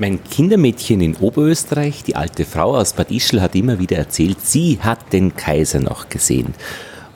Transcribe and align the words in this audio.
Mein 0.00 0.22
Kindermädchen 0.22 1.00
in 1.00 1.16
Oberösterreich, 1.16 2.04
die 2.04 2.14
alte 2.14 2.44
Frau 2.44 2.76
aus 2.76 2.92
Bad 2.92 3.10
Ischl, 3.10 3.40
hat 3.40 3.56
immer 3.56 3.80
wieder 3.80 3.96
erzählt, 3.96 4.38
sie 4.40 4.78
hat 4.80 5.12
den 5.12 5.34
Kaiser 5.34 5.80
noch 5.80 6.08
gesehen. 6.08 6.54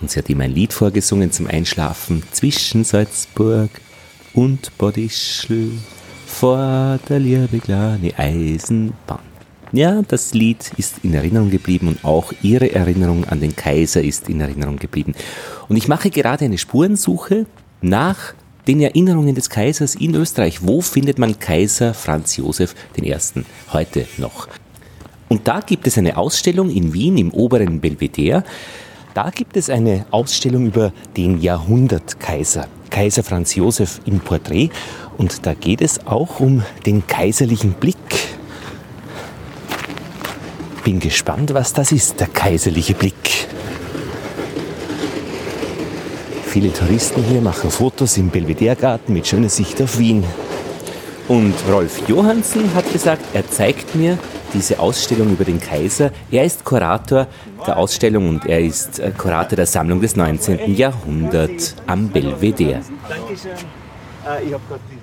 Und 0.00 0.10
sie 0.10 0.18
hat 0.18 0.28
ihm 0.28 0.41
ein 0.41 0.52
Lied 0.52 0.73
vorgesungen 0.73 1.31
zum 1.31 1.47
Einschlafen 1.47 2.25
zwischen 2.33 2.83
Salzburg 2.83 3.71
und 4.34 4.76
Bad 4.79 4.97
Ischl 4.99 5.71
vor 6.26 6.99
der 7.08 7.21
liebe 7.21 7.60
kleine 7.60 8.18
Eisenbahn. 8.18 9.21
Ja, 9.71 10.03
das 10.03 10.35
Lied 10.35 10.73
ist 10.77 11.05
in 11.05 11.14
Erinnerung 11.14 11.51
geblieben 11.51 11.87
und 11.87 12.05
auch 12.05 12.33
ihre 12.43 12.75
Erinnerung 12.75 13.25
an 13.27 13.39
den 13.39 13.55
Kaiser 13.55 14.03
ist 14.03 14.29
in 14.29 14.41
Erinnerung 14.41 14.77
geblieben. 14.77 15.14
Und 15.69 15.77
ich 15.77 15.87
mache 15.87 16.11
gerade 16.11 16.46
eine 16.46 16.59
Spurensuche 16.59 17.46
nach 17.80 18.35
den 18.67 18.81
Erinnerungen 18.81 19.35
des 19.35 19.51
Kaisers 19.51 19.95
in 19.95 20.15
Österreich. 20.15 20.67
Wo 20.67 20.81
findet 20.81 21.19
man 21.19 21.39
Kaiser 21.39 21.95
Franz 21.95 22.37
Josef 22.37 22.75
I. 22.97 23.15
heute 23.73 24.07
noch? 24.19 24.48
Und 25.29 25.48
da 25.48 25.61
gibt 25.61 25.87
es 25.87 25.97
eine 25.98 26.16
Ausstellung 26.16 26.70
in 26.70 26.93
Wien 26.93 27.17
im 27.17 27.33
oberen 27.33 27.80
Belvedere. 27.80 28.45
Da 29.15 29.30
gibt 29.30 29.56
es 29.56 29.70
eine 29.70 30.06
Ausstellung 30.11 30.67
über 30.67 30.93
den 31.17 31.41
Jahrhundertkaiser, 31.41 32.67
Kaiser 32.91 33.23
Franz 33.23 33.55
Josef 33.55 34.01
im 34.05 34.20
Porträt. 34.20 34.70
Und 35.19 35.47
da 35.47 35.55
geht 35.55 35.81
es 35.81 36.06
auch 36.06 36.41
um 36.41 36.62
den 36.87 37.06
kaiserlichen 37.06 37.73
Blick. 37.73 37.97
Bin 40.84 41.01
gespannt, 41.01 41.55
was 41.55 41.73
das 41.73 41.92
ist, 41.92 42.20
der 42.20 42.27
kaiserliche 42.27 42.95
Blick. 42.95 43.48
Viele 46.52 46.70
Touristen 46.70 47.23
hier 47.23 47.41
machen 47.41 47.70
Fotos 47.70 48.19
im 48.19 48.29
Belvedere-Garten 48.29 49.15
mit 49.15 49.27
schöner 49.27 49.48
Sicht 49.48 49.80
auf 49.80 49.98
Wien. 49.98 50.23
Und 51.27 51.55
Rolf 51.66 52.06
Johansen 52.06 52.75
hat 52.75 52.92
gesagt, 52.92 53.23
er 53.33 53.48
zeigt 53.48 53.95
mir 53.95 54.19
diese 54.52 54.78
Ausstellung 54.78 55.33
über 55.33 55.45
den 55.45 55.59
Kaiser. 55.59 56.11
Er 56.30 56.45
ist 56.45 56.62
Kurator 56.62 57.27
der 57.67 57.78
Ausstellung 57.78 58.28
und 58.28 58.45
er 58.45 58.61
ist 58.61 58.98
äh, 58.98 59.12
Kurator 59.17 59.56
der 59.56 59.64
Sammlung 59.64 60.03
des 60.03 60.14
19. 60.14 60.75
Jahrhunderts 60.75 61.75
am 61.86 62.11
Belvedere. 62.11 62.83
Dankeschön. 63.08 63.53
Äh, 63.53 64.45
ich 64.45 64.53
habe 64.53 64.62
gerade 64.69 64.83
die 64.91 65.02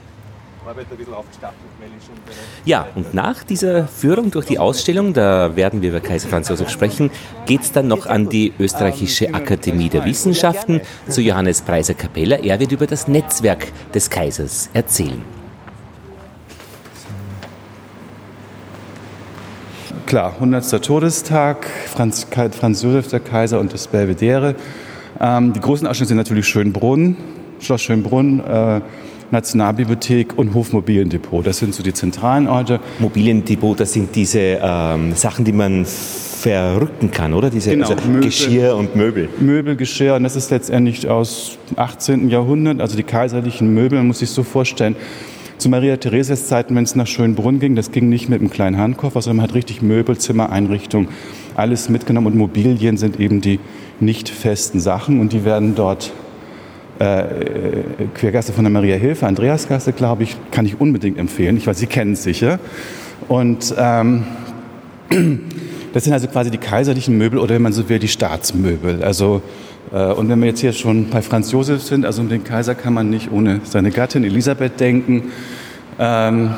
Arbeit 0.69 0.85
ein 0.91 0.97
bisschen 0.97 1.13
aufgestapelt, 1.15 1.57
weil 1.79 1.89
ich 1.97 2.05
schon 2.05 2.15
Ja, 2.63 2.85
und 2.93 3.15
nach 3.15 3.43
dieser 3.43 3.87
Führung 3.87 4.29
durch 4.29 4.45
die 4.45 4.59
Ausstellung, 4.59 5.13
da 5.13 5.55
werden 5.55 5.81
wir 5.81 5.89
über 5.89 5.99
Kaiser 5.99 6.29
Franz 6.29 6.47
Josef 6.49 6.69
sprechen, 6.69 7.09
geht 7.47 7.61
es 7.61 7.71
dann 7.71 7.87
noch 7.87 8.05
an 8.05 8.29
die 8.29 8.53
Österreichische 8.59 9.33
Akademie 9.33 9.89
der 9.89 10.05
Wissenschaften 10.05 10.81
zu 11.07 11.21
Johannes 11.21 11.61
Preiser 11.61 11.95
Capella. 11.95 12.35
Er 12.37 12.59
wird 12.59 12.71
über 12.71 12.85
das 12.85 13.07
Netzwerk 13.07 13.65
des 13.95 14.11
Kaisers 14.11 14.69
erzählen. 14.73 15.23
Klar, 20.05 20.33
100. 20.33 20.85
Todestag, 20.85 21.65
Franz, 21.87 22.27
Franz 22.31 22.83
Josef 22.83 23.07
der 23.07 23.21
Kaiser 23.21 23.59
und 23.59 23.73
das 23.73 23.87
Belvedere. 23.87 24.53
Ähm, 25.19 25.51
die 25.51 25.61
großen 25.61 25.87
Ausstellungen 25.87 26.09
sind 26.09 26.17
natürlich 26.17 26.47
Schönbrunn, 26.47 27.17
Schloss 27.59 27.81
Schönbrunn, 27.81 28.39
äh, 28.39 28.81
Nationalbibliothek 29.31 30.37
und 30.37 30.53
Hofmobiliendepot. 30.53 31.45
Das 31.45 31.57
sind 31.57 31.73
so 31.73 31.83
die 31.83 31.93
zentralen 31.93 32.47
Orte. 32.47 32.79
Mobiliendepot, 32.99 33.79
das 33.79 33.93
sind 33.93 34.15
diese 34.15 34.59
ähm, 34.61 35.13
Sachen, 35.15 35.45
die 35.45 35.51
man 35.51 35.85
verrücken 35.85 37.11
kann, 37.11 37.33
oder? 37.33 37.49
Diese 37.49 37.71
genau, 37.71 37.89
also 37.89 38.07
Möbel, 38.07 38.21
Geschirr 38.21 38.75
und 38.75 38.95
Möbel. 38.95 39.29
Möbel, 39.39 39.75
Geschirr, 39.75 40.15
und 40.15 40.23
das 40.23 40.35
ist 40.35 40.49
letztendlich 40.51 41.07
aus 41.07 41.57
18. 41.75 42.29
Jahrhundert, 42.29 42.79
also 42.79 42.95
die 42.95 43.03
kaiserlichen 43.03 43.73
Möbel, 43.73 43.97
man 43.97 44.07
muss 44.07 44.19
sich 44.19 44.29
so 44.29 44.43
vorstellen. 44.43 44.95
Zu 45.57 45.67
Maria 45.67 45.97
Theresias 45.97 46.47
Zeiten, 46.47 46.73
wenn 46.75 46.85
es 46.85 46.95
nach 46.95 47.05
Schönbrunn 47.05 47.59
ging, 47.59 47.75
das 47.75 47.91
ging 47.91 48.07
nicht 48.07 48.29
mit 48.29 48.39
einem 48.39 48.49
kleinen 48.49 48.77
Handkoffer, 48.77 49.21
sondern 49.21 49.37
man 49.37 49.49
hat 49.49 49.55
richtig 49.55 49.81
Möbelzimmer, 49.81 50.49
Einrichtung, 50.51 51.09
alles 51.55 51.89
mitgenommen 51.89 52.27
und 52.27 52.37
Mobilien 52.37 52.95
sind 52.95 53.19
eben 53.19 53.41
die 53.41 53.59
nicht 53.99 54.29
festen 54.29 54.79
Sachen 54.79 55.19
und 55.19 55.33
die 55.33 55.43
werden 55.43 55.75
dort 55.75 56.13
äh, 56.99 57.23
Quergasse 58.13 58.53
von 58.53 58.63
der 58.63 58.71
Maria 58.71 58.95
Hilfe, 58.95 59.25
Andreasgasse, 59.25 59.93
glaube 59.93 60.23
ich, 60.23 60.35
kann 60.51 60.65
ich 60.65 60.79
unbedingt 60.79 61.17
empfehlen. 61.17 61.57
Ich 61.57 61.65
weiß, 61.65 61.79
Sie 61.79 61.87
kennen 61.87 62.13
es 62.13 62.23
sicher. 62.23 62.59
Und 63.27 63.73
ähm, 63.77 64.23
das 65.93 66.03
sind 66.03 66.13
also 66.13 66.27
quasi 66.27 66.51
die 66.51 66.57
kaiserlichen 66.57 67.17
Möbel 67.17 67.39
oder 67.39 67.55
wenn 67.55 67.61
man 67.61 67.73
so 67.73 67.89
will, 67.89 67.99
die 67.99 68.07
Staatsmöbel. 68.07 69.03
Also 69.03 69.41
äh, 69.91 70.11
und 70.11 70.29
wenn 70.29 70.39
wir 70.39 70.47
jetzt 70.47 70.59
hier 70.59 70.73
schon 70.73 71.09
bei 71.09 71.21
Franz 71.21 71.51
Josef 71.51 71.81
sind, 71.81 72.05
also 72.05 72.21
um 72.21 72.29
den 72.29 72.43
Kaiser 72.43 72.75
kann 72.75 72.93
man 72.93 73.09
nicht 73.09 73.31
ohne 73.31 73.61
seine 73.63 73.91
Gattin 73.91 74.23
Elisabeth 74.23 74.79
denken. 74.79 75.31
Ähm, 75.99 76.51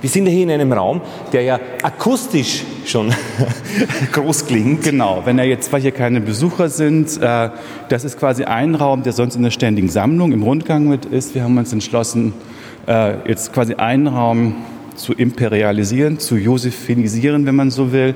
wir 0.00 0.10
sind 0.10 0.26
ja 0.26 0.32
hier 0.32 0.44
in 0.44 0.50
einem 0.50 0.72
Raum, 0.72 1.00
der 1.32 1.42
ja 1.42 1.60
akustisch 1.82 2.64
schon 2.86 3.12
groß 4.12 4.46
klingt. 4.46 4.82
Genau, 4.82 5.22
wenn 5.24 5.38
er 5.38 5.44
jetzt, 5.44 5.72
weil 5.72 5.82
hier 5.82 5.92
keine 5.92 6.20
Besucher 6.20 6.68
sind, 6.68 7.20
äh, 7.20 7.50
das 7.88 8.04
ist 8.04 8.18
quasi 8.18 8.44
ein 8.44 8.74
Raum, 8.74 9.02
der 9.02 9.12
sonst 9.12 9.36
in 9.36 9.42
der 9.42 9.50
ständigen 9.50 9.88
Sammlung 9.88 10.32
im 10.32 10.42
Rundgang 10.42 10.88
mit 10.88 11.04
ist. 11.04 11.34
Wir 11.34 11.44
haben 11.44 11.56
uns 11.58 11.72
entschlossen, 11.72 12.32
äh, 12.86 13.28
jetzt 13.28 13.52
quasi 13.52 13.74
einen 13.74 14.06
Raum 14.06 14.56
zu 14.96 15.12
imperialisieren, 15.12 16.18
zu 16.18 16.36
josephinisieren, 16.36 17.46
wenn 17.46 17.56
man 17.56 17.70
so 17.70 17.92
will. 17.92 18.14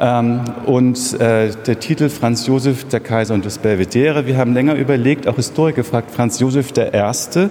Ähm, 0.00 0.40
und 0.66 1.20
äh, 1.20 1.50
der 1.66 1.78
Titel 1.78 2.08
Franz 2.08 2.46
Josef, 2.46 2.84
der 2.88 3.00
Kaiser 3.00 3.34
und 3.34 3.44
das 3.44 3.58
Belvedere. 3.58 4.26
Wir 4.26 4.36
haben 4.36 4.54
länger 4.54 4.74
überlegt, 4.74 5.28
auch 5.28 5.36
Historiker 5.36 5.82
gefragt, 5.82 6.10
Franz 6.10 6.40
Josef 6.40 6.72
der 6.72 6.92
Erste 6.92 7.50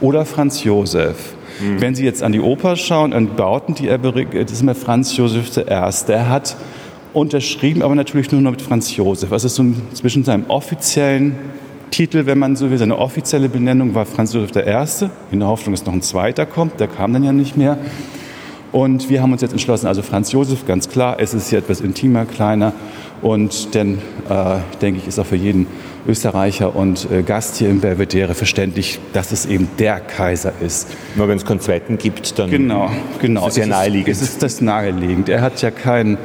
oder 0.00 0.24
Franz 0.24 0.64
Josef. 0.64 1.35
Mhm. 1.60 1.80
Wenn 1.80 1.94
Sie 1.94 2.04
jetzt 2.04 2.22
an 2.22 2.32
die 2.32 2.40
Oper 2.40 2.76
schauen, 2.76 3.12
an 3.12 3.36
Bauten, 3.36 3.74
die 3.74 3.88
er 3.88 3.98
das 3.98 4.52
ist 4.52 4.62
immer 4.62 4.74
Franz 4.74 5.16
Josef 5.16 5.56
I. 5.56 5.62
Er 5.68 6.28
hat 6.28 6.56
unterschrieben, 7.12 7.82
aber 7.82 7.94
natürlich 7.94 8.30
nur 8.30 8.40
noch 8.40 8.50
mit 8.52 8.62
Franz 8.62 8.94
Josef. 8.94 9.32
Also 9.32 9.48
so 9.48 9.64
zwischen 9.94 10.24
seinem 10.24 10.44
offiziellen 10.48 11.36
Titel, 11.90 12.26
wenn 12.26 12.38
man 12.38 12.56
so 12.56 12.70
will, 12.70 12.78
seine 12.78 12.98
offizielle 12.98 13.48
Benennung 13.48 13.94
war 13.94 14.04
Franz 14.06 14.32
Josef 14.32 14.50
I. 14.56 15.06
In 15.30 15.40
der 15.40 15.48
Hoffnung, 15.48 15.74
dass 15.74 15.86
noch 15.86 15.94
ein 15.94 16.02
zweiter 16.02 16.44
kommt. 16.44 16.78
Der 16.80 16.88
kam 16.88 17.12
dann 17.12 17.24
ja 17.24 17.32
nicht 17.32 17.56
mehr. 17.56 17.78
Und 18.72 19.08
wir 19.08 19.22
haben 19.22 19.32
uns 19.32 19.42
jetzt 19.42 19.52
entschlossen, 19.52 19.86
also 19.86 20.02
Franz 20.02 20.32
Josef, 20.32 20.66
ganz 20.66 20.88
klar, 20.88 21.16
es 21.18 21.34
ist 21.34 21.50
hier 21.50 21.58
etwas 21.58 21.80
intimer, 21.80 22.24
kleiner. 22.24 22.72
Und 23.22 23.74
denn, 23.74 23.98
äh, 24.28 24.58
denke 24.82 25.00
ich, 25.00 25.08
ist 25.08 25.18
auch 25.18 25.26
für 25.26 25.36
jeden 25.36 25.66
Österreicher 26.06 26.76
und 26.76 27.10
äh, 27.10 27.22
Gast 27.22 27.56
hier 27.56 27.70
im 27.70 27.80
Belvedere 27.80 28.34
verständlich, 28.34 29.00
dass 29.12 29.32
es 29.32 29.46
eben 29.46 29.68
der 29.78 30.00
Kaiser 30.00 30.52
ist. 30.60 30.88
Nur 31.14 31.28
wenn 31.28 31.38
es 31.38 31.44
keinen 31.44 31.60
zweiten 31.60 31.98
gibt, 31.98 32.38
dann 32.38 32.50
genau, 32.50 32.90
genau. 33.20 33.46
ist 33.46 33.52
es 33.52 33.56
ja 33.56 33.66
naheliegend. 33.66 34.08
Es 34.08 34.22
ist 34.22 34.42
das 34.42 34.60
naheliegend. 34.60 35.28
Er 35.28 35.40
hat 35.40 35.62
ja 35.62 35.70
keinen 35.70 36.18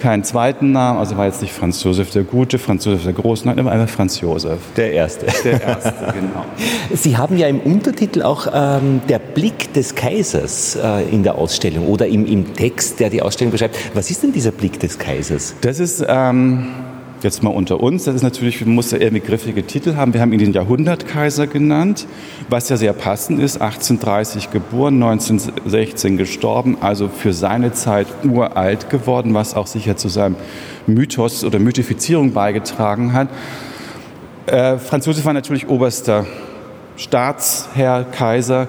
keinen 0.00 0.24
zweiten 0.24 0.72
Namen, 0.72 0.98
also 0.98 1.16
war 1.16 1.26
jetzt 1.26 1.42
nicht 1.42 1.52
Franz 1.52 1.84
Josef 1.84 2.10
der 2.10 2.24
Gute, 2.24 2.58
Franz 2.58 2.84
Josef 2.84 3.04
der 3.04 3.12
Große, 3.12 3.46
nein, 3.46 3.58
immer 3.58 3.70
einfach 3.70 3.88
Franz 3.88 4.20
Josef. 4.20 4.58
Der 4.76 4.92
Erste. 4.92 5.26
Der 5.44 5.60
Erste, 5.60 5.92
genau. 6.14 6.44
Sie 6.92 7.16
haben 7.16 7.36
ja 7.36 7.46
im 7.46 7.60
Untertitel 7.60 8.22
auch 8.22 8.48
ähm, 8.52 9.02
der 9.08 9.18
Blick 9.18 9.72
des 9.74 9.94
Kaisers 9.94 10.76
äh, 10.76 11.08
in 11.10 11.22
der 11.22 11.36
Ausstellung 11.36 11.86
oder 11.86 12.06
im, 12.06 12.26
im 12.26 12.54
Text, 12.54 12.98
der 12.98 13.10
die 13.10 13.22
Ausstellung 13.22 13.52
beschreibt. 13.52 13.76
Was 13.94 14.10
ist 14.10 14.22
denn 14.22 14.32
dieser 14.32 14.52
Blick 14.52 14.80
des 14.80 14.98
Kaisers? 14.98 15.54
Das 15.60 15.78
ist 15.78 16.04
ähm, 16.08 16.68
jetzt 17.24 17.42
mal 17.42 17.50
unter 17.50 17.80
uns, 17.80 18.04
das 18.04 18.14
ist 18.14 18.22
natürlich, 18.22 18.64
muss 18.64 18.90
ja 18.90 18.98
eher 18.98 19.10
begriffliche 19.10 19.62
Titel 19.62 19.96
haben. 19.96 20.14
Wir 20.14 20.20
haben 20.20 20.32
ihn 20.32 20.38
den 20.38 20.52
Jahrhundertkaiser 20.52 21.46
genannt, 21.46 22.06
was 22.48 22.68
ja 22.68 22.76
sehr 22.76 22.92
passend 22.92 23.40
ist. 23.40 23.60
1830 23.60 24.50
geboren, 24.50 25.02
1916 25.02 26.16
gestorben, 26.16 26.78
also 26.80 27.08
für 27.08 27.32
seine 27.32 27.72
Zeit 27.72 28.06
uralt 28.24 28.90
geworden, 28.90 29.34
was 29.34 29.54
auch 29.54 29.66
sicher 29.66 29.96
zu 29.96 30.08
seinem 30.08 30.36
Mythos 30.86 31.44
oder 31.44 31.58
Mythifizierung 31.58 32.32
beigetragen 32.32 33.12
hat. 33.12 33.28
Äh, 34.46 34.78
Franz 34.78 35.06
Josef 35.06 35.24
war 35.24 35.32
natürlich 35.32 35.68
oberster 35.68 36.26
Staatsherr, 36.96 38.04
Kaiser. 38.04 38.68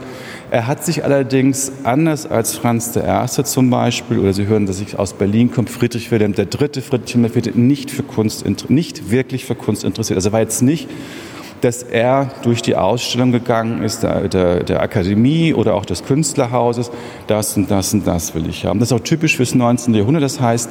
Er 0.51 0.67
hat 0.67 0.83
sich 0.83 1.05
allerdings 1.05 1.71
anders 1.85 2.25
als 2.25 2.57
Franz 2.57 2.93
I. 2.97 3.43
zum 3.45 3.69
Beispiel, 3.69 4.19
oder 4.19 4.33
Sie 4.33 4.47
hören, 4.47 4.65
dass 4.65 4.81
ich 4.81 4.99
aus 4.99 5.13
Berlin 5.13 5.49
komme, 5.49 5.69
Friedrich 5.69 6.11
Wilhelm 6.11 6.33
III., 6.37 6.81
Friedrich 6.81 7.15
Wilhelm 7.15 7.31
IV., 7.33 7.55
nicht, 7.55 7.89
für 7.89 8.03
Kunst, 8.03 8.43
nicht 8.69 9.09
wirklich 9.09 9.45
für 9.45 9.55
Kunst 9.55 9.85
interessiert. 9.85 10.17
Also 10.17 10.33
war 10.33 10.41
jetzt 10.41 10.61
nicht, 10.61 10.89
dass 11.61 11.83
er 11.83 12.31
durch 12.43 12.61
die 12.61 12.75
Ausstellung 12.75 13.31
gegangen 13.31 13.81
ist, 13.81 14.03
der, 14.03 14.27
der, 14.27 14.63
der 14.65 14.81
Akademie 14.81 15.53
oder 15.53 15.73
auch 15.73 15.85
des 15.85 16.03
Künstlerhauses, 16.03 16.91
das 17.27 17.55
und 17.55 17.71
das 17.71 17.93
und 17.93 18.05
das 18.05 18.35
will 18.35 18.49
ich 18.49 18.65
haben. 18.65 18.79
Das 18.79 18.89
ist 18.89 18.93
auch 18.93 18.99
typisch 18.99 19.37
fürs 19.37 19.55
19. 19.55 19.93
Jahrhundert. 19.93 20.23
Das 20.23 20.41
heißt, 20.41 20.69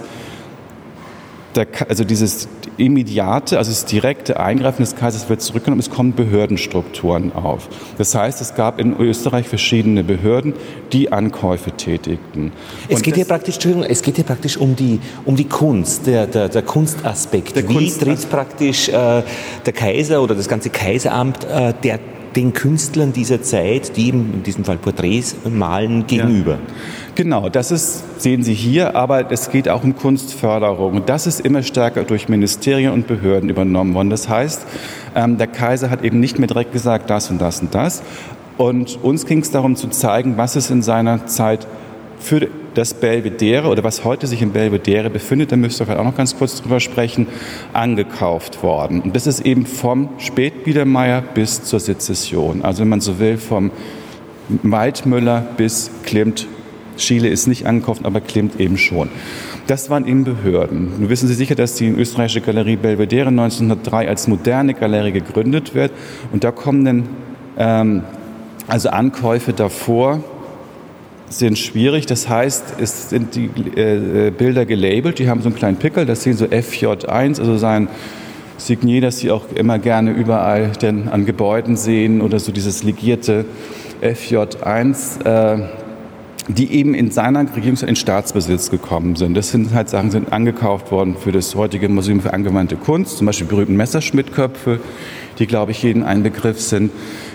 der, 1.55 1.67
also 1.89 2.05
dieses 2.05 2.49
immediate, 2.81 3.59
also 3.59 3.71
das 3.71 3.85
direkte 3.85 4.41
Eingreifen 4.41 4.83
des 4.83 4.97
Kaisers 4.97 5.29
wird 5.29 5.41
zurückgenommen, 5.41 5.81
es 5.81 5.91
kommen 5.91 6.15
Behördenstrukturen 6.15 7.33
auf. 7.33 7.69
Das 7.99 8.15
heißt, 8.15 8.41
es 8.41 8.55
gab 8.55 8.81
in 8.81 8.99
Österreich 8.99 9.49
verschiedene 9.49 10.03
Behörden, 10.03 10.55
die 10.93 11.13
Ankäufe 11.13 11.73
tätigten. 11.73 12.53
Es 12.89 13.03
geht, 13.03 13.15
hier 13.15 13.25
praktisch, 13.25 13.59
es 13.89 14.03
geht 14.03 14.17
hier 14.17 14.25
praktisch 14.25 14.57
um 14.57 14.75
die, 14.75 15.01
um 15.25 15.37
die 15.37 15.45
Kunst, 15.45 16.07
der, 16.07 16.27
der, 16.27 16.49
der 16.49 16.63
Kunstaspekt. 16.63 17.57
Der 17.57 17.69
Wie 17.69 17.75
Kunst 17.75 18.01
tritt 18.01 18.31
praktisch 18.31 18.89
äh, 18.89 18.93
der 18.93 19.73
Kaiser 19.73 20.23
oder 20.23 20.35
das 20.35 20.49
ganze 20.49 20.71
Kaiseramt 20.71 21.45
äh, 21.45 21.75
der 21.83 22.01
den 22.37 22.53
Künstlern 22.53 23.13
dieser 23.13 23.43
Zeit, 23.43 23.97
die 23.97 24.11
in 24.11 24.43
diesem 24.43 24.65
Fall 24.65 24.79
Porträts 24.79 25.37
malen, 25.49 26.07
gegenüber. 26.07 26.53
Ja. 26.53 26.59
Genau, 27.21 27.51
das 27.51 27.71
ist, 27.71 28.23
sehen 28.23 28.43
Sie 28.43 28.55
hier, 28.55 28.97
aber 28.97 29.31
es 29.31 29.51
geht 29.51 29.69
auch 29.69 29.85
um 29.85 29.95
Kunstförderung. 29.95 31.05
Das 31.05 31.27
ist 31.27 31.41
immer 31.41 31.63
stärker 31.63 32.05
durch 32.05 32.31
Ministerien 32.31 32.93
und 32.93 33.07
Behörden 33.07 33.51
übernommen 33.51 33.93
worden. 33.93 34.09
Das 34.09 34.31
heißt, 34.31 34.67
ähm, 35.15 35.37
der 35.37 35.47
Kaiser 35.47 35.91
hat 35.91 36.03
eben 36.03 36.19
nicht 36.19 36.39
mehr 36.39 36.49
direkt 36.49 36.73
gesagt, 36.73 37.11
das 37.11 37.29
und 37.31 37.39
das 37.39 37.61
und 37.61 37.75
das. 37.75 38.03
Und 38.57 38.99
uns 39.03 39.27
ging 39.27 39.41
es 39.41 39.51
darum 39.51 39.77
zu 39.77 39.89
zeigen, 39.89 40.39
was 40.39 40.57
es 40.57 40.71
in 40.71 40.81
seiner 40.81 41.27
Zeit 41.27 41.67
für 42.19 42.49
das 42.73 42.95
Belvedere 42.95 43.69
oder 43.69 43.85
was 43.85 44.03
heute 44.03 44.27
sich 44.27 44.41
im 44.41 44.53
Belvedere 44.53 45.11
befindet, 45.11 45.53
da 45.53 45.57
müsst 45.57 45.79
ihr 45.79 45.85
vielleicht 45.85 46.01
auch 46.01 46.05
noch 46.05 46.17
ganz 46.17 46.39
kurz 46.39 46.63
drüber 46.63 46.81
sprechen, 46.81 47.27
angekauft 47.75 48.63
worden. 48.63 49.03
Und 49.03 49.15
das 49.15 49.27
ist 49.27 49.41
eben 49.41 49.67
vom 49.67 50.09
Spätbiedermeier 50.17 51.21
bis 51.21 51.65
zur 51.65 51.81
Sezession. 51.81 52.63
Also 52.63 52.81
wenn 52.81 52.89
man 52.89 53.03
so 53.03 53.19
will, 53.19 53.37
vom 53.37 53.73
Waldmüller 54.63 55.47
bis 55.59 55.91
Klimt. 56.05 56.49
Schiele 57.01 57.29
ist 57.29 57.47
nicht 57.47 57.67
angekauft, 57.67 58.05
aber 58.05 58.21
Klimt 58.21 58.61
eben 58.61 58.79
schon. 58.79 59.09
Das 59.67 59.91
waren 59.91 60.07
eben 60.07 60.25
Behörden. 60.25 61.01
Nun 61.01 61.09
wissen 61.09 61.29
Sie 61.29 61.35
sicher, 61.35 61.55
dass 61.55 61.75
die 61.75 61.89
österreichische 61.89 62.41
Galerie 62.41 62.77
Belvedere 62.77 63.29
1903 63.29 64.09
als 64.09 64.29
moderne 64.29 64.75
Galerie 64.75 65.13
gegründet 65.13 65.75
wird. 65.75 65.93
Und 66.33 66.45
da 66.45 66.51
kommen 66.51 66.85
dann 66.85 67.09
ähm, 67.57 68.03
also 68.67 68.91
Ankäufe 68.91 69.53
davor, 69.53 70.23
sind 71.29 71.59
schwierig. 71.59 72.07
Das 72.07 72.29
heißt, 72.29 72.75
es 72.81 73.11
sind 73.11 73.35
die 73.35 73.47
äh, 73.77 74.31
Bilder 74.31 74.67
gelabelt, 74.67 75.19
die 75.19 75.29
haben 75.29 75.43
so 75.43 75.49
einen 75.49 75.57
kleinen 75.57 75.77
Pickel, 75.77 76.07
das 76.07 76.23
sehen 76.23 76.37
so 76.37 76.47
FJ1, 76.47 77.39
also 77.39 77.57
sein 77.57 77.89
Signier, 78.59 79.01
das 79.01 79.19
Sie 79.19 79.31
auch 79.31 79.45
immer 79.55 79.79
gerne 79.79 80.11
überall 80.11 80.73
denn 80.83 81.09
an 81.09 81.25
Gebäuden 81.25 81.77
sehen 81.77 82.21
oder 82.21 82.39
so 82.39 82.53
dieses 82.53 82.83
legierte 82.83 83.47
FJ1. 84.03 85.25
Äh, 85.25 85.63
die 86.49 86.73
eben 86.73 86.95
in 86.95 87.11
seiner 87.11 87.41
Regierungszeit 87.41 87.89
in 87.89 87.97
Staatsbesitz 87.97 88.71
gekommen 88.71 89.17
sind. 89.17 89.37
Das 89.37 89.51
sind 89.51 89.75
halt 89.75 89.89
Sachen, 89.89 90.11
sind 90.11 90.33
angekauft 90.33 90.91
worden 90.91 91.17
für 91.17 91.33
das 91.33 91.55
heutige 91.55 91.89
Museum 91.89 92.21
für 92.21 92.33
angewandte 92.33 92.77
Kunst, 92.77 93.19
zum 93.19 93.27
Beispiel 93.27 93.47
berühmten 93.47 93.77
Messerschmitt-Köpfe, 93.77 94.81
die, 95.39 95.47
glaube 95.47 95.73
ich, 95.73 95.83
jeden 95.83 96.03
ein 96.03 96.23
Begriff 96.23 96.61
sind. 96.61 96.91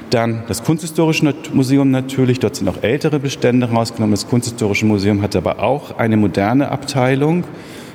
Dann 0.09 0.43
das 0.47 0.63
Kunsthistorische 0.63 1.33
Museum 1.53 1.91
natürlich, 1.91 2.39
dort 2.39 2.55
sind 2.55 2.67
auch 2.67 2.83
ältere 2.83 3.19
Bestände 3.19 3.69
rausgenommen. 3.69 4.13
Das 4.13 4.27
Kunsthistorische 4.27 4.85
Museum 4.85 5.21
hat 5.21 5.35
aber 5.35 5.59
auch 5.59 5.97
eine 5.97 6.15
moderne 6.15 6.69
Abteilung, 6.69 7.43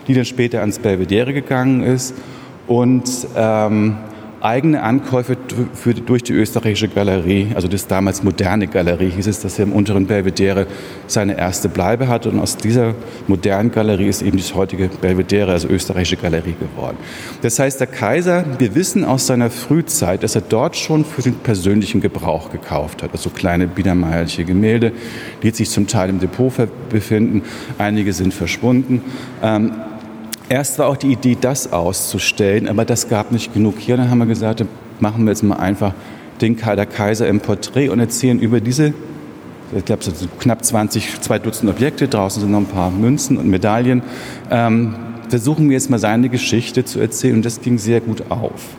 die 0.09 0.15
dann 0.15 0.25
später 0.25 0.61
ans 0.61 0.81
Belvedere 0.81 1.33
gegangen 1.33 1.83
ist. 1.83 2.15
Und 2.67 3.09
ähm, 3.37 3.97
eigene 4.41 4.83
Ankäufe 4.83 5.37
für, 5.75 5.95
durch 5.95 6.23
die 6.23 6.33
österreichische 6.33 6.89
Galerie, 6.89 7.49
also 7.55 7.69
das 7.69 7.87
damals 7.87 8.23
moderne 8.23 8.67
Galerie, 8.67 9.11
hieß 9.11 9.27
es, 9.27 9.41
dass 9.41 9.59
er 9.59 9.67
im 9.67 9.73
unteren 9.73 10.07
Belvedere 10.07 10.67
seine 11.07 11.37
erste 11.37 11.69
Bleibe 11.69 12.09
hatte. 12.09 12.31
Und 12.31 12.41
aus 12.41 12.57
dieser 12.57 12.95
modernen 13.27 13.71
Galerie 13.71 14.09
ist 14.09 14.23
eben 14.23 14.39
die 14.39 14.55
heutige 14.55 14.89
Belvedere, 14.89 15.53
also 15.53 15.69
österreichische 15.69 16.17
Galerie 16.17 16.55
geworden. 16.59 16.97
Das 17.43 17.59
heißt, 17.59 17.81
der 17.81 17.87
Kaiser, 17.87 18.45
wir 18.59 18.75
wissen 18.75 19.05
aus 19.05 19.27
seiner 19.27 19.51
Frühzeit, 19.51 20.23
dass 20.23 20.35
er 20.35 20.43
dort 20.43 20.77
schon 20.77 21.05
für 21.05 21.23
den 21.23 21.35
persönlichen 21.35 22.01
Gebrauch 22.01 22.51
gekauft 22.51 23.03
hat. 23.03 23.13
Also 23.13 23.31
kleine 23.31 23.67
biedermeierliche 23.67 24.45
Gemälde, 24.45 24.93
die 25.43 25.51
sich 25.51 25.71
zum 25.71 25.87
Teil 25.87 26.09
im 26.09 26.19
Depot 26.19 26.53
befinden. 26.89 27.43
Einige 27.79 28.13
sind 28.13 28.33
verschwunden. 28.33 29.03
Ähm, 29.43 29.73
Erst 30.51 30.81
war 30.81 30.89
auch 30.89 30.97
die 30.97 31.13
Idee, 31.13 31.39
das 31.41 31.73
auszustellen, 31.73 32.67
aber 32.67 32.85
das 32.85 33.09
gab 33.09 33.31
nicht 33.31 33.55
genug. 33.55 33.79
Hier 33.79 33.97
dann 33.97 34.11
haben 34.11 34.19
wir 34.19 34.27
gesagt, 34.27 34.65
machen 34.99 35.23
wir 35.23 35.31
jetzt 35.31 35.45
mal 35.45 35.55
einfach 35.59 35.95
den 36.41 36.57
Kaiser 36.57 36.87
Kaiser 36.87 37.29
im 37.29 37.39
Porträt 37.39 37.89
und 37.89 38.01
erzählen 38.01 38.41
über 38.41 38.61
diese, 38.61 38.93
ich 39.77 39.85
glaube, 39.85 40.03
so 40.03 40.13
knapp 40.41 40.65
20, 40.65 41.21
zwei 41.21 41.39
Dutzend 41.39 41.71
Objekte, 41.71 42.09
draußen 42.09 42.43
sind 42.43 42.51
noch 42.51 42.59
ein 42.59 42.67
paar 42.67 42.91
Münzen 42.91 43.37
und 43.37 43.47
Medaillen. 43.47 44.03
Ähm, 44.51 44.97
versuchen 45.29 45.69
wir 45.69 45.75
jetzt 45.75 45.89
mal 45.89 46.01
seine 46.01 46.29
Geschichte 46.29 46.85
zu 46.85 46.99
erzählen 46.99 47.37
und 47.37 47.45
das 47.45 47.61
ging 47.61 47.79
sehr 47.79 48.01
gut 48.01 48.25
auf. 48.29 48.71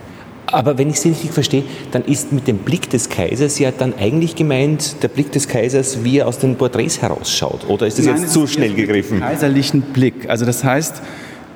Aber 0.48 0.78
wenn 0.78 0.90
ich 0.90 1.00
Sie 1.00 1.08
richtig 1.08 1.32
verstehe, 1.32 1.64
dann 1.92 2.04
ist 2.04 2.34
mit 2.34 2.50
dem 2.50 2.58
Blick 2.58 2.90
des 2.90 3.08
Kaisers 3.08 3.60
ja 3.60 3.72
dann 3.72 3.94
eigentlich 3.98 4.36
gemeint 4.36 5.02
der 5.02 5.08
Blick 5.08 5.32
des 5.32 5.48
Kaisers, 5.48 6.04
wie 6.04 6.18
er 6.18 6.28
aus 6.28 6.38
den 6.38 6.58
Porträts 6.58 7.02
herausschaut. 7.02 7.70
Oder 7.70 7.88
ist 7.88 7.98
das 7.98 8.08
Nein, 8.08 8.18
jetzt 8.18 8.34
zu 8.34 8.46
schnell 8.46 8.74
gegriffen? 8.74 9.22
Kaiserlichen 9.22 9.80
Blick. 9.82 10.30
Also 10.30 10.44
das 10.44 10.66
heißt, 10.66 11.02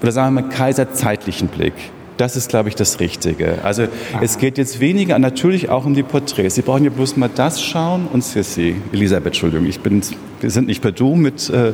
oder 0.06 0.12
sagen 0.12 0.36
wir 0.36 0.44
mal 0.44 0.50
kaiserzeitlichen 0.50 1.48
Blick. 1.48 1.74
Das 2.18 2.36
ist, 2.36 2.50
glaube 2.50 2.70
ich, 2.70 2.76
das 2.76 3.00
Richtige. 3.00 3.58
Also 3.64 3.84
Aha. 3.84 4.20
es 4.22 4.38
geht 4.38 4.60
jetzt 4.60 4.80
weniger, 4.80 5.18
natürlich 5.18 5.70
auch 5.70 5.84
um 5.84 5.96
die 5.96 6.04
Porträts. 6.04 6.54
Sie 6.54 6.62
brauchen 6.62 6.84
ja 6.84 6.92
bloß 6.92 7.18
mal 7.18 7.30
das 7.34 7.62
schauen 7.62 8.08
und 8.14 8.24
Sissi, 8.24 8.76
Elisabeth, 8.94 9.34
Entschuldigung, 9.34 9.66
ich 9.66 9.80
bin, 9.80 10.04
wir 10.42 10.52
sind 10.52 10.68
nicht 10.68 10.84
per 10.84 10.92
Du 10.92 11.16
mit, 11.16 11.50
äh, 11.50 11.74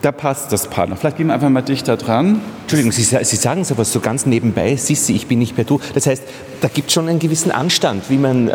da 0.00 0.12
passt 0.12 0.52
das 0.52 0.68
Partner. 0.68 0.94
Vielleicht 0.94 1.16
gehen 1.16 1.26
wir 1.26 1.34
einfach 1.34 1.48
mal 1.48 1.62
dichter 1.62 1.96
dran. 1.96 2.40
Entschuldigung, 2.62 2.92
Sie, 2.92 3.02
Sie 3.02 3.36
sagen 3.36 3.66
aber 3.68 3.84
so 3.84 3.98
ganz 3.98 4.26
nebenbei, 4.26 4.76
Sissi, 4.76 5.14
ich 5.14 5.26
bin 5.26 5.40
nicht 5.40 5.56
per 5.56 5.64
Du. 5.64 5.80
Das 5.92 6.06
heißt, 6.06 6.22
da 6.60 6.68
gibt 6.68 6.88
es 6.88 6.94
schon 6.94 7.08
einen 7.08 7.18
gewissen 7.18 7.50
Anstand, 7.50 8.08
wie 8.10 8.18
man 8.18 8.46
äh, 8.46 8.50
die 8.50 8.54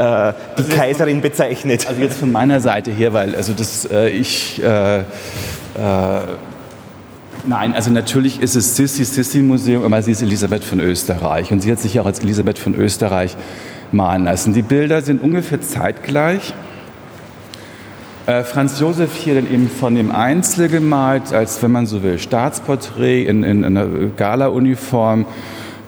also 0.55 0.75
Kaiserin 0.75 1.19
bezeichnet. 1.19 1.85
Also 1.85 2.01
jetzt 2.01 2.17
von 2.17 2.31
meiner 2.31 2.61
Seite 2.61 2.91
her, 2.91 3.11
weil 3.11 3.35
also 3.35 3.51
das, 3.51 3.89
äh, 3.91 4.09
ich... 4.09 4.61
Nein, 7.49 7.73
also 7.73 7.89
natürlich 7.89 8.41
ist 8.41 8.55
es 8.55 8.75
Sissi 8.75 9.03
Sissi 9.03 9.39
Museum, 9.39 9.83
aber 9.83 10.03
sie 10.03 10.11
ist 10.11 10.21
Elisabeth 10.21 10.63
von 10.63 10.79
Österreich 10.79 11.51
und 11.51 11.61
sie 11.61 11.71
hat 11.71 11.79
sich 11.79 11.99
auch 11.99 12.05
als 12.05 12.19
Elisabeth 12.19 12.59
von 12.59 12.75
Österreich 12.75 13.35
malen 13.91 14.25
lassen. 14.25 14.53
Die 14.53 14.61
Bilder 14.61 15.01
sind 15.01 15.23
ungefähr 15.23 15.59
zeitgleich. 15.59 16.53
Äh, 18.27 18.43
Franz 18.43 18.79
Josef 18.79 19.15
hier 19.15 19.33
dann 19.33 19.51
eben 19.51 19.67
von 19.67 19.95
dem 19.95 20.11
Einzel 20.11 20.69
gemalt, 20.69 21.33
als 21.33 21.63
wenn 21.63 21.71
man 21.71 21.87
so 21.87 22.03
will, 22.03 22.19
Staatsporträt 22.19 23.23
in, 23.23 23.41
in, 23.41 23.63
in 23.63 23.77
einer 23.77 23.87
Gala-Uniform. 24.15 25.25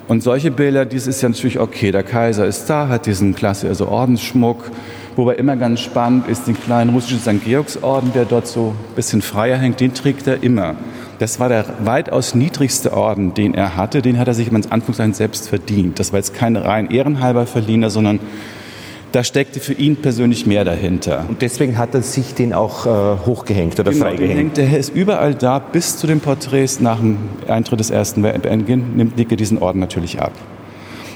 Und 0.08 0.24
solche 0.24 0.50
Bilder, 0.50 0.86
dies 0.86 1.06
ist 1.06 1.22
ja 1.22 1.30
natürlich 1.30 1.60
okay. 1.60 1.92
Der 1.92 2.02
Kaiser 2.02 2.48
ist 2.48 2.66
da, 2.72 2.88
hat 2.88 3.06
diesen 3.06 3.36
Klasse, 3.36 3.68
also 3.68 3.88
Ordensschmuck. 3.88 4.72
Wobei 5.16 5.36
immer 5.36 5.58
ganz 5.58 5.82
spannend 5.82 6.28
ist, 6.28 6.48
den 6.48 6.60
kleinen 6.60 6.90
russischen 6.90 7.20
St. 7.20 7.46
Georgsorden, 7.46 8.14
der 8.14 8.26
dort 8.26 8.48
so 8.48 8.74
ein 8.90 8.96
bisschen 8.96 9.22
freier 9.22 9.60
hängt, 9.60 9.80
den 9.80 9.94
trägt 9.94 10.26
er 10.26 10.42
immer. 10.42 10.76
Das 11.22 11.40
war 11.40 11.50
der 11.50 11.66
weitaus 11.84 12.34
niedrigste 12.34 12.94
Orden, 12.94 13.36
den 13.36 13.54
er 13.54 13.76
hatte. 13.76 14.02
Den 14.02 14.18
hat 14.18 14.28
er 14.28 14.34
sich 14.34 14.48
im 14.48 14.56
Anführungszeichen 14.56 15.14
selbst 15.14 15.48
verdient. 15.50 16.00
Das 16.00 16.12
war 16.14 16.18
jetzt 16.18 16.34
kein 16.34 16.56
rein 16.56 16.90
ehrenhalber 16.90 17.46
Verliener, 17.46 17.92
sondern 17.92 18.20
da 19.12 19.24
steckte 19.24 19.60
für 19.60 19.74
ihn 19.74 19.98
persönlich 19.98 20.48
mehr 20.48 20.66
dahinter. 20.66 21.26
Und 21.30 21.44
deswegen 21.44 21.78
hat 21.78 21.94
er 21.94 22.02
sich 22.02 22.34
den 22.34 22.54
auch 22.54 22.88
äh, 22.88 23.20
hochgehängt 23.24 23.80
oder 23.80 23.92
genau, 23.92 24.06
freigehängt? 24.06 24.58
Der 24.58 24.76
ist 24.76 24.96
überall 24.96 25.36
da, 25.36 25.60
bis 25.60 25.98
zu 25.98 26.08
den 26.08 26.22
Porträts 26.22 26.80
nach 26.80 26.98
dem 26.98 27.18
Eintritt 27.48 27.80
des 27.80 27.92
Ersten 27.92 28.24
Weltkriegs, 28.24 28.66
nimmt 28.68 29.16
Nicke 29.16 29.36
diesen 29.36 29.60
Orden 29.60 29.80
natürlich 29.80 30.20
ab. 30.20 30.32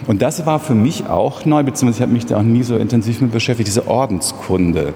Und 0.05 0.21
das 0.21 0.45
war 0.45 0.59
für 0.59 0.75
mich 0.75 1.07
auch 1.07 1.45
neu, 1.45 1.63
beziehungsweise 1.63 1.97
ich 1.97 2.01
habe 2.03 2.13
mich 2.13 2.27
da 2.27 2.37
auch 2.37 2.43
nie 2.43 2.61
so 2.61 2.77
intensiv 2.77 3.21
mit 3.21 3.31
beschäftigt, 3.31 3.67
diese 3.67 3.87
Ordenskunde. 3.87 4.93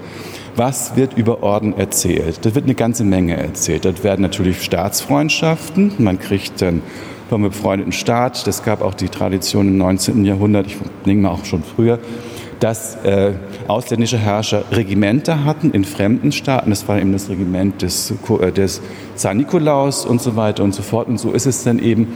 Was 0.60 0.98
wird 0.98 1.18
über 1.18 1.42
Orden 1.42 1.78
erzählt? 1.78 2.46
Da 2.46 2.54
wird 2.54 2.66
eine 2.66 2.76
ganze 2.76 3.06
Menge 3.06 3.38
erzählt. 3.38 3.86
Dort 3.86 4.04
werden 4.04 4.22
natürlich 4.22 4.62
Staatsfreundschaften. 4.62 5.94
Man 6.00 6.20
kriegt 6.20 6.62
dann 6.62 6.82
vom 7.30 7.44
befreundeten 7.44 7.94
Staat. 7.94 8.46
Das 8.46 8.62
gab 8.62 8.82
auch 8.82 8.94
die 8.94 9.08
Tradition 9.08 9.70
im 9.70 9.78
19. 9.78 10.26
Jahrhundert, 10.26 10.68
ich 10.68 10.76
denke 11.06 11.22
mal 11.24 11.30
auch 11.30 11.46
schon 11.46 11.64
früher, 11.64 11.98
dass 12.60 12.96
äh, 13.06 13.36
ausländische 13.70 14.18
Herrscher 14.18 14.66
Regimenter 14.74 15.46
hatten 15.46 15.72
in 15.72 15.86
fremden 15.86 16.34
Staaten. 16.34 16.72
Das 16.72 16.90
war 16.90 17.00
eben 17.00 17.14
das 17.14 17.30
Regiment 17.30 17.82
des, 17.82 18.12
äh, 18.42 18.52
des 18.52 18.82
Zar 19.16 19.34
Nikolaus 19.36 20.06
und 20.06 20.22
so 20.22 20.36
weiter 20.36 20.66
und 20.66 20.76
so 20.76 20.82
fort. 20.82 21.08
Und 21.08 21.20
so 21.20 21.32
ist 21.32 21.46
es 21.46 21.64
dann 21.64 21.80
eben 21.80 22.10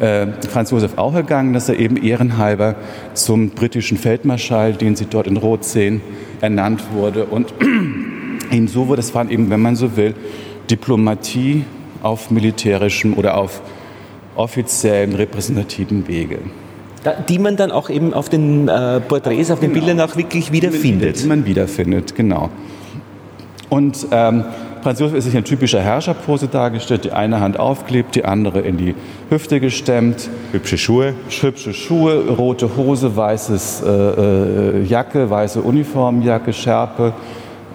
äh, 0.00 0.26
Franz 0.50 0.70
Josef 0.70 0.98
auch 0.98 1.14
ergangen, 1.14 1.54
dass 1.54 1.70
er 1.70 1.78
eben 1.78 1.96
ehrenhalber 1.96 2.74
zum 3.14 3.48
britischen 3.48 3.96
Feldmarschall, 3.96 4.74
den 4.74 4.96
Sie 4.96 5.06
dort 5.06 5.26
in 5.26 5.38
Rot 5.38 5.64
sehen, 5.64 6.02
ernannt 6.40 6.82
wurde. 6.92 7.24
Und 7.24 7.52
so 8.66 8.88
wurde, 8.88 9.00
das 9.00 9.14
war 9.14 9.30
eben, 9.30 9.50
wenn 9.50 9.60
man 9.60 9.76
so 9.76 9.96
will, 9.96 10.14
Diplomatie 10.70 11.64
auf 12.02 12.30
militärischem 12.30 13.14
oder 13.14 13.36
auf 13.36 13.62
offiziellen 14.36 15.14
repräsentativen 15.14 16.06
Wege. 16.08 16.38
Die 17.28 17.38
man 17.38 17.56
dann 17.56 17.70
auch 17.70 17.88
eben 17.88 18.12
auf 18.12 18.28
den 18.28 18.68
äh, 18.68 19.00
Porträts, 19.00 19.50
auf 19.50 19.60
den 19.60 19.72
genau. 19.72 19.86
Bildern 19.86 20.08
auch 20.08 20.16
wirklich 20.16 20.50
wiederfindet. 20.50 21.22
Die 21.22 21.26
man 21.26 21.46
wiederfindet, 21.46 22.16
genau. 22.16 22.50
Und 23.68 24.08
ähm, 24.10 24.44
Franz 24.86 25.00
Josef 25.00 25.16
ist 25.16 25.24
sich 25.24 25.36
ein 25.36 25.42
typischer 25.42 25.80
Herrscherpose 25.80 26.46
dargestellt, 26.46 27.02
die 27.02 27.10
eine 27.10 27.40
Hand 27.40 27.58
aufklebt, 27.58 28.14
die 28.14 28.24
andere 28.24 28.60
in 28.60 28.76
die 28.76 28.94
Hüfte 29.30 29.58
gestemmt. 29.58 30.30
Hübsche 30.52 30.78
Schuhe. 30.78 31.14
Hübsche 31.28 31.74
Schuhe, 31.74 32.28
rote 32.28 32.76
Hose, 32.76 33.16
weißes 33.16 33.82
äh, 33.84 33.88
äh, 33.90 34.82
Jacke, 34.84 35.28
weiße 35.28 35.60
Uniformjacke, 35.60 36.52
Schärpe. 36.52 37.14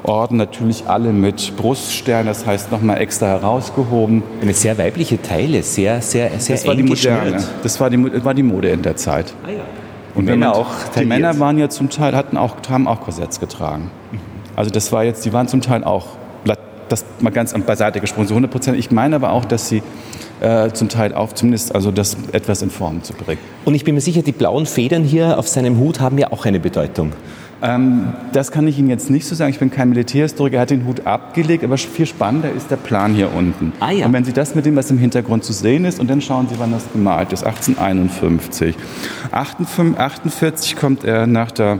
Orden 0.03 0.38
natürlich 0.38 0.86
alle 0.88 1.12
mit 1.12 1.58
Bruststern, 1.58 2.27
das 2.27 2.46
heißt 2.46 2.72
nochmal 2.72 3.01
extra 3.01 3.27
herausgehoben. 3.27 4.24
Eine 4.41 4.53
sehr 4.53 4.77
weibliche 4.77 5.22
Teile, 5.22 5.63
sehr, 5.63 6.01
sehr, 6.01 6.39
sehr 6.39 6.56
das 6.56 6.65
war 6.65 6.75
die 6.75 6.84
Moderne. 6.84 7.44
Das 7.62 7.77
war 7.82 7.89
die, 7.89 8.24
war 8.24 8.34
die 8.34 8.44
Mode 8.44 8.70
in 8.70 8.84
der 8.84 8.96
Zeit. 8.96 9.34
Ah 9.46 9.50
ja. 9.50 9.58
Und 10.15 10.24
Männer 10.24 10.51
man, 10.51 10.56
auch 10.56 10.70
die 10.98 11.03
Männer 11.03 11.38
waren 11.39 11.58
ja 11.58 11.68
zum 11.68 11.89
Teil, 11.89 12.15
hatten 12.15 12.38
auch, 12.38 12.56
haben 12.70 12.88
auch 12.88 13.01
Korsetts 13.01 13.41
getragen. 13.41 13.91
Also 14.56 14.72
das 14.72 14.94
war 14.94 15.03
jetzt, 15.03 15.25
die 15.25 15.34
waren 15.34 15.50
zum 15.50 15.60
Teil 15.60 15.84
auch 15.84 16.21
das 16.91 17.05
mal 17.19 17.29
ganz 17.29 17.53
beiseite 17.53 18.00
gesprochen, 18.00 18.27
so 18.27 18.33
100 18.33 18.51
Prozent. 18.51 18.77
Ich 18.77 18.91
meine 18.91 19.15
aber 19.15 19.31
auch, 19.31 19.45
dass 19.45 19.69
sie 19.69 19.81
äh, 20.41 20.71
zum 20.71 20.89
Teil 20.89 21.13
auf, 21.13 21.36
zumindest 21.36 21.74
also 21.74 21.91
das 21.91 22.17
etwas 22.31 22.62
in 22.62 22.69
Form 22.69 23.03
zu 23.03 23.13
bringen. 23.13 23.39
Und 23.65 23.75
ich 23.75 23.83
bin 23.83 23.95
mir 23.95 24.01
sicher, 24.01 24.21
die 24.21 24.31
blauen 24.31 24.65
Federn 24.65 25.03
hier 25.03 25.38
auf 25.38 25.48
seinem 25.48 25.77
Hut 25.77 26.00
haben 26.00 26.17
ja 26.17 26.31
auch 26.31 26.45
eine 26.45 26.60
Bedeutung. 26.60 27.13
Ähm, 27.62 28.13
das 28.33 28.51
kann 28.51 28.67
ich 28.67 28.79
Ihnen 28.79 28.89
jetzt 28.89 29.10
nicht 29.10 29.27
so 29.27 29.36
sagen. 29.36 29.51
Ich 29.51 29.60
bin 29.60 29.69
kein 29.69 29.89
Militärhistoriker, 29.89 30.57
er 30.57 30.62
hat 30.62 30.71
den 30.71 30.86
Hut 30.86 31.05
abgelegt, 31.05 31.63
aber 31.63 31.77
viel 31.77 32.07
spannender 32.07 32.51
ist 32.51 32.71
der 32.71 32.77
Plan 32.77 33.13
hier 33.13 33.33
unten. 33.33 33.71
Ah, 33.79 33.91
ja. 33.91 34.07
Und 34.07 34.13
wenn 34.13 34.24
Sie 34.24 34.33
das 34.33 34.55
mit 34.55 34.65
dem, 34.65 34.75
was 34.75 34.89
im 34.89 34.98
Hintergrund 34.98 35.43
zu 35.43 35.53
sehen 35.53 35.86
ist, 35.86 36.00
und 36.00 36.10
dann 36.10 36.21
schauen 36.21 36.48
Sie, 36.50 36.55
wann 36.57 36.71
das 36.71 36.91
gemalt 36.91 37.31
ist, 37.33 37.43
1851. 37.43 38.75
1848 39.31 40.75
kommt 40.75 41.03
er 41.03 41.27
nach 41.27 41.51
der 41.51 41.79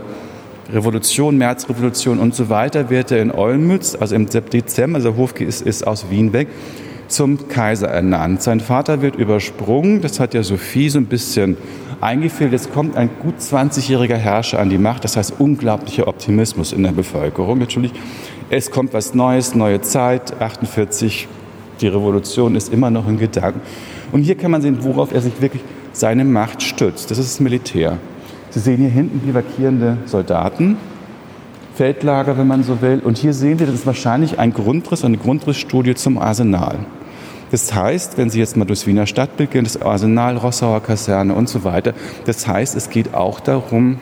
Revolution, 0.72 1.36
Märzrevolution 1.36 2.18
und 2.18 2.34
so 2.34 2.48
weiter, 2.48 2.88
wird 2.90 3.10
er 3.10 3.20
in 3.20 3.30
Olmütz, 3.30 3.96
also 3.98 4.14
im 4.14 4.26
Dezember, 4.26 4.96
also 4.96 5.16
Hofke 5.16 5.44
ist, 5.44 5.62
ist 5.62 5.86
aus 5.86 6.10
Wien 6.10 6.32
weg, 6.32 6.48
zum 7.08 7.48
Kaiser 7.48 7.88
ernannt. 7.88 8.42
Sein 8.42 8.60
Vater 8.60 9.02
wird 9.02 9.16
übersprungen, 9.16 10.00
das 10.00 10.18
hat 10.18 10.34
ja 10.34 10.42
Sophie 10.42 10.88
so 10.88 10.98
ein 10.98 11.06
bisschen 11.06 11.56
eingeführt. 12.00 12.52
Es 12.52 12.70
kommt 12.70 12.96
ein 12.96 13.10
gut 13.20 13.38
20-jähriger 13.38 14.16
Herrscher 14.16 14.58
an 14.58 14.70
die 14.70 14.78
Macht, 14.78 15.04
das 15.04 15.16
heißt 15.16 15.34
unglaublicher 15.38 16.08
Optimismus 16.08 16.72
in 16.72 16.82
der 16.82 16.92
Bevölkerung. 16.92 17.58
Natürlich, 17.58 17.92
es 18.48 18.70
kommt 18.70 18.94
was 18.94 19.14
Neues, 19.14 19.54
neue 19.54 19.82
Zeit, 19.82 20.40
48, 20.40 21.28
die 21.80 21.88
Revolution 21.88 22.56
ist 22.56 22.72
immer 22.72 22.90
noch 22.90 23.06
in 23.08 23.18
Gedanken. 23.18 23.60
Und 24.10 24.22
hier 24.22 24.36
kann 24.36 24.50
man 24.50 24.62
sehen, 24.62 24.78
worauf 24.80 25.12
er 25.12 25.20
sich 25.20 25.40
wirklich 25.40 25.62
seine 25.92 26.24
Macht 26.24 26.62
stützt. 26.62 27.10
Das 27.10 27.18
ist 27.18 27.34
das 27.34 27.40
Militär. 27.40 27.98
Sie 28.52 28.60
sehen 28.60 28.76
hier 28.76 28.90
hinten 28.90 29.20
bivakierende 29.20 29.96
Soldaten, 30.04 30.76
Feldlager, 31.74 32.36
wenn 32.36 32.46
man 32.46 32.62
so 32.62 32.82
will. 32.82 33.00
Und 33.02 33.16
hier 33.16 33.32
sehen 33.32 33.58
wir, 33.58 33.64
das 33.64 33.76
ist 33.76 33.86
wahrscheinlich 33.86 34.38
ein 34.38 34.52
Grundriss, 34.52 35.06
eine 35.06 35.16
Grundrissstudie 35.16 35.94
zum 35.94 36.18
Arsenal. 36.18 36.80
Das 37.50 37.74
heißt, 37.74 38.18
wenn 38.18 38.28
Sie 38.28 38.40
jetzt 38.40 38.58
mal 38.58 38.66
durchs 38.66 38.86
Wiener 38.86 39.06
Stadtbild 39.06 39.52
gehen, 39.52 39.64
das 39.64 39.80
Arsenal, 39.80 40.36
Rossauer 40.36 40.82
Kaserne 40.82 41.34
und 41.34 41.48
so 41.48 41.64
weiter, 41.64 41.94
das 42.26 42.46
heißt, 42.46 42.76
es 42.76 42.90
geht 42.90 43.14
auch 43.14 43.40
darum, 43.40 43.98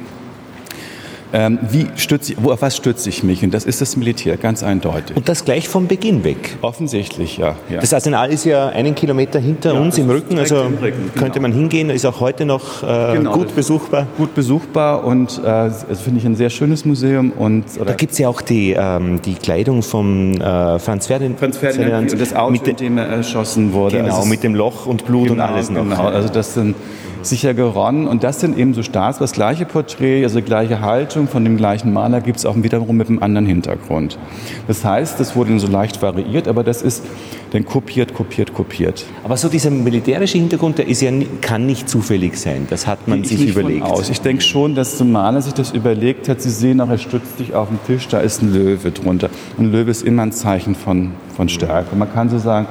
ähm, 1.33 1.59
wie 1.71 1.87
stütze, 1.97 2.35
wo, 2.39 2.51
auf 2.51 2.63
was 2.63 2.77
stütze 2.77 3.09
ich 3.09 3.23
mich? 3.23 3.43
Und 3.45 3.55
das 3.55 3.65
ist 3.65 3.81
das 3.81 3.97
Militär, 3.97 4.37
ganz 4.37 4.63
eindeutig. 4.63 5.17
Und 5.17 5.29
das 5.29 5.45
gleich 5.45 5.69
vom 5.69 5.87
Beginn 5.87 6.25
weg? 6.25 6.57
Offensichtlich, 6.63 7.39
ja. 7.39 7.57
ja. 7.69 7.81
Das 7.81 7.95
Arsenal 7.95 8.31
ist 8.31 8.45
ja 8.45 8.69
einen 8.69 8.95
Kilometer 8.95 9.39
hinter 9.39 9.75
ja, 9.75 9.81
uns 9.81 9.99
im 9.99 10.11
Rücken, 10.11 10.39
also 10.39 10.63
Rücken, 10.63 10.81
genau. 10.81 10.93
könnte 11.17 11.41
man 11.41 11.53
hingehen, 11.53 11.91
ist 11.91 12.05
auch 12.05 12.21
heute 12.21 12.45
noch 12.45 12.83
äh, 12.83 13.17
genau, 13.17 13.33
gut 13.33 13.55
besuchbar. 13.55 14.07
Gut 14.17 14.35
besuchbar 14.35 15.05
und 15.05 15.39
äh, 15.39 15.43
das 15.43 16.01
finde 16.03 16.21
ich 16.21 16.27
ein 16.27 16.37
sehr 16.37 16.51
schönes 16.51 16.85
Museum. 16.85 17.33
Und, 17.33 17.65
da 17.85 17.95
gibt 17.95 18.13
es 18.13 18.19
ja 18.19 18.29
auch 18.29 18.41
die, 18.41 18.75
ähm, 18.77 19.23
die 19.23 19.35
Kleidung 19.35 19.83
vom 19.83 20.33
äh, 20.35 20.79
Franz 20.79 21.07
Ferdinand. 21.07 21.39
Franz 21.39 21.59
Ferdinand 21.59 22.13
und 22.13 22.21
das 22.21 22.35
Auto, 22.35 22.53
mit 22.53 22.81
dem 22.81 22.99
er 22.99 23.07
erschossen 23.07 23.73
wurde. 23.73 23.99
Genau, 23.99 24.17
also 24.17 24.29
mit 24.29 24.43
dem 24.43 24.55
Loch 24.55 24.87
und 24.87 25.07
Blut 25.07 25.29
genau, 25.29 25.45
und 25.45 25.51
alles 25.51 25.71
noch. 25.71 25.83
Genau, 25.83 26.07
also 26.07 26.29
das 26.29 26.55
sind 26.55 26.75
sicher 27.23 27.55
geronnen. 27.55 28.07
Und 28.07 28.25
das 28.25 28.41
sind 28.41 28.57
eben 28.59 28.75
so 28.75 28.83
Stars, 28.83 29.19
das 29.19 29.33
gleiche 29.33 29.65
Porträt, 29.65 30.25
also 30.25 30.41
gleiche 30.43 30.81
Haltung 30.81 31.29
von 31.29 31.45
dem 31.45 31.57
gleichen 31.57 31.93
Maler 31.93 32.21
gibt 32.21 32.39
es 32.39 32.47
auch 32.47 32.57
wiederum 32.57 32.97
mit 32.97 33.09
einem 33.09 33.23
anderen 33.23 33.47
Hintergrund. 33.47 34.19
Das 34.67 34.85
heißt, 34.85 35.21
das 35.21 35.37
wurde 35.37 35.59
so 35.59 35.67
leicht 35.67 36.01
variiert, 36.03 36.49
aber 36.49 36.65
das 36.65 36.83
ist 36.83 37.05
dann 37.53 37.65
kopiert, 37.65 38.15
kopiert, 38.15 38.55
kopiert. 38.55 39.05
Aber 39.25 39.37
so 39.37 39.49
dieser 39.49 39.71
militärische 39.71 40.39
Hintergrund, 40.39 40.79
der 40.79 40.87
ist 40.87 41.01
ja, 41.01 41.11
kann 41.41 41.67
nicht 41.67 41.89
zufällig 41.89 42.37
sein. 42.37 42.67
Das 42.71 42.87
hat 42.87 43.09
man 43.09 43.23
ich 43.23 43.29
sich 43.29 43.49
überlegt. 43.49 43.83
Aus. 43.83 44.09
Ich 44.09 44.21
denke 44.21 44.43
schon, 44.43 44.75
dass 44.75 44.97
der 44.97 45.07
Maler 45.07 45.43
sich 45.43 45.55
das 45.55 45.73
überlegt 45.73 46.29
hat. 46.29 46.41
Sie 46.41 46.51
sehen 46.51 46.81
auch, 46.81 46.89
er 46.89 46.99
stützt 46.99 47.39
sich 47.39 47.55
auf 47.55 47.69
den 47.69 47.79
Tisch, 47.87 48.09
da 48.09 48.21
ist 48.21 48.43
ein 48.43 48.53
Löwe 48.53 48.91
drunter. 48.93 49.31
Ein 49.59 49.73
Löwe 49.73 49.91
ist 49.91 50.03
immer 50.03 50.23
ein 50.23 50.33
Zeichen 50.33 50.75
von, 50.75 51.13
von 51.37 51.49
Stärke. 51.49 51.97
Man 51.97 52.13
kann 52.13 52.29
so 52.29 52.39
sagen, 52.39 52.67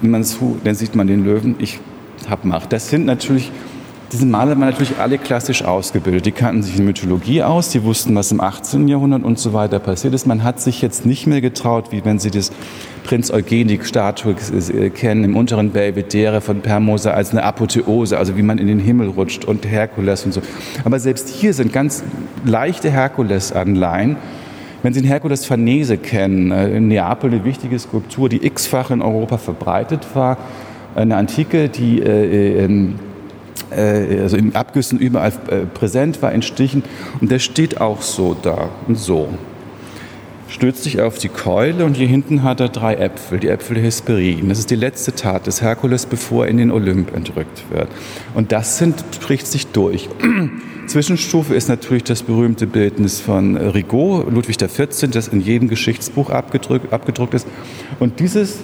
wenn 0.00 0.10
man 0.10 0.22
es, 0.22 0.36
dann 0.64 0.74
sieht 0.74 0.96
man 0.96 1.06
den 1.06 1.24
Löwen. 1.24 1.54
Ich 1.58 1.78
habe 2.28 2.46
macht. 2.46 2.72
Das 2.72 2.88
sind 2.88 3.06
natürlich, 3.06 3.50
diese 4.12 4.26
Maler 4.26 4.50
waren 4.52 4.70
natürlich 4.70 4.98
alle 4.98 5.18
klassisch 5.18 5.64
ausgebildet. 5.64 6.26
Die 6.26 6.32
kannten 6.32 6.62
sich 6.62 6.78
in 6.78 6.84
Mythologie 6.84 7.42
aus, 7.42 7.70
die 7.70 7.82
wussten, 7.82 8.14
was 8.14 8.32
im 8.32 8.40
18. 8.40 8.88
Jahrhundert 8.88 9.24
und 9.24 9.38
so 9.38 9.52
weiter 9.52 9.78
passiert 9.78 10.14
ist. 10.14 10.26
Man 10.26 10.42
hat 10.44 10.60
sich 10.60 10.82
jetzt 10.82 11.06
nicht 11.06 11.26
mehr 11.26 11.40
getraut, 11.40 11.92
wie 11.92 12.04
wenn 12.04 12.18
Sie 12.18 12.30
das 12.30 12.52
Prinz 13.04 13.30
Eugenik-Statue 13.30 14.34
äh, 14.74 14.90
kennen, 14.90 15.24
im 15.24 15.36
unteren 15.36 15.70
Belvedere 15.70 16.40
von 16.40 16.60
Permosa 16.60 17.12
als 17.12 17.30
eine 17.30 17.42
Apotheose, 17.42 18.18
also 18.18 18.36
wie 18.36 18.42
man 18.42 18.58
in 18.58 18.66
den 18.66 18.78
Himmel 18.78 19.08
rutscht 19.08 19.44
und 19.44 19.66
Herkules 19.66 20.24
und 20.24 20.32
so. 20.32 20.42
Aber 20.84 21.00
selbst 21.00 21.28
hier 21.28 21.54
sind 21.54 21.72
ganz 21.72 22.04
leichte 22.44 22.90
Herkules-Anleihen. 22.90 24.16
Wenn 24.82 24.94
Sie 24.94 25.00
den 25.00 25.06
Herkules 25.06 25.46
Farnese 25.46 25.96
kennen, 25.96 26.50
äh, 26.50 26.76
in 26.76 26.88
Neapel 26.88 27.30
eine 27.30 27.44
wichtige 27.44 27.78
Skulptur, 27.78 28.28
die 28.28 28.44
x-fach 28.44 28.90
in 28.90 29.00
Europa 29.00 29.38
verbreitet 29.38 30.06
war, 30.14 30.38
eine 30.94 31.16
Antike, 31.16 31.68
die 31.68 32.00
äh, 32.00 32.64
ähm, 32.64 32.94
äh, 33.76 34.20
also 34.20 34.36
in 34.36 34.54
Abgüssen 34.54 34.98
überall 34.98 35.32
äh, 35.48 35.60
präsent 35.66 36.22
war, 36.22 36.32
in 36.32 36.42
Stichen. 36.42 36.82
Und 37.20 37.30
der 37.30 37.38
steht 37.38 37.80
auch 37.80 38.02
so 38.02 38.36
da 38.40 38.70
und 38.86 38.98
so. 38.98 39.28
Stützt 40.48 40.82
sich 40.82 41.00
auf 41.00 41.16
die 41.16 41.30
Keule 41.30 41.86
und 41.86 41.96
hier 41.96 42.06
hinten 42.06 42.42
hat 42.42 42.60
er 42.60 42.68
drei 42.68 42.96
Äpfel, 42.96 43.40
die 43.40 43.48
Äpfel 43.48 43.74
der 43.74 43.84
Hesperin. 43.84 44.50
Das 44.50 44.58
ist 44.58 44.70
die 44.70 44.76
letzte 44.76 45.14
Tat 45.14 45.46
des 45.46 45.62
Herkules, 45.62 46.04
bevor 46.04 46.44
er 46.44 46.50
in 46.50 46.58
den 46.58 46.70
Olymp 46.70 47.16
entrückt 47.16 47.64
wird. 47.70 47.88
Und 48.34 48.52
das 48.52 48.76
sind, 48.76 49.02
spricht 49.14 49.46
sich 49.46 49.68
durch. 49.68 50.10
Zwischenstufe 50.88 51.54
ist 51.54 51.70
natürlich 51.70 52.04
das 52.04 52.22
berühmte 52.22 52.66
Bildnis 52.66 53.18
von 53.18 53.56
Rigaud, 53.56 54.30
Ludwig 54.30 54.58
XIV., 54.58 55.10
das 55.10 55.28
in 55.28 55.40
jedem 55.40 55.68
Geschichtsbuch 55.68 56.28
abgedruckt, 56.28 56.92
abgedruckt 56.92 57.32
ist. 57.32 57.46
Und 57.98 58.20
dieses 58.20 58.58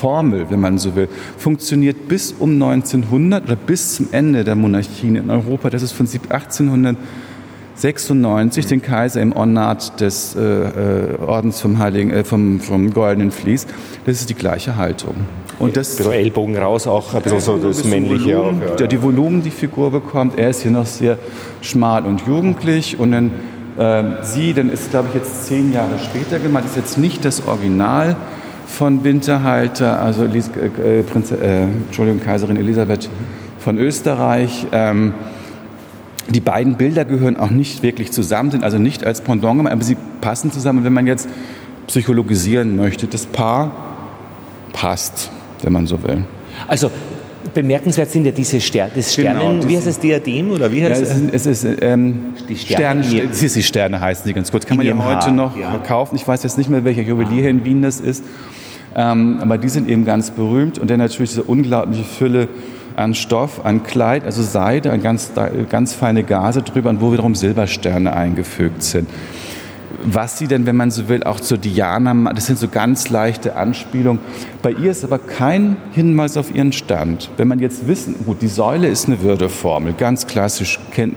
Formel, 0.00 0.46
wenn 0.50 0.60
man 0.60 0.78
so 0.78 0.94
will, 0.94 1.08
funktioniert 1.38 2.06
bis 2.08 2.34
um 2.38 2.62
1900 2.62 3.44
oder 3.44 3.56
bis 3.56 3.96
zum 3.96 4.08
Ende 4.12 4.44
der 4.44 4.54
Monarchien 4.54 5.16
in 5.16 5.30
Europa. 5.30 5.70
Das 5.70 5.80
ist 5.82 5.92
von 5.92 6.06
1896 6.06 8.66
den 8.66 8.82
Kaiser 8.82 9.22
im 9.22 9.32
Ornat 9.32 9.98
des 10.00 10.36
äh, 10.36 10.40
äh, 10.40 11.18
Ordens 11.26 11.60
vom, 11.60 11.78
Heiligen, 11.78 12.10
äh, 12.10 12.24
vom, 12.24 12.60
vom 12.60 12.92
Goldenen 12.92 13.30
Vlies. 13.30 13.66
Das 14.04 14.20
ist 14.20 14.28
die 14.28 14.34
gleiche 14.34 14.76
Haltung. 14.76 15.14
Und 15.58 15.74
das 15.76 16.00
ein 16.00 16.12
Ellbogen 16.12 16.56
raus, 16.56 16.86
auch 16.86 17.14
ein 17.14 17.22
bisschen 17.22 17.40
so 17.40 17.56
das 17.56 17.82
männliche. 17.84 18.36
Volumen, 18.36 18.62
auch, 18.62 18.78
ja. 18.78 18.86
Die 18.86 19.02
Volumen, 19.02 19.42
die 19.42 19.50
Figur 19.50 19.90
bekommt, 19.90 20.38
er 20.38 20.50
ist 20.50 20.60
hier 20.62 20.70
noch 20.70 20.84
sehr 20.84 21.16
schmal 21.62 22.04
und 22.04 22.26
jugendlich 22.26 22.98
und 22.98 23.12
dann 23.12 23.30
äh, 23.78 24.22
sie, 24.22 24.52
dann 24.52 24.68
ist 24.70 24.90
glaube 24.90 25.08
ich 25.08 25.14
jetzt 25.14 25.46
zehn 25.46 25.72
Jahre 25.72 25.98
später 25.98 26.38
gemacht, 26.38 26.66
ist 26.66 26.76
jetzt 26.76 26.98
nicht 26.98 27.24
das 27.24 27.46
Original, 27.46 28.16
von 28.66 29.04
Winterhalter, 29.04 30.02
also 30.02 30.24
Elis 30.24 30.50
äh, 30.50 31.02
Prinz, 31.02 31.30
äh, 31.30 31.62
Entschuldigung, 31.62 32.20
Kaiserin 32.20 32.56
Elisabeth 32.56 33.08
von 33.58 33.78
Österreich. 33.78 34.66
Ähm, 34.72 35.14
die 36.28 36.40
beiden 36.40 36.76
Bilder 36.76 37.04
gehören 37.04 37.36
auch 37.36 37.50
nicht 37.50 37.82
wirklich 37.82 38.10
zusammen, 38.10 38.50
sind 38.50 38.64
also 38.64 38.78
nicht 38.78 39.06
als 39.06 39.20
Pendant 39.20 39.58
gemacht, 39.58 39.72
aber 39.72 39.84
sie 39.84 39.96
passen 40.20 40.50
zusammen. 40.50 40.84
Wenn 40.84 40.92
man 40.92 41.06
jetzt 41.06 41.28
psychologisieren 41.86 42.76
möchte, 42.76 43.06
das 43.06 43.26
Paar 43.26 43.70
passt, 44.72 45.30
wenn 45.62 45.72
man 45.72 45.86
so 45.86 46.02
will. 46.02 46.24
Also 46.66 46.90
bemerkenswert 47.54 48.10
sind 48.10 48.24
ja 48.24 48.32
diese 48.32 48.60
Ster 48.60 48.90
das 48.94 49.14
genau, 49.14 49.30
Sternen, 49.30 49.60
genau, 49.60 49.70
wie 49.70 49.76
heißt 49.76 49.86
es, 49.86 50.00
Diadem 50.00 50.50
oder 50.50 50.72
wie 50.72 50.82
heißt 50.84 51.02
ja, 51.02 51.08
es? 51.08 51.46
Es 51.46 51.64
ist 51.64 51.82
ähm, 51.82 52.34
die 52.48 52.56
Sterne, 52.56 53.04
Sterne, 53.04 53.28
die 53.28 53.62
Sterne 53.62 54.00
heißen 54.00 54.24
sie 54.26 54.32
ganz 54.32 54.50
kurz. 54.50 54.66
Kann 54.66 54.76
man 54.76 54.86
ja 54.86 54.96
heute 54.96 55.30
noch 55.30 55.56
ja. 55.56 55.78
kaufen. 55.78 56.16
Ich 56.16 56.26
weiß 56.26 56.42
jetzt 56.42 56.58
nicht 56.58 56.68
mehr, 56.68 56.84
welcher 56.84 57.02
Juwelier 57.02 57.48
in 57.48 57.64
Wien 57.64 57.82
das 57.82 58.00
ist. 58.00 58.24
Ähm, 58.98 59.38
aber 59.42 59.58
die 59.58 59.68
sind 59.68 59.90
eben 59.90 60.06
ganz 60.06 60.30
berühmt 60.30 60.78
und 60.78 60.90
dann 60.90 60.98
natürlich 60.98 61.30
diese 61.30 61.42
unglaubliche 61.42 62.02
Fülle 62.02 62.48
an 62.96 63.14
Stoff, 63.14 63.64
an 63.64 63.82
Kleid, 63.82 64.24
also 64.24 64.42
Seide, 64.42 64.90
an 64.90 65.02
ganz, 65.02 65.32
ganz 65.68 65.92
feine 65.92 66.24
Gase 66.24 66.62
drüber, 66.62 66.88
und 66.88 67.02
wo 67.02 67.12
wiederum 67.12 67.34
Silbersterne 67.34 68.14
eingefügt 68.14 68.82
sind. 68.82 69.06
Was 70.02 70.38
sie 70.38 70.46
denn, 70.46 70.64
wenn 70.64 70.76
man 70.76 70.90
so 70.90 71.08
will, 71.08 71.24
auch 71.24 71.40
zur 71.40 71.58
Diana, 71.58 72.32
das 72.32 72.46
sind 72.46 72.58
so 72.58 72.68
ganz 72.68 73.10
leichte 73.10 73.56
Anspielungen. 73.56 74.20
Bei 74.62 74.70
ihr 74.70 74.92
ist 74.92 75.04
aber 75.04 75.18
kein 75.18 75.76
Hinweis 75.92 76.38
auf 76.38 76.54
ihren 76.54 76.72
Stand. 76.72 77.30
Wenn 77.36 77.48
man 77.48 77.58
jetzt 77.58 77.86
wissen, 77.86 78.14
gut, 78.24 78.40
die 78.40 78.48
Säule 78.48 78.88
ist 78.88 79.08
eine 79.08 79.20
Würdeformel, 79.20 79.92
ganz 79.92 80.26
klassisch, 80.26 80.80
kennt, 80.92 81.16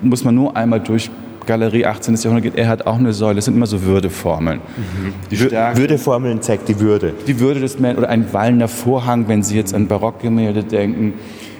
muss 0.00 0.22
man 0.22 0.34
nur 0.34 0.56
einmal 0.56 0.78
durch 0.78 1.10
Galerie 1.46 1.86
18. 1.86 2.14
Jahrhundert 2.16 2.42
geht, 2.42 2.56
er 2.56 2.68
hat 2.68 2.86
auch 2.86 2.98
eine 2.98 3.12
Säule. 3.12 3.36
Das 3.36 3.46
sind 3.46 3.54
immer 3.54 3.66
so 3.66 3.82
Würdeformeln. 3.82 4.58
Mhm. 4.58 5.14
Die 5.30 5.36
Stärke, 5.36 5.78
Würdeformeln 5.78 6.42
zeigt 6.42 6.68
die 6.68 6.78
Würde. 6.80 7.14
Die 7.26 7.40
Würde 7.40 7.60
des 7.60 7.78
Menschen 7.78 7.98
oder 7.98 8.08
ein 8.08 8.32
wallender 8.32 8.68
Vorhang, 8.68 9.28
wenn 9.28 9.42
Sie 9.42 9.56
jetzt 9.56 9.74
an 9.74 9.86
Barockgemälde 9.86 10.64
denken. 10.64 11.14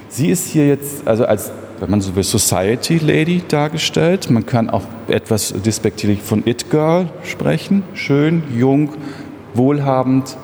Sie 0.09 0.29
ist 0.29 0.47
hier 0.47 0.67
jetzt 0.67 1.07
also 1.07 1.25
als 1.25 1.51
wenn 1.79 1.91
man 1.91 2.01
so 2.01 2.15
will, 2.15 2.23
Society 2.23 2.97
Lady 2.97 3.43
dargestellt. 3.47 4.29
Man 4.29 4.45
kann 4.45 4.69
auch 4.69 4.83
etwas 5.07 5.53
despektierlich 5.53 6.21
von 6.21 6.41
It 6.45 6.71
Girl 6.71 7.07
sprechen. 7.23 7.83
Schön, 7.93 8.43
jung, 8.57 8.93
wohlhabend, 9.53 10.37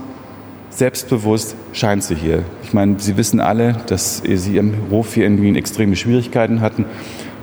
selbstbewusst 0.69 1.55
scheint 1.71 2.03
sie 2.03 2.15
hier. 2.15 2.43
Ich 2.63 2.73
meine, 2.73 2.99
Sie 2.99 3.17
wissen 3.17 3.39
alle, 3.39 3.75
dass 3.87 4.21
Sie 4.23 4.57
im 4.57 4.73
Hof 4.89 5.13
hier 5.13 5.25
in 5.25 5.41
Wien 5.41 5.55
extreme 5.55 5.95
Schwierigkeiten 5.95 6.61
hatten 6.61 6.85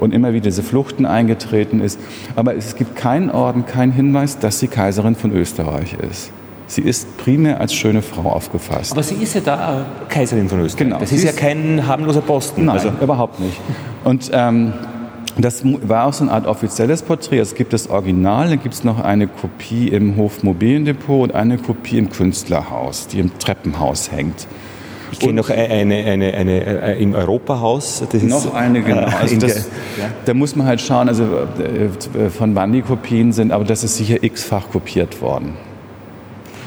und 0.01 0.13
immer 0.13 0.33
wieder 0.33 0.45
diese 0.45 0.63
Fluchten 0.63 1.07
eingetreten 1.07 1.81
ist. 1.81 2.01
Aber 2.37 2.57
es 2.57 2.77
gibt 2.77 2.97
keinen 2.97 3.31
Orden, 3.31 3.67
keinen 3.67 3.93
Hinweis, 3.93 4.39
dass 4.39 4.59
sie 4.59 4.69
Kaiserin 4.69 5.15
von 5.15 5.33
Österreich 5.33 5.97
ist. 6.11 6.33
Sie 6.67 6.83
ist 6.83 7.17
primär 7.19 7.61
als 7.61 7.75
schöne 7.75 8.01
Frau 8.01 8.31
aufgefasst. 8.31 8.93
Aber 8.93 9.03
sie 9.03 9.17
ist 9.17 9.35
ja 9.35 9.41
da 9.41 9.85
Kaiserin 10.09 10.49
von 10.49 10.61
Österreich. 10.61 10.87
Genau. 10.87 11.01
Das 11.01 11.11
ist 11.11 11.25
ja 11.25 11.33
kein 11.33 11.85
harmloser 11.87 12.21
Posten. 12.21 12.67
Nein, 12.67 12.77
also. 12.77 12.93
überhaupt 13.01 13.41
nicht. 13.41 13.61
Und 14.05 14.31
ähm, 14.33 14.73
das 15.37 15.63
war 15.65 16.07
auch 16.07 16.13
so 16.13 16.25
eine 16.25 16.33
Art 16.33 16.47
offizielles 16.47 17.03
Porträt. 17.03 17.39
Es 17.39 17.55
gibt 17.55 17.73
das 17.73 17.91
Original, 17.91 18.51
dann 18.51 18.63
gibt 18.63 18.75
es 18.75 18.85
noch 18.85 19.01
eine 19.01 19.27
Kopie 19.27 19.89
im 19.89 20.17
Hofmobiliendepot 20.17 21.31
und 21.31 21.35
eine 21.35 21.59
Kopie 21.59 21.99
im 21.99 22.11
Künstlerhaus, 22.11 23.09
die 23.09 23.19
im 23.19 23.37
Treppenhaus 23.39 24.13
hängt. 24.13 24.47
Ich 25.13 25.19
kenne 25.19 25.35
noch 25.35 25.51
eine, 25.51 25.69
eine, 25.69 26.05
eine, 26.05 26.35
eine, 26.35 26.83
äh, 26.83 27.03
im 27.03 27.15
Europahaus. 27.15 28.03
Das 28.11 28.23
noch 28.23 28.55
eine, 28.55 28.83
genau. 28.83 29.03
Äh, 29.03 29.15
also 29.21 29.37
das, 29.37 29.69
da 30.25 30.35
muss 30.35 30.57
man 30.57 30.67
halt 30.67 30.81
schauen, 30.81 31.09
also 31.09 31.25
äh, 31.25 32.31
von 32.31 32.55
wann 32.55 32.73
die 32.73 32.83
Kopien 32.83 33.33
sind, 33.33 33.53
aber 33.53 33.65
das 33.65 33.85
ist 33.85 33.97
sicher 33.97 34.23
x-fach 34.23 34.71
kopiert 34.71 35.21
worden. 35.21 35.55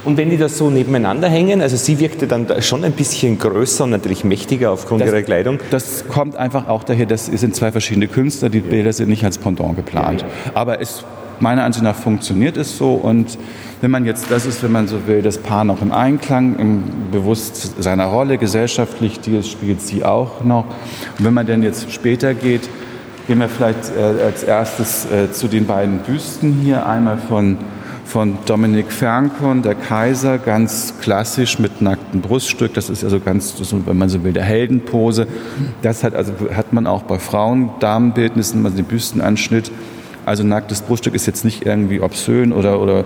Und 0.05 0.17
wenn 0.17 0.29
die 0.29 0.37
da 0.37 0.49
so 0.49 0.69
nebeneinander 0.69 1.29
hängen, 1.29 1.61
also 1.61 1.77
sie 1.77 1.99
wirkte 1.99 2.27
dann 2.27 2.47
schon 2.61 2.83
ein 2.83 2.91
bisschen 2.91 3.39
größer 3.39 3.85
und 3.85 3.91
natürlich 3.91 4.25
mächtiger 4.25 4.71
aufgrund 4.71 5.01
das, 5.01 5.09
ihrer 5.09 5.21
Kleidung. 5.21 5.59
Das 5.71 6.07
kommt 6.09 6.35
einfach 6.35 6.67
auch 6.67 6.83
daher, 6.83 7.05
das 7.05 7.27
sind 7.27 7.55
zwei 7.55 7.71
verschiedene 7.71 8.07
Künstler, 8.07 8.49
die 8.49 8.59
Bilder 8.59 8.91
sind 8.91 9.07
nicht 9.07 9.23
als 9.23 9.37
Pendant 9.37 9.77
geplant. 9.77 10.25
Aber 10.53 10.81
es, 10.81 11.05
meiner 11.39 11.63
Ansicht 11.63 11.83
nach 11.83 11.95
funktioniert 11.95 12.57
es 12.57 12.77
so 12.77 12.93
und 12.93 13.37
wenn 13.81 13.91
man 13.91 14.05
jetzt, 14.05 14.31
das 14.31 14.45
ist, 14.45 14.63
wenn 14.63 14.71
man 14.71 14.87
so 14.87 15.07
will, 15.07 15.21
das 15.21 15.37
Paar 15.37 15.65
noch 15.65 15.81
im 15.81 15.91
Einklang, 15.91 16.57
im 16.57 16.83
Bewusst 17.11 17.83
seiner 17.83 18.05
Rolle, 18.05 18.37
gesellschaftlich, 18.37 19.19
die 19.19 19.43
spielt 19.43 19.81
sie 19.81 20.05
auch 20.05 20.41
noch. 20.43 20.65
Und 21.19 21.25
wenn 21.25 21.33
man 21.33 21.45
dann 21.45 21.63
jetzt 21.63 21.91
später 21.91 22.33
geht, 22.33 22.69
gehen 23.27 23.39
wir 23.39 23.49
vielleicht 23.49 23.91
äh, 23.97 24.23
als 24.23 24.43
erstes 24.43 25.05
äh, 25.11 25.33
zu 25.33 25.49
den 25.49 25.65
beiden 25.65 25.99
Büsten 25.99 26.53
hier, 26.53 26.85
einmal 26.85 27.17
von 27.17 27.57
von 28.05 28.37
Dominik 28.45 28.91
Fernkon, 28.91 29.63
der 29.63 29.73
Kaiser, 29.73 30.37
ganz 30.37 30.93
klassisch 31.01 31.57
mit 31.57 31.81
nacktem 31.81 32.21
Bruststück. 32.21 32.73
Das 32.75 32.89
ist 32.89 33.03
also 33.03 33.19
ganz, 33.19 33.55
wenn 33.85 33.97
man 33.97 34.07
so 34.07 34.23
will, 34.23 34.33
der 34.33 34.43
Heldenpose. 34.43 35.25
Das 35.81 36.03
hat, 36.03 36.13
also, 36.13 36.33
hat 36.53 36.73
man 36.73 36.85
auch 36.85 37.03
bei 37.03 37.17
Frauen, 37.17 37.71
Damenbildnissen, 37.79 38.63
also 38.65 38.77
den 38.77 38.85
Büstenanschnitt. 38.85 39.71
Also 40.25 40.43
nacktes 40.43 40.81
Bruststück 40.81 41.15
ist 41.15 41.25
jetzt 41.25 41.43
nicht 41.43 41.65
irgendwie 41.65 41.99
obszön 41.99 42.53
oder, 42.53 42.79
oder 42.79 43.05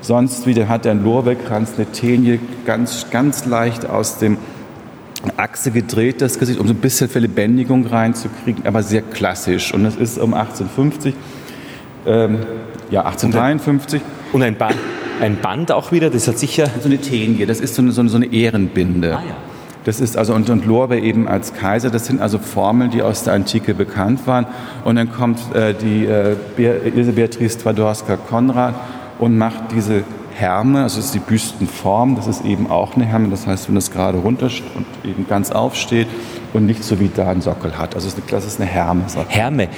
sonst 0.00 0.46
wie. 0.46 0.54
Der 0.54 0.68
hat 0.68 0.86
einen 0.86 1.04
Lorbeerkranz, 1.04 1.72
eine 1.76 1.86
Tenie, 1.86 2.40
ganz, 2.64 3.10
ganz 3.10 3.46
leicht 3.46 3.88
aus 3.88 4.18
dem 4.18 4.38
Achse 5.36 5.70
gedreht, 5.70 6.20
das 6.20 6.38
Gesicht, 6.38 6.60
um 6.60 6.66
so 6.66 6.74
ein 6.74 6.80
bisschen 6.80 7.08
für 7.08 7.18
Lebendigung 7.18 7.86
reinzukriegen, 7.86 8.66
aber 8.66 8.82
sehr 8.82 9.02
klassisch. 9.02 9.72
Und 9.74 9.84
das 9.84 9.96
ist 9.96 10.18
um 10.18 10.34
1850, 10.34 11.14
ähm, 12.06 12.38
ja, 12.90 13.04
1853. 13.04 14.00
Und 14.32 14.42
ein 14.42 14.56
Band, 14.56 14.76
ein 15.20 15.36
Band 15.40 15.72
auch 15.72 15.92
wieder, 15.92 16.10
das 16.10 16.28
hat 16.28 16.38
sicher. 16.38 16.68
So 16.80 16.88
eine 16.88 16.98
Tenie, 16.98 17.46
das 17.46 17.60
ist 17.60 17.74
so 17.74 17.82
eine, 17.82 17.92
so 17.92 18.16
eine 18.16 18.26
Ehrenbinde. 18.26 19.16
Ah, 19.16 19.22
ja. 19.26 19.36
Das 19.86 20.00
ist 20.00 20.16
also, 20.16 20.34
und, 20.34 20.50
und 20.50 20.66
Lorbe 20.66 20.98
eben 20.98 21.28
als 21.28 21.54
Kaiser, 21.54 21.90
das 21.90 22.06
sind 22.06 22.20
also 22.20 22.40
Formeln, 22.40 22.90
die 22.90 23.02
aus 23.02 23.22
der 23.22 23.34
Antike 23.34 23.72
bekannt 23.72 24.26
waren. 24.26 24.44
Und 24.84 24.96
dann 24.96 25.12
kommt 25.12 25.38
äh, 25.54 25.74
die 25.74 26.04
äh, 26.04 26.34
Ilse 26.58 27.12
Beatrice 27.12 27.56
Twadorska-Konrad 27.58 28.74
und 29.20 29.38
macht 29.38 29.70
diese 29.70 30.02
Herme, 30.34 30.82
also 30.82 30.96
das 30.96 31.06
ist 31.06 31.14
die 31.14 31.20
Büstenform, 31.20 32.16
das 32.16 32.26
ist 32.26 32.44
eben 32.44 32.68
auch 32.68 32.96
eine 32.96 33.04
Herme, 33.04 33.28
das 33.28 33.46
heißt, 33.46 33.68
wenn 33.68 33.76
es 33.76 33.92
gerade 33.92 34.18
runter 34.18 34.50
und 34.74 34.86
eben 35.08 35.28
ganz 35.28 35.52
aufsteht 35.52 36.08
und 36.52 36.66
nicht 36.66 36.82
so 36.82 36.98
wie 36.98 37.08
da 37.14 37.30
einen 37.30 37.40
Sockel 37.40 37.78
hat. 37.78 37.94
Also 37.94 38.10
das 38.28 38.44
ist 38.44 38.60
eine 38.60 38.68
Herme. 38.68 39.04
Herme, 39.28 39.68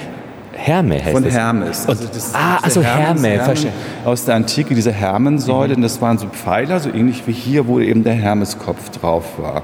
Herme 0.53 0.95
heißt 0.95 1.11
Von 1.11 1.23
das. 1.23 1.33
Hermes. 1.35 1.87
Also 1.87 2.07
das, 2.11 2.33
ah, 2.33 2.57
also 2.63 2.81
Hermes, 2.81 3.23
Herme, 3.23 3.43
Hermes 3.45 3.67
Aus 4.03 4.25
der 4.25 4.35
Antike, 4.35 4.73
diese 4.73 4.91
Hermensäule, 4.91 5.77
mhm. 5.77 5.83
das 5.83 6.01
waren 6.01 6.17
so 6.17 6.25
Pfeiler, 6.27 6.79
so 6.79 6.89
ähnlich 6.89 7.27
wie 7.27 7.31
hier, 7.31 7.67
wo 7.67 7.79
eben 7.79 8.03
der 8.03 8.15
Hermeskopf 8.15 8.89
drauf 8.89 9.25
war. 9.37 9.61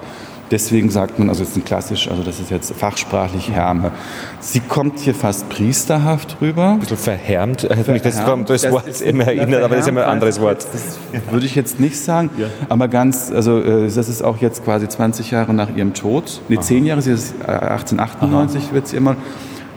Deswegen 0.51 0.91
sagt 0.91 1.17
man, 1.17 1.29
also 1.29 1.43
ist 1.43 1.55
ein 1.57 1.65
klassisch, 1.65 2.07
also 2.07 2.21
das 2.21 2.39
ist 2.39 2.51
jetzt 2.51 2.71
fachsprachlich 2.73 3.49
Herme. 3.49 3.91
Sie 4.39 4.59
kommt 4.59 4.99
hier 4.99 5.15
fast 5.15 5.49
priesterhaft 5.49 6.37
rüber. 6.39 6.71
Ein 6.71 6.79
bisschen 6.79 6.97
verhärmt, 6.97 7.63
hat 7.63 7.87
mich 7.87 8.03
das, 8.03 8.23
das, 8.23 8.61
das 8.61 8.71
Wort 8.71 9.01
immer 9.01 9.25
erinnert, 9.25 9.63
aber 9.63 9.75
das 9.75 9.85
ist 9.85 9.89
immer 9.89 10.03
ein 10.03 10.09
anderes 10.11 10.39
Wort. 10.39 10.67
Das 10.71 10.99
würde 11.31 11.47
ich 11.47 11.55
jetzt 11.55 11.79
nicht 11.79 11.97
sagen, 11.97 12.29
ja. 12.37 12.47
aber 12.69 12.87
ganz, 12.87 13.31
also 13.31 13.59
äh, 13.59 13.89
das 13.89 14.07
ist 14.07 14.23
auch 14.23 14.37
jetzt 14.37 14.63
quasi 14.63 14.87
20 14.87 15.31
Jahre 15.31 15.53
nach 15.53 15.75
ihrem 15.75 15.95
Tod. 15.95 16.41
Nee, 16.47 16.59
10 16.59 16.85
Jahre, 16.85 17.01
sie 17.01 17.11
ist 17.11 17.33
1898 17.41 18.65
Aha. 18.65 18.73
wird 18.73 18.87
sie 18.87 18.97
immer 18.97 19.15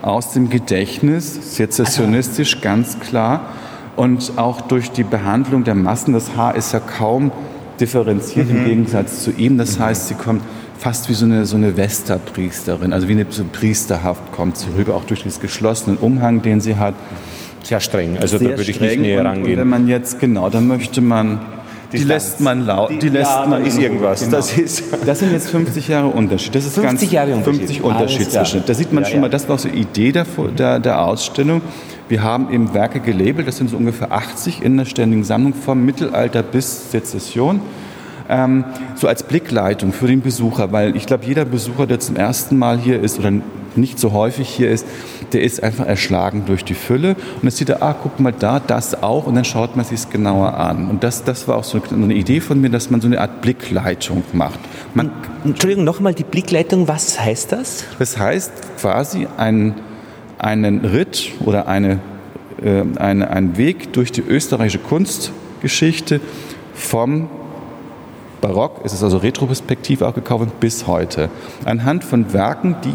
aus 0.01 0.33
dem 0.33 0.49
Gedächtnis, 0.49 1.55
sezessionistisch 1.55 2.61
ganz 2.61 2.99
klar. 2.99 3.41
Und 3.95 4.33
auch 4.37 4.61
durch 4.61 4.91
die 4.91 5.03
Behandlung 5.03 5.63
der 5.63 5.75
Massen, 5.75 6.13
das 6.13 6.35
Haar 6.37 6.55
ist 6.55 6.71
ja 6.71 6.79
kaum 6.79 7.31
differenziert 7.79 8.49
mhm. 8.49 8.57
im 8.57 8.65
Gegensatz 8.65 9.23
zu 9.23 9.31
ihm. 9.31 9.57
Das 9.57 9.79
heißt, 9.79 10.07
sie 10.07 10.13
kommt 10.13 10.43
fast 10.79 11.09
wie 11.09 11.13
so 11.13 11.25
eine, 11.25 11.45
so 11.45 11.57
eine 11.57 11.75
Westerpriesterin, 11.75 12.93
also 12.93 13.07
wie 13.07 13.11
eine 13.11 13.25
so 13.29 13.43
priesterhaft 13.43 14.31
kommt 14.31 14.57
sie 14.57 14.67
rüber, 14.77 14.95
auch 14.95 15.03
durch 15.03 15.23
diesen 15.23 15.41
geschlossenen 15.41 15.97
Umhang, 15.97 16.41
den 16.41 16.61
sie 16.61 16.77
hat. 16.77 16.95
Sehr 17.61 17.81
streng, 17.81 18.17
also 18.17 18.37
Sehr 18.37 18.51
da 18.51 18.57
würde 18.57 18.71
ich 18.71 18.79
nicht 18.79 18.99
näher 18.99 19.25
rangehen. 19.25 19.51
Und 19.51 19.57
wenn 19.57 19.67
man 19.67 19.87
jetzt, 19.87 20.19
genau, 20.19 20.49
dann 20.49 20.67
möchte 20.67 21.01
man 21.01 21.39
die 21.91 22.03
lässt 22.03 22.39
man 22.39 22.65
laut. 22.65 22.91
Die, 22.91 22.99
die 22.99 23.09
lässt 23.09 23.31
ja, 23.31 23.45
man 23.47 23.65
ist 23.65 23.79
irgendwas. 23.79 24.19
Genau. 24.19 24.37
Das, 24.37 24.55
ist 24.55 24.83
das 25.05 25.19
sind 25.19 25.31
jetzt 25.31 25.49
50 25.49 25.87
Jahre 25.87 26.07
Unterschied. 26.07 26.53
Das 26.53 26.65
ist 26.65 26.75
50 26.75 26.99
ganz 26.99 27.11
Jahre 27.11 27.33
Unterschied. 27.33 27.61
50 27.61 27.83
Unterschied 27.83 28.31
zwischen. 28.31 28.63
Da 28.65 28.73
sieht 28.73 28.93
man 28.93 29.03
ja, 29.03 29.09
schon 29.09 29.21
mal, 29.21 29.29
das 29.29 29.49
war 29.49 29.57
so 29.57 29.69
die 29.69 29.79
Idee 29.79 30.11
der, 30.11 30.25
der, 30.57 30.79
der 30.79 31.03
Ausstellung. 31.03 31.61
Wir 32.07 32.23
haben 32.23 32.51
eben 32.53 32.73
Werke 32.73 32.99
gelabelt, 32.99 33.47
das 33.47 33.57
sind 33.57 33.69
so 33.69 33.77
ungefähr 33.77 34.11
80 34.11 34.61
in 34.61 34.77
der 34.77 34.85
ständigen 34.85 35.23
Sammlung 35.23 35.53
vom 35.53 35.83
Mittelalter 35.83 36.43
bis 36.43 36.91
Sezession. 36.91 37.59
Ähm, 38.29 38.63
so 38.95 39.07
als 39.07 39.23
Blickleitung 39.23 39.91
für 39.91 40.07
den 40.07 40.21
Besucher, 40.21 40.71
weil 40.71 40.95
ich 40.95 41.07
glaube, 41.07 41.25
jeder 41.25 41.45
Besucher, 41.45 41.87
der 41.87 41.99
zum 41.99 42.15
ersten 42.15 42.57
Mal 42.57 42.77
hier 42.77 43.01
ist 43.01 43.17
oder 43.17 43.31
nicht 43.75 43.99
so 43.99 44.11
häufig 44.13 44.47
hier 44.47 44.69
ist, 44.69 44.85
der 45.33 45.41
ist 45.41 45.63
einfach 45.63 45.85
erschlagen 45.85 46.43
durch 46.45 46.63
die 46.63 46.73
Fülle. 46.73 47.15
Und 47.15 47.43
dann 47.43 47.51
sieht 47.51 47.69
er, 47.69 47.81
ah, 47.81 47.95
guck 48.01 48.19
mal 48.19 48.33
da, 48.37 48.59
das 48.59 49.01
auch. 49.01 49.25
Und 49.27 49.35
dann 49.35 49.45
schaut 49.45 49.75
man 49.75 49.85
sich 49.85 49.99
es 49.99 50.09
genauer 50.09 50.55
an. 50.55 50.89
Und 50.89 51.03
das, 51.03 51.23
das 51.23 51.47
war 51.47 51.57
auch 51.57 51.63
so 51.63 51.81
eine 51.91 52.13
Idee 52.13 52.39
von 52.39 52.59
mir, 52.61 52.69
dass 52.69 52.89
man 52.89 53.01
so 53.01 53.07
eine 53.07 53.19
Art 53.19 53.41
Blickleitung 53.41 54.23
macht. 54.33 54.59
Man, 54.93 55.11
Entschuldigung, 55.43 55.83
nochmal 55.83 56.13
die 56.13 56.23
Blickleitung, 56.23 56.87
was 56.87 57.19
heißt 57.19 57.51
das? 57.51 57.85
Das 57.97 58.17
heißt 58.17 58.51
quasi 58.79 59.27
einen, 59.37 59.75
einen 60.37 60.85
Ritt 60.85 61.31
oder 61.45 61.67
eine, 61.67 61.99
äh, 62.63 62.83
eine, 62.97 63.29
einen 63.29 63.57
Weg 63.57 63.93
durch 63.93 64.11
die 64.11 64.21
österreichische 64.21 64.79
Kunstgeschichte 64.79 66.21
vom 66.73 67.29
Barock, 68.41 68.81
es 68.83 68.93
ist 68.93 69.03
also 69.03 69.17
retroperspektiv 69.17 70.01
auch 70.01 70.13
gekauft, 70.13 70.59
bis 70.59 70.87
heute. 70.87 71.29
Anhand 71.65 72.03
von 72.03 72.33
Werken, 72.33 72.75
die 72.83 72.93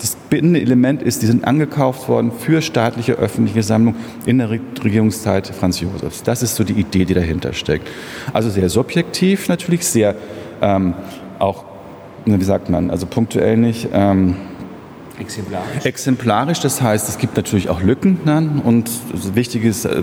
das 0.00 0.16
bindende 0.16 0.60
Element 0.60 1.02
ist, 1.02 1.22
die 1.22 1.26
sind 1.26 1.46
angekauft 1.46 2.08
worden 2.08 2.32
für 2.32 2.60
staatliche 2.60 3.14
öffentliche 3.14 3.62
Sammlung 3.62 3.94
in 4.26 4.38
der 4.38 4.50
Regierungszeit 4.50 5.46
Franz 5.48 5.80
Josefs. 5.80 6.22
Das 6.22 6.42
ist 6.42 6.56
so 6.56 6.64
die 6.64 6.74
Idee, 6.74 7.04
die 7.04 7.14
dahinter 7.14 7.52
steckt. 7.52 7.88
Also 8.32 8.50
sehr 8.50 8.68
subjektiv 8.68 9.48
natürlich, 9.48 9.86
sehr 9.86 10.14
ähm, 10.60 10.94
auch, 11.38 11.64
wie 12.26 12.44
sagt 12.44 12.68
man, 12.70 12.90
also 12.90 13.06
punktuell 13.06 13.56
nicht. 13.56 13.88
Ähm, 13.92 14.36
Exemplarisch. 15.18 15.84
Exemplarisch, 15.84 16.60
das 16.60 16.82
heißt, 16.82 17.08
es 17.08 17.18
gibt 17.18 17.36
natürlich 17.36 17.68
auch 17.68 17.80
Lücken 17.80 18.18
ne? 18.24 18.60
und 18.64 18.90
wichtige 19.34 19.68
äh, 19.68 20.02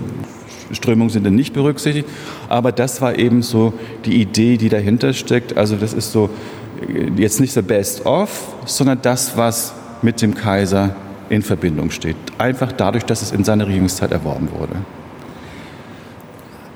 Strömungen 0.72 1.10
sind 1.10 1.24
dann 1.24 1.34
nicht 1.34 1.52
berücksichtigt. 1.52 2.08
Aber 2.48 2.72
das 2.72 3.00
war 3.00 3.18
eben 3.18 3.42
so 3.42 3.72
die 4.04 4.20
Idee, 4.20 4.56
die 4.56 4.68
dahinter 4.68 5.12
steckt. 5.12 5.56
Also 5.56 5.76
das 5.76 5.92
ist 5.92 6.12
so 6.12 6.30
äh, 6.88 7.10
jetzt 7.16 7.40
nicht 7.40 7.52
the 7.52 7.62
best 7.62 8.06
of, 8.06 8.54
sondern 8.66 9.00
das, 9.02 9.36
was 9.36 9.74
mit 10.02 10.20
dem 10.20 10.34
Kaiser 10.34 10.94
in 11.28 11.42
Verbindung 11.42 11.90
steht. 11.90 12.16
Einfach 12.38 12.72
dadurch, 12.72 13.04
dass 13.04 13.22
es 13.22 13.32
in 13.32 13.44
seiner 13.44 13.66
Regierungszeit 13.66 14.12
erworben 14.12 14.48
wurde. 14.58 14.74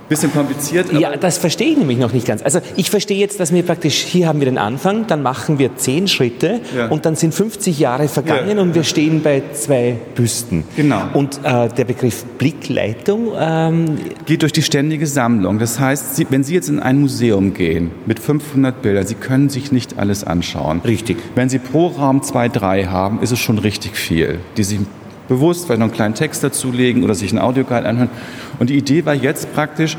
Bisschen 0.09 0.33
kompliziert. 0.33 0.93
ja, 0.93 1.17
das 1.17 1.39
verstehe 1.39 1.73
ich 1.73 1.79
nämlich 1.79 1.99
noch 1.99 2.13
nicht 2.13 2.27
ganz. 2.27 2.43
Also 2.43 2.61
ich 2.77 2.91
verstehe 2.91 3.19
jetzt, 3.19 3.41
dass 3.41 3.53
wir 3.53 3.63
praktisch, 3.63 3.97
hier 3.97 4.29
haben 4.29 4.41
wir 4.41 4.45
den 4.45 4.59
Anfang, 4.59 5.07
dann 5.07 5.23
machen 5.23 5.59
wir 5.59 5.77
zehn 5.77 6.07
Schritte 6.07 6.61
ja. 6.77 6.87
und 6.89 7.07
dann 7.07 7.17
sind 7.17 7.35
50 7.35 7.79
Jahre 7.79 8.09
vergangen 8.09 8.57
ja. 8.57 8.63
und 8.63 8.75
wir 8.75 8.85
stehen 8.85 9.23
bei 9.23 9.43
zwei 9.53 9.97
Büsten. 10.15 10.65
Genau. 10.77 11.03
Und 11.13 11.41
äh, 11.43 11.69
der 11.69 11.85
Begriff 11.85 12.25
Blickleitung 12.39 13.33
ähm, 13.39 13.99
geht 14.27 14.43
durch 14.43 14.53
die 14.53 14.63
ständige 14.63 15.07
Sammlung. 15.07 15.59
Das 15.59 15.81
heißt, 15.81 16.17
Sie, 16.17 16.27
wenn 16.31 16.45
Sie 16.45 16.55
jetzt 16.55 16.69
in 16.69 16.79
ein 16.79 17.01
Museum 17.01 17.55
gehen 17.55 17.91
mit 18.07 18.21
500 18.21 18.81
Bildern, 18.83 19.07
Sie 19.07 19.15
können 19.15 19.49
sich 19.49 19.73
nicht 19.73 19.99
alles 19.99 20.25
anschauen. 20.25 20.81
Richtig. 20.85 21.17
Wenn 21.35 21.49
Sie 21.49 21.59
pro 21.59 21.89
Raum 21.89 22.23
zwei, 22.23 22.49
drei 22.49 22.85
haben, 22.85 23.21
ist 23.21 23.33
es 23.33 23.39
schon 23.39 23.59
richtig 23.59 23.97
viel, 23.97 24.39
die 24.57 24.65
Sie 24.65 24.81
bewusst 25.29 25.67
vielleicht 25.67 25.81
noch 25.81 25.87
einen 25.87 25.95
kleinen 25.95 26.15
Text 26.15 26.43
dazulegen 26.45 27.05
oder 27.05 27.15
sich 27.15 27.31
einen 27.31 27.41
Audioguide 27.41 27.87
anhören. 27.87 28.11
Und 28.59 28.71
die 28.71 28.77
Idee 28.77 29.05
war 29.05 29.15
jetzt 29.15 29.53
praktisch, 29.55 29.97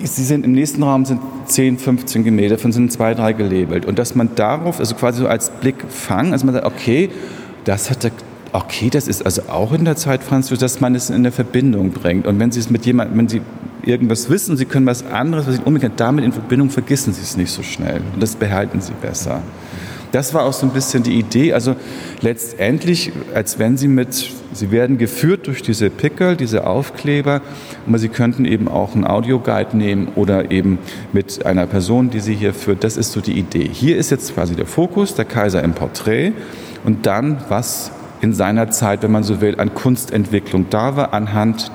Sie 0.00 0.22
sind 0.22 0.44
im 0.44 0.52
nächsten 0.52 0.82
Raum 0.84 1.04
sind 1.04 1.20
10, 1.46 1.78
15 1.78 2.22
Gemälde, 2.22 2.54
davon 2.54 2.70
sind 2.70 2.92
zwei, 2.92 3.14
drei 3.14 3.32
gelabelt. 3.32 3.84
Und 3.84 3.98
dass 3.98 4.14
man 4.14 4.30
darauf, 4.36 4.78
also 4.78 4.94
quasi 4.94 5.22
so 5.22 5.26
als 5.26 5.50
Blickfang, 5.50 6.32
also 6.32 6.46
man 6.46 6.54
sagt, 6.54 6.66
okay, 6.66 7.10
das 7.64 7.90
hat 7.90 8.04
der 8.04 8.12
okay, 8.52 8.90
das 8.90 9.08
ist 9.08 9.24
also 9.24 9.42
auch 9.48 9.72
in 9.72 9.84
der 9.84 9.96
Zeit 9.96 10.22
Französisch, 10.22 10.58
dass 10.58 10.80
man 10.80 10.94
es 10.94 11.10
in 11.10 11.16
eine 11.16 11.32
Verbindung 11.32 11.90
bringt. 11.90 12.26
Und 12.26 12.38
wenn 12.38 12.50
Sie 12.50 12.60
es 12.60 12.70
mit 12.70 12.86
jemandem, 12.86 13.18
wenn 13.18 13.28
Sie 13.28 13.42
irgendwas 13.84 14.30
wissen, 14.30 14.56
Sie 14.56 14.64
können 14.64 14.86
was 14.86 15.04
anderes, 15.06 15.46
was 15.46 15.56
Sie 15.56 15.62
umgekehrt 15.62 15.94
damit 15.96 16.24
in 16.24 16.32
Verbindung, 16.32 16.70
vergessen 16.70 17.12
Sie 17.12 17.22
es 17.22 17.36
nicht 17.36 17.50
so 17.50 17.62
schnell. 17.62 18.00
Und 18.14 18.22
das 18.22 18.36
behalten 18.36 18.80
Sie 18.80 18.92
besser. 19.00 19.42
Das 20.12 20.32
war 20.34 20.44
auch 20.44 20.52
so 20.52 20.66
ein 20.66 20.72
bisschen 20.72 21.02
die 21.02 21.18
Idee. 21.18 21.52
Also 21.52 21.76
letztendlich, 22.20 23.12
als 23.34 23.58
wenn 23.58 23.76
Sie 23.76 23.88
mit, 23.88 24.30
Sie 24.52 24.70
werden 24.70 24.98
geführt 24.98 25.46
durch 25.46 25.62
diese 25.62 25.90
Pickel, 25.90 26.36
diese 26.36 26.66
Aufkleber, 26.66 27.42
aber 27.86 27.98
Sie 27.98 28.08
könnten 28.08 28.44
eben 28.44 28.68
auch 28.68 28.94
einen 28.94 29.04
Audioguide 29.04 29.76
nehmen 29.76 30.08
oder 30.14 30.50
eben 30.50 30.78
mit 31.12 31.44
einer 31.44 31.66
Person, 31.66 32.10
die 32.10 32.20
Sie 32.20 32.34
hier 32.34 32.54
führt. 32.54 32.84
Das 32.84 32.96
ist 32.96 33.12
so 33.12 33.20
die 33.20 33.38
Idee. 33.38 33.68
Hier 33.70 33.96
ist 33.96 34.10
jetzt 34.10 34.34
quasi 34.34 34.54
der 34.54 34.66
Fokus, 34.66 35.14
der 35.14 35.24
Kaiser 35.24 35.62
im 35.62 35.74
Porträt 35.74 36.32
und 36.84 37.06
dann, 37.06 37.38
was 37.48 37.90
in 38.20 38.32
seiner 38.32 38.70
Zeit, 38.70 39.02
wenn 39.02 39.12
man 39.12 39.22
so 39.22 39.40
will, 39.40 39.60
an 39.60 39.74
Kunstentwicklung 39.74 40.66
da 40.70 40.96
war, 40.96 41.12
anhand 41.12 41.70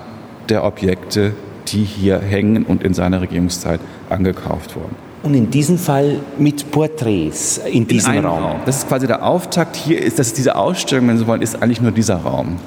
der 0.50 0.64
Objekte, 0.64 1.34
die 1.68 1.84
hier 1.84 2.20
hängen 2.20 2.64
und 2.64 2.84
in 2.84 2.94
seiner 2.94 3.22
Regierungszeit 3.22 3.80
angekauft 4.10 4.76
wurden. 4.76 4.96
Und 5.24 5.36
in 5.36 5.50
diesem 5.50 5.78
Fall 5.78 6.20
mit 6.38 6.70
Porträts 6.70 7.62
in 7.72 7.88
diesem 7.88 8.14
in 8.14 8.26
Raum. 8.26 8.44
Raum. 8.44 8.60
Das 8.66 8.80
ist 8.80 8.90
quasi 8.90 9.08
der 9.08 9.26
Auftakt. 9.26 9.78
Hier 9.78 10.02
ist, 10.02 10.20
das 10.20 10.34
diese 10.34 10.56
Ausstellung, 10.58 11.08
wenn 11.08 11.18
Sie 11.18 11.26
wollen, 11.26 11.42
ist 11.42 11.62
eigentlich 11.62 11.82
nur 11.82 11.92
dieser 11.92 12.18
Raum. 12.18 12.58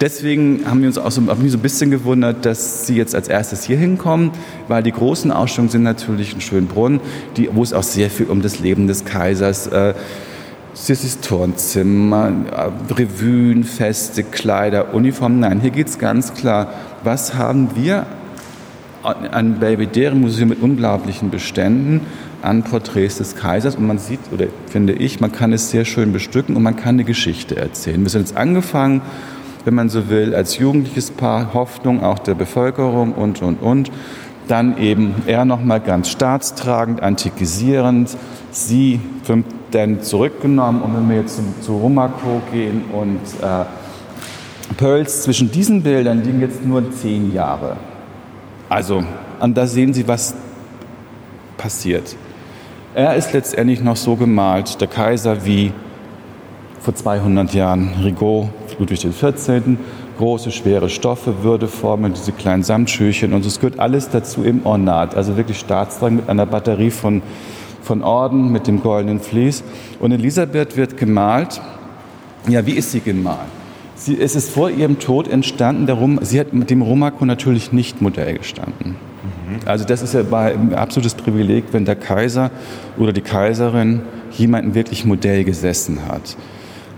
Deswegen 0.00 0.62
haben 0.66 0.80
wir 0.80 0.88
uns 0.88 0.98
auch 0.98 1.10
so, 1.10 1.22
auch 1.22 1.36
so 1.36 1.58
ein 1.58 1.60
bisschen 1.60 1.90
gewundert, 1.90 2.44
dass 2.46 2.86
Sie 2.86 2.96
jetzt 2.96 3.16
als 3.16 3.26
erstes 3.26 3.64
hier 3.64 3.76
hinkommen, 3.76 4.30
weil 4.68 4.82
die 4.84 4.92
großen 4.92 5.32
Ausstellungen 5.32 5.70
sind 5.70 5.82
natürlich 5.82 6.34
in 6.34 6.40
Schönbrunn, 6.40 7.00
die, 7.36 7.48
wo 7.52 7.62
es 7.62 7.72
auch 7.72 7.82
sehr 7.82 8.10
viel 8.10 8.26
um 8.26 8.42
das 8.42 8.60
Leben 8.60 8.86
des 8.86 9.04
Kaisers 9.04 9.66
äh, 9.68 9.94
Sissys 10.72 11.20
Turnzimmer, 11.20 12.32
Revuen, 12.90 13.64
Feste, 13.64 14.24
Kleider, 14.24 14.94
Uniformen. 14.94 15.40
Nein, 15.40 15.60
hier 15.60 15.70
geht 15.70 15.88
es 15.88 15.98
ganz 15.98 16.34
klar, 16.34 16.72
was 17.02 17.34
haben 17.34 17.70
wir 17.74 18.06
an 19.04 19.58
Belvedere 19.60 20.14
Museum 20.14 20.48
mit 20.48 20.62
unglaublichen 20.62 21.30
Beständen 21.30 22.00
an 22.42 22.62
Porträts 22.62 23.18
des 23.18 23.36
Kaisers 23.36 23.76
und 23.76 23.86
man 23.86 23.98
sieht, 23.98 24.20
oder 24.32 24.46
finde 24.66 24.92
ich, 24.92 25.20
man 25.20 25.32
kann 25.32 25.52
es 25.52 25.70
sehr 25.70 25.84
schön 25.84 26.12
bestücken 26.12 26.56
und 26.56 26.62
man 26.62 26.76
kann 26.76 26.96
eine 26.96 27.04
Geschichte 27.04 27.56
erzählen. 27.56 28.02
Wir 28.02 28.10
sind 28.10 28.22
jetzt 28.22 28.36
angefangen, 28.36 29.02
wenn 29.64 29.74
man 29.74 29.88
so 29.88 30.08
will, 30.10 30.34
als 30.34 30.58
jugendliches 30.58 31.10
Paar, 31.10 31.54
Hoffnung 31.54 32.02
auch 32.02 32.18
der 32.18 32.34
Bevölkerung 32.34 33.12
und, 33.12 33.42
und, 33.42 33.62
und. 33.62 33.90
Dann 34.46 34.76
eben 34.76 35.14
er 35.26 35.46
nochmal 35.46 35.80
ganz 35.80 36.10
staatstragend, 36.10 37.02
antikisierend, 37.02 38.14
sie 38.50 39.00
dann 39.70 40.02
zurückgenommen 40.02 40.82
und 40.82 40.94
wenn 40.94 41.08
wir 41.08 41.16
jetzt 41.16 41.36
zu, 41.36 41.42
zu 41.62 41.76
Rumako 41.78 42.42
gehen 42.52 42.84
und 42.92 43.20
äh, 43.42 43.64
Pearls, 44.76 45.22
zwischen 45.22 45.50
diesen 45.50 45.82
Bildern 45.82 46.22
liegen 46.22 46.40
jetzt 46.40 46.64
nur 46.64 46.92
zehn 46.92 47.32
Jahre. 47.32 47.76
Also, 48.74 49.04
und 49.38 49.56
da 49.56 49.68
sehen 49.68 49.94
Sie, 49.94 50.08
was 50.08 50.34
passiert. 51.56 52.16
Er 52.92 53.14
ist 53.14 53.32
letztendlich 53.32 53.80
noch 53.80 53.94
so 53.94 54.16
gemalt, 54.16 54.80
der 54.80 54.88
Kaiser 54.88 55.46
wie 55.46 55.70
vor 56.80 56.92
200 56.92 57.54
Jahren 57.54 57.90
Rigaud, 58.02 58.48
Ludwig 58.80 59.08
XIV., 59.08 59.62
große, 60.18 60.50
schwere 60.50 60.88
Stoffe, 60.88 61.44
Würdeformen, 61.44 62.14
diese 62.14 62.32
kleinen 62.32 62.64
Samtschüchen 62.64 63.32
und 63.32 63.46
es 63.46 63.60
gehört 63.60 63.78
alles 63.78 64.08
dazu 64.08 64.42
im 64.42 64.66
Ornat, 64.66 65.14
also 65.14 65.36
wirklich 65.36 65.60
Staatstrang 65.60 66.16
mit 66.16 66.28
einer 66.28 66.44
Batterie 66.44 66.90
von, 66.90 67.22
von 67.80 68.02
Orden, 68.02 68.50
mit 68.50 68.66
dem 68.66 68.82
goldenen 68.82 69.20
Vlies. 69.20 69.62
Und 70.00 70.10
Elisabeth 70.10 70.76
wird 70.76 70.96
gemalt. 70.96 71.60
Ja, 72.48 72.66
wie 72.66 72.72
ist 72.72 72.90
sie 72.90 72.98
gemalt? 72.98 73.38
Sie, 73.96 74.20
es 74.20 74.34
ist 74.34 74.50
vor 74.50 74.70
ihrem 74.70 74.98
Tod 74.98 75.28
entstanden, 75.28 75.88
Rom, 75.88 76.18
sie 76.22 76.40
hat 76.40 76.52
mit 76.52 76.70
dem 76.70 76.82
Romako 76.82 77.24
natürlich 77.24 77.72
nicht 77.72 78.02
Modell 78.02 78.38
gestanden. 78.38 78.96
Mhm. 79.22 79.60
Also 79.66 79.84
das 79.84 80.02
ist 80.02 80.14
ja 80.14 80.20
ein 80.20 80.74
absolutes 80.74 81.14
Privileg, 81.14 81.64
wenn 81.72 81.84
der 81.84 81.96
Kaiser 81.96 82.50
oder 82.98 83.12
die 83.12 83.20
Kaiserin 83.20 84.02
jemanden 84.32 84.74
wirklich 84.74 85.04
Modell 85.04 85.44
gesessen 85.44 86.00
hat. 86.08 86.36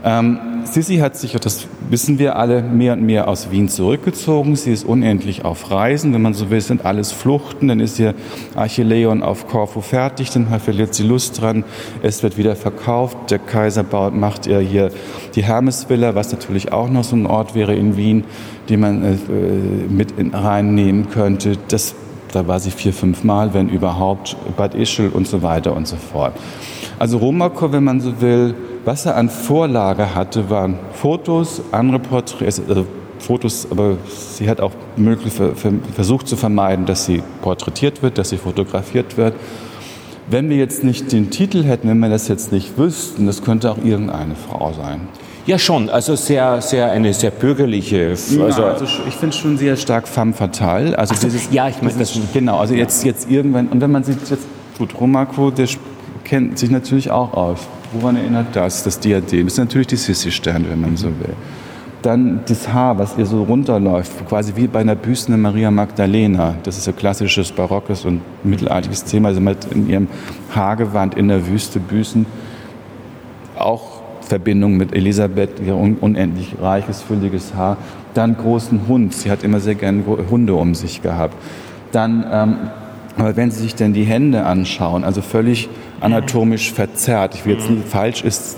Ähm, 0.06 0.38
Sissi 0.62 0.98
hat 0.98 1.16
sich, 1.16 1.32
das 1.32 1.66
wissen 1.90 2.20
wir 2.20 2.36
alle, 2.36 2.62
mehr 2.62 2.92
und 2.92 3.02
mehr 3.02 3.26
aus 3.26 3.50
Wien 3.50 3.68
zurückgezogen. 3.68 4.54
Sie 4.54 4.72
ist 4.72 4.84
unendlich 4.84 5.44
auf 5.44 5.72
Reisen. 5.72 6.14
Wenn 6.14 6.22
man 6.22 6.32
so 6.32 6.48
will, 6.48 6.60
sind 6.60 6.84
alles 6.84 7.10
Fluchten. 7.10 7.66
Dann 7.66 7.80
ist 7.80 7.98
ihr 7.98 8.14
Archileon 8.54 9.24
auf 9.24 9.48
Korfu 9.48 9.80
fertig, 9.80 10.30
dann 10.30 10.46
verliert 10.60 10.94
sie 10.94 11.02
Lust 11.02 11.40
dran. 11.40 11.64
Es 12.02 12.22
wird 12.22 12.38
wieder 12.38 12.54
verkauft. 12.54 13.32
Der 13.32 13.40
Kaiser 13.40 13.82
baut, 13.82 14.14
macht 14.14 14.46
ihr 14.46 14.60
hier 14.60 14.92
die 15.34 15.42
Hermesvilla, 15.42 16.14
was 16.14 16.30
natürlich 16.30 16.72
auch 16.72 16.88
noch 16.88 17.02
so 17.02 17.16
ein 17.16 17.26
Ort 17.26 17.56
wäre 17.56 17.74
in 17.74 17.96
Wien, 17.96 18.22
den 18.68 18.80
man 18.80 19.02
äh, 19.02 19.16
mit 19.88 20.14
reinnehmen 20.32 21.10
könnte. 21.10 21.58
Das, 21.66 21.96
da 22.32 22.46
war 22.46 22.60
sie 22.60 22.70
vier, 22.70 22.92
fünf 22.92 23.24
Mal, 23.24 23.54
wenn 23.54 23.68
überhaupt, 23.68 24.36
Bad 24.56 24.76
Ischl 24.76 25.08
und 25.08 25.26
so 25.26 25.42
weiter 25.42 25.74
und 25.74 25.88
so 25.88 25.96
fort. 25.96 26.34
Also 27.00 27.18
Romako, 27.18 27.72
wenn 27.72 27.82
man 27.82 28.00
so 28.00 28.20
will, 28.20 28.54
was 28.86 29.04
er 29.04 29.16
an 29.16 29.28
Vorlage 29.28 30.14
hatte, 30.14 30.48
waren 30.48 30.78
Fotos, 30.92 31.60
andere 31.72 31.98
Porträts, 31.98 32.62
also 32.68 32.86
Fotos, 33.18 33.66
aber 33.70 33.96
sie 34.08 34.48
hat 34.48 34.60
auch 34.60 34.70
möglich 34.96 35.32
versucht 35.94 36.28
zu 36.28 36.36
vermeiden, 36.36 36.86
dass 36.86 37.04
sie 37.04 37.22
porträtiert 37.42 38.02
wird, 38.02 38.16
dass 38.16 38.28
sie 38.28 38.36
fotografiert 38.36 39.16
wird. 39.16 39.34
Wenn 40.30 40.48
wir 40.50 40.56
jetzt 40.56 40.84
nicht 40.84 41.10
den 41.12 41.30
Titel 41.30 41.64
hätten, 41.64 41.88
wenn 41.88 41.98
wir 41.98 42.08
das 42.08 42.28
jetzt 42.28 42.52
nicht 42.52 42.78
wüssten, 42.78 43.26
das 43.26 43.42
könnte 43.42 43.72
auch 43.72 43.78
irgendeine 43.78 44.36
Frau 44.36 44.72
sein. 44.72 45.08
Ja, 45.46 45.58
schon. 45.58 45.88
Also 45.90 46.14
sehr, 46.14 46.60
sehr 46.62 46.90
eine 46.90 47.12
sehr 47.12 47.30
bürgerliche. 47.30 48.10
Also, 48.10 48.40
ja, 48.40 48.72
also 48.72 48.84
ich 49.08 49.14
finde 49.14 49.36
schon 49.36 49.56
sehr 49.56 49.76
stark 49.76 50.06
femme 50.06 50.32
fatale. 50.32 50.96
Also 50.96 51.14
so, 51.14 51.26
dieses, 51.26 51.52
ja, 51.52 51.68
ich 51.68 51.80
meine 51.82 51.98
das 51.98 52.18
genau. 52.32 52.58
Also 52.58 52.74
jetzt, 52.74 53.04
jetzt 53.04 53.30
irgendwann 53.30 53.68
und 53.68 53.80
wenn 53.80 53.90
man 53.90 54.04
sieht 54.04 54.28
jetzt 54.30 54.46
gut, 54.78 54.90
Romako, 55.00 55.50
der 55.50 55.68
kennt 56.24 56.58
sich 56.58 56.70
natürlich 56.70 57.10
auch 57.10 57.32
aus. 57.32 57.60
Woran 57.92 58.16
erinnert 58.16 58.54
das? 58.54 58.82
Das 58.82 58.98
Diadem. 58.98 59.46
Das 59.46 59.54
ist 59.54 59.58
natürlich 59.58 59.86
die 59.86 59.96
Sissi-Sterne, 59.96 60.68
wenn 60.68 60.80
man 60.80 60.96
so 60.96 61.08
will. 61.08 61.34
Dann 62.02 62.40
das 62.46 62.72
Haar, 62.72 62.98
was 62.98 63.16
ihr 63.18 63.26
so 63.26 63.42
runterläuft, 63.42 64.28
quasi 64.28 64.52
wie 64.56 64.66
bei 64.66 64.80
einer 64.80 64.94
büßenden 64.94 65.40
Maria 65.40 65.70
Magdalena. 65.70 66.54
Das 66.62 66.78
ist 66.78 66.88
ein 66.88 66.96
klassisches 66.96 67.52
barockes 67.52 68.04
und 68.04 68.20
mittelalterliches 68.44 69.04
Thema. 69.04 69.28
Also 69.28 69.40
mit 69.40 69.64
in 69.72 69.88
ihrem 69.88 70.08
Haargewand 70.54 71.14
in 71.14 71.28
der 71.28 71.46
Wüste 71.46 71.80
büßen. 71.80 72.26
Auch 73.58 74.02
Verbindung 74.20 74.76
mit 74.76 74.94
Elisabeth, 74.94 75.60
ihr 75.64 75.76
unendlich 75.76 76.56
reiches, 76.60 77.02
fülliges 77.02 77.54
Haar. 77.54 77.76
Dann 78.14 78.36
großen 78.36 78.88
Hund. 78.88 79.14
Sie 79.14 79.30
hat 79.30 79.42
immer 79.42 79.60
sehr 79.60 79.74
gerne 79.74 80.04
Hunde 80.30 80.54
um 80.54 80.74
sich 80.74 81.02
gehabt. 81.02 81.36
Dann 81.92 82.26
ähm, 82.30 82.56
aber 83.18 83.36
wenn 83.36 83.50
Sie 83.50 83.62
sich 83.62 83.74
denn 83.74 83.94
die 83.94 84.04
Hände 84.04 84.44
anschauen, 84.44 85.04
also 85.04 85.22
völlig 85.22 85.68
anatomisch 86.00 86.72
verzerrt, 86.72 87.34
ich 87.34 87.44
will 87.44 87.54
jetzt 87.54 87.70
nicht 87.70 87.88
falsch 87.88 88.22
ist, 88.22 88.56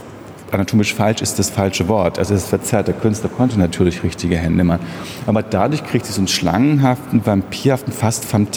anatomisch 0.50 0.94
falsch 0.94 1.22
ist 1.22 1.38
das 1.38 1.50
falsche 1.50 1.88
Wort, 1.88 2.18
also 2.18 2.34
es 2.34 2.44
ist 2.44 2.48
verzerrt, 2.48 2.88
der 2.88 2.94
Künstler 2.94 3.30
konnte 3.30 3.58
natürlich 3.58 4.02
richtige 4.02 4.36
Hände 4.36 4.64
machen, 4.64 4.84
aber 5.26 5.42
dadurch 5.42 5.84
kriegt 5.84 6.06
sie 6.06 6.12
so 6.12 6.20
einen 6.20 6.28
schlangenhaften, 6.28 7.24
vampirhaften, 7.24 7.92
fast 7.92 8.24
femme 8.24 8.48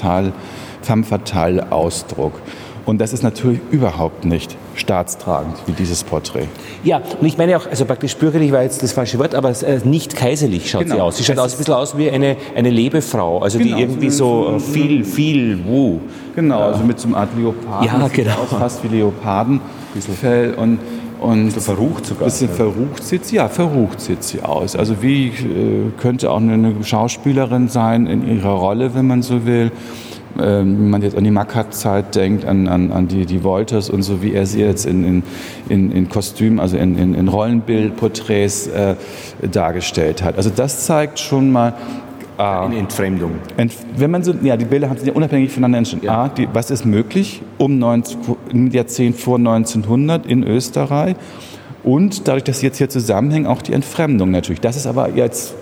fatale 1.03 1.71
Ausdruck. 1.71 2.33
Und 2.85 2.99
das 2.99 3.13
ist 3.13 3.21
natürlich 3.21 3.59
überhaupt 3.69 4.25
nicht 4.25 4.57
staatstragend 4.75 5.55
wie 5.65 5.73
dieses 5.73 6.03
Porträt. 6.03 6.47
Ja, 6.83 7.01
und 7.19 7.27
ich 7.27 7.37
meine 7.37 7.57
auch, 7.57 7.67
also 7.67 7.85
praktisch 7.85 8.15
bürgerlich 8.15 8.51
war 8.51 8.63
jetzt 8.63 8.81
das 8.83 8.91
falsche 8.93 9.19
Wort, 9.19 9.35
aber 9.35 9.49
äh, 9.49 9.79
nicht 9.83 10.15
kaiserlich 10.15 10.69
schaut 10.69 10.83
genau. 10.83 10.95
sie 10.95 11.01
aus. 11.01 11.17
Sie 11.17 11.23
schaut 11.23 11.37
aus, 11.39 11.53
ein 11.53 11.57
bisschen 11.57 11.73
aus 11.73 11.97
wie 11.97 12.09
eine, 12.09 12.37
eine 12.55 12.69
Lebefrau, 12.69 13.39
also 13.39 13.57
genau, 13.57 13.75
die 13.75 13.81
irgendwie 13.81 14.09
so, 14.09 14.57
so 14.57 14.59
viel, 14.59 15.03
viel, 15.03 15.65
wuh. 15.65 15.99
Genau, 16.35 16.59
ja. 16.59 16.67
also 16.67 16.83
mit 16.83 16.99
so 16.99 17.07
einem 17.07 17.15
Art 17.15 17.29
Leoparden. 17.37 17.87
Ja, 17.87 18.07
genau. 18.07 18.35
Aus, 18.43 18.49
fast 18.49 18.83
wie 18.83 18.87
Leopardenfell 18.87 20.53
und 20.55 20.79
und 21.21 21.45
bisschen 21.45 21.61
verrucht 21.61 22.05
sogar. 22.07 22.25
Bisschen 22.25 22.49
verrucht 22.49 23.03
sieht 23.03 23.25
sie, 23.25 23.35
ja, 23.35 23.47
verrucht 23.47 24.01
sieht 24.01 24.23
sie 24.23 24.41
aus. 24.41 24.75
Also 24.75 25.03
wie 25.03 25.27
äh, 25.27 25.91
könnte 25.99 26.31
auch 26.31 26.37
eine 26.37 26.83
Schauspielerin 26.83 27.67
sein 27.67 28.07
in 28.07 28.27
ihrer 28.27 28.53
Rolle, 28.53 28.95
wenn 28.95 29.05
man 29.05 29.21
so 29.21 29.45
will. 29.45 29.71
Ähm, 30.39 30.77
wenn 30.77 30.89
man 30.89 31.01
jetzt 31.01 31.17
an 31.17 31.23
die 31.23 31.31
Makat-Zeit 31.31 32.15
denkt, 32.15 32.45
an, 32.45 32.67
an, 32.67 32.91
an 32.91 33.07
die, 33.07 33.25
die 33.25 33.43
Wolters 33.43 33.89
und 33.89 34.03
so, 34.03 34.21
wie 34.21 34.33
er 34.33 34.45
sie 34.45 34.61
jetzt 34.61 34.85
in, 34.85 35.23
in, 35.69 35.91
in 35.91 36.09
Kostüm, 36.09 36.59
also 36.59 36.77
in, 36.77 36.97
in, 36.97 37.13
in 37.13 37.27
Rollenbildporträts 37.27 38.67
äh, 38.67 38.95
dargestellt 39.51 40.23
hat. 40.23 40.37
Also 40.37 40.49
das 40.49 40.85
zeigt 40.85 41.19
schon 41.19 41.51
mal, 41.51 41.73
Ah, 42.37 42.65
eine 42.65 42.77
Entfremdung. 42.77 43.33
Ent, 43.57 43.73
wenn 43.95 44.09
man 44.09 44.23
so, 44.23 44.33
ja, 44.41 44.57
die 44.57 44.65
Bilder 44.65 44.89
haben 44.89 44.97
sich 44.97 45.07
ja 45.07 45.13
unabhängig 45.13 45.51
voneinander 45.51 45.77
entstanden. 45.77 46.07
Ja. 46.07 46.23
A, 46.23 46.27
die, 46.27 46.47
was 46.51 46.71
ist 46.71 46.85
möglich 46.85 47.43
um 47.59 47.77
19, 47.77 48.17
im 48.49 48.71
Jahrzehnt 48.71 49.15
vor 49.17 49.37
1900 49.37 50.25
in 50.25 50.41
Österreich? 50.41 51.15
Und 51.83 52.27
dadurch, 52.27 52.43
dass 52.43 52.61
sie 52.61 52.65
jetzt 52.65 52.77
hier 52.77 52.89
zusammenhängen, 52.89 53.45
auch 53.45 53.61
die 53.61 53.73
Entfremdung 53.73 54.31
natürlich. 54.31 54.59
Das 54.59 54.75
ist 54.75 54.87
aber 54.87 55.09
jetzt 55.09 55.53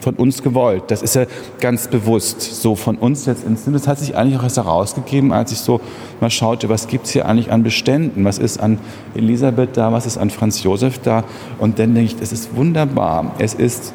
von 0.00 0.14
uns 0.14 0.42
gewollt. 0.42 0.84
Das 0.88 1.02
ist 1.02 1.14
ja 1.14 1.26
ganz 1.60 1.88
bewusst 1.88 2.40
so 2.40 2.74
von 2.74 2.96
uns 2.96 3.26
jetzt 3.26 3.44
inszeniert. 3.44 3.82
Das 3.82 3.88
hat 3.88 3.98
sich 3.98 4.16
eigentlich 4.16 4.38
auch 4.38 4.42
erst 4.42 4.56
herausgegeben, 4.56 5.32
als 5.32 5.52
ich 5.52 5.58
so 5.58 5.80
mal 6.20 6.30
schaute, 6.30 6.68
was 6.68 6.86
gibt 6.86 7.06
es 7.06 7.12
hier 7.12 7.26
eigentlich 7.26 7.52
an 7.52 7.62
Beständen? 7.62 8.24
Was 8.24 8.38
ist 8.38 8.60
an 8.60 8.78
Elisabeth 9.14 9.76
da? 9.76 9.92
Was 9.92 10.06
ist 10.06 10.18
an 10.18 10.30
Franz 10.30 10.62
Josef 10.62 10.98
da? 10.98 11.24
Und 11.58 11.78
dann 11.78 11.94
denke 11.94 12.14
ich, 12.14 12.22
es 12.22 12.32
ist 12.32 12.56
wunderbar. 12.56 13.34
Es 13.38 13.54
ist 13.54 13.92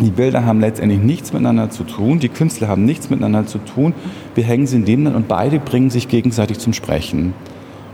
die 0.00 0.10
Bilder 0.10 0.46
haben 0.46 0.60
letztendlich 0.60 1.00
nichts 1.00 1.32
miteinander 1.32 1.70
zu 1.70 1.82
tun, 1.82 2.20
die 2.20 2.28
Künstler 2.28 2.68
haben 2.68 2.84
nichts 2.84 3.10
miteinander 3.10 3.46
zu 3.46 3.58
tun. 3.58 3.94
Wir 4.36 4.44
hängen 4.44 4.68
sie 4.68 4.78
nebeneinander 4.78 5.18
und 5.18 5.26
beide 5.26 5.58
bringen 5.58 5.90
sich 5.90 6.06
gegenseitig 6.06 6.60
zum 6.60 6.72
Sprechen. 6.72 7.34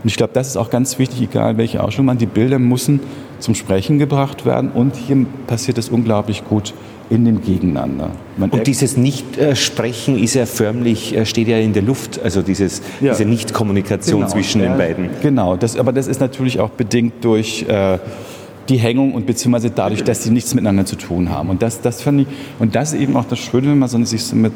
Und 0.02 0.10
ich 0.10 0.16
glaube, 0.18 0.34
das 0.34 0.48
ist 0.48 0.58
auch 0.58 0.68
ganz 0.68 0.98
wichtig, 0.98 1.22
egal 1.22 1.56
welche 1.56 1.82
Ausstellung 1.82 2.06
man, 2.06 2.18
die 2.18 2.26
Bilder 2.26 2.58
müssen 2.58 3.00
zum 3.38 3.54
Sprechen 3.54 3.98
gebracht 3.98 4.44
werden 4.44 4.70
und 4.70 4.96
hier 4.96 5.24
passiert 5.46 5.78
es 5.78 5.88
unglaublich 5.88 6.44
gut 6.44 6.74
in 7.10 7.24
dem 7.24 7.42
Gegeneinander. 7.42 8.10
Man 8.36 8.50
und 8.50 8.66
dieses 8.66 8.96
Nicht-Sprechen 8.96 10.18
ist 10.18 10.34
ja 10.34 10.46
förmlich, 10.46 11.14
äh, 11.14 11.26
steht 11.26 11.48
ja 11.48 11.58
in 11.58 11.72
der 11.72 11.82
Luft, 11.82 12.20
also 12.22 12.42
dieses, 12.42 12.82
ja. 13.00 13.12
diese 13.12 13.24
Nicht-Kommunikation 13.24 14.20
genau. 14.20 14.32
zwischen 14.32 14.62
ja, 14.62 14.68
den 14.68 14.78
beiden. 14.78 15.10
Genau, 15.20 15.56
das, 15.56 15.76
aber 15.76 15.92
das 15.92 16.06
ist 16.06 16.20
natürlich 16.20 16.60
auch 16.60 16.70
bedingt 16.70 17.24
durch 17.24 17.64
äh, 17.68 17.98
die 18.68 18.78
Hängung 18.78 19.12
und 19.14 19.26
beziehungsweise 19.26 19.70
dadurch, 19.70 20.04
dass 20.04 20.22
sie 20.22 20.30
nichts 20.30 20.54
miteinander 20.54 20.86
zu 20.86 20.96
tun 20.96 21.30
haben. 21.30 21.50
Und 21.50 21.62
das, 21.62 21.80
das 21.80 22.00
fand 22.02 22.22
ich, 22.22 22.26
und 22.58 22.74
das 22.74 22.94
ist 22.94 23.00
eben 23.00 23.16
auch 23.16 23.26
das 23.26 23.38
Schöne, 23.38 23.68
wenn 23.68 23.78
man 23.78 23.88
so, 23.88 24.02
sich 24.04 24.24
so 24.24 24.36
mit 24.36 24.52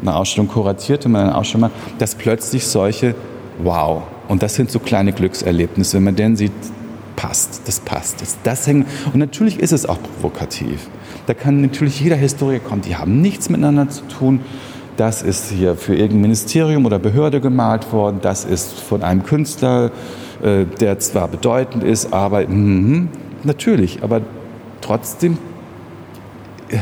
einer 0.00 0.16
Ausstellung 0.16 0.48
kuratiert, 0.48 1.04
wenn 1.04 1.12
man 1.12 1.22
eine 1.22 1.34
Ausstellung 1.34 1.62
macht, 1.62 1.72
dass 1.98 2.14
plötzlich 2.14 2.66
solche, 2.66 3.14
wow, 3.62 4.02
und 4.28 4.42
das 4.42 4.54
sind 4.54 4.70
so 4.70 4.78
kleine 4.78 5.12
Glückserlebnisse, 5.12 5.96
wenn 5.96 6.04
man 6.04 6.16
den 6.16 6.36
sieht, 6.36 6.52
passt, 7.16 7.62
das 7.66 7.80
passt, 7.80 8.22
das, 8.22 8.38
das 8.44 8.66
hängt, 8.66 8.86
und 9.12 9.18
natürlich 9.18 9.58
ist 9.58 9.72
es 9.72 9.86
auch 9.86 9.98
provokativ. 10.00 10.88
Da 11.28 11.34
kann 11.34 11.60
natürlich 11.60 12.00
jeder 12.00 12.16
Historiker 12.16 12.66
kommen, 12.66 12.80
die 12.80 12.96
haben 12.96 13.20
nichts 13.20 13.50
miteinander 13.50 13.90
zu 13.90 14.02
tun. 14.08 14.40
Das 14.96 15.20
ist 15.20 15.50
hier 15.50 15.76
für 15.76 15.94
irgendein 15.94 16.22
Ministerium 16.22 16.86
oder 16.86 16.98
Behörde 16.98 17.42
gemalt 17.42 17.92
worden, 17.92 18.20
das 18.22 18.46
ist 18.46 18.80
von 18.80 19.02
einem 19.02 19.24
Künstler, 19.24 19.90
äh, 20.42 20.64
der 20.80 20.98
zwar 21.00 21.28
bedeutend 21.28 21.84
ist, 21.84 22.14
aber 22.14 22.48
mm, 22.48 23.10
natürlich, 23.44 24.02
aber 24.02 24.22
trotzdem 24.80 25.36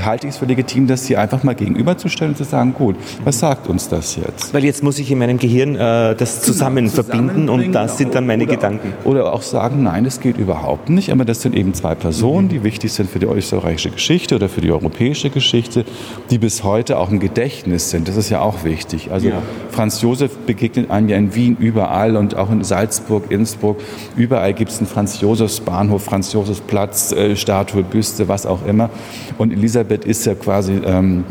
halte 0.04 0.26
ich 0.26 0.34
es 0.34 0.38
für 0.38 0.46
legitim, 0.46 0.86
das 0.86 1.06
hier 1.06 1.20
einfach 1.20 1.42
mal 1.42 1.54
gegenüberzustellen 1.54 2.32
und 2.32 2.36
zu 2.36 2.44
sagen, 2.44 2.74
gut, 2.74 2.96
was 3.24 3.38
sagt 3.38 3.68
uns 3.68 3.88
das 3.88 4.16
jetzt? 4.16 4.52
Weil 4.52 4.64
jetzt 4.64 4.82
muss 4.82 4.98
ich 4.98 5.10
in 5.10 5.18
meinem 5.18 5.38
Gehirn 5.38 5.76
äh, 5.76 6.14
das 6.14 6.42
zusammen 6.42 6.86
genau, 6.86 6.94
verbinden 6.94 7.48
und 7.48 7.72
das 7.72 7.98
sind 7.98 8.14
dann 8.14 8.26
meine 8.26 8.44
oder, 8.44 8.54
Gedanken. 8.54 8.92
Oder 9.04 9.32
auch 9.32 9.42
sagen, 9.42 9.82
nein, 9.82 10.04
das 10.04 10.20
geht 10.20 10.38
überhaupt 10.38 10.90
nicht, 10.90 11.12
aber 11.12 11.24
das 11.24 11.42
sind 11.42 11.54
eben 11.54 11.74
zwei 11.74 11.94
Personen, 11.94 12.46
mhm. 12.46 12.50
die 12.50 12.64
wichtig 12.64 12.92
sind 12.92 13.10
für 13.10 13.18
die 13.18 13.26
österreichische 13.26 13.90
Geschichte 13.90 14.34
oder 14.34 14.48
für 14.48 14.60
die 14.60 14.70
europäische 14.70 15.30
Geschichte, 15.30 15.84
die 16.30 16.38
bis 16.38 16.64
heute 16.64 16.98
auch 16.98 17.10
im 17.10 17.20
Gedächtnis 17.20 17.90
sind. 17.90 18.08
Das 18.08 18.16
ist 18.16 18.30
ja 18.30 18.40
auch 18.40 18.64
wichtig. 18.64 19.10
Also 19.12 19.28
ja. 19.28 19.42
Franz 19.70 20.02
Josef 20.02 20.36
begegnet 20.38 20.90
einem 20.90 21.08
ja 21.08 21.16
in 21.16 21.34
Wien 21.34 21.56
überall 21.58 22.16
und 22.16 22.36
auch 22.36 22.50
in 22.50 22.64
Salzburg, 22.64 23.30
Innsbruck. 23.30 23.80
Überall 24.16 24.52
gibt 24.54 24.70
es 24.70 24.78
einen 24.78 24.86
Franz 24.86 25.20
Josefs 25.20 25.60
Bahnhof, 25.60 26.04
Franz 26.04 26.32
Josefs 26.32 26.60
Platz, 26.60 27.12
äh, 27.12 27.36
Statue, 27.36 27.82
Büste, 27.82 28.28
was 28.28 28.46
auch 28.46 28.66
immer. 28.66 28.90
Und 29.38 29.52
Elisabeth 29.52 29.75
Elisabeth 29.76 30.04
ist 30.06 30.24
ja 30.24 30.34
quasi, 30.34 30.80
ähm, 30.84 31.24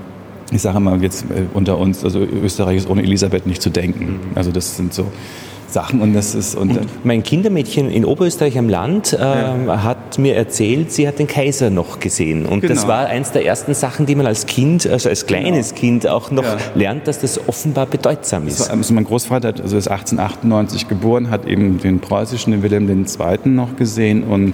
ich 0.52 0.62
sage 0.62 0.80
mal 0.80 1.02
jetzt 1.02 1.24
äh, 1.24 1.46
unter 1.54 1.80
uns, 1.80 2.04
also 2.04 2.20
Österreich 2.20 2.78
ist 2.78 2.90
ohne 2.90 3.02
Elisabeth 3.02 3.48
nicht 3.48 3.62
zu 3.62 3.72
denken. 3.72 4.06
Mhm. 4.06 4.20
Also 4.36 4.52
das 4.52 4.78
sind 4.78 4.94
so 4.94 5.08
Sachen 5.68 6.00
und 6.00 6.14
das 6.14 6.36
ist 6.36 6.56
und, 6.56 6.78
und 6.78 7.06
mein 7.06 7.24
Kindermädchen 7.24 7.90
in 7.90 8.06
Oberösterreich 8.06 8.58
am 8.60 8.70
Land 8.70 9.14
äh, 9.14 9.18
ja. 9.18 9.84
hat 9.84 10.20
mir 10.20 10.36
erzählt, 10.36 10.92
sie 10.92 11.08
hat 11.08 11.18
den 11.18 11.26
Kaiser 11.26 11.72
noch 11.72 12.00
gesehen 12.00 12.46
und 12.46 12.62
genau. 12.62 12.76
das 12.76 12.88
war 12.88 13.08
eins 13.08 13.32
der 13.32 13.46
ersten 13.46 13.74
Sachen, 13.74 14.06
die 14.06 14.14
man 14.14 14.28
als 14.28 14.46
Kind, 14.46 14.86
also 14.86 15.10
als 15.10 15.26
kleines 15.26 15.70
genau. 15.70 15.80
Kind 15.80 16.08
auch 16.08 16.30
noch 16.30 16.44
ja. 16.44 16.58
lernt, 16.76 17.08
dass 17.08 17.20
das 17.20 17.50
offenbar 17.50 17.88
bedeutsam 17.88 18.48
ist. 18.48 18.70
also 18.70 18.94
mein 18.94 19.06
Großvater 19.06 19.56
also 19.62 19.76
ist 19.76 19.88
1898 19.88 20.88
geboren, 20.88 21.32
hat 21.32 21.46
eben 21.46 21.80
den 21.80 22.00
preußischen, 22.00 22.52
den 22.52 22.62
Wilhelm 22.62 22.88
II. 22.88 23.50
noch 23.50 23.76
gesehen 23.76 24.24
und 24.24 24.54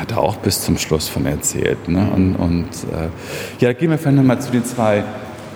hat 0.00 0.12
er 0.12 0.18
auch 0.18 0.36
bis 0.36 0.62
zum 0.62 0.78
Schluss 0.78 1.08
von 1.08 1.26
erzählt. 1.26 1.88
Ne? 1.88 2.08
Und, 2.14 2.36
und 2.36 2.64
äh, 2.64 3.08
ja, 3.60 3.72
gehen 3.72 3.90
wir 3.90 3.98
vielleicht 3.98 4.16
nochmal 4.16 4.40
zu 4.40 4.50
den 4.50 4.64
zwei, 4.64 5.04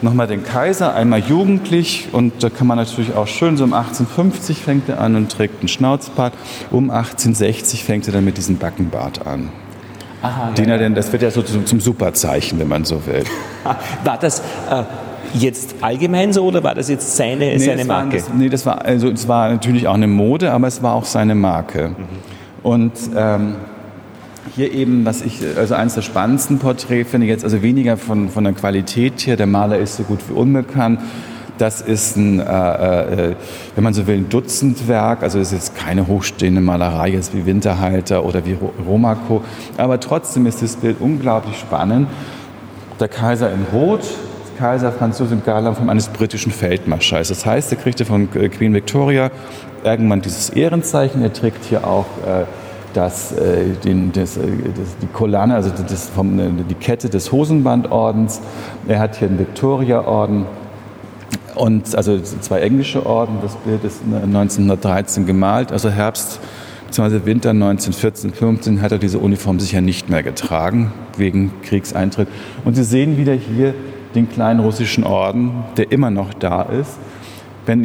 nochmal 0.02 0.26
den 0.26 0.44
Kaiser, 0.44 0.94
einmal 0.94 1.20
jugendlich 1.20 2.08
und 2.12 2.42
da 2.42 2.50
kann 2.50 2.66
man 2.66 2.76
natürlich 2.76 3.14
auch 3.14 3.26
schön, 3.26 3.56
so 3.56 3.64
um 3.64 3.72
1850 3.72 4.58
fängt 4.58 4.88
er 4.88 5.00
an 5.00 5.16
und 5.16 5.30
trägt 5.30 5.60
einen 5.60 5.68
Schnauzbart, 5.68 6.34
um 6.70 6.90
1860 6.90 7.84
fängt 7.84 8.06
er 8.06 8.12
dann 8.12 8.24
mit 8.24 8.36
diesem 8.36 8.58
Backenbart 8.58 9.26
an. 9.26 9.50
Aha, 10.20 10.50
den 10.50 10.66
ja, 10.66 10.72
er 10.72 10.78
denn, 10.78 10.94
das 10.94 11.12
wird 11.12 11.22
ja 11.22 11.30
so 11.30 11.42
zum, 11.42 11.64
zum 11.64 11.80
Superzeichen, 11.80 12.58
wenn 12.58 12.68
man 12.68 12.84
so 12.84 13.06
will. 13.06 13.22
War 14.04 14.18
das 14.18 14.40
äh, 14.70 14.82
jetzt 15.34 15.76
allgemein 15.80 16.32
so 16.32 16.44
oder 16.44 16.62
war 16.64 16.74
das 16.74 16.88
jetzt 16.88 17.16
seine, 17.16 17.46
nee, 17.46 17.58
seine 17.58 17.84
Marke? 17.84 18.12
War, 18.12 18.18
das, 18.18 18.34
nee, 18.34 18.48
das 18.48 18.66
war, 18.66 18.84
also, 18.84 19.10
es 19.10 19.28
war 19.28 19.50
natürlich 19.50 19.86
auch 19.86 19.94
eine 19.94 20.06
Mode, 20.06 20.52
aber 20.52 20.66
es 20.66 20.82
war 20.82 20.94
auch 20.94 21.04
seine 21.04 21.34
Marke. 21.34 21.90
Mhm. 21.90 22.04
Und 22.62 22.92
ähm, 23.16 23.56
hier 24.58 24.72
eben, 24.72 25.06
was 25.06 25.22
ich, 25.22 25.40
also 25.56 25.74
eines 25.76 25.94
der 25.94 26.02
spannendsten 26.02 26.58
Porträts 26.58 27.10
finde 27.10 27.28
jetzt, 27.28 27.44
also 27.44 27.62
weniger 27.62 27.96
von, 27.96 28.28
von 28.28 28.42
der 28.42 28.52
Qualität 28.54 29.20
hier, 29.20 29.36
der 29.36 29.46
Maler 29.46 29.78
ist 29.78 29.96
so 29.96 30.02
gut 30.02 30.18
wie 30.28 30.32
unbekannt. 30.32 31.00
Das 31.58 31.80
ist 31.80 32.16
ein, 32.16 32.40
äh, 32.40 32.42
äh, 33.30 33.36
wenn 33.76 33.84
man 33.84 33.94
so 33.94 34.08
will, 34.08 34.16
ein 34.16 34.28
Dutzendwerk. 34.28 35.22
Also 35.22 35.38
es 35.38 35.52
ist 35.52 35.52
jetzt 35.52 35.76
keine 35.76 36.08
hochstehende 36.08 36.60
Malerei 36.60 37.10
jetzt 37.10 37.34
wie 37.34 37.46
Winterhalter 37.46 38.24
oder 38.24 38.44
wie 38.44 38.56
Romaco. 38.86 39.42
Aber 39.76 40.00
trotzdem 40.00 40.46
ist 40.46 40.60
das 40.60 40.76
Bild 40.76 40.96
unglaublich 41.00 41.56
spannend. 41.58 42.08
Der 42.98 43.08
Kaiser 43.08 43.52
in 43.52 43.64
Rot, 43.72 44.02
Kaiser 44.58 44.90
Franz 44.90 45.20
Josef 45.20 45.44
Garland 45.44 45.78
eines 45.88 46.08
britischen 46.08 46.50
Feldmarschalls. 46.50 47.28
Das 47.28 47.46
heißt, 47.46 47.70
er 47.72 47.78
kriegte 47.78 48.04
von 48.04 48.28
Queen 48.30 48.74
Victoria 48.74 49.30
irgendwann 49.84 50.20
dieses 50.20 50.50
Ehrenzeichen. 50.50 51.22
Er 51.22 51.32
trägt 51.32 51.64
hier 51.64 51.86
auch 51.86 52.06
äh, 52.26 52.44
das, 52.98 53.30
äh, 53.30 53.74
den, 53.84 54.10
das, 54.10 54.36
äh, 54.36 54.40
das, 54.76 54.96
die 55.00 55.06
Collane, 55.06 55.54
also 55.54 55.70
das 55.70 56.08
vom, 56.08 56.38
äh, 56.40 56.50
die 56.68 56.74
Kette 56.74 57.08
des 57.08 57.30
Hosenbandordens. 57.30 58.40
Er 58.88 58.98
hat 58.98 59.16
hier 59.16 59.28
einen 59.28 59.38
Victoria-Orden. 59.38 60.46
Und 61.54 61.94
also 61.94 62.20
zwei 62.20 62.60
englische 62.60 63.06
Orden, 63.06 63.38
das 63.40 63.54
Bild 63.56 63.84
ist 63.84 64.00
1913 64.04 65.26
gemalt, 65.26 65.70
also 65.72 65.90
Herbst 65.90 66.40
bzw. 66.86 67.24
Winter 67.24 67.50
1914, 67.50 68.32
15 68.32 68.82
hat 68.82 68.92
er 68.92 68.98
diese 68.98 69.18
Uniform 69.18 69.60
sicher 69.60 69.80
nicht 69.80 70.08
mehr 70.08 70.24
getragen, 70.24 70.92
wegen 71.16 71.52
Kriegseintritt. 71.62 72.28
Und 72.64 72.74
Sie 72.74 72.84
sehen 72.84 73.16
wieder 73.16 73.34
hier 73.34 73.74
den 74.14 74.28
kleinen 74.28 74.60
russischen 74.60 75.04
Orden, 75.04 75.64
der 75.76 75.92
immer 75.92 76.10
noch 76.10 76.34
da 76.34 76.62
ist. 76.62 76.98
Wenn 77.66 77.84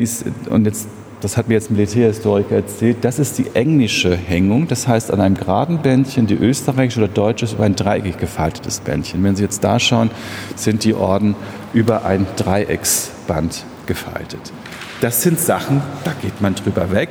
und 0.49 0.65
jetzt 0.65 0.87
das 1.23 1.37
hat 1.37 1.47
mir 1.47 1.53
jetzt 1.53 1.71
ein 1.71 1.75
Militärhistoriker 1.75 2.55
erzählt, 2.55 2.97
das 3.01 3.17
ist 3.17 3.37
die 3.37 3.47
englische 3.53 4.15
Hängung. 4.15 4.67
Das 4.67 4.87
heißt, 4.87 5.11
an 5.11 5.21
einem 5.21 5.35
geraden 5.35 5.81
Bändchen, 5.81 6.27
die 6.27 6.35
österreichische 6.35 6.99
oder 6.99 7.07
deutsche 7.07 7.45
ist 7.45 7.53
über 7.53 7.63
ein 7.63 7.75
dreieckig 7.75 8.17
gefaltetes 8.17 8.81
Bändchen. 8.81 9.23
Wenn 9.23 9.35
Sie 9.35 9.43
jetzt 9.43 9.63
da 9.63 9.79
schauen, 9.79 10.11
sind 10.55 10.83
die 10.83 10.93
Orden 10.93 11.35
über 11.73 12.05
ein 12.05 12.27
Dreiecksband 12.35 13.65
gefaltet. 13.85 14.51
Das 14.99 15.21
sind 15.21 15.39
Sachen, 15.39 15.81
da 16.03 16.11
geht 16.21 16.41
man 16.41 16.55
drüber 16.55 16.91
weg. 16.91 17.09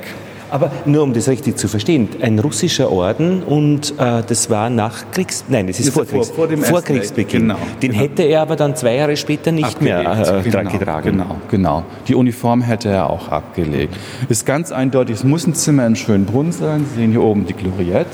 Aber 0.53 0.69
nur 0.85 1.01
um 1.01 1.13
das 1.13 1.27
richtig 1.27 1.57
zu 1.57 1.67
verstehen, 1.67 2.09
ein 2.21 2.37
russischer 2.37 2.91
Orden 2.91 3.41
und 3.41 3.95
äh, 3.97 4.21
das 4.21 4.51
war 4.51 4.69
nach 4.69 5.03
Kriegs... 5.11 5.45
Nein, 5.47 5.65
das 5.65 5.79
ist 5.79 5.89
vor, 5.89 6.05
Kriegs 6.05 6.29
vor, 6.29 6.47
vor 6.47 6.57
Vorkriegsbeginn. 6.57 7.41
Genau, 7.41 7.57
Den 7.81 7.89
genau. 7.89 8.03
hätte 8.03 8.21
er 8.21 8.43
aber 8.43 8.55
dann 8.55 8.75
zwei 8.75 8.97
Jahre 8.97 9.17
später 9.17 9.51
nicht 9.51 9.65
abgelegt. 9.65 10.03
mehr 10.03 10.37
äh, 10.37 10.43
genau, 10.43 10.69
getragen. 10.69 11.09
Genau, 11.09 11.35
genau. 11.49 11.83
Die 12.07 12.13
Uniform 12.13 12.61
hätte 12.61 12.89
er 12.89 13.09
auch 13.09 13.29
abgelegt. 13.29 13.95
Ist 14.29 14.45
ganz 14.45 14.71
eindeutig, 14.71 15.15
es 15.15 15.23
muss 15.23 15.47
ein 15.47 15.55
Zimmer 15.55 15.87
in 15.87 15.95
Schönbrunn 15.95 16.51
sein. 16.51 16.85
Sie 16.87 16.99
sehen 16.99 17.09
hier 17.09 17.23
oben 17.23 17.47
die 17.47 17.53
Gloriette. 17.53 18.11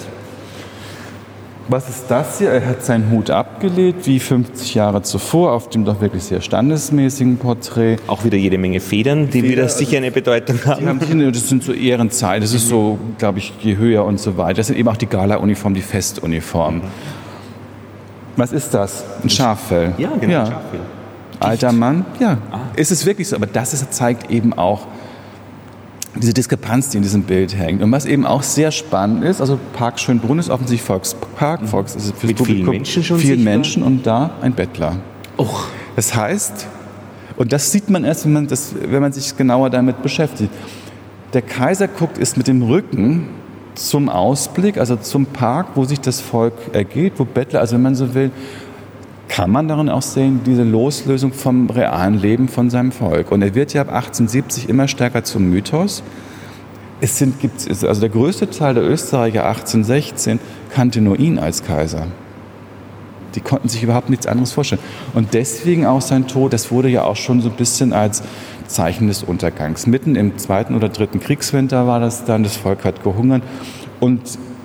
Was 1.71 1.87
ist 1.87 2.05
das 2.09 2.39
hier? 2.39 2.49
Er 2.49 2.65
hat 2.65 2.83
seinen 2.83 3.11
Hut 3.11 3.29
abgelegt, 3.29 4.07
wie 4.07 4.19
50 4.19 4.73
Jahre 4.73 5.03
zuvor, 5.03 5.53
auf 5.53 5.69
dem 5.69 5.85
doch 5.85 6.01
wirklich 6.01 6.23
sehr 6.23 6.41
standesmäßigen 6.41 7.37
Porträt. 7.37 7.97
Auch 8.07 8.23
wieder 8.23 8.37
jede 8.37 8.57
Menge 8.57 8.79
Federn, 8.79 9.29
die 9.29 9.41
Feder, 9.41 9.47
wieder 9.51 9.69
sicher 9.69 9.97
eine 9.97 10.09
Bedeutung 10.09 10.59
haben. 10.65 10.87
haben 10.87 11.31
das 11.31 11.47
sind 11.47 11.63
so 11.63 11.71
Ehrenzeit, 11.71 12.41
das 12.41 12.55
ist 12.55 12.67
so, 12.67 12.97
glaube 13.19 13.37
ich, 13.37 13.53
je 13.61 13.77
höher 13.77 14.03
und 14.03 14.19
so 14.19 14.35
weiter. 14.35 14.55
Das 14.55 14.67
sind 14.67 14.79
eben 14.79 14.89
auch 14.89 14.97
die 14.97 15.05
Gala-Uniform, 15.05 15.75
die 15.75 15.81
Festuniform. 15.81 16.77
Mhm. 16.77 16.81
Was 18.35 18.51
ist 18.51 18.73
das? 18.73 19.03
Ein 19.21 19.29
Schaffell. 19.29 19.93
Ja, 19.99 20.09
genau, 20.19 20.33
ja. 20.33 20.45
Schaffell. 20.47 20.79
Alter 21.39 21.71
Mann, 21.71 22.03
ja. 22.19 22.39
Ah. 22.51 22.61
Ist 22.75 22.91
es 22.91 23.05
wirklich 23.05 23.27
so? 23.27 23.35
Aber 23.35 23.45
das 23.45 23.73
ist, 23.73 23.93
zeigt 23.93 24.31
eben 24.31 24.53
auch, 24.53 24.87
diese 26.15 26.33
Diskrepanz, 26.33 26.89
die 26.89 26.97
in 26.97 27.03
diesem 27.03 27.23
Bild 27.23 27.55
hängt. 27.55 27.81
Und 27.83 27.91
was 27.91 28.05
eben 28.05 28.25
auch 28.25 28.43
sehr 28.43 28.71
spannend 28.71 29.23
ist, 29.23 29.41
also 29.41 29.59
Park 29.73 29.99
Schönbrunn 29.99 30.39
ist 30.39 30.49
offensichtlich 30.49 30.85
Volkspark, 30.85 31.61
mhm. 31.61 31.67
Volks 31.67 31.95
ist 31.95 32.13
für 32.17 32.27
Mit 32.27 32.37
Publikum, 32.37 32.65
vielen 32.65 32.77
Menschen 32.77 33.03
schon 33.03 33.19
vielen 33.19 33.43
Menschen 33.43 33.83
und 33.83 34.05
da 34.05 34.31
ein 34.41 34.53
Bettler. 34.53 34.97
Och. 35.37 35.67
Das 35.95 36.15
heißt, 36.15 36.67
und 37.37 37.51
das 37.53 37.71
sieht 37.71 37.89
man 37.89 38.03
erst, 38.03 38.25
wenn 38.25 38.33
man, 38.33 38.47
das, 38.47 38.73
wenn 38.81 39.01
man 39.01 39.13
sich 39.13 39.37
genauer 39.37 39.69
damit 39.69 40.01
beschäftigt. 40.01 40.51
Der 41.33 41.41
Kaiser 41.41 41.87
guckt 41.87 42.17
ist 42.17 42.37
mit 42.37 42.47
dem 42.47 42.63
Rücken 42.63 43.29
zum 43.75 44.09
Ausblick, 44.09 44.77
also 44.77 44.95
zum 44.95 45.25
Park, 45.25 45.67
wo 45.75 45.85
sich 45.85 46.01
das 46.01 46.19
Volk 46.19 46.53
ergeht, 46.73 47.13
wo 47.17 47.25
Bettler, 47.25 47.61
also 47.61 47.75
wenn 47.75 47.81
man 47.81 47.95
so 47.95 48.13
will, 48.13 48.31
kann 49.29 49.51
man 49.51 49.67
darin 49.67 49.89
auch 49.89 50.01
sehen, 50.01 50.41
diese 50.45 50.63
Loslösung 50.63 51.31
vom 51.31 51.69
realen 51.69 52.15
Leben 52.15 52.49
von 52.49 52.69
seinem 52.69 52.91
Volk. 52.91 53.31
Und 53.31 53.41
er 53.41 53.55
wird 53.55 53.73
ja 53.73 53.81
ab 53.81 53.89
1870 53.89 54.67
immer 54.67 54.87
stärker 54.87 55.23
zum 55.23 55.49
Mythos. 55.49 56.03
Es 56.99 57.17
sind, 57.17 57.39
gibt's, 57.39 57.67
also 57.83 58.01
der 58.01 58.09
größte 58.09 58.49
Teil 58.49 58.73
der 58.73 58.83
Österreicher 58.83 59.45
1816 59.45 60.39
kannte 60.73 60.99
nur 60.99 61.17
ihn 61.17 61.39
als 61.39 61.63
Kaiser. 61.63 62.07
Die 63.35 63.41
konnten 63.41 63.69
sich 63.69 63.83
überhaupt 63.83 64.09
nichts 64.09 64.25
anderes 64.25 64.51
vorstellen. 64.51 64.81
Und 65.13 65.33
deswegen 65.33 65.85
auch 65.85 66.01
sein 66.01 66.27
Tod, 66.27 66.51
das 66.51 66.71
wurde 66.71 66.89
ja 66.89 67.03
auch 67.03 67.15
schon 67.15 67.41
so 67.41 67.49
ein 67.49 67.55
bisschen 67.55 67.93
als 67.93 68.23
Zeichen 68.67 69.07
des 69.07 69.23
Untergangs. 69.23 69.85
Mitten 69.85 70.15
im 70.15 70.37
zweiten 70.39 70.75
oder 70.75 70.89
dritten 70.89 71.19
Kriegswinter 71.19 71.85
war 71.87 71.99
das 71.99 72.25
dann, 72.25 72.43
das 72.43 72.57
Volk 72.57 72.83
hat 72.83 73.03
gehungert 73.03 73.43
und 73.99 74.21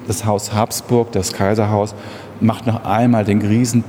das 0.09 0.25
Haus 0.25 0.53
Habsburg, 0.53 1.13
das 1.13 1.33
Kaiserhaus, 1.33 1.95
macht 2.41 2.67
noch 2.67 2.85
einmal 2.85 3.25
den 3.25 3.43
riesen 3.43 3.85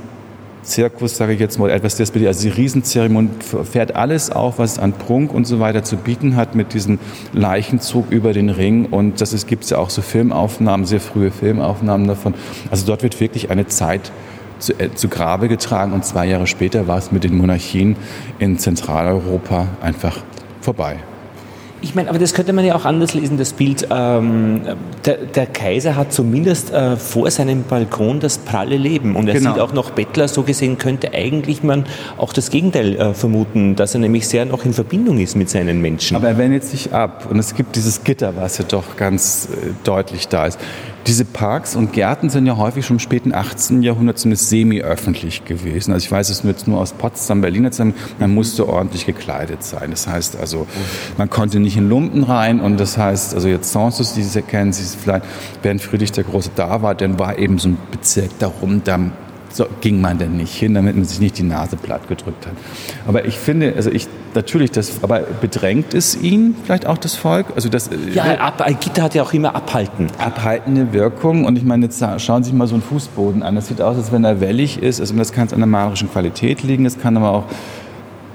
Zirkus, 0.66 1.16
sage 1.16 1.32
ich 1.32 1.40
jetzt 1.40 1.58
mal 1.58 1.70
etwas 1.70 1.96
despektierlich, 1.96 2.36
also 2.36 2.48
die 2.48 2.54
Riesenzeremonie 2.54 3.30
fährt 3.64 3.94
alles 3.94 4.30
auf, 4.30 4.58
was 4.58 4.72
es 4.72 4.78
an 4.78 4.92
Prunk 4.92 5.32
und 5.32 5.46
so 5.46 5.60
weiter 5.60 5.84
zu 5.84 5.96
bieten 5.96 6.36
hat 6.36 6.54
mit 6.54 6.74
diesem 6.74 6.98
Leichenzug 7.32 8.10
über 8.10 8.32
den 8.32 8.50
Ring 8.50 8.86
und 8.86 9.20
das 9.20 9.46
gibt 9.46 9.64
es 9.64 9.70
ja 9.70 9.78
auch 9.78 9.90
so 9.90 10.02
Filmaufnahmen, 10.02 10.84
sehr 10.84 11.00
frühe 11.00 11.30
Filmaufnahmen 11.30 12.06
davon. 12.08 12.34
Also 12.70 12.86
dort 12.86 13.02
wird 13.02 13.20
wirklich 13.20 13.50
eine 13.50 13.66
Zeit 13.66 14.10
zu, 14.58 14.72
äh, 14.78 14.94
zu 14.94 15.08
Grabe 15.08 15.48
getragen 15.48 15.92
und 15.92 16.04
zwei 16.04 16.26
Jahre 16.26 16.46
später 16.46 16.86
war 16.88 16.98
es 16.98 17.12
mit 17.12 17.24
den 17.24 17.36
Monarchien 17.36 17.96
in 18.38 18.58
Zentraleuropa 18.58 19.68
einfach 19.80 20.18
vorbei. 20.60 20.96
Ich 21.82 21.94
meine, 21.94 22.08
aber 22.08 22.18
das 22.18 22.34
könnte 22.34 22.52
man 22.52 22.64
ja 22.64 22.74
auch 22.74 22.84
anders 22.84 23.14
lesen, 23.14 23.36
das 23.38 23.52
Bild. 23.52 23.88
Ähm, 23.90 24.62
der, 25.04 25.16
der, 25.18 25.46
Kaiser 25.46 25.94
hat 25.94 26.12
zumindest 26.12 26.72
äh, 26.72 26.96
vor 26.96 27.30
seinem 27.30 27.64
Balkon 27.64 28.18
das 28.18 28.38
pralle 28.38 28.76
Leben 28.76 29.14
und 29.14 29.28
er 29.28 29.34
genau. 29.34 29.52
sieht 29.52 29.60
auch 29.60 29.72
noch 29.72 29.90
Bettler. 29.90 30.28
So 30.28 30.42
gesehen 30.42 30.78
könnte 30.78 31.12
eigentlich 31.12 31.62
man 31.62 31.84
auch 32.16 32.32
das 32.32 32.50
Gegenteil 32.50 32.96
äh, 32.96 33.14
vermuten, 33.14 33.76
dass 33.76 33.94
er 33.94 34.00
nämlich 34.00 34.26
sehr 34.26 34.46
noch 34.46 34.64
in 34.64 34.72
Verbindung 34.72 35.18
ist 35.18 35.36
mit 35.36 35.50
seinen 35.50 35.80
Menschen. 35.80 36.16
Aber 36.16 36.28
er 36.28 36.38
wendet 36.38 36.64
sich 36.64 36.92
ab 36.92 37.26
und 37.30 37.38
es 37.38 37.54
gibt 37.54 37.76
dieses 37.76 38.04
Gitter, 38.04 38.34
was 38.36 38.58
ja 38.58 38.64
doch 38.66 38.96
ganz 38.96 39.48
äh, 39.52 39.70
deutlich 39.84 40.28
da 40.28 40.46
ist. 40.46 40.58
Diese 41.06 41.24
Parks 41.24 41.76
und 41.76 41.92
Gärten 41.92 42.30
sind 42.30 42.46
ja 42.46 42.56
häufig 42.56 42.84
schon 42.84 42.96
im 42.96 43.00
späten 43.00 43.32
18. 43.32 43.82
Jahrhundert 43.82 44.18
zumindest 44.18 44.48
semi-öffentlich 44.48 45.44
gewesen. 45.44 45.92
Also 45.92 46.04
ich 46.04 46.10
weiß 46.10 46.30
es 46.30 46.42
jetzt 46.42 46.66
nur 46.66 46.80
aus 46.80 46.94
Potsdam, 46.94 47.42
Berlin, 47.42 47.70
man 48.18 48.34
musste 48.34 48.68
ordentlich 48.68 49.06
gekleidet 49.06 49.62
sein. 49.62 49.90
Das 49.90 50.08
heißt 50.08 50.36
also, 50.36 50.66
man 51.16 51.30
konnte 51.30 51.60
nicht 51.60 51.76
in 51.76 51.88
Lumpen 51.88 52.24
rein 52.24 52.60
und 52.60 52.80
das 52.80 52.98
heißt, 52.98 53.34
also 53.34 53.46
jetzt 53.46 53.70
Sansus, 53.70 54.14
die 54.14 54.24
Sie 54.24 54.42
kennen 54.42 54.72
Sie 54.72 54.82
vielleicht, 54.96 55.24
während 55.62 55.80
Friedrich 55.80 56.10
der 56.10 56.24
Große 56.24 56.50
da 56.56 56.82
war, 56.82 56.96
dann 56.96 57.18
war 57.20 57.38
eben 57.38 57.58
so 57.58 57.68
ein 57.68 57.78
Bezirk 57.92 58.38
darum, 58.40 58.82
da 58.82 58.98
so 59.56 59.66
ging 59.80 60.00
man 60.00 60.18
denn 60.18 60.36
nicht 60.36 60.54
hin, 60.54 60.74
damit 60.74 60.96
man 60.96 61.04
sich 61.04 61.18
nicht 61.18 61.38
die 61.38 61.42
Nase 61.42 61.76
platt 61.76 62.08
gedrückt 62.08 62.46
hat. 62.46 62.52
Aber 63.06 63.24
ich 63.24 63.38
finde, 63.38 63.72
also 63.74 63.90
ich 63.90 64.06
natürlich, 64.34 64.70
das, 64.70 65.02
aber 65.02 65.20
bedrängt 65.40 65.94
es 65.94 66.14
ihn 66.20 66.54
vielleicht 66.64 66.86
auch 66.86 66.98
das 66.98 67.14
Volk? 67.14 67.46
Also 67.54 67.68
das, 67.68 67.88
äh, 67.88 67.96
ja, 68.12 68.24
ab, 68.38 68.64
Gitter 68.80 69.02
hat 69.04 69.14
ja 69.14 69.22
auch 69.22 69.32
immer 69.32 69.54
abhalten. 69.54 70.08
Abhaltende 70.18 70.92
Wirkung. 70.92 71.46
Und 71.46 71.56
ich 71.56 71.64
meine, 71.64 71.86
jetzt 71.86 72.04
schauen 72.18 72.44
Sie 72.44 72.50
sich 72.50 72.58
mal 72.58 72.66
so 72.66 72.74
einen 72.74 72.82
Fußboden 72.82 73.42
an. 73.42 73.54
Das 73.54 73.68
sieht 73.68 73.80
aus, 73.80 73.96
als 73.96 74.12
wenn 74.12 74.24
er 74.24 74.40
wellig 74.40 74.82
ist. 74.82 75.00
Also 75.00 75.16
das 75.16 75.32
kann 75.32 75.46
es 75.46 75.52
an 75.52 75.60
der 75.60 75.66
malerischen 75.66 76.10
Qualität 76.10 76.62
liegen. 76.62 76.84
Das 76.84 76.98
kann 76.98 77.16
aber 77.16 77.30
auch 77.30 77.44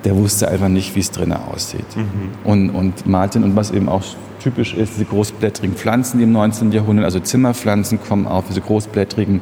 der 0.04 0.16
wusste 0.16 0.48
einfach 0.48 0.68
nicht, 0.68 0.96
wie 0.96 1.00
es 1.00 1.12
drinnen 1.12 1.38
aussieht. 1.54 1.86
Mhm. 1.96 2.30
Und, 2.44 2.70
und 2.72 3.06
Martin, 3.06 3.44
und 3.44 3.56
was 3.56 3.72
eben 3.72 3.88
auch 3.88 4.02
typisch 4.42 4.74
ist, 4.74 4.94
diese 4.96 5.06
großblättrigen 5.06 5.76
Pflanzen, 5.76 6.18
die 6.18 6.24
im 6.24 6.32
19. 6.32 6.72
Jahrhundert, 6.72 7.06
also 7.06 7.20
Zimmerpflanzen 7.20 8.00
kommen 8.02 8.26
auf, 8.26 8.46
diese 8.48 8.62
großblättrigen 8.62 9.42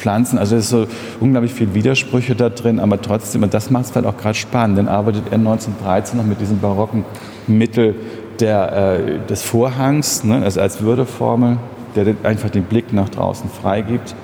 Pflanzen. 0.00 0.38
Also 0.38 0.56
es 0.56 0.64
ist 0.64 0.70
so 0.70 0.86
unglaublich 1.20 1.52
viel 1.52 1.74
Widersprüche 1.74 2.34
da 2.34 2.48
drin, 2.48 2.80
aber 2.80 3.00
trotzdem, 3.00 3.42
und 3.42 3.54
das 3.54 3.70
macht 3.70 3.84
es 3.84 3.94
halt 3.94 4.06
auch 4.06 4.16
gerade 4.16 4.34
spannend, 4.34 4.78
dann 4.78 4.88
arbeitet 4.88 5.24
er 5.30 5.38
1913 5.38 6.18
noch 6.18 6.26
mit 6.26 6.40
diesem 6.40 6.58
barocken 6.58 7.04
Mittel 7.46 7.94
der, 8.40 8.72
äh, 8.72 9.26
des 9.28 9.42
Vorhangs, 9.42 10.24
ne, 10.24 10.42
also 10.42 10.60
als 10.60 10.80
Würdeformel, 10.80 11.58
der 11.94 12.14
einfach 12.22 12.50
den 12.50 12.64
Blick 12.64 12.92
nach 12.92 13.08
draußen 13.08 13.50
freigibt. 13.50 14.14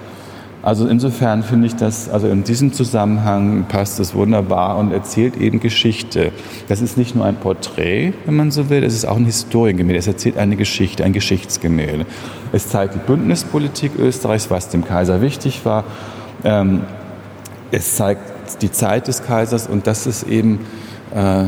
Also 0.67 0.89
insofern 0.89 1.45
finde 1.45 1.69
ich 1.69 1.77
das, 1.77 2.09
also 2.09 2.27
in 2.27 2.43
diesem 2.43 2.73
Zusammenhang 2.73 3.67
passt 3.69 4.01
es 4.01 4.17
wunderbar 4.17 4.79
und 4.79 4.91
erzählt 4.91 5.37
eben 5.37 5.61
Geschichte. 5.61 6.33
Das 6.67 6.81
ist 6.81 6.99
nicht 6.99 7.15
nur 7.15 7.25
ein 7.25 7.37
Porträt, 7.37 8.15
wenn 8.25 8.35
man 8.35 8.51
so 8.51 8.69
will, 8.69 8.83
es 8.83 8.93
ist 8.93 9.05
auch 9.05 9.17
ein 9.17 9.27
Historiengemälde. 9.27 10.01
Es 10.01 10.09
erzählt 10.09 10.37
eine 10.37 10.57
Geschichte, 10.57 11.05
ein 11.05 11.13
Geschichtsgemälde. 11.13 12.05
Es 12.51 12.69
zeigt 12.69 12.97
die 12.97 12.99
Bündnispolitik 12.99 13.93
Österreichs, 13.97 14.51
was 14.51 14.69
dem 14.69 14.85
Kaiser 14.85 15.23
wichtig 15.23 15.65
war. 15.65 15.85
Ähm, 16.43 16.81
es 17.71 17.95
zeigt 17.95 18.61
die 18.61 18.73
Zeit 18.73 19.07
des 19.07 19.23
Kaisers 19.23 19.69
und 19.69 19.87
das 19.87 20.09
ist 20.09 20.25
eben 20.25 20.67
äh, 21.15 21.45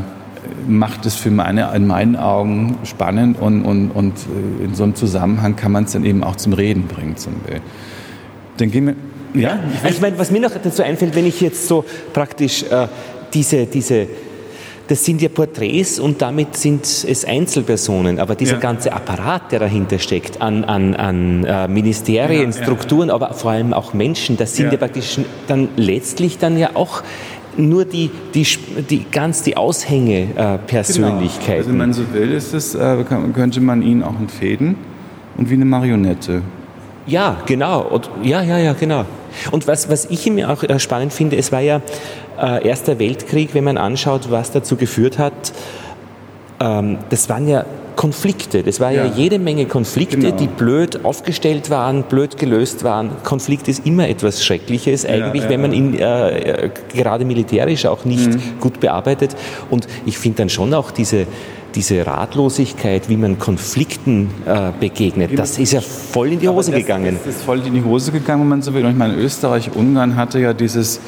macht 0.68 1.06
es 1.06 1.16
für 1.16 1.32
meine, 1.32 1.74
in 1.74 1.88
meinen 1.88 2.14
Augen 2.14 2.78
spannend 2.84 3.40
und, 3.40 3.64
und, 3.64 3.90
und 3.90 4.14
äh, 4.60 4.64
in 4.66 4.76
so 4.76 4.84
einem 4.84 4.94
Zusammenhang 4.94 5.56
kann 5.56 5.72
man 5.72 5.86
es 5.86 5.92
dann 5.92 6.04
eben 6.04 6.22
auch 6.22 6.36
zum 6.36 6.52
Reden 6.52 6.86
bringen 6.86 7.16
zum 7.16 7.32
Bild. 7.40 7.62
Dann 8.58 8.70
gehen 8.70 8.86
wir 8.86 8.94
ja, 9.34 9.58
ich, 9.84 9.90
ich 9.90 10.00
meine, 10.00 10.18
was 10.18 10.30
mir 10.30 10.40
noch 10.40 10.50
dazu 10.50 10.82
einfällt, 10.82 11.14
wenn 11.14 11.26
ich 11.26 11.40
jetzt 11.40 11.68
so 11.68 11.84
praktisch 12.12 12.62
äh, 12.64 12.88
diese, 13.32 13.66
diese, 13.66 14.06
das 14.86 15.04
sind 15.04 15.20
ja 15.20 15.28
Porträts 15.28 15.98
und 15.98 16.22
damit 16.22 16.56
sind 16.56 16.84
es 16.84 17.24
Einzelpersonen, 17.24 18.18
aber 18.18 18.34
dieser 18.34 18.54
ja. 18.54 18.58
ganze 18.58 18.92
Apparat, 18.92 19.52
der 19.52 19.60
dahinter 19.60 19.98
steckt, 19.98 20.40
an, 20.40 20.64
an, 20.64 20.94
an 20.94 21.44
äh, 21.44 21.68
Ministerien, 21.68 22.52
ja, 22.52 22.62
Strukturen, 22.62 23.08
ja. 23.08 23.14
aber 23.14 23.34
vor 23.34 23.50
allem 23.50 23.72
auch 23.74 23.92
Menschen, 23.92 24.36
das 24.36 24.56
sind 24.56 24.72
ja. 24.72 24.78
praktisch 24.78 25.18
dann 25.46 25.68
letztlich 25.76 26.38
dann 26.38 26.58
ja 26.58 26.70
auch 26.74 27.02
nur 27.56 27.84
die, 27.84 28.10
die, 28.34 28.46
die 28.88 29.04
ganz 29.10 29.42
die 29.42 29.56
Aushänge-Persönlichkeiten. 29.56 31.46
Genau. 31.46 31.56
Also 31.56 31.70
wenn 31.70 31.76
man 31.76 31.92
so 31.92 32.12
will, 32.12 32.32
ist 32.32 32.54
es, 32.54 32.74
äh, 32.74 33.04
könnte 33.34 33.60
man 33.60 33.82
ihn 33.82 34.02
auch 34.02 34.18
entfäden 34.18 34.76
und 35.36 35.50
wie 35.50 35.54
eine 35.54 35.64
Marionette. 35.64 36.42
Ja, 37.08 37.38
genau. 37.46 37.80
Und, 37.80 38.10
ja, 38.22 38.42
ja, 38.42 38.58
ja, 38.58 38.74
genau. 38.74 39.04
Und 39.50 39.66
was, 39.66 39.88
was 39.88 40.04
ich 40.06 40.30
mir 40.30 40.50
auch 40.50 40.62
äh, 40.62 40.78
spannend 40.78 41.12
finde, 41.12 41.36
es 41.36 41.50
war 41.50 41.60
ja 41.60 41.80
äh, 42.40 42.66
Erster 42.66 42.98
Weltkrieg, 42.98 43.54
wenn 43.54 43.64
man 43.64 43.78
anschaut, 43.78 44.30
was 44.30 44.52
dazu 44.52 44.76
geführt 44.76 45.18
hat, 45.18 45.52
ähm, 46.60 46.98
das 47.08 47.28
waren 47.28 47.48
ja 47.48 47.64
Konflikte. 47.96 48.62
Das 48.62 48.78
war 48.78 48.92
ja, 48.92 49.06
ja 49.06 49.12
jede 49.12 49.38
Menge 49.38 49.66
Konflikte, 49.66 50.18
genau. 50.18 50.36
die 50.36 50.46
blöd 50.46 51.04
aufgestellt 51.04 51.68
waren, 51.68 52.04
blöd 52.04 52.36
gelöst 52.36 52.84
waren. 52.84 53.10
Konflikt 53.24 53.66
ist 53.66 53.86
immer 53.86 54.08
etwas 54.08 54.44
Schreckliches, 54.44 55.04
eigentlich, 55.04 55.42
ja, 55.42 55.48
ja, 55.48 55.50
wenn 55.50 55.62
man 55.62 55.72
ihn 55.72 55.98
äh, 55.98 56.66
äh, 56.66 56.70
gerade 56.94 57.24
militärisch 57.24 57.86
auch 57.86 58.04
nicht 58.04 58.28
mhm. 58.28 58.60
gut 58.60 58.78
bearbeitet. 58.80 59.34
Und 59.68 59.88
ich 60.06 60.16
finde 60.16 60.38
dann 60.38 60.48
schon 60.48 60.74
auch 60.74 60.90
diese 60.90 61.26
diese 61.74 62.06
Ratlosigkeit, 62.06 63.08
wie 63.08 63.16
man 63.16 63.38
Konflikten 63.38 64.30
äh, 64.46 64.70
begegnet, 64.78 65.38
das 65.38 65.58
ist 65.58 65.72
ja 65.72 65.80
voll 65.80 66.32
in 66.32 66.40
die 66.40 66.48
Hose 66.48 66.70
das, 66.70 66.80
gegangen. 66.80 67.18
Das 67.24 67.36
ist 67.36 67.42
voll 67.42 67.64
in 67.66 67.74
die 67.74 67.84
Hose 67.84 68.12
gegangen, 68.12 68.42
wenn 68.42 68.48
man 68.48 68.62
so 68.62 68.74
will. 68.74 68.84
Und 68.84 68.92
ich 68.92 68.96
meine, 68.96 69.14
Österreich, 69.14 69.70
Ungarn 69.74 70.16
hatte 70.16 70.40
ja 70.40 70.54
dieses 70.54 71.00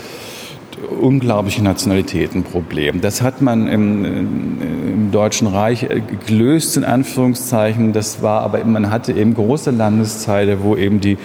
unglaubliche 1.01 1.63
Nationalitätenproblem. 1.63 3.01
Das 3.01 3.23
hat 3.23 3.43
man 3.43 3.69
im, 3.69 4.05
im, 4.05 5.11
Deutschen 5.11 5.49
Reich 5.49 5.89
gelöst, 6.27 6.77
in 6.77 6.85
Anführungszeichen. 6.85 7.93
Das 7.93 8.23
war 8.23 8.43
aber, 8.43 8.65
man 8.65 8.91
hatte 8.91 9.13
eben 9.13 9.35
große 9.35 9.73
Landesteile, 9.73 10.63
wo 10.63 10.77
eben 10.77 11.01
die, 11.01 11.19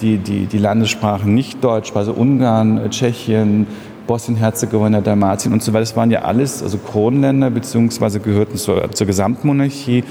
die, 0.00 0.16
die, 0.16 0.46
die 0.46 0.58
Landessprachen 0.58 1.34
nicht 1.34 1.62
Deutsch, 1.62 1.92
also 1.94 2.12
Ungarn, 2.12 2.90
Tschechien, 2.90 3.66
Bosnien-Herzegowina, 4.08 5.00
Dalmatien 5.00 5.52
und 5.52 5.62
so 5.62 5.72
weiter. 5.72 5.82
Das 5.82 5.94
waren 5.94 6.10
ja 6.10 6.22
alles 6.22 6.64
also 6.64 6.78
Kronländer 6.78 7.50
beziehungsweise 7.50 8.18
gehörten 8.18 8.56
zur, 8.56 8.90
zur 8.90 9.06
Gesamtmonarchie. 9.06 10.02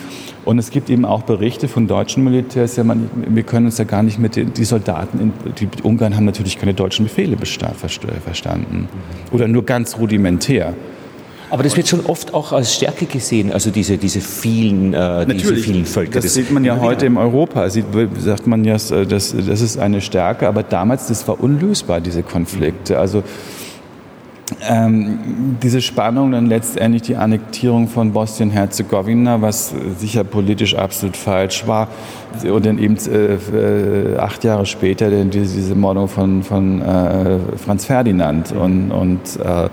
Und 0.45 0.59
es 0.59 0.69
gibt 0.69 0.89
eben 0.89 1.03
auch 1.03 1.23
Berichte 1.23 1.67
von 1.67 1.87
deutschen 1.87 2.23
Militärs, 2.23 2.77
ja, 2.77 2.85
man, 2.85 3.09
wir 3.27 3.43
können 3.43 3.65
uns 3.65 3.77
ja 3.77 3.83
gar 3.83 4.03
nicht 4.03 4.17
mit 4.17 4.37
den 4.37 4.53
die 4.53 4.63
Soldaten, 4.63 5.19
in, 5.19 5.33
die 5.59 5.67
Ungarn 5.83 6.15
haben 6.15 6.23
natürlich 6.23 6.57
keine 6.57 6.73
deutschen 6.73 7.03
Befehle 7.03 7.35
verstanden. 7.37 8.87
Oder 9.33 9.49
nur 9.49 9.65
ganz 9.65 9.97
rudimentär. 9.97 10.73
Aber 11.49 11.63
das 11.63 11.77
wird 11.77 11.87
schon 11.87 12.05
oft 12.05 12.33
auch 12.33 12.51
als 12.51 12.75
Stärke 12.75 13.05
gesehen, 13.05 13.51
also 13.53 13.71
diese, 13.71 13.97
diese, 13.97 14.19
vielen, 14.19 14.93
äh, 14.93 15.25
diese 15.25 15.55
vielen 15.55 15.85
Völker. 15.85 16.15
Das, 16.15 16.25
das 16.25 16.33
sieht 16.33 16.51
man 16.51 16.65
ja 16.65 16.79
heute 16.79 17.05
im 17.05 17.15
Europa, 17.15 17.69
sieht, 17.69 17.85
sagt 18.19 18.47
man 18.47 18.65
ja, 18.65 18.73
das, 18.73 19.07
das 19.07 19.33
ist 19.61 19.77
eine 19.77 20.01
Stärke, 20.01 20.47
aber 20.47 20.63
damals, 20.63 21.07
das 21.07 21.25
war 21.27 21.39
unlösbar, 21.41 22.01
diese 22.01 22.21
Konflikte. 22.21 22.99
Also 22.99 23.23
ähm, 24.61 25.57
diese 25.61 25.81
Spannung 25.81 26.31
dann 26.31 26.45
letztendlich 26.45 27.01
die 27.01 27.17
Annektierung 27.17 27.87
von 27.87 28.13
Bosnien-Herzegowina, 28.13 29.41
was 29.41 29.73
sicher 29.97 30.23
politisch 30.23 30.75
absolut 30.75 31.17
falsch 31.17 31.67
war, 31.67 31.89
und 32.43 32.65
dann 32.65 32.77
eben 32.79 32.97
äh, 33.07 33.35
äh 33.35 34.17
acht 34.17 34.43
Jahre 34.43 34.65
später 34.65 35.09
diese, 35.25 35.55
diese 35.55 35.75
Mordung 35.75 36.07
von, 36.07 36.43
von 36.43 36.81
äh, 36.81 37.39
Franz 37.57 37.85
Ferdinand 37.85 38.53
und, 38.53 38.91
und, 38.91 39.19
äh, 39.43 39.69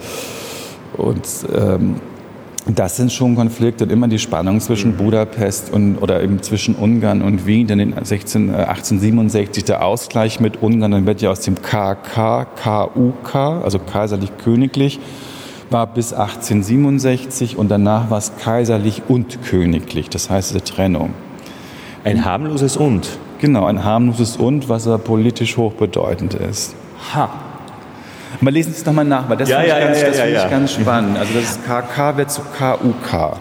und 0.96 1.28
ähm, 1.54 1.96
das 2.66 2.96
sind 2.96 3.12
schon 3.12 3.34
Konflikte 3.36 3.84
und 3.84 3.90
immer 3.90 4.08
die 4.08 4.18
Spannung 4.18 4.58
zwischen 4.60 4.92
mhm. 4.92 4.96
Budapest 4.96 5.70
und 5.70 5.98
oder 5.98 6.22
eben 6.22 6.42
zwischen 6.42 6.74
Ungarn 6.74 7.20
und 7.20 7.46
Wien. 7.46 7.66
Dann 7.66 7.78
in 7.78 7.94
16, 8.02 8.48
äh, 8.48 8.52
1867 8.52 9.64
der 9.64 9.84
Ausgleich 9.84 10.40
mit 10.40 10.62
Ungarn, 10.62 10.92
dann 10.92 11.06
wird 11.06 11.20
ja 11.20 11.30
aus 11.30 11.40
dem 11.40 11.60
KK 11.60 12.46
KUK, 12.46 13.34
also 13.34 13.78
kaiserlich 13.78 14.30
königlich, 14.42 14.98
war 15.68 15.86
bis 15.86 16.14
1867 16.14 17.58
und 17.58 17.70
danach 17.70 18.08
war 18.10 18.18
es 18.18 18.32
kaiserlich 18.38 19.02
und 19.08 19.42
königlich. 19.42 20.08
Das 20.08 20.30
heißt 20.30 20.52
eine 20.52 20.64
Trennung. 20.64 21.10
Ein 22.02 22.24
harmloses 22.24 22.78
und. 22.78 23.18
Genau, 23.40 23.66
ein 23.66 23.84
harmloses 23.84 24.38
und, 24.38 24.70
was 24.70 24.86
aber 24.86 24.98
politisch 24.98 25.58
hochbedeutend 25.58 26.32
ist. 26.34 26.74
Ha. 27.14 27.28
Mal 28.40 28.50
lesen 28.52 28.72
Sie 28.72 28.78
es 28.80 28.84
nochmal 28.86 29.04
nach, 29.04 29.28
weil 29.28 29.36
das 29.36 29.48
ja, 29.48 29.60
finde 29.60 29.70
ja, 29.70 29.78
ich, 29.78 29.84
ganz, 29.84 30.00
ja, 30.00 30.06
das 30.08 30.20
find 30.20 30.32
ja. 30.34 30.44
ich 30.44 30.50
ganz 30.50 30.72
spannend. 30.72 31.18
Also 31.18 31.32
das 31.34 31.58
KK 31.64 32.16
wird 32.16 32.30
zu 32.30 32.42
KUK. 32.42 33.36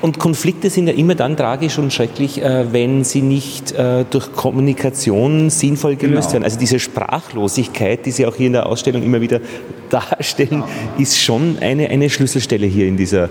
Und 0.00 0.18
Konflikte 0.18 0.70
sind 0.70 0.88
ja 0.88 0.92
immer 0.94 1.14
dann 1.14 1.36
tragisch 1.36 1.78
und 1.78 1.92
schrecklich, 1.92 2.42
äh, 2.42 2.72
wenn 2.72 3.04
sie 3.04 3.22
nicht 3.22 3.72
äh, 3.72 4.04
durch 4.10 4.32
Kommunikation 4.34 5.50
sinnvoll 5.50 5.94
gelöst 5.96 6.22
Genau. 6.28 6.32
werden. 6.32 6.44
Also 6.44 6.58
diese 6.58 6.78
Sprachlosigkeit, 6.80 8.04
die 8.04 8.10
Sie 8.10 8.26
auch 8.26 8.34
hier 8.34 8.48
in 8.48 8.54
der 8.54 8.66
Ausstellung 8.66 9.02
immer 9.02 9.20
wieder 9.20 9.40
darstellen, 9.90 10.64
ist 10.98 11.22
schon 11.22 11.58
eine, 11.60 11.88
eine 11.90 12.10
Schlüsselstelle 12.10 12.66
hier 12.66 12.86
in 12.88 12.96
dieser 12.96 13.28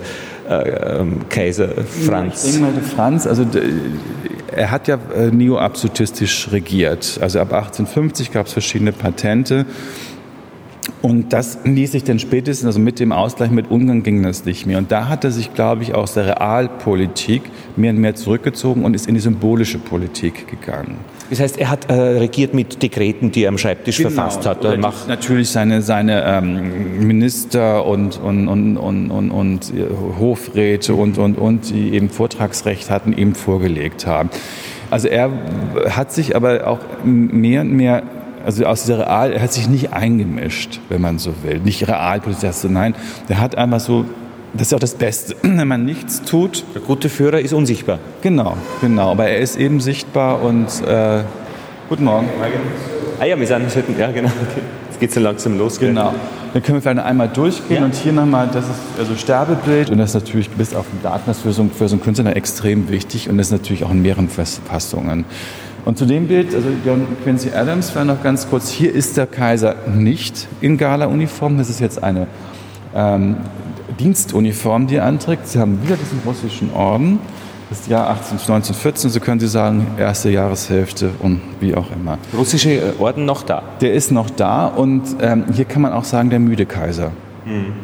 äh, 0.48 0.98
ähm, 1.00 1.20
Kaiser 1.28 1.68
Franz. 2.06 2.44
Ich 2.44 2.52
denke 2.52 2.66
mal, 2.66 2.72
der 2.72 2.82
Franz, 2.82 3.26
also 3.26 3.44
d- 3.44 3.60
er 4.56 4.70
hat 4.70 4.88
ja 4.88 4.98
äh, 5.14 5.26
neoabsolutistisch 5.30 6.48
regiert. 6.50 7.18
Also 7.20 7.40
ab 7.40 7.52
1850 7.52 8.32
gab 8.32 8.46
es 8.46 8.52
verschiedene 8.54 8.92
Patente. 8.92 9.66
Und 11.04 11.34
das 11.34 11.58
ließ 11.64 11.92
sich 11.92 12.04
dann 12.04 12.18
spätestens, 12.18 12.64
also 12.64 12.80
mit 12.80 12.98
dem 12.98 13.12
Ausgleich 13.12 13.50
mit 13.50 13.70
Ungarn 13.70 14.02
ging 14.02 14.22
das 14.22 14.46
nicht 14.46 14.64
mehr. 14.64 14.78
Und 14.78 14.90
da 14.90 15.06
hat 15.06 15.22
er 15.22 15.32
sich, 15.32 15.52
glaube 15.52 15.82
ich, 15.82 15.94
aus 15.94 16.14
der 16.14 16.28
Realpolitik 16.28 17.42
mehr 17.76 17.90
und 17.90 17.98
mehr 17.98 18.14
zurückgezogen 18.14 18.86
und 18.86 18.94
ist 18.94 19.06
in 19.06 19.14
die 19.14 19.20
symbolische 19.20 19.76
Politik 19.76 20.48
gegangen. 20.48 20.96
Das 21.28 21.40
heißt, 21.40 21.58
er 21.58 21.68
hat 21.68 21.90
äh, 21.90 21.92
regiert 21.92 22.54
mit 22.54 22.82
Dekreten, 22.82 23.30
die 23.30 23.42
er 23.42 23.50
am 23.50 23.58
Schreibtisch 23.58 24.00
verfasst 24.00 24.46
hat. 24.46 24.62
Genau. 24.62 24.68
Oder 24.70 24.78
Er 24.78 24.80
macht 24.80 25.06
natürlich 25.06 25.50
seine, 25.50 25.82
seine 25.82 26.24
ähm, 26.24 27.06
Minister 27.06 27.84
und, 27.84 28.18
und, 28.18 28.48
und, 28.48 28.78
und, 28.78 29.10
und, 29.10 29.30
und 29.30 29.74
äh, 29.74 29.84
Hofräte 30.18 30.94
und, 30.94 31.18
und, 31.18 31.36
und, 31.36 31.68
die 31.68 31.92
eben 31.92 32.08
Vortragsrecht 32.08 32.88
hatten, 32.88 33.12
ihm 33.12 33.34
vorgelegt 33.34 34.06
haben. 34.06 34.30
Also 34.90 35.08
er 35.08 35.30
hat 35.90 36.12
sich 36.12 36.34
aber 36.34 36.66
auch 36.66 36.80
mehr 37.04 37.60
und 37.60 37.72
mehr, 37.72 38.04
also 38.44 38.64
aus 38.66 38.82
dieser 38.82 38.98
Real, 39.00 39.32
er 39.32 39.42
hat 39.42 39.52
sich 39.52 39.68
nicht 39.68 39.92
eingemischt, 39.92 40.80
wenn 40.88 41.00
man 41.00 41.18
so 41.18 41.32
will. 41.42 41.60
Nicht 41.64 41.86
Realpolitik, 41.88 42.44
also 42.44 42.68
nein, 42.68 42.94
der 43.28 43.40
hat 43.40 43.56
einfach 43.56 43.80
so, 43.80 44.04
das 44.52 44.68
ist 44.68 44.74
auch 44.74 44.78
das 44.80 44.94
Beste, 44.94 45.34
wenn 45.42 45.66
man 45.68 45.84
nichts 45.84 46.22
tut, 46.22 46.64
der 46.74 46.82
gute 46.82 47.08
Führer 47.08 47.40
ist 47.40 47.52
unsichtbar. 47.52 47.98
Genau, 48.22 48.56
genau. 48.80 49.10
Aber 49.10 49.26
er 49.26 49.38
ist 49.38 49.56
eben 49.56 49.80
sichtbar 49.80 50.42
und 50.42 50.66
äh, 50.86 51.22
guten 51.88 52.04
Morgen. 52.04 52.28
Ah 53.20 53.24
ja, 53.26 53.38
wir 53.38 53.46
sind 53.46 53.70
schon, 53.72 53.82
ja 53.98 54.10
genau. 54.10 54.28
Jetzt 54.90 55.00
geht 55.00 55.08
es 55.08 55.14
so 55.14 55.20
langsam 55.20 55.58
los. 55.58 55.78
gell? 55.80 55.88
Genau. 55.88 56.14
Dann 56.52 56.62
können 56.62 56.76
wir 56.78 56.82
vielleicht 56.82 57.04
einmal 57.04 57.28
durchgehen 57.28 57.78
Ja. 57.80 57.84
und 57.84 57.94
hier 57.96 58.12
nochmal, 58.12 58.48
das 58.52 58.64
ist 58.66 58.74
also 58.96 59.16
Sterbebild 59.16 59.90
und 59.90 59.98
das 59.98 60.10
ist 60.14 60.22
natürlich 60.22 60.48
bis 60.50 60.72
auf 60.72 60.86
den 60.88 61.02
Daten, 61.02 61.22
das 61.26 61.40
für 61.40 61.52
so, 61.52 61.68
für 61.76 61.88
so 61.88 61.96
einen 61.96 62.02
Künstler 62.02 62.36
extrem 62.36 62.88
wichtig 62.88 63.28
und 63.28 63.38
das 63.38 63.48
ist 63.48 63.52
natürlich 63.52 63.82
auch 63.82 63.90
in 63.90 64.02
mehreren 64.02 64.28
Fass- 64.28 64.60
Fassungen. 64.64 65.24
Und 65.84 65.98
zu 65.98 66.06
dem 66.06 66.28
Bild, 66.28 66.54
also 66.54 66.68
John 66.84 67.06
Quincy 67.22 67.50
Adams, 67.50 67.90
vielleicht 67.90 68.06
noch 68.06 68.22
ganz 68.22 68.48
kurz, 68.48 68.70
hier 68.70 68.92
ist 68.92 69.16
der 69.18 69.26
Kaiser 69.26 69.76
nicht 69.86 70.48
in 70.62 70.78
Gala-Uniform, 70.78 71.58
das 71.58 71.68
ist 71.68 71.80
jetzt 71.80 72.02
eine 72.02 72.26
ähm, 72.94 73.36
Dienstuniform, 74.00 74.86
die 74.86 74.96
er 74.96 75.04
anträgt. 75.04 75.46
Sie 75.46 75.58
haben 75.58 75.82
wieder 75.82 75.96
diesen 75.96 76.20
russischen 76.24 76.72
Orden, 76.72 77.18
das 77.68 77.86
Jahr 77.86 78.08
18, 78.08 78.38
1914, 78.38 79.10
so 79.10 79.20
können 79.20 79.40
Sie 79.40 79.48
sagen, 79.48 79.86
erste 79.98 80.30
Jahreshälfte 80.30 81.10
und 81.20 81.42
wie 81.60 81.74
auch 81.74 81.90
immer. 81.94 82.18
Russische 82.36 82.70
äh, 82.70 82.92
Orden 82.98 83.26
noch 83.26 83.42
da. 83.42 83.62
Der 83.82 83.92
ist 83.92 84.10
noch 84.10 84.30
da 84.30 84.66
und 84.66 85.02
ähm, 85.20 85.44
hier 85.52 85.66
kann 85.66 85.82
man 85.82 85.92
auch 85.92 86.04
sagen, 86.04 86.30
der 86.30 86.40
müde 86.40 86.64
Kaiser. 86.64 87.12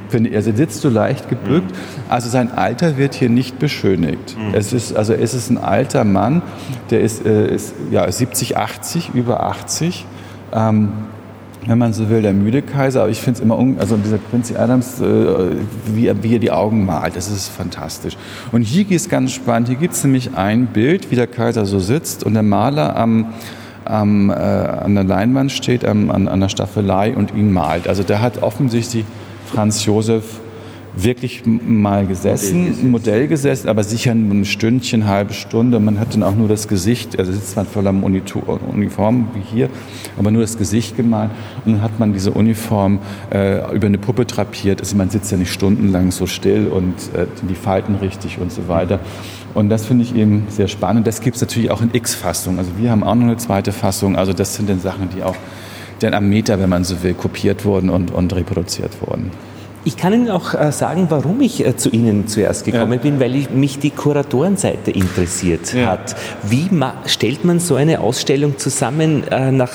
Finde 0.09 0.31
ich. 0.31 0.37
Also 0.37 0.53
sitzt 0.55 0.81
so 0.81 0.89
leicht 0.89 1.29
gebückt. 1.29 1.75
Also 2.09 2.29
sein 2.29 2.51
Alter 2.51 2.97
wird 2.97 3.15
hier 3.15 3.29
nicht 3.29 3.59
beschönigt. 3.59 4.37
Es 4.53 4.73
ist, 4.73 4.97
also 4.97 5.13
es 5.13 5.35
ist 5.35 5.51
ein 5.51 5.59
alter 5.59 6.05
Mann, 6.05 6.43
der 6.91 7.01
ist, 7.01 7.27
äh, 7.27 7.55
ist 7.55 7.75
ja, 7.91 8.11
70, 8.11 8.57
80, 8.57 9.11
über 9.15 9.43
80. 9.43 10.07
Ähm, 10.53 10.93
wenn 11.67 11.77
man 11.77 11.93
so 11.93 12.09
will, 12.09 12.23
der 12.23 12.33
müde 12.33 12.63
Kaiser. 12.63 13.03
Aber 13.03 13.11
ich 13.11 13.21
finde 13.21 13.39
es 13.39 13.41
immer, 13.41 13.59
un 13.59 13.79
also 13.79 13.97
dieser 13.97 14.19
Quincy 14.19 14.57
Adams, 14.57 15.01
äh, 15.01 15.05
wie, 15.95 16.07
er, 16.07 16.23
wie 16.23 16.35
er 16.35 16.39
die 16.39 16.51
Augen 16.51 16.87
malt, 16.87 17.17
das 17.17 17.31
ist 17.31 17.49
fantastisch. 17.49 18.17
Und 18.51 18.63
hier 18.63 18.91
ist 18.91 19.03
es 19.03 19.09
ganz 19.09 19.33
spannend. 19.33 19.69
Hier 19.69 19.77
gibt 19.77 19.95
es 19.95 20.03
nämlich 20.03 20.35
ein 20.37 20.69
Bild, 20.69 21.11
wie 21.11 21.17
der 21.17 21.27
Kaiser 21.27 21.67
so 21.67 21.79
sitzt 21.79 22.25
und 22.25 22.35
der 22.35 22.43
Maler 22.43 22.97
am 22.97 23.27
am, 23.85 24.31
äh, 24.31 24.35
an 24.35 24.95
der 24.95 25.05
Leinwand 25.05 25.53
steht, 25.53 25.85
am, 25.85 26.11
an, 26.11 26.29
an 26.29 26.41
der 26.41 26.49
Staffelei 26.49 27.17
und 27.17 27.35
ihn 27.35 27.53
malt. 27.53 27.89
Also 27.89 28.03
der 28.03 28.23
hat 28.23 28.43
offensichtlich 28.43 29.05
Franz 29.53 29.85
Josef 29.85 30.25
wirklich 30.97 31.43
mal 31.47 32.07
gesessen, 32.07 32.59
Modell 32.61 32.69
gesessen. 32.69 32.91
Modell 32.91 33.29
gesessen, 33.29 33.69
aber 33.69 33.85
sicher 33.85 34.13
ein 34.13 34.45
Stündchen, 34.45 35.07
halbe 35.07 35.33
Stunde. 35.33 35.79
Man 35.81 36.01
hat 36.01 36.15
dann 36.15 36.23
auch 36.23 36.35
nur 36.35 36.49
das 36.49 36.69
Gesicht, 36.69 37.19
also 37.19 37.33
sitzt 37.33 37.57
man 37.57 37.67
voller 37.67 37.93
Monitor, 37.93 38.61
Uniform 38.73 39.29
wie 39.35 39.41
hier, 39.41 39.69
aber 40.19 40.31
nur 40.31 40.43
das 40.43 40.59
Gesicht 40.59 40.97
gemalt. 40.97 41.31
Und 41.65 41.75
dann 41.75 41.83
hat 41.83 41.99
man 41.99 42.13
diese 42.13 42.33
Uniform 42.33 42.99
äh, 43.33 43.75
über 43.75 43.87
eine 43.87 43.99
Puppe 43.99 44.25
drapiert. 44.25 44.81
Also 44.81 44.97
man 44.97 45.11
sitzt 45.11 45.31
ja 45.31 45.39
nicht 45.39 45.53
stundenlang 45.53 46.11
so 46.11 46.27
still 46.27 46.69
und 46.69 46.95
äh, 47.15 47.27
die 47.49 47.55
Falten 47.55 47.97
richtig 47.97 48.39
und 48.39 48.53
so 48.53 48.69
weiter. 48.69 49.01
Und 49.55 49.69
das 49.69 49.87
finde 49.87 50.05
ich 50.05 50.15
eben 50.15 50.47
sehr 50.49 50.69
spannend. 50.69 51.07
Das 51.07 51.21
gibt 51.21 51.37
es 51.37 51.43
natürlich 51.43 51.71
auch 51.71 51.83
in 51.83 51.91
X-Fassung. 51.93 52.59
Also 52.59 52.73
wir 52.79 52.91
haben 52.91 53.03
auch 53.03 53.15
noch 53.15 53.25
eine 53.25 53.37
zweite 53.37 53.73
Fassung. 53.73 54.17
Also 54.17 54.33
das 54.33 54.55
sind 54.55 54.69
dann 54.69 54.81
Sachen, 54.81 55.09
die 55.15 55.23
auch 55.23 55.37
dann 56.03 56.15
am 56.15 56.29
Meter, 56.29 56.59
wenn 56.61 56.69
man 56.69 56.85
so 56.85 57.03
will, 57.03 57.15
kopiert 57.15 57.65
wurden 57.65 57.91
und, 57.91 58.11
und 58.13 58.35
reproduziert 58.35 58.91
wurden. 59.01 59.31
Ich 59.83 59.97
kann 59.97 60.13
Ihnen 60.13 60.29
auch 60.31 60.53
äh, 60.53 60.73
sagen, 60.73 61.07
warum 61.09 61.41
ich 61.41 61.65
äh, 61.67 61.75
zu 61.75 61.89
Ihnen 61.89 62.27
zuerst 62.29 62.67
gekommen 62.67 62.93
Ja. 62.93 62.99
bin, 62.99 63.19
weil 63.19 63.35
ich, 63.35 63.49
mich 63.49 63.79
die 63.79 63.89
Kuratorenseite 63.89 64.91
interessiert 64.91 65.73
Ja. 65.73 65.87
hat. 65.93 66.17
Wie 66.43 66.69
ma 66.71 66.93
stellt 67.07 67.47
man 67.47 67.61
so 67.61 67.77
eine 67.77 68.01
Ausstellung 68.01 68.59
zusammen? 68.59 69.25
Äh, 69.31 69.51
nach 69.53 69.73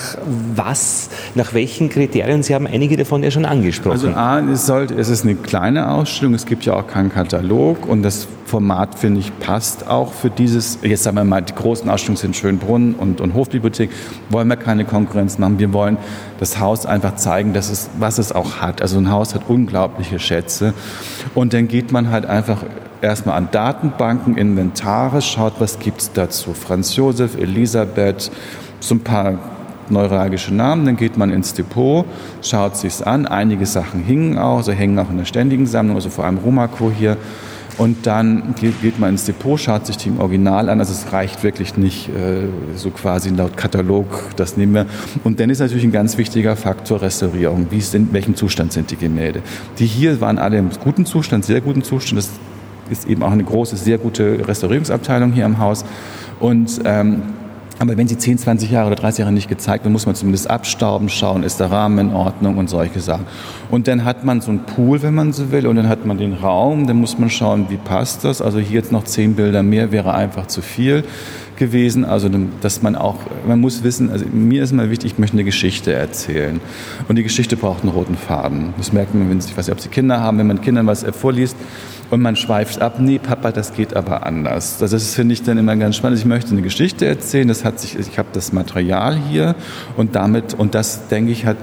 was, 0.56 1.10
nach 1.34 1.56
welchen 1.56 1.90
Kriterien? 1.90 2.44
Sie 2.44 2.54
haben 2.54 2.68
einige 2.68 2.98
davon 2.98 3.24
ja 3.24 3.32
schon 3.32 3.46
angesprochen. 3.46 3.94
Also 3.94 4.10
A, 4.10 4.42
es, 4.42 4.68
sollte, 4.68 4.94
es 4.94 5.10
ist 5.10 5.24
eine 5.24 5.34
kleine 5.34 5.90
Ausstellung, 5.90 6.36
es 6.36 6.46
gibt 6.46 6.66
ja 6.66 6.74
auch 6.76 6.86
keinen 6.86 7.12
Katalog 7.12 7.88
und 7.88 8.04
das 8.04 8.28
Format, 8.46 9.00
finde 9.00 9.20
ich, 9.20 9.38
passt 9.40 9.88
auch 9.88 10.14
für 10.14 10.30
dieses, 10.30 10.78
jetzt 10.84 11.04
sagen 11.04 11.18
wir 11.18 11.24
mal, 11.24 11.42
die 11.42 11.56
großen 11.56 11.90
Ausstellungen 11.90 12.18
sind 12.18 12.36
Schönbrunn 12.36 12.94
und, 12.94 13.20
und 13.20 13.34
Hofbibliothek, 13.34 13.90
wollen 14.30 14.48
wir 14.48 14.56
keine 14.56 14.86
Konkurrenz 14.86 15.40
machen. 15.40 15.58
Wir 15.58 15.74
wollen 15.74 15.98
das 16.40 16.60
Haus 16.60 16.86
einfach 16.86 17.16
zeigen, 17.16 17.54
dass 17.54 17.72
es, 17.72 17.90
was 17.98 18.20
es 18.20 18.32
auch 18.32 18.58
hat. 18.58 18.84
Also 18.84 19.00
ein 19.00 19.10
Haus 19.10 19.34
hat 19.34 19.50
unglaubliche 19.50 20.20
Schätze 20.20 20.76
und 21.34 21.54
dann 21.54 21.68
geht 21.68 21.92
man 21.92 22.12
halt 22.12 22.28
einfach 22.28 22.64
erstmal 23.02 23.36
an 23.36 23.50
Datenbanken, 23.52 24.38
Inventare, 24.38 25.24
schaut, 25.24 25.54
was 25.60 25.80
gibt 25.80 26.02
es 26.02 26.12
dazu. 26.14 26.54
Franz 26.54 26.96
Josef, 26.96 27.36
Elisabeth, 27.38 28.32
so 28.80 28.96
ein 28.96 29.00
paar 29.00 29.40
neuralgische 29.90 30.54
Namen, 30.54 30.86
dann 30.86 30.98
geht 30.98 31.18
man 31.18 31.32
ins 31.32 31.54
Depot, 31.54 32.06
schaut 32.42 32.78
sich's 32.78 33.02
an. 33.02 33.26
Einige 33.26 33.66
Sachen 33.66 34.04
hingen 34.04 34.38
auch, 34.38 34.62
so 34.62 34.72
hängen 34.72 35.00
auch 35.00 35.10
in 35.10 35.18
der 35.18 35.26
ständigen 35.26 35.66
Sammlung, 35.66 35.96
also 35.96 36.10
vor 36.10 36.26
allem 36.26 36.38
Romako 36.38 36.92
hier. 36.92 37.18
Und 37.78 38.06
dann 38.06 38.56
geht, 38.60 38.82
geht 38.82 39.00
man 39.00 39.12
ins 39.12 39.26
Depot, 39.26 39.60
schaut 39.60 39.86
sich 39.86 39.98
die 39.98 40.10
im 40.10 40.20
Original 40.20 40.70
an. 40.70 40.80
Also 40.80 40.94
es 40.94 41.12
reicht 41.12 41.44
wirklich 41.44 41.76
nicht 41.76 42.10
äh, 42.10 42.48
so 42.76 42.90
quasi 42.90 43.30
laut 43.30 43.58
Katalog, 43.58 44.32
das 44.38 44.56
nehmen 44.56 44.74
wir. 44.74 44.86
Und 45.24 45.40
dann 45.40 45.50
ist 45.50 45.60
natürlich 45.60 45.84
ein 45.84 45.92
ganz 45.92 46.18
wichtiger 46.18 46.56
Faktor 46.56 47.02
Restaurierung. 47.02 47.68
Wie 47.72 47.82
sind, 47.82 48.10
in 48.10 48.14
welchem 48.14 48.36
Zustand 48.36 48.72
sind 48.72 48.92
die 48.92 48.96
Gemälde? 48.96 49.42
Die 49.78 49.86
hier 49.86 50.22
waren 50.22 50.38
alle 50.38 50.58
im 50.58 50.70
guten 50.84 51.06
Zustand, 51.06 51.44
sehr 51.44 51.60
guten 51.60 51.84
Zustand. 51.84 52.20
Das 52.20 52.30
ist 52.90 53.10
eben 53.10 53.24
auch 53.24 53.32
eine 53.32 53.44
große, 53.44 53.76
sehr 53.76 53.98
gute 53.98 54.48
Restaurierungsabteilung 54.48 55.34
hier 55.34 55.46
im 55.46 55.60
Haus. 55.60 55.84
Und 56.40 56.82
ähm, 56.86 57.24
aber 57.80 57.98
wenn 57.98 58.08
sie 58.08 58.18
10, 58.18 58.38
20 58.38 58.72
Jahre 58.72 58.88
oder 58.88 58.96
30 58.96 59.20
Jahre 59.20 59.32
nicht 59.32 59.50
gezeigt 59.50 59.84
werden, 59.84 59.94
muss 59.94 60.06
man 60.06 60.16
zumindest 60.16 60.50
abstauben, 60.50 61.10
schauen, 61.10 61.44
ist 61.44 61.60
der 61.60 61.72
Rahmen 61.72 62.00
in 62.10 62.14
Ordnung 62.14 62.58
und 62.58 62.70
solche 62.70 63.00
Sachen. 63.00 63.26
Und 63.70 63.88
dann 63.88 64.06
hat 64.06 64.24
man 64.24 64.42
so 64.42 64.52
einen 64.52 64.62
Pool, 64.62 65.02
wenn 65.02 65.14
man 65.14 65.34
so 65.34 65.52
will, 65.52 65.68
und 65.68 65.76
dann 65.76 65.90
hat 65.90 66.06
man 66.06 66.18
den 66.18 66.34
Raum, 66.34 66.88
dann 66.88 66.98
muss 66.98 67.18
man 67.18 67.30
schauen, 67.30 67.66
wie 67.70 67.78
passt 67.78 68.24
das. 68.24 68.42
Also 68.42 68.60
hier 68.60 68.80
jetzt 68.80 68.92
noch 68.92 69.04
zehn 69.04 69.36
Bilder 69.36 69.64
mehr 69.64 69.92
wäre 69.92 70.14
einfach 70.14 70.48
zu 70.48 70.62
viel. 70.62 71.04
gewesen. 71.56 72.06
Also, 72.06 72.30
dass 72.62 72.82
man 72.82 72.96
auch, 72.96 73.16
man 73.48 73.60
muss 73.60 73.84
wissen, 73.84 74.12
also 74.12 74.26
mir 74.32 74.64
ist 74.64 74.72
immer 74.72 74.90
wichtig, 74.90 75.14
ich 75.14 75.20
möchte 75.20 75.36
eine 75.36 75.44
Geschichte 75.44 75.94
erzählen. 75.94 76.60
Und 77.08 77.16
die 77.16 77.24
Geschichte 77.24 77.56
braucht 77.56 77.84
einen 77.84 77.92
roten 77.92 78.16
Faden. 78.18 78.74
Das 78.78 78.94
merkt 78.94 79.16
man, 79.16 79.30
wenn 79.30 79.42
Sie, 79.42 79.52
ich 79.52 79.58
weiß 79.58 79.68
nicht, 79.68 79.74
ob 79.74 79.82
Sie 79.82 79.90
Kinder 79.90 80.20
haben, 80.20 80.38
wenn 80.38 80.48
man 80.48 80.62
Kindern 80.62 80.88
was 80.88 81.04
vorliest 81.04 81.56
und 82.12 82.22
man 82.22 82.36
schweift 82.36 82.82
ab, 82.82 82.96
nee, 83.00 83.20
Papa, 83.20 83.52
das 83.52 83.74
geht 83.74 83.96
aber 83.96 84.26
anders. 84.26 84.78
Das 84.78 85.14
finde 85.14 85.34
ich 85.34 85.44
dann 85.44 85.58
immer 85.58 85.76
ganz 85.76 85.96
spannend. 85.96 86.20
Ich 86.20 86.26
möchte 86.26 86.52
eine 86.52 86.62
Geschichte 86.62 87.06
erzählen, 87.06 87.48
das 87.48 87.64
hat 87.66 87.80
sich, 87.80 87.98
ich 87.98 88.18
habe 88.18 88.30
das 88.34 88.54
Material 88.54 89.18
hier 89.30 89.56
und 89.98 90.16
damit, 90.16 90.54
und 90.54 90.76
das, 90.76 91.08
denke 91.08 91.32
ich, 91.32 91.46
hat 91.46 91.58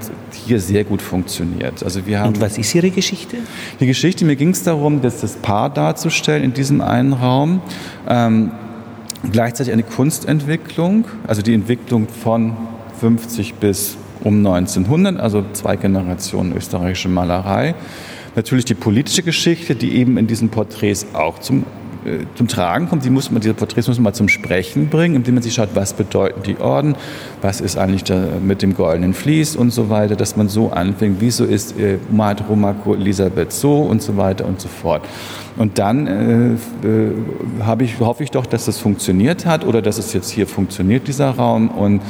hier 0.45 0.59
sehr 0.59 0.83
gut 0.83 1.01
funktioniert. 1.01 1.83
Also 1.83 2.05
wir 2.05 2.19
haben, 2.19 2.29
und 2.29 2.41
was 2.41 2.57
ist 2.57 2.73
Ihre 2.75 2.91
Geschichte? 2.91 3.37
Die 3.79 3.87
Geschichte, 3.87 4.25
mir 4.25 4.35
ging 4.35 4.49
es 4.49 4.63
darum, 4.63 5.01
dass 5.01 5.21
das 5.21 5.35
Paar 5.35 5.69
darzustellen 5.69 6.43
in 6.43 6.53
diesem 6.53 6.81
einen 6.81 7.13
Raum. 7.13 7.61
Ähm, 8.07 8.51
gleichzeitig 9.31 9.71
eine 9.71 9.83
Kunstentwicklung, 9.83 11.05
also 11.27 11.41
die 11.41 11.53
Entwicklung 11.53 12.07
von 12.07 12.57
50 12.99 13.55
bis 13.55 13.97
um 14.23 14.45
1900, 14.45 15.19
also 15.19 15.43
zwei 15.53 15.75
Generationen 15.75 16.55
österreichische 16.55 17.09
Malerei. 17.09 17.75
Natürlich 18.35 18.65
die 18.65 18.73
politische 18.73 19.23
Geschichte, 19.23 19.75
die 19.75 19.95
eben 19.95 20.17
in 20.17 20.27
diesen 20.27 20.49
Porträts 20.49 21.07
auch 21.13 21.39
zum 21.39 21.65
äh, 22.05 22.25
zum 22.35 22.47
Tragen 22.47 22.89
kommt, 22.89 23.05
die 23.05 23.09
muss 23.09 23.31
man, 23.31 23.41
diese 23.41 23.53
Porträts 23.53 23.87
muss 23.87 23.99
man 23.99 24.13
zum 24.13 24.27
Sprechen 24.27 24.89
bringen, 24.89 25.15
indem 25.15 25.35
man 25.35 25.43
sich 25.43 25.53
schaut, 25.53 25.69
was 25.73 25.93
bedeuten 25.93 26.43
die 26.43 26.57
Orden, 26.57 26.95
was 27.41 27.61
ist 27.61 27.77
eigentlich 27.77 28.03
mit 28.43 28.61
dem 28.61 28.73
goldenen 28.75 29.13
Vlies 29.13 29.55
und 29.55 29.71
so 29.71 29.89
weiter, 29.89 30.15
dass 30.15 30.35
man 30.35 30.49
so 30.49 30.71
anfängt, 30.71 31.17
wieso 31.19 31.45
ist 31.45 31.79
äh, 31.79 31.97
Mad 32.11 32.43
Romako 32.49 32.95
Elisabeth 32.95 33.53
so 33.53 33.81
und 33.81 34.01
so 34.01 34.17
weiter 34.17 34.45
und 34.45 34.59
so 34.59 34.67
fort. 34.67 35.03
Und 35.55 35.77
dann 35.77 36.07
äh, 36.07 36.87
äh, 36.87 37.83
ich, 37.83 37.99
hoffe 37.99 38.23
ich 38.23 38.31
doch, 38.31 38.45
dass 38.45 38.65
das 38.65 38.79
funktioniert 38.79 39.45
hat 39.45 39.65
oder 39.65 39.81
dass 39.81 39.97
es 39.97 40.13
jetzt 40.13 40.29
hier 40.29 40.47
funktioniert, 40.47 41.07
dieser 41.07 41.29
Raum. 41.29 41.69
Und, 41.69 42.01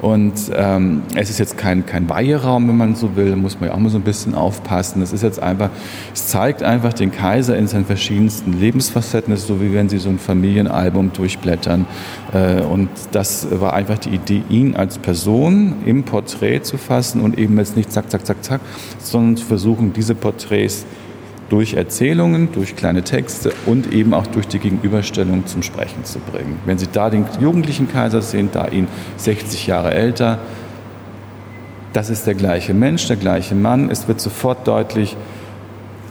und 0.00 0.32
ähm, 0.54 1.02
es 1.14 1.28
ist 1.28 1.38
jetzt 1.38 1.58
kein, 1.58 1.84
kein 1.84 2.08
Weiheraum, 2.08 2.68
wenn 2.68 2.76
man 2.76 2.94
so 2.94 3.16
will, 3.16 3.30
da 3.30 3.36
muss 3.36 3.60
man 3.60 3.68
ja 3.68 3.74
auch 3.74 3.78
mal 3.78 3.90
so 3.90 3.98
ein 3.98 4.04
bisschen 4.04 4.34
aufpassen. 4.34 5.02
Es 5.02 5.12
ist 5.12 5.22
jetzt 5.22 5.42
einfach, 5.42 5.68
es 6.14 6.28
zeigt 6.28 6.62
einfach 6.62 6.94
den 6.94 7.12
Kaiser 7.12 7.56
in 7.56 7.66
seinen 7.66 7.84
verschiedensten 7.84 8.54
Lebensfacetten, 8.54 9.30
das 9.30 9.40
ist 9.40 9.48
so 9.48 9.60
wie 9.60 9.74
wenn 9.74 9.88
Sie 9.90 9.98
so 9.98 10.08
ein 10.08 10.18
Familienalbum 10.18 11.12
durchblättern. 11.12 11.86
Äh, 12.32 12.62
und 12.62 12.88
das 13.12 13.48
war 13.60 13.74
einfach 13.74 13.98
die 13.98 14.10
Idee, 14.10 14.42
ihn 14.48 14.74
als 14.74 14.98
Person 14.98 15.74
im 15.84 16.04
Porträt 16.04 16.62
zu 16.62 16.78
fassen 16.78 17.20
und 17.20 17.38
eben 17.38 17.58
jetzt 17.58 17.76
nicht 17.76 17.92
zack, 17.92 18.10
zack, 18.10 18.24
zack, 18.24 18.42
zack, 18.42 18.60
sondern 18.98 19.36
zu 19.36 19.44
versuchen, 19.44 19.92
diese 19.92 20.14
Porträts 20.14 20.86
durch 21.50 21.74
Erzählungen, 21.74 22.48
durch 22.52 22.76
kleine 22.76 23.02
Texte 23.02 23.52
und 23.66 23.92
eben 23.92 24.14
auch 24.14 24.26
durch 24.28 24.46
die 24.48 24.60
Gegenüberstellung 24.60 25.46
zum 25.46 25.62
Sprechen 25.62 26.04
zu 26.04 26.20
bringen. 26.20 26.60
Wenn 26.64 26.78
Sie 26.78 26.86
da 26.90 27.10
den 27.10 27.26
jugendlichen 27.40 27.90
Kaiser 27.90 28.22
sehen, 28.22 28.48
da 28.52 28.68
ihn 28.68 28.86
60 29.18 29.66
Jahre 29.66 29.92
älter, 29.92 30.38
das 31.92 32.08
ist 32.08 32.26
der 32.26 32.34
gleiche 32.34 32.72
Mensch, 32.72 33.08
der 33.08 33.16
gleiche 33.16 33.56
Mann. 33.56 33.90
Es 33.90 34.06
wird 34.06 34.20
sofort 34.20 34.66
deutlich, 34.68 35.16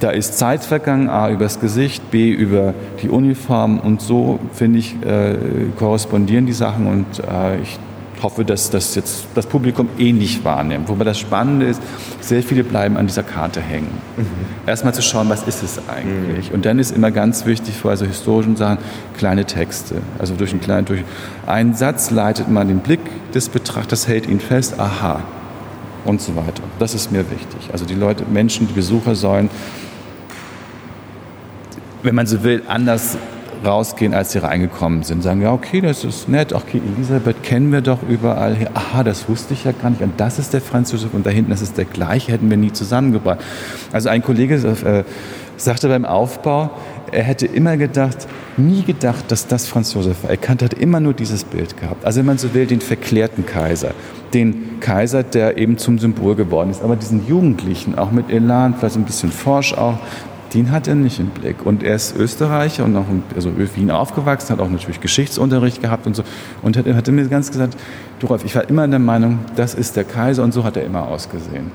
da 0.01 0.09
ist 0.11 0.37
Zeit 0.37 0.63
vergangen, 0.63 1.09
A 1.09 1.29
übers 1.29 1.61
Gesicht, 1.61 2.11
B 2.11 2.29
über 2.29 2.73
die 3.01 3.09
Uniform 3.09 3.79
und 3.79 4.01
so, 4.01 4.39
finde 4.53 4.79
ich, 4.79 4.95
äh, 5.05 5.37
korrespondieren 5.77 6.45
die 6.45 6.53
Sachen 6.53 6.85
und 6.87 7.19
äh, 7.19 7.61
ich 7.61 7.79
hoffe, 8.22 8.45
dass 8.45 8.70
das 8.70 8.95
jetzt 8.95 9.26
das 9.36 9.45
Publikum 9.45 9.89
ähnlich 9.97 10.43
wahrnimmt. 10.43 10.89
Wobei 10.89 11.03
das 11.03 11.20
Spannende 11.20 11.67
ist, 11.67 11.82
sehr 12.22 12.43
viele 12.43 12.63
bleiben 12.63 12.97
an 12.97 13.07
dieser 13.07 13.24
Karte 13.24 13.61
hängen. 13.61 13.89
Mhm. 14.17 14.26
Erstmal 14.67 14.93
zu 14.93 15.01
schauen, 15.01 15.30
was 15.30 15.43
ist 15.43 15.63
es 15.63 15.80
eigentlich? 15.88 16.49
Mhm. 16.49 16.55
Und 16.55 16.65
dann 16.65 16.80
ist 16.80 16.91
immer 16.91 17.11
ganz 17.11 17.45
wichtig 17.45 17.76
vor 17.76 17.91
also 17.91 18.05
historischen 18.05 18.55
Sachen 18.55 18.80
kleine 19.17 19.45
Texte. 19.45 19.95
Also 20.17 20.36
durch 20.36 20.51
einen 20.51 20.61
kleinen, 20.61 20.86
durch 20.86 21.03
einen 21.47 21.74
Satz 21.74 22.11
leitet 22.11 22.49
man 22.49 22.67
den 22.67 22.80
Blick 22.80 23.01
des 23.34 23.49
Betrachters, 23.49 24.07
hält 24.07 24.28
ihn 24.28 24.39
fest, 24.39 24.80
aha 24.80 25.22
und 26.05 26.22
so 26.22 26.36
weiter. 26.36 26.63
Das 26.80 26.93
ist 26.93 27.11
mir 27.11 27.30
wichtig. 27.30 27.70
Also 27.72 27.86
die 27.86 27.95
Leute, 27.95 28.26
Menschen, 28.30 28.67
die 28.67 28.74
Besucher 28.74 29.15
sollen, 29.15 29.49
wenn 32.03 32.15
man 32.15 32.28
so 32.28 32.43
will, 32.43 32.63
anders 32.67 33.17
rausgehen, 33.66 34.14
als 34.14 34.32
sie 34.32 34.39
reingekommen 34.39 35.03
sind. 35.03 35.24
Sagen, 35.24 35.41
ja, 35.41 35.51
okay, 35.53 35.82
das 35.82 36.03
ist 36.03 36.30
nett, 36.30 36.53
okay, 36.53 36.82
Elisabeth 36.95 37.43
kennen 37.43 37.72
wir 37.72 37.82
doch 37.82 37.99
überall 38.07 38.55
hier. 38.55 38.70
Aha, 38.74 39.03
das 39.03 39.28
wusste 39.30 39.53
ich 39.53 39.64
ja 39.64 39.72
gar 39.72 39.89
nicht. 39.89 40.01
Und 40.01 40.20
das 40.20 40.39
ist 40.39 40.53
der 40.53 40.62
Franz 40.62 40.91
Josef 40.91 41.14
und 41.14 41.26
da 41.26 41.30
hinten, 41.30 41.51
das 41.51 41.62
ist 41.62 41.78
der 41.78 41.86
gleiche, 41.86 42.32
hätten 42.32 42.49
wir 42.49 42.57
nie 42.57 42.72
zusammengebracht. 42.72 43.39
Also 43.91 44.10
ein 44.10 44.24
Kollege 44.24 44.55
äh, 44.55 45.03
sagte 45.57 45.88
beim 45.89 46.05
Aufbau, 46.05 46.70
er 47.12 47.24
hätte 47.24 47.45
immer 47.45 47.78
gedacht, 47.78 48.28
nie 48.57 48.84
gedacht, 48.84 49.32
dass 49.32 49.47
das 49.47 49.68
Franz 49.68 49.93
Josef 49.93 50.24
war. 50.24 50.30
Er 50.30 50.38
kannte, 50.38 50.66
hat 50.66 50.74
immer 50.74 50.99
nur 50.99 51.14
dieses 51.14 51.43
Bild 51.43 51.78
gehabt. 51.78 52.05
Also 52.05 52.20
wenn 52.20 52.26
man 52.26 52.38
so 52.38 52.53
will, 52.53 52.66
den 52.66 52.82
verklärten 52.82 53.45
Kaiser. 53.45 53.91
Den 54.34 54.80
Kaiser, 54.80 55.24
der 55.24 55.57
eben 55.57 55.78
zum 55.78 55.97
Symbol 55.97 56.36
geworden 56.36 56.70
ist. 56.70 56.84
Aber 56.84 56.95
diesen 56.95 57.28
Jugendlichen, 57.28 57.97
auch 57.97 58.12
mit 58.12 58.30
Elan, 58.30 58.76
vielleicht 58.76 58.95
ein 58.95 59.05
bisschen 59.05 59.32
forsch 59.32 59.74
auch, 59.74 59.97
den 60.53 60.71
hat 60.71 60.87
er 60.87 60.95
nicht 60.95 61.19
im 61.19 61.29
Blick. 61.29 61.65
Und 61.65 61.83
er 61.83 61.95
ist 61.95 62.15
Österreicher 62.15 62.85
und 62.85 62.95
auch 62.95 63.09
in 63.09 63.23
also 63.35 63.51
Wien 63.75 63.91
aufgewachsen, 63.91 64.49
hat 64.49 64.59
auch 64.59 64.69
natürlich 64.69 65.01
Geschichtsunterricht 65.01 65.81
gehabt 65.81 66.07
und 66.07 66.15
so. 66.15 66.23
Und 66.61 66.77
hat, 66.77 66.85
hat 66.85 67.07
mir 67.07 67.27
ganz 67.27 67.51
gesagt, 67.51 67.77
du 68.19 68.27
Rolf, 68.27 68.43
ich 68.45 68.55
war 68.55 68.69
immer 68.69 68.87
der 68.87 68.99
Meinung, 68.99 69.39
das 69.55 69.73
ist 69.73 69.95
der 69.95 70.03
Kaiser 70.03 70.43
und 70.43 70.53
so 70.53 70.63
hat 70.63 70.77
er 70.77 70.83
immer 70.83 71.07
ausgesehen. 71.07 71.71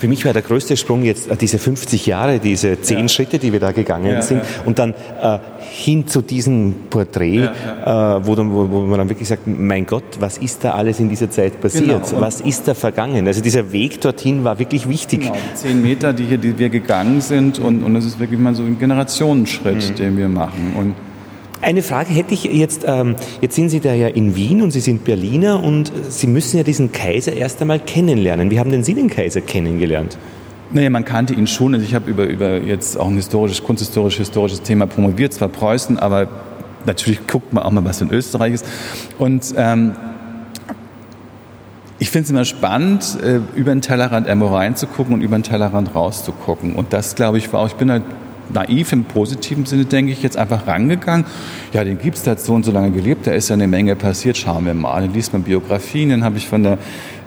Für 0.00 0.08
mich 0.08 0.24
war 0.24 0.32
der 0.32 0.40
größte 0.40 0.78
Sprung 0.78 1.02
jetzt 1.02 1.30
äh, 1.30 1.36
diese 1.36 1.58
50 1.58 2.06
Jahre, 2.06 2.38
diese 2.38 2.80
zehn 2.80 3.00
ja. 3.00 3.08
Schritte, 3.08 3.38
die 3.38 3.52
wir 3.52 3.60
da 3.60 3.72
gegangen 3.72 4.06
ja, 4.06 4.22
sind 4.22 4.40
und 4.64 4.78
dann 4.78 4.94
äh, 5.22 5.38
hin 5.72 6.06
zu 6.06 6.22
diesem 6.22 6.74
Porträt, 6.88 7.36
äh, 7.36 7.50
wo, 7.86 8.34
dann, 8.34 8.50
wo, 8.50 8.70
wo, 8.70 8.80
man 8.80 8.98
dann 8.98 9.10
wirklich 9.10 9.28
sagt, 9.28 9.46
mein 9.46 9.84
Gott, 9.84 10.04
was 10.18 10.38
ist 10.38 10.64
da 10.64 10.72
alles 10.72 11.00
in 11.00 11.10
dieser 11.10 11.30
Zeit 11.30 11.60
passiert? 11.60 11.84
Genau. 11.84 12.20
Was 12.20 12.40
ist 12.40 12.66
da 12.66 12.72
vergangen? 12.72 13.26
Also 13.26 13.42
dieser 13.42 13.72
Weg 13.72 14.00
dorthin 14.00 14.42
war 14.42 14.58
wirklich 14.58 14.88
wichtig. 14.88 15.20
Genau, 15.20 15.34
die 15.34 15.54
zehn 15.54 15.82
Meter, 15.82 16.14
die, 16.14 16.24
hier, 16.24 16.38
die 16.38 16.58
wir 16.58 16.70
gegangen 16.70 17.20
sind 17.20 17.58
und, 17.58 17.92
das 17.92 18.06
ist 18.06 18.18
wirklich 18.18 18.40
mal 18.40 18.54
so 18.54 18.62
ein 18.62 18.78
Generationenschritt, 18.78 19.90
mhm. 19.90 19.94
den 19.96 20.16
wir 20.16 20.28
machen. 20.30 20.72
Und 20.78 20.94
eine 21.62 21.82
Frage 21.82 22.12
hätte 22.12 22.34
ich 22.34 22.44
jetzt, 22.44 22.84
ähm, 22.86 23.16
jetzt 23.40 23.54
sind 23.54 23.68
Sie 23.68 23.80
da 23.80 23.92
ja 23.92 24.08
in 24.08 24.34
Wien 24.36 24.62
und 24.62 24.70
Sie 24.70 24.80
sind 24.80 25.04
Berliner 25.04 25.62
und 25.62 25.92
Sie 26.08 26.26
müssen 26.26 26.56
ja 26.56 26.62
diesen 26.62 26.92
Kaiser 26.92 27.32
erst 27.32 27.60
einmal 27.60 27.80
kennenlernen. 27.80 28.50
Wie 28.50 28.58
haben 28.58 28.70
denn 28.70 28.84
Sie 28.84 28.94
den 28.94 29.08
Kaiser 29.08 29.40
kennengelernt? 29.40 30.16
Naja, 30.72 30.88
man 30.88 31.04
kannte 31.04 31.34
ihn 31.34 31.46
schon. 31.46 31.74
Also 31.74 31.84
ich 31.84 31.94
habe 31.94 32.10
über, 32.10 32.26
über 32.26 32.58
jetzt 32.58 32.98
auch 32.98 33.08
ein 33.08 33.16
historisches, 33.16 33.64
kunsthistorisch 33.64 34.16
historisches 34.16 34.62
Thema 34.62 34.86
promoviert, 34.86 35.34
zwar 35.34 35.48
Preußen, 35.48 35.98
aber 35.98 36.28
natürlich 36.86 37.26
guckt 37.26 37.52
man 37.52 37.64
auch 37.64 37.72
mal, 37.72 37.84
was 37.84 38.00
in 38.00 38.10
Österreich 38.10 38.54
ist. 38.54 38.66
Und 39.18 39.52
ähm, 39.56 39.92
ich 41.98 42.10
finde 42.10 42.24
es 42.24 42.30
immer 42.30 42.44
spannend, 42.44 43.18
äh, 43.22 43.40
über 43.54 43.72
den 43.72 43.82
Tellerrand 43.82 44.26
irgendwo 44.26 44.46
reinzugucken 44.54 45.12
und 45.12 45.20
über 45.20 45.36
den 45.36 45.42
Tellerrand 45.42 45.94
rauszugucken. 45.94 46.74
Und 46.74 46.92
das, 46.92 47.14
glaube 47.16 47.38
ich, 47.38 47.52
war 47.52 47.60
auch, 47.60 47.66
ich 47.66 47.74
bin 47.74 47.90
halt 47.90 48.04
naiv 48.52 48.92
im 48.92 49.04
positiven 49.04 49.66
Sinne, 49.66 49.84
denke 49.84 50.12
ich, 50.12 50.22
jetzt 50.22 50.36
einfach 50.36 50.66
rangegangen. 50.66 51.26
Ja, 51.72 51.84
den 51.84 51.98
gibt 51.98 52.16
es, 52.16 52.22
der 52.22 52.32
hat 52.32 52.40
so 52.40 52.54
und 52.54 52.64
so 52.64 52.72
lange 52.72 52.90
gelebt, 52.90 53.26
da 53.26 53.32
ist 53.32 53.48
ja 53.48 53.54
eine 53.54 53.66
Menge 53.66 53.96
passiert, 53.96 54.36
schauen 54.36 54.66
wir 54.66 54.74
mal. 54.74 55.02
Dann 55.02 55.12
liest 55.12 55.32
man 55.32 55.42
Biografien, 55.42 56.10
dann 56.10 56.24
habe 56.24 56.36
ich 56.38 56.48
von 56.48 56.62
der 56.62 56.78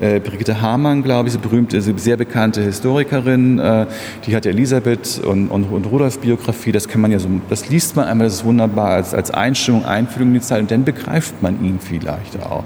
äh, 0.02 0.20
Brigitte 0.20 0.62
Hamann, 0.62 1.04
glaube 1.04 1.30
ich, 1.30 1.38
berühmte, 1.38 1.82
sehr 1.82 2.18
bekannte 2.18 2.62
Historikerin, 2.62 3.60
äh, 3.60 3.86
die 4.26 4.36
hat 4.36 4.46
Elisabeth 4.46 5.22
und, 5.24 5.50
und, 5.50 5.66
und 5.66 5.86
Rudolf 5.86 6.20
Biografie, 6.20 6.72
das 6.72 6.88
kann 6.88 7.02
man 7.02 7.12
ja 7.12 7.20
so, 7.20 7.30
das 7.50 7.70
liest 7.70 7.96
man 7.96 8.06
einmal, 8.06 8.28
das 8.28 8.36
ist 8.36 8.46
wunderbar 8.46 8.90
als, 8.90 9.14
als 9.14 9.32
Einstimmung, 9.32 9.86
Einführung 9.86 10.30
in 10.30 10.34
die 10.36 10.42
Zeit. 10.42 10.62
Und 10.62 10.72
dann 10.72 10.84
begreift 10.84 11.42
man 11.42 11.64
ihn 11.64 11.80
vielleicht 11.80 12.42
auch. 12.42 12.64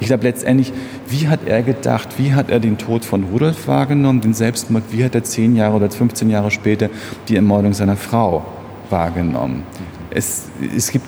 Ich 0.00 0.06
glaube 0.06 0.24
letztendlich, 0.24 0.72
wie 1.08 1.28
hat 1.28 1.40
er 1.46 1.62
gedacht, 1.62 2.08
wie 2.18 2.34
hat 2.34 2.50
er 2.50 2.60
den 2.60 2.78
Tod 2.78 3.04
von 3.04 3.24
Rudolf 3.24 3.68
wahrgenommen, 3.68 4.20
den 4.20 4.34
Selbstmord, 4.34 4.84
wie 4.90 5.04
hat 5.04 5.14
er 5.14 5.24
zehn 5.24 5.56
Jahre 5.56 5.76
oder 5.76 5.90
15 5.90 6.30
Jahre 6.30 6.50
später 6.50 6.88
die 7.28 7.36
Ermordung 7.36 7.72
seiner 7.72 7.96
Frau 7.96 8.44
wahrgenommen? 8.88 9.64
Es, 10.10 10.48
es 10.76 10.90
gibt 10.90 11.06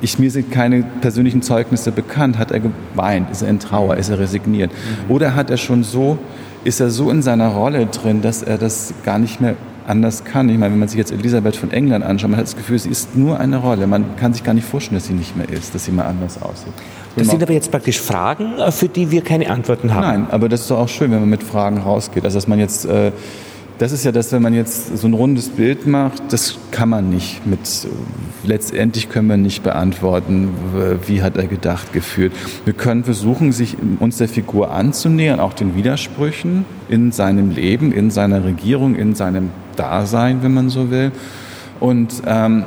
ich, 0.00 0.18
mir 0.18 0.30
sind 0.30 0.50
keine 0.50 0.82
persönlichen 1.00 1.42
Zeugnisse 1.42 1.92
bekannt. 1.92 2.38
Hat 2.38 2.50
er 2.50 2.60
geweint? 2.60 3.30
Ist 3.30 3.42
er 3.42 3.48
in 3.48 3.58
Trauer? 3.58 3.96
Ist 3.96 4.08
er 4.08 4.18
resigniert? 4.18 4.70
Mhm. 4.72 5.14
Oder 5.14 5.34
hat 5.34 5.50
er 5.50 5.56
schon 5.56 5.84
so, 5.84 6.18
ist 6.64 6.80
er 6.80 6.90
so 6.90 7.10
in 7.10 7.22
seiner 7.22 7.48
Rolle 7.48 7.86
drin, 7.86 8.22
dass 8.22 8.42
er 8.42 8.58
das 8.58 8.94
gar 9.04 9.18
nicht 9.18 9.40
mehr 9.40 9.56
anders 9.88 10.24
kann. 10.24 10.48
Ich 10.48 10.58
meine, 10.58 10.72
wenn 10.72 10.80
man 10.80 10.88
sich 10.88 10.98
jetzt 10.98 11.12
Elisabeth 11.12 11.56
von 11.56 11.70
England 11.70 12.04
anschaut, 12.04 12.30
man 12.30 12.38
hat 12.38 12.46
das 12.46 12.56
Gefühl, 12.56 12.78
sie 12.78 12.90
ist 12.90 13.16
nur 13.16 13.40
eine 13.40 13.56
Rolle. 13.56 13.86
Man 13.86 14.16
kann 14.16 14.34
sich 14.34 14.44
gar 14.44 14.54
nicht 14.54 14.66
vorstellen, 14.66 14.98
dass 14.98 15.06
sie 15.06 15.14
nicht 15.14 15.36
mehr 15.36 15.48
ist, 15.48 15.74
dass 15.74 15.86
sie 15.86 15.92
mal 15.92 16.04
anders 16.04 16.40
aussieht. 16.40 16.72
Das 17.16 17.28
sind 17.28 17.42
aber 17.42 17.52
jetzt 17.52 17.70
praktisch 17.70 18.00
Fragen, 18.00 18.58
äh, 18.58 18.70
für 18.70 18.88
die 18.88 19.10
wir 19.10 19.22
keine 19.22 19.50
Antworten 19.50 19.92
haben. 19.94 20.02
Nein, 20.02 20.26
aber 20.30 20.48
das 20.48 20.60
ist 20.62 20.70
doch 20.70 20.78
auch 20.78 20.88
schön, 20.88 21.10
wenn 21.10 21.20
man 21.20 21.30
mit 21.30 21.42
Fragen 21.42 21.78
rausgeht. 21.78 22.24
Also 22.24 22.36
dass 22.36 22.46
man 22.46 22.58
jetzt 22.58 22.84
äh, 22.84 23.12
das 23.78 23.92
ist 23.92 24.04
ja 24.04 24.12
das, 24.12 24.32
wenn 24.32 24.42
man 24.42 24.54
jetzt 24.54 24.98
so 24.98 25.06
ein 25.06 25.14
rundes 25.14 25.48
Bild 25.48 25.86
macht, 25.86 26.20
das 26.30 26.58
kann 26.72 26.88
man 26.88 27.10
nicht 27.10 27.46
mit, 27.46 27.60
letztendlich 28.44 29.08
können 29.08 29.28
wir 29.28 29.36
nicht 29.36 29.62
beantworten, 29.62 30.50
wie 31.06 31.22
hat 31.22 31.36
er 31.36 31.46
gedacht, 31.46 31.92
gefühlt. 31.92 32.32
Wir 32.64 32.74
können 32.74 33.04
versuchen, 33.04 33.52
sich 33.52 33.76
uns 34.00 34.18
der 34.18 34.28
Figur 34.28 34.72
anzunähern, 34.72 35.38
auch 35.38 35.52
den 35.52 35.76
Widersprüchen 35.76 36.64
in 36.88 37.12
seinem 37.12 37.50
Leben, 37.50 37.92
in 37.92 38.10
seiner 38.10 38.44
Regierung, 38.44 38.96
in 38.96 39.14
seinem 39.14 39.50
Dasein, 39.76 40.42
wenn 40.42 40.54
man 40.54 40.70
so 40.70 40.90
will. 40.90 41.12
Und 41.78 42.22
ähm, 42.26 42.64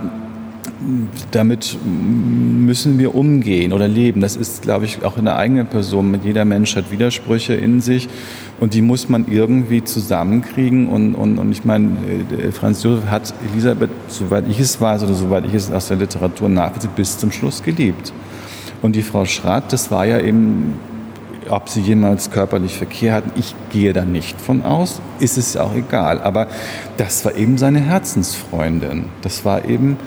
damit 1.31 1.77
müssen 1.85 2.97
wir 2.97 3.13
umgehen 3.13 3.73
oder 3.73 3.87
leben. 3.87 4.21
Das 4.21 4.35
ist, 4.35 4.63
glaube 4.63 4.85
ich, 4.85 5.03
auch 5.03 5.17
in 5.17 5.25
der 5.25 5.35
eigenen 5.35 5.67
Person. 5.67 6.17
Jeder 6.23 6.45
Mensch 6.45 6.75
hat 6.75 6.91
Widersprüche 6.91 7.53
in 7.53 7.81
sich 7.81 8.09
und 8.61 8.75
die 8.75 8.83
muss 8.83 9.09
man 9.09 9.25
irgendwie 9.27 9.83
zusammenkriegen. 9.83 10.87
Und, 10.87 11.15
und, 11.15 11.39
und 11.39 11.51
ich 11.51 11.65
meine, 11.65 11.97
äh, 12.31 12.51
Franz 12.51 12.83
Josef 12.83 13.07
hat 13.07 13.33
Elisabeth, 13.51 13.89
soweit 14.07 14.47
ich 14.47 14.59
es 14.59 14.79
weiß 14.79 15.03
oder 15.03 15.15
soweit 15.15 15.45
ich 15.45 15.53
es 15.55 15.71
aus 15.71 15.87
der 15.87 15.97
Literatur 15.97 16.47
nachvollziehe, 16.47 16.91
bis 16.95 17.17
zum 17.17 17.31
Schluss 17.31 17.63
geliebt. 17.63 18.13
Und 18.83 18.95
die 18.95 19.01
Frau 19.01 19.25
Schratt, 19.25 19.73
das 19.73 19.91
war 19.91 20.05
ja 20.05 20.19
eben 20.21 20.75
ob 21.49 21.67
sie 21.69 21.81
jemals 21.81 22.29
körperlich 22.29 22.77
Verkehr 22.77 23.15
hatten, 23.15 23.31
ich 23.35 23.55
gehe 23.71 23.91
da 23.91 24.05
nicht 24.05 24.39
von 24.39 24.63
aus, 24.63 25.01
ist 25.19 25.39
es 25.39 25.55
ja 25.55 25.63
auch 25.63 25.75
egal. 25.75 26.21
Aber 26.21 26.47
das 26.97 27.25
war 27.25 27.35
eben 27.35 27.57
seine 27.57 27.79
Herzensfreundin. 27.79 29.05
Das 29.23 29.43
war 29.43 29.65
eben 29.65 29.97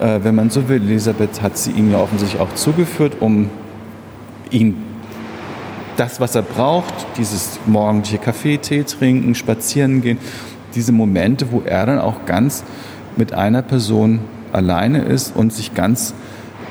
äh, 0.00 0.20
wenn 0.24 0.34
man 0.34 0.50
so 0.50 0.68
will. 0.68 0.82
Elisabeth 0.82 1.42
hat 1.42 1.56
sie 1.56 1.70
ihm 1.70 1.92
ja 1.92 1.98
offensichtlich 1.98 2.40
auch 2.40 2.54
zugeführt, 2.54 3.18
um 3.20 3.50
ihn 4.50 4.89
das, 6.00 6.18
was 6.18 6.34
er 6.34 6.40
braucht, 6.40 6.94
dieses 7.18 7.60
morgendliche 7.66 8.16
Kaffee, 8.16 8.56
Tee 8.56 8.84
trinken, 8.84 9.34
spazieren 9.34 10.00
gehen, 10.00 10.16
diese 10.74 10.92
Momente, 10.92 11.52
wo 11.52 11.60
er 11.60 11.84
dann 11.84 11.98
auch 11.98 12.24
ganz 12.24 12.64
mit 13.16 13.34
einer 13.34 13.60
Person 13.60 14.20
alleine 14.50 15.02
ist 15.02 15.36
und 15.36 15.52
sich 15.52 15.74
ganz 15.74 16.14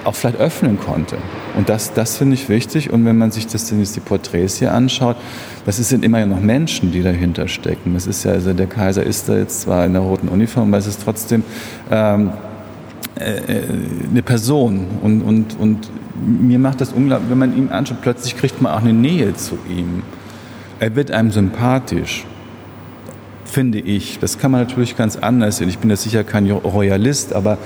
auch 0.03 0.15
vielleicht 0.15 0.39
öffnen 0.39 0.79
konnte. 0.79 1.17
Und 1.55 1.69
das, 1.69 1.93
das 1.93 2.17
finde 2.17 2.33
ich 2.33 2.49
wichtig. 2.49 2.89
Und 2.91 3.05
wenn 3.05 3.19
man 3.19 3.29
sich 3.29 3.45
das 3.45 3.65
die 3.65 3.99
Porträts 3.99 4.57
hier 4.57 4.73
anschaut, 4.73 5.17
das 5.63 5.77
sind 5.77 6.03
immer 6.03 6.25
noch 6.25 6.39
Menschen, 6.39 6.91
die 6.91 7.03
dahinter 7.03 7.47
stecken. 7.47 7.93
Das 7.93 8.07
ist 8.07 8.23
ja, 8.23 8.31
also 8.31 8.53
der 8.53 8.65
Kaiser 8.65 9.03
ist 9.03 9.29
da 9.29 9.37
jetzt 9.37 9.61
zwar 9.61 9.85
in 9.85 9.93
der 9.93 10.01
roten 10.01 10.29
Uniform, 10.29 10.69
aber 10.69 10.77
es 10.79 10.87
ist 10.87 11.03
trotzdem 11.03 11.43
ähm, 11.91 12.31
äh, 13.19 13.35
äh, 13.35 13.63
eine 14.09 14.23
Person 14.23 14.87
und, 15.03 15.21
und, 15.21 15.59
und 15.59 15.89
mir 16.25 16.59
macht 16.59 16.81
das 16.81 16.93
unglaublich, 16.93 17.29
wenn 17.29 17.37
man 17.37 17.57
ihn 17.57 17.69
anschaut, 17.69 18.01
plötzlich 18.01 18.37
kriegt 18.37 18.61
man 18.61 18.73
auch 18.73 18.81
eine 18.81 18.93
Nähe 18.93 19.33
zu 19.33 19.57
ihm. 19.69 20.03
Er 20.79 20.95
wird 20.95 21.11
einem 21.11 21.31
sympathisch, 21.31 22.25
finde 23.45 23.79
ich. 23.79 24.19
Das 24.19 24.37
kann 24.37 24.51
man 24.51 24.61
natürlich 24.61 24.95
ganz 24.95 25.17
anders 25.17 25.57
sehen. 25.57 25.69
Ich 25.69 25.79
bin 25.79 25.89
jetzt 25.89 26.03
sicher 26.03 26.23
kein 26.23 26.49
Royalist, 26.49 27.33
aber 27.33 27.57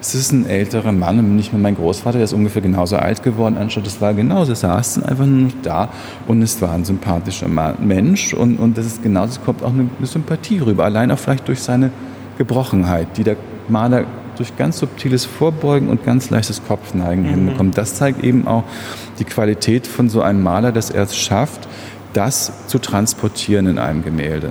es 0.00 0.14
ist 0.14 0.32
ein 0.32 0.46
älterer 0.46 0.92
Mann 0.92 1.18
und 1.18 1.36
nicht 1.36 1.52
mehr 1.52 1.60
mein 1.60 1.76
Großvater, 1.76 2.18
der 2.18 2.24
ist 2.24 2.32
ungefähr 2.32 2.62
genauso 2.62 2.96
alt 2.96 3.22
geworden. 3.22 3.58
Anstatt 3.58 3.86
es 3.86 4.00
war 4.00 4.14
genauso, 4.14 4.54
saß 4.54 4.94
dann 4.94 5.04
einfach 5.04 5.26
nur 5.26 5.50
da 5.62 5.90
und 6.26 6.40
es 6.42 6.60
war 6.62 6.72
ein 6.72 6.84
sympathischer 6.84 7.48
Mensch 7.48 8.32
und, 8.32 8.58
und 8.58 8.78
das 8.78 8.86
ist 8.86 9.02
genauso, 9.02 9.32
es 9.32 9.44
kommt 9.44 9.62
auch 9.62 9.72
eine, 9.72 9.90
eine 9.98 10.06
Sympathie 10.06 10.58
rüber, 10.60 10.84
allein 10.84 11.10
auch 11.10 11.18
vielleicht 11.18 11.46
durch 11.48 11.60
seine 11.60 11.90
Gebrochenheit, 12.38 13.08
die 13.18 13.24
der 13.24 13.36
Maler 13.68 14.04
durch 14.40 14.56
ganz 14.56 14.78
subtiles 14.78 15.26
Vorbeugen 15.26 15.88
und 15.88 16.04
ganz 16.04 16.30
leichtes 16.30 16.62
Kopfneigen 16.66 17.24
mhm. 17.24 17.28
hinbekommt. 17.28 17.78
Das 17.78 17.94
zeigt 17.94 18.24
eben 18.24 18.48
auch 18.48 18.64
die 19.18 19.24
Qualität 19.24 19.86
von 19.86 20.08
so 20.08 20.22
einem 20.22 20.42
Maler, 20.42 20.72
dass 20.72 20.90
er 20.90 21.02
es 21.02 21.16
schafft, 21.16 21.68
das 22.14 22.66
zu 22.66 22.78
transportieren 22.78 23.66
in 23.66 23.78
einem 23.78 24.02
Gemälde. 24.02 24.50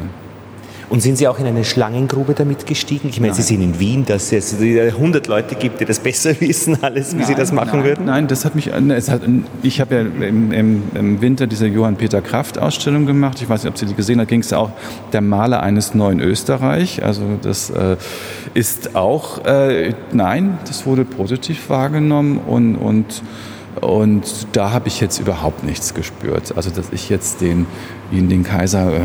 Und 0.90 1.02
sind 1.02 1.18
Sie 1.18 1.28
auch 1.28 1.38
in 1.38 1.46
eine 1.46 1.64
Schlangengrube 1.64 2.34
damit 2.34 2.66
gestiegen? 2.66 3.10
Ich 3.10 3.20
meine, 3.20 3.34
nein. 3.34 3.42
Sie 3.42 3.44
sind 3.44 3.62
in 3.62 3.80
Wien, 3.80 4.06
dass 4.06 4.32
es 4.32 4.60
100 4.60 5.28
Leute 5.28 5.54
gibt, 5.54 5.80
die 5.80 5.86
das 5.86 6.00
besser 6.00 6.32
wissen, 6.42 6.78
alles, 6.82 7.14
wie 7.14 7.18
nein, 7.18 7.28
Sie 7.28 7.36
das 7.36 7.52
machen 7.52 7.80
nein, 7.80 7.84
würden? 7.84 8.06
Nein, 8.06 8.28
das 8.28 8.44
hat 8.44 8.56
mich, 8.56 8.68
es 8.68 9.10
hat, 9.10 9.22
ich 9.62 9.80
habe 9.82 9.96
ja 9.96 10.02
im, 10.02 10.52
im, 10.52 10.84
im, 10.96 11.22
Winter 11.22 11.46
diese 11.46 11.68
Johann 11.68 11.96
Peter 11.96 12.22
Kraft 12.22 12.58
Ausstellung 12.58 13.06
gemacht. 13.06 13.40
Ich 13.42 13.48
weiß 13.48 13.64
nicht, 13.64 13.72
ob 13.72 13.78
Sie 13.78 13.86
die 13.86 13.94
gesehen 13.94 14.20
haben. 14.20 14.26
Da 14.26 14.30
ging 14.30 14.42
es 14.42 14.52
auch 14.52 14.72
der 15.14 15.22
Maler 15.22 15.62
eines 15.62 15.94
neuen 15.94 16.20
Österreich. 16.20 17.04
Also 17.04 17.22
das 17.42 17.70
äh, 17.70 17.98
ist 18.56 18.96
auch, 18.96 19.46
äh, 19.46 19.94
nein, 20.12 20.58
das 20.68 20.88
wurde 20.88 21.06
positiv 21.06 21.70
wahrgenommen 21.70 22.40
und, 22.40 22.76
und 22.76 23.22
und 23.82 24.48
da 24.54 24.72
habe 24.72 24.88
ich 24.88 25.02
jetzt 25.02 25.20
überhaupt 25.20 25.64
nichts 25.64 25.94
gespürt. 25.94 26.54
Also, 26.56 26.70
dass 26.70 26.92
ich 26.92 27.10
jetzt 27.10 27.42
den, 27.42 27.66
ihn, 28.12 28.30
den 28.30 28.44
Kaiser 28.44 28.92
äh, 28.92 28.98
äh, 28.98 29.02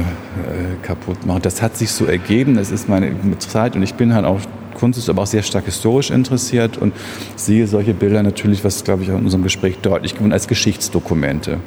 kaputt 0.83 1.27
mache. 1.27 1.41
Das 1.41 1.63
hat 1.63 1.77
sich 1.77 1.91
so 1.91 2.07
ergeben. 2.07 2.57
Das 2.57 2.71
ist 2.71 2.89
meine 2.89 3.15
Zeit. 3.39 3.77
Und 3.77 3.83
ich 3.83 3.95
bin 3.95 4.15
halt 4.15 4.25
auch 4.25 4.41
Kunst 4.75 4.99
ist 4.99 5.09
aber 5.09 5.23
auch 5.23 5.27
sehr 5.27 5.43
stark 5.43 5.65
historisch 5.65 6.11
interessiert 6.11 6.77
und 6.77 6.93
sehe 7.37 7.67
solche 7.67 7.95
Bilder 7.95 8.23
natürlich, 8.23 8.65
was 8.65 8.85
glaube 8.85 9.05
ich 9.05 9.11
auch 9.11 9.19
in 9.19 9.25
unserem 9.25 9.45
Gespräch 9.45 9.79
deutlich 9.79 10.15
geworden, 10.15 10.33
als 10.33 10.49
Geschichtsdokumente. 10.49 11.59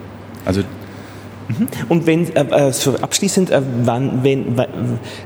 Also 0.46 0.62
mhm. 1.48 1.68
und 1.90 2.06
wenn, 2.06 2.36
äh, 2.36 2.68
äh, 2.68 2.72
so 2.72 2.96
abschließend, 2.96 3.50
äh, 3.50 3.62
wann, 3.84 4.24
wenn, 4.24 4.62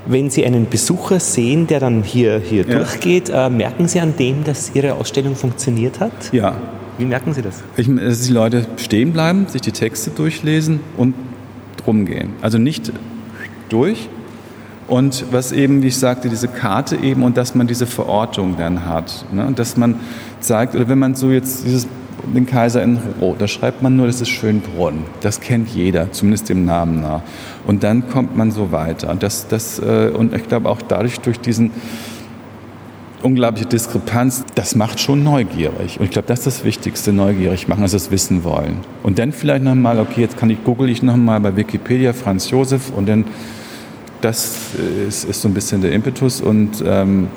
wenn 0.06 0.30
Sie 0.30 0.46
einen 0.46 0.68
Besucher 0.68 1.20
sehen, 1.20 1.66
der 1.66 1.80
dann 1.80 2.02
hier, 2.02 2.38
hier 2.38 2.66
ja. 2.66 2.76
durchgeht, 2.78 3.30
äh, 3.30 3.50
merken 3.50 3.88
Sie 3.88 4.00
an 4.00 4.14
dem, 4.16 4.44
dass 4.44 4.74
Ihre 4.74 4.94
Ausstellung 4.94 5.36
funktioniert 5.36 6.00
hat? 6.00 6.32
Ja, 6.32 6.56
wie 6.98 7.04
merken 7.04 7.32
Sie 7.32 7.42
das? 7.42 7.62
Ich, 7.76 7.88
dass 7.94 8.22
die 8.22 8.32
Leute 8.32 8.66
stehen 8.76 9.12
bleiben, 9.12 9.46
sich 9.48 9.62
die 9.62 9.72
Texte 9.72 10.10
durchlesen 10.10 10.80
und 10.96 11.14
rumgehen. 11.86 12.30
Also 12.42 12.58
nicht 12.58 12.92
durch. 13.68 14.08
Und 14.88 15.24
was 15.30 15.52
eben, 15.52 15.82
wie 15.82 15.88
ich 15.88 15.96
sagte, 15.96 16.28
diese 16.28 16.48
Karte 16.48 16.96
eben 16.96 17.22
und 17.22 17.36
dass 17.36 17.54
man 17.54 17.66
diese 17.66 17.86
Verortung 17.86 18.56
dann 18.58 18.84
hat. 18.84 19.24
Ne? 19.32 19.46
Und 19.46 19.58
dass 19.58 19.76
man 19.76 19.96
zeigt, 20.40 20.74
oder 20.74 20.88
wenn 20.88 20.98
man 20.98 21.14
so 21.14 21.30
jetzt 21.30 21.64
dieses, 21.64 21.88
den 22.34 22.46
Kaiser 22.46 22.82
in 22.82 22.98
Rot, 23.20 23.40
da 23.40 23.48
schreibt 23.48 23.82
man 23.82 23.96
nur, 23.96 24.06
das 24.06 24.20
ist 24.20 24.28
Schönbrunn. 24.28 25.04
Das 25.20 25.40
kennt 25.40 25.68
jeder, 25.68 26.12
zumindest 26.12 26.48
dem 26.48 26.64
Namen 26.64 27.00
nach. 27.00 27.22
Und 27.66 27.84
dann 27.84 28.08
kommt 28.08 28.36
man 28.36 28.50
so 28.50 28.70
weiter. 28.70 29.14
Das, 29.14 29.48
das, 29.48 29.78
äh, 29.78 30.10
und 30.14 30.34
ich 30.34 30.46
glaube 30.48 30.68
auch 30.68 30.82
dadurch, 30.82 31.20
durch 31.20 31.40
diesen 31.40 31.70
unglaubliche 33.22 33.66
Diskrepanz, 33.66 34.44
das 34.54 34.74
macht 34.74 35.00
schon 35.00 35.22
neugierig. 35.22 35.98
Und 35.98 36.04
ich 36.04 36.10
glaube, 36.10 36.28
das 36.28 36.40
ist 36.40 36.46
das 36.46 36.64
Wichtigste, 36.64 37.12
neugierig 37.12 37.68
machen, 37.68 37.82
also 37.82 37.96
das 37.96 38.10
wissen 38.10 38.44
wollen. 38.44 38.78
Und 39.02 39.18
dann 39.18 39.32
vielleicht 39.32 39.64
nochmal, 39.64 39.98
okay, 39.98 40.22
jetzt 40.22 40.36
kann 40.36 40.50
ich, 40.50 40.62
google 40.64 40.88
ich 40.88 41.02
nochmal 41.02 41.40
bei 41.40 41.56
Wikipedia 41.56 42.12
Franz 42.12 42.50
Josef 42.50 42.90
und 42.94 43.08
dann, 43.08 43.24
das 44.20 44.56
ist, 45.08 45.24
ist 45.24 45.42
so 45.42 45.48
ein 45.48 45.54
bisschen 45.54 45.80
der 45.80 45.92
Impetus 45.92 46.40
und, 46.40 46.82
ähm, 46.86 47.28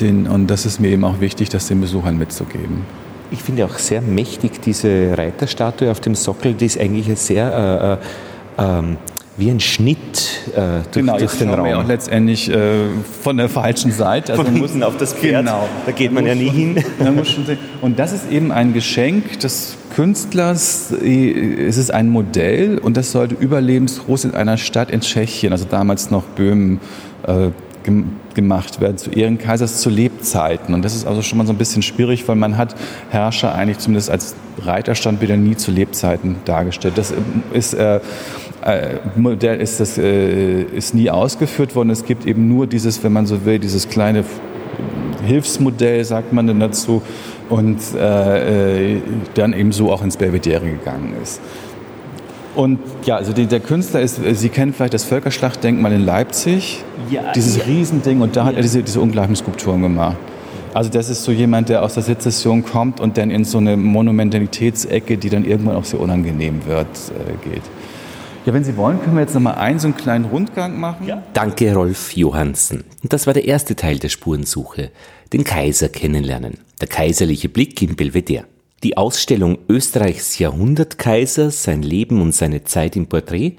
den, 0.00 0.26
und 0.26 0.46
das 0.48 0.66
ist 0.66 0.80
mir 0.80 0.88
eben 0.88 1.04
auch 1.04 1.20
wichtig, 1.20 1.48
das 1.48 1.68
den 1.68 1.80
Besuchern 1.80 2.18
mitzugeben. 2.18 2.84
Ich 3.30 3.42
finde 3.42 3.64
auch 3.64 3.78
sehr 3.78 4.00
mächtig 4.00 4.60
diese 4.62 5.16
Reiterstatue 5.18 5.90
auf 5.90 6.00
dem 6.00 6.14
Sockel, 6.14 6.54
die 6.54 6.66
ist 6.66 6.78
eigentlich 6.78 7.08
sehr 7.18 7.98
äh, 8.58 8.62
äh, 8.62 8.78
ähm, 8.78 8.96
wie 9.36 9.50
ein 9.50 9.60
Schnitt 9.60 9.98
äh, 10.54 10.82
durch, 10.90 10.92
genau, 10.92 11.18
durch 11.18 11.34
den 11.34 11.50
Raum. 11.50 11.66
Ja 11.66 11.80
auch 11.80 11.86
letztendlich 11.86 12.48
äh, 12.48 12.86
von 13.22 13.36
der 13.36 13.48
falschen 13.48 13.92
Seite. 13.92 14.32
Also 14.32 14.44
von 14.44 14.54
hinten 14.54 14.82
auf 14.82 14.96
das 14.96 15.12
Pferd. 15.12 15.44
Genau. 15.44 15.68
Da 15.84 15.92
geht 15.92 16.12
man, 16.12 16.24
man 16.24 16.28
ja 16.28 16.34
nie 16.34 16.50
hin. 16.50 16.82
und 17.82 17.98
das 17.98 18.12
ist 18.12 18.30
eben 18.30 18.50
ein 18.50 18.72
Geschenk 18.72 19.40
des 19.40 19.76
Künstlers. 19.94 20.92
Es 20.92 21.76
ist 21.76 21.90
ein 21.90 22.08
Modell 22.08 22.78
und 22.78 22.96
das 22.96 23.12
sollte 23.12 23.34
überlebensgroß 23.34 24.24
in 24.24 24.34
einer 24.34 24.56
Stadt 24.56 24.90
in 24.90 25.00
Tschechien, 25.00 25.52
also 25.52 25.66
damals 25.68 26.10
noch 26.10 26.24
Böhmen, 26.24 26.80
äh, 27.26 27.50
gemacht 28.34 28.80
werden 28.80 28.98
zu 28.98 29.10
Ehren 29.10 29.38
Kaisers 29.38 29.80
zu 29.80 29.90
Lebzeiten. 29.90 30.74
Und 30.74 30.84
das 30.84 30.94
ist 30.94 31.06
also 31.06 31.22
schon 31.22 31.38
mal 31.38 31.46
so 31.46 31.52
ein 31.52 31.58
bisschen 31.58 31.82
schwierig, 31.82 32.26
weil 32.26 32.36
man 32.36 32.56
hat 32.56 32.74
Herrscher 33.10 33.54
eigentlich 33.54 33.78
zumindest 33.78 34.10
als 34.10 34.34
Reiterstand 34.58 35.20
wieder 35.20 35.36
nie 35.36 35.56
zu 35.56 35.70
Lebzeiten 35.70 36.36
dargestellt. 36.44 36.98
Das 36.98 37.14
ist 37.52 37.74
äh, 37.74 38.00
äh, 38.66 38.98
Modell 39.14 39.60
ist, 39.60 39.78
das, 39.78 39.96
äh, 39.96 40.62
ist 40.62 40.94
nie 40.94 41.08
ausgeführt 41.08 41.76
worden. 41.76 41.90
Es 41.90 42.04
gibt 42.04 42.26
eben 42.26 42.48
nur 42.48 42.66
dieses, 42.66 43.02
wenn 43.04 43.12
man 43.12 43.26
so 43.26 43.44
will, 43.44 43.58
dieses 43.58 43.88
kleine 43.88 44.24
Hilfsmodell, 45.24 46.04
sagt 46.04 46.32
man 46.32 46.46
dann 46.46 46.60
dazu, 46.60 47.02
und 47.48 47.78
äh, 47.96 48.94
äh, 48.94 49.00
dann 49.34 49.52
eben 49.52 49.70
so 49.70 49.92
auch 49.92 50.02
ins 50.02 50.16
Belvedere 50.16 50.68
gegangen 50.68 51.14
ist. 51.22 51.40
Und 52.56 52.80
ja, 53.04 53.16
also 53.16 53.32
die, 53.32 53.46
der 53.46 53.60
Künstler 53.60 54.00
ist, 54.00 54.18
Sie 54.32 54.48
kennen 54.48 54.72
vielleicht 54.72 54.94
das 54.94 55.04
Völkerschlachtdenkmal 55.04 55.92
in 55.92 56.04
Leipzig, 56.04 56.82
ja, 57.10 57.32
dieses 57.34 57.58
ja. 57.58 57.64
Riesending, 57.64 58.20
und 58.20 58.34
da 58.34 58.40
ja. 58.40 58.46
hat 58.46 58.56
er 58.56 58.62
diese, 58.62 58.82
diese 58.82 59.00
ungleichen 59.00 59.36
Skulpturen 59.36 59.82
gemacht. 59.82 60.16
Also 60.74 60.90
das 60.90 61.08
ist 61.08 61.22
so 61.22 61.32
jemand, 61.32 61.68
der 61.68 61.82
aus 61.82 61.94
der 61.94 62.02
Sezession 62.02 62.64
kommt 62.64 62.98
und 63.00 63.16
dann 63.16 63.30
in 63.30 63.44
so 63.44 63.58
eine 63.58 63.76
Monumentalitätsecke, 63.76 65.16
die 65.18 65.30
dann 65.30 65.44
irgendwann 65.44 65.76
auch 65.76 65.84
sehr 65.84 66.00
unangenehm 66.00 66.66
wird, 66.66 66.86
äh, 66.86 67.48
geht. 67.48 67.62
Ja, 68.46 68.54
wenn 68.54 68.62
Sie 68.62 68.76
wollen, 68.76 69.00
können 69.00 69.16
wir 69.16 69.22
jetzt 69.22 69.34
noch 69.34 69.40
mal 69.40 69.54
einen 69.54 69.80
so 69.80 69.88
einen 69.88 69.96
kleinen 69.96 70.24
Rundgang 70.24 70.78
machen. 70.78 71.04
Ja. 71.04 71.20
Danke, 71.34 71.74
Rolf 71.74 72.16
Johansen. 72.16 72.84
Und 73.02 73.12
das 73.12 73.26
war 73.26 73.34
der 73.34 73.44
erste 73.44 73.74
Teil 73.74 73.98
der 73.98 74.08
Spurensuche. 74.08 74.92
Den 75.32 75.42
Kaiser 75.42 75.88
kennenlernen. 75.88 76.58
Der 76.80 76.86
kaiserliche 76.86 77.48
Blick 77.48 77.82
in 77.82 77.96
Belvedere. 77.96 78.44
Die 78.84 78.96
Ausstellung 78.96 79.58
Österreichs 79.68 80.38
Jahrhundertkaiser, 80.38 81.50
sein 81.50 81.82
Leben 81.82 82.22
und 82.22 82.36
seine 82.36 82.62
Zeit 82.62 82.94
im 82.94 83.08
Porträt 83.08 83.56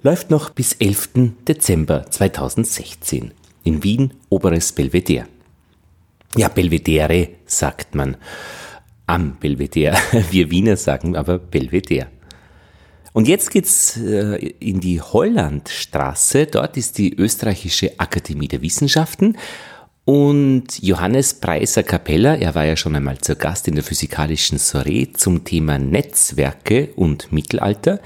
läuft 0.00 0.30
noch 0.30 0.48
bis 0.48 0.72
11. 0.72 1.10
Dezember 1.46 2.06
2016 2.10 3.32
in 3.64 3.84
Wien, 3.84 4.14
Oberes 4.30 4.72
Belvedere. 4.72 5.26
Ja, 6.36 6.48
Belvedere 6.48 7.28
sagt 7.44 7.94
man. 7.94 8.16
Am 9.06 9.36
Belvedere. 9.38 9.98
Wir 10.30 10.50
Wiener 10.50 10.78
sagen 10.78 11.16
aber 11.16 11.38
Belvedere. 11.38 12.06
Und 13.16 13.28
jetzt 13.28 13.50
geht's 13.50 13.96
äh, 13.96 14.36
in 14.60 14.80
die 14.80 15.00
Hollandstraße. 15.00 16.44
Dort 16.44 16.76
ist 16.76 16.98
die 16.98 17.14
Österreichische 17.14 17.98
Akademie 17.98 18.46
der 18.46 18.60
Wissenschaften. 18.60 19.38
Und 20.04 20.82
Johannes 20.82 21.32
Preiser 21.32 21.82
Capella, 21.82 22.34
er 22.34 22.54
war 22.54 22.66
ja 22.66 22.76
schon 22.76 22.94
einmal 22.94 23.16
zu 23.16 23.34
Gast 23.34 23.68
in 23.68 23.74
der 23.74 23.84
physikalischen 23.84 24.58
Soiree 24.58 25.14
zum 25.14 25.44
Thema 25.44 25.78
Netzwerke 25.78 26.90
und 26.94 27.32
Mittelalter. 27.32 28.00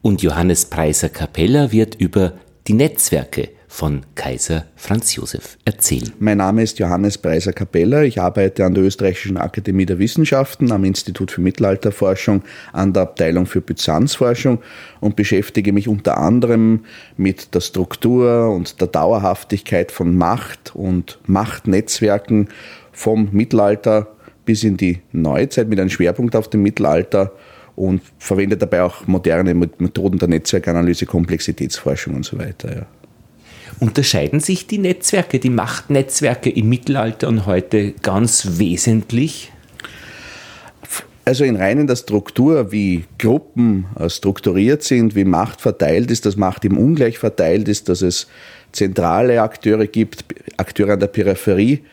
Und 0.00 0.22
Johannes 0.22 0.64
Preiser 0.64 1.10
Capella 1.10 1.70
wird 1.70 1.96
über 1.96 2.32
die 2.66 2.72
Netzwerke 2.72 3.50
von 3.70 4.02
Kaiser 4.16 4.66
Franz 4.74 5.14
Josef 5.14 5.56
erzählen. 5.64 6.12
Mein 6.18 6.38
Name 6.38 6.64
ist 6.64 6.80
Johannes 6.80 7.16
Preiser 7.16 7.52
Capella. 7.52 8.02
Ich 8.02 8.20
arbeite 8.20 8.64
an 8.64 8.74
der 8.74 8.82
Österreichischen 8.82 9.36
Akademie 9.36 9.86
der 9.86 10.00
Wissenschaften, 10.00 10.72
am 10.72 10.82
Institut 10.84 11.30
für 11.30 11.40
Mittelalterforschung, 11.40 12.42
an 12.72 12.92
der 12.92 13.04
Abteilung 13.04 13.46
für 13.46 13.60
Byzanzforschung 13.60 14.58
und 14.98 15.14
beschäftige 15.14 15.72
mich 15.72 15.86
unter 15.86 16.18
anderem 16.18 16.80
mit 17.16 17.54
der 17.54 17.60
Struktur 17.60 18.50
und 18.50 18.80
der 18.80 18.88
Dauerhaftigkeit 18.88 19.92
von 19.92 20.16
Macht 20.16 20.74
und 20.74 21.20
Machtnetzwerken 21.26 22.48
vom 22.90 23.28
Mittelalter 23.30 24.08
bis 24.44 24.64
in 24.64 24.78
die 24.78 25.00
Neuzeit 25.12 25.68
mit 25.68 25.78
einem 25.78 25.90
Schwerpunkt 25.90 26.34
auf 26.34 26.50
dem 26.50 26.62
Mittelalter 26.62 27.32
und 27.76 28.02
verwende 28.18 28.56
dabei 28.56 28.82
auch 28.82 29.06
moderne 29.06 29.54
Methoden 29.54 30.18
der 30.18 30.28
Netzwerkanalyse, 30.28 31.06
Komplexitätsforschung 31.06 32.16
und 32.16 32.24
so 32.24 32.36
weiter. 32.36 32.74
Ja. 32.74 32.86
Unterscheiden 33.78 34.40
sich 34.40 34.66
die 34.66 34.78
Netzwerke, 34.78 35.38
die 35.38 35.50
Machtnetzwerke 35.50 36.50
im 36.50 36.68
Mittelalter 36.68 37.28
und 37.28 37.46
heute 37.46 37.92
ganz 38.02 38.58
wesentlich? 38.58 39.52
Also 41.24 41.44
in 41.44 41.56
rein 41.56 41.78
in 41.78 41.86
der 41.86 41.96
Struktur, 41.96 42.72
wie 42.72 43.04
Gruppen 43.18 43.86
äh, 43.98 44.08
strukturiert 44.08 44.82
sind, 44.82 45.14
wie 45.14 45.24
Macht 45.24 45.60
verteilt 45.60 46.10
ist, 46.10 46.26
dass 46.26 46.36
Macht 46.36 46.64
eben 46.64 46.76
ungleich 46.76 47.18
verteilt 47.18 47.68
ist, 47.68 47.88
dass 47.88 48.02
es 48.02 48.26
zentrale 48.72 49.40
Akteure 49.42 49.86
gibt, 49.86 50.24
Akteure 50.56 50.94
an 50.94 51.00
der 51.00 51.06
Peripherie, 51.08 51.84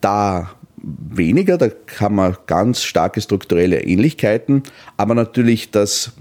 da 0.00 0.50
weniger, 0.82 1.58
da 1.58 1.68
kann 1.68 2.14
man 2.14 2.36
ganz 2.46 2.82
starke 2.82 3.20
strukturelle 3.20 3.82
Ähnlichkeiten, 3.82 4.62
aber 4.96 5.14
natürlich 5.14 5.70
das 5.70 6.12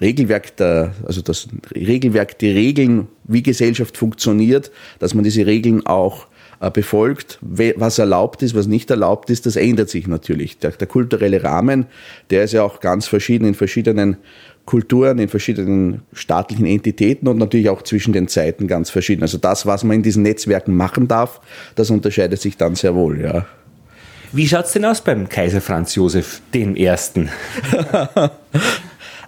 Regelwerk 0.00 0.56
der, 0.56 0.92
also 1.06 1.22
das 1.22 1.48
Regelwerk, 1.74 2.38
die 2.38 2.50
Regeln, 2.50 3.08
wie 3.24 3.42
Gesellschaft 3.42 3.96
funktioniert, 3.96 4.70
dass 4.98 5.14
man 5.14 5.24
diese 5.24 5.46
Regeln 5.46 5.86
auch 5.86 6.26
äh, 6.60 6.70
befolgt, 6.70 7.38
was 7.42 7.98
erlaubt 7.98 8.42
ist, 8.42 8.54
was 8.54 8.66
nicht 8.66 8.90
erlaubt 8.90 9.30
ist, 9.30 9.46
das 9.46 9.56
ändert 9.56 9.90
sich 9.90 10.06
natürlich. 10.06 10.58
Der, 10.58 10.70
der 10.70 10.86
kulturelle 10.86 11.42
Rahmen, 11.42 11.86
der 12.30 12.44
ist 12.44 12.52
ja 12.52 12.62
auch 12.62 12.80
ganz 12.80 13.06
verschieden 13.06 13.46
in 13.46 13.54
verschiedenen 13.54 14.16
Kulturen, 14.64 15.18
in 15.18 15.28
verschiedenen 15.28 16.02
staatlichen 16.12 16.66
Entitäten 16.66 17.28
und 17.28 17.38
natürlich 17.38 17.68
auch 17.68 17.82
zwischen 17.82 18.12
den 18.12 18.26
Zeiten 18.26 18.66
ganz 18.66 18.90
verschieden. 18.90 19.22
Also 19.22 19.38
das, 19.38 19.66
was 19.66 19.84
man 19.84 19.96
in 19.98 20.02
diesen 20.02 20.22
Netzwerken 20.22 20.76
machen 20.76 21.08
darf, 21.08 21.40
das 21.74 21.90
unterscheidet 21.90 22.40
sich 22.40 22.56
dann 22.56 22.74
sehr 22.74 22.94
wohl, 22.94 23.20
ja. 23.20 23.46
Wie 24.32 24.48
schaut 24.48 24.64
es 24.64 24.72
denn 24.72 24.84
aus 24.84 25.02
beim 25.02 25.28
Kaiser 25.28 25.60
Franz 25.60 25.94
Josef 25.94 26.42
I.? 26.54 26.74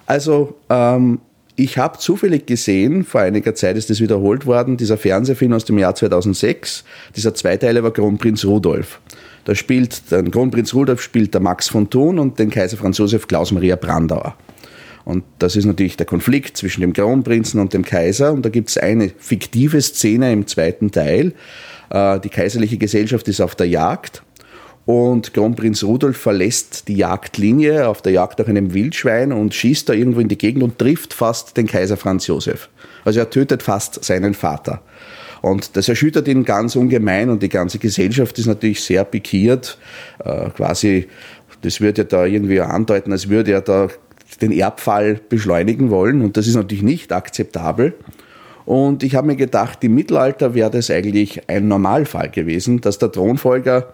Also 0.09 0.55
ähm, 0.71 1.19
ich 1.55 1.77
habe 1.77 1.99
zufällig 1.99 2.47
gesehen, 2.47 3.03
vor 3.03 3.21
einiger 3.21 3.53
Zeit 3.53 3.77
ist 3.77 3.91
das 3.91 4.01
wiederholt 4.01 4.47
worden, 4.47 4.75
dieser 4.75 4.97
Fernsehfilm 4.97 5.53
aus 5.53 5.65
dem 5.65 5.77
Jahr 5.77 5.93
2006, 5.93 6.83
dieser 7.15 7.35
Zweiteiler 7.35 7.83
war 7.83 7.93
Kronprinz 7.93 8.43
Rudolf. 8.43 9.01
Da 9.45 9.53
spielt, 9.53 10.09
der 10.09 10.23
Kronprinz 10.23 10.73
Rudolf 10.73 10.99
spielt 11.03 11.35
der 11.35 11.41
Max 11.41 11.67
von 11.67 11.91
Thun 11.91 12.17
und 12.17 12.39
den 12.39 12.49
Kaiser 12.49 12.75
Franz 12.75 12.97
Josef 12.97 13.27
Klaus 13.27 13.51
Maria 13.51 13.75
Brandauer. 13.75 14.35
Und 15.05 15.23
das 15.37 15.55
ist 15.55 15.65
natürlich 15.65 15.95
der 15.95 16.07
Konflikt 16.07 16.57
zwischen 16.57 16.81
dem 16.81 16.93
Kronprinzen 16.93 17.59
und 17.59 17.75
dem 17.75 17.85
Kaiser. 17.85 18.33
Und 18.33 18.43
da 18.43 18.49
gibt 18.49 18.69
es 18.69 18.79
eine 18.79 19.11
fiktive 19.15 19.79
Szene 19.79 20.33
im 20.33 20.47
zweiten 20.47 20.89
Teil. 20.89 21.33
Äh, 21.91 22.19
die 22.19 22.29
kaiserliche 22.29 22.77
Gesellschaft 22.77 23.27
ist 23.27 23.41
auf 23.41 23.53
der 23.53 23.67
Jagd 23.67 24.23
und 24.89 25.35
Kronprinz 25.35 25.83
Rudolf 25.83 26.17
verlässt 26.17 26.87
die 26.87 26.95
Jagdlinie 26.95 27.87
auf 27.87 28.01
der 28.01 28.11
Jagd 28.11 28.39
nach 28.39 28.47
einem 28.47 28.73
Wildschwein 28.73 29.31
und 29.31 29.53
schießt 29.53 29.87
da 29.87 29.93
irgendwo 29.93 30.19
in 30.19 30.29
die 30.29 30.37
Gegend 30.39 30.63
und 30.63 30.79
trifft 30.79 31.13
fast 31.13 31.55
den 31.57 31.67
Kaiser 31.67 31.95
Franz 31.95 32.25
Josef. 32.25 32.69
Also 33.05 33.19
er 33.19 33.29
tötet 33.29 33.61
fast 33.61 34.03
seinen 34.03 34.33
Vater. 34.33 34.81
Und 35.43 35.77
das 35.77 35.89
erschüttert 35.89 36.27
ihn 36.27 36.43
ganz 36.43 36.75
ungemein 36.75 37.29
und 37.29 37.43
die 37.43 37.49
ganze 37.49 37.77
Gesellschaft 37.77 38.39
ist 38.39 38.47
natürlich 38.47 38.81
sehr 38.81 39.03
pikiert. 39.03 39.77
Äh, 40.25 40.49
quasi, 40.57 41.07
das 41.61 41.81
würde 41.81 42.01
ja 42.01 42.07
da 42.07 42.25
irgendwie 42.25 42.59
andeuten, 42.59 43.11
als 43.11 43.29
würde 43.29 43.51
er 43.51 43.61
da 43.61 43.89
den 44.41 44.51
Erbfall 44.51 45.21
beschleunigen 45.29 45.91
wollen 45.91 46.23
und 46.23 46.35
das 46.35 46.47
ist 46.47 46.55
natürlich 46.55 46.81
nicht 46.83 47.13
akzeptabel. 47.13 47.93
Und 48.65 49.03
ich 49.03 49.13
habe 49.13 49.27
mir 49.27 49.35
gedacht, 49.35 49.83
im 49.83 49.93
Mittelalter 49.93 50.55
wäre 50.55 50.71
das 50.71 50.89
eigentlich 50.89 51.47
ein 51.47 51.67
Normalfall 51.67 52.29
gewesen, 52.29 52.81
dass 52.81 52.97
der 52.97 53.11
Thronfolger 53.11 53.93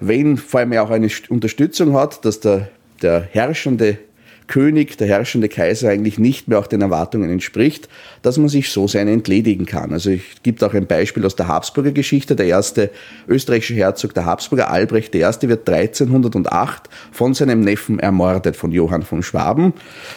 wenn 0.00 0.36
vor 0.36 0.60
allem 0.60 0.72
er 0.72 0.82
auch 0.82 0.90
eine 0.90 1.08
Unterstützung 1.28 1.94
hat, 1.94 2.24
dass 2.24 2.40
der, 2.40 2.68
der 3.02 3.20
herrschende 3.20 3.98
König, 4.46 4.96
der 4.96 5.08
herrschende 5.08 5.48
Kaiser 5.48 5.88
eigentlich 5.88 6.18
nicht 6.18 6.48
mehr 6.48 6.58
auch 6.58 6.66
den 6.66 6.80
Erwartungen 6.80 7.30
entspricht, 7.30 7.88
dass 8.22 8.38
man 8.38 8.48
sich 8.48 8.70
so 8.70 8.86
seine 8.86 9.12
entledigen 9.12 9.66
kann. 9.66 9.92
Also 9.92 10.10
es 10.10 10.20
gibt 10.42 10.62
auch 10.62 10.74
ein 10.74 10.86
Beispiel 10.86 11.24
aus 11.24 11.36
der 11.36 11.48
Habsburger 11.48 11.92
Geschichte. 11.92 12.36
Der 12.36 12.46
erste 12.46 12.90
österreichische 13.28 13.74
Herzog 13.74 14.14
der 14.14 14.24
Habsburger, 14.24 14.70
Albrecht 14.70 15.14
I., 15.14 15.20
wird 15.20 15.68
1308 15.68 16.88
von 17.10 17.34
seinem 17.34 17.60
Neffen 17.60 17.98
ermordet, 17.98 18.56
von 18.56 18.70
Johann 18.72 19.02
von 19.02 19.22
Schwaben. 19.22 19.72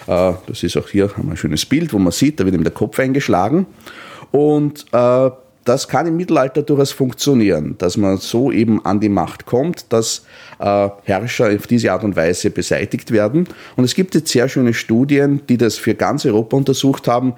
Äh, 0.07 0.33
das 0.47 0.63
ist 0.63 0.77
auch 0.77 0.89
hier 0.89 1.09
ein 1.17 1.37
schönes 1.37 1.65
Bild, 1.65 1.93
wo 1.93 1.99
man 1.99 2.11
sieht, 2.11 2.39
da 2.39 2.45
wird 2.45 2.55
ihm 2.55 2.63
der 2.63 2.73
Kopf 2.73 2.99
eingeschlagen. 2.99 3.65
Und 4.31 4.85
äh, 4.91 5.29
das 5.65 5.87
kann 5.87 6.07
im 6.07 6.17
Mittelalter 6.17 6.61
durchaus 6.61 6.91
funktionieren, 6.91 7.75
dass 7.77 7.97
man 7.97 8.17
so 8.17 8.51
eben 8.51 8.83
an 8.85 8.99
die 8.99 9.09
Macht 9.09 9.45
kommt, 9.45 9.91
dass 9.91 10.25
äh, 10.59 10.89
Herrscher 11.03 11.53
auf 11.53 11.67
diese 11.67 11.91
Art 11.91 12.03
und 12.03 12.15
Weise 12.15 12.49
beseitigt 12.49 13.11
werden. 13.11 13.47
Und 13.75 13.83
es 13.83 13.93
gibt 13.93 14.15
jetzt 14.15 14.31
sehr 14.31 14.49
schöne 14.49 14.73
Studien, 14.73 15.41
die 15.47 15.57
das 15.57 15.77
für 15.77 15.95
ganz 15.95 16.25
Europa 16.25 16.57
untersucht 16.57 17.07
haben, 17.07 17.33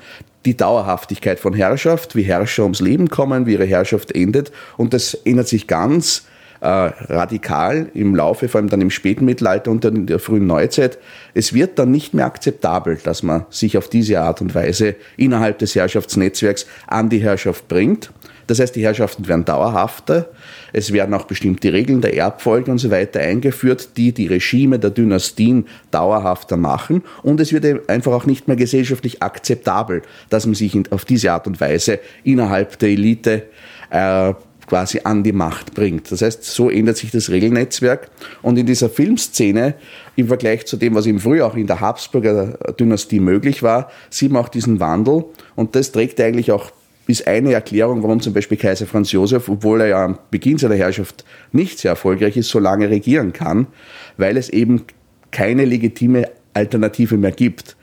die 0.45 0.57
Dauerhaftigkeit 0.57 1.39
von 1.39 1.53
Herrschaft, 1.53 2.15
wie 2.15 2.23
Herrscher 2.23 2.63
ums 2.63 2.79
Leben 2.79 3.09
kommen, 3.09 3.45
wie 3.45 3.53
ihre 3.53 3.65
Herrschaft 3.65 4.11
endet. 4.15 4.51
Und 4.77 4.93
das 4.93 5.13
ändert 5.13 5.47
sich 5.47 5.67
ganz 5.67 6.23
äh, 6.61 6.67
radikal 6.67 7.89
im 7.93 8.15
Laufe, 8.15 8.47
vor 8.47 8.61
allem 8.61 8.69
dann 8.69 8.81
im 8.81 8.91
späten 8.91 9.25
Mittelalter 9.25 9.71
und 9.71 9.83
in 9.83 10.05
der 10.05 10.19
frühen 10.19 10.47
Neuzeit. 10.47 10.99
Es 11.33 11.53
wird 11.53 11.79
dann 11.79 11.91
nicht 11.91 12.13
mehr 12.13 12.25
akzeptabel, 12.25 12.99
dass 13.03 13.23
man 13.23 13.45
sich 13.49 13.77
auf 13.77 13.89
diese 13.89 14.21
Art 14.21 14.41
und 14.41 14.55
Weise 14.55 14.95
innerhalb 15.17 15.59
des 15.59 15.75
Herrschaftsnetzwerks 15.75 16.67
an 16.87 17.09
die 17.09 17.19
Herrschaft 17.19 17.67
bringt. 17.67 18.11
Das 18.47 18.59
heißt, 18.59 18.75
die 18.75 18.83
Herrschaften 18.83 19.27
werden 19.27 19.45
dauerhafter. 19.45 20.29
Es 20.73 20.91
werden 20.91 21.13
auch 21.13 21.23
bestimmte 21.23 21.71
Regeln 21.71 22.01
der 22.01 22.15
Erbfolge 22.17 22.69
und 22.69 22.79
so 22.79 22.91
weiter 22.91 23.21
eingeführt, 23.21 23.97
die 23.97 24.11
die 24.11 24.27
Regime 24.27 24.77
der 24.77 24.89
Dynastien 24.89 25.67
dauerhafter 25.89 26.57
machen. 26.57 27.03
Und 27.23 27.39
es 27.39 27.53
wird 27.53 27.89
einfach 27.89 28.11
auch 28.11 28.25
nicht 28.25 28.47
mehr 28.47 28.57
gesellschaftlich 28.57 29.21
akzeptabel, 29.23 30.01
dass 30.29 30.45
man 30.45 30.55
sich 30.55 30.77
auf 30.91 31.05
diese 31.05 31.31
Art 31.31 31.47
und 31.47 31.61
Weise 31.61 31.99
innerhalb 32.23 32.77
der 32.79 32.89
Elite 32.89 33.43
äh, 33.89 34.33
quasi 34.71 35.01
an 35.03 35.21
die 35.21 35.33
Macht 35.33 35.73
bringt. 35.73 36.09
Das 36.13 36.21
heißt, 36.21 36.45
so 36.45 36.69
ändert 36.69 36.95
sich 36.95 37.11
das 37.11 37.29
Regelnetzwerk. 37.29 38.09
Und 38.41 38.57
in 38.57 38.65
dieser 38.65 38.89
Filmszene, 38.89 39.73
im 40.15 40.27
Vergleich 40.29 40.65
zu 40.65 40.77
dem, 40.77 40.95
was 40.95 41.05
im 41.07 41.19
Frühjahr 41.19 41.49
auch 41.49 41.57
in 41.57 41.67
der 41.67 41.81
Habsburger 41.81 42.57
Dynastie 42.79 43.19
möglich 43.19 43.63
war, 43.63 43.91
sieht 44.09 44.31
man 44.31 44.41
auch 44.41 44.47
diesen 44.47 44.79
Wandel. 44.79 45.25
Und 45.57 45.75
das 45.75 45.91
trägt 45.91 46.21
eigentlich 46.21 46.53
auch 46.53 46.71
ist 47.05 47.27
eine 47.27 47.51
Erklärung, 47.51 48.01
warum 48.01 48.21
zum 48.21 48.31
Beispiel 48.31 48.57
Kaiser 48.57 48.85
Franz 48.85 49.11
Josef, 49.11 49.49
obwohl 49.49 49.81
er 49.81 49.87
ja 49.87 50.05
am 50.05 50.17
Beginn 50.29 50.57
seiner 50.57 50.75
Herrschaft 50.75 51.25
nicht 51.51 51.79
sehr 51.79 51.91
erfolgreich 51.91 52.37
ist, 52.37 52.47
so 52.47 52.59
lange 52.59 52.89
regieren 52.89 53.33
kann, 53.33 53.67
weil 54.15 54.37
es 54.37 54.47
eben 54.47 54.83
keine 55.31 55.65
legitime 55.65 56.29
Alternative 56.53 57.17
mehr 57.17 57.33
gibt. 57.33 57.75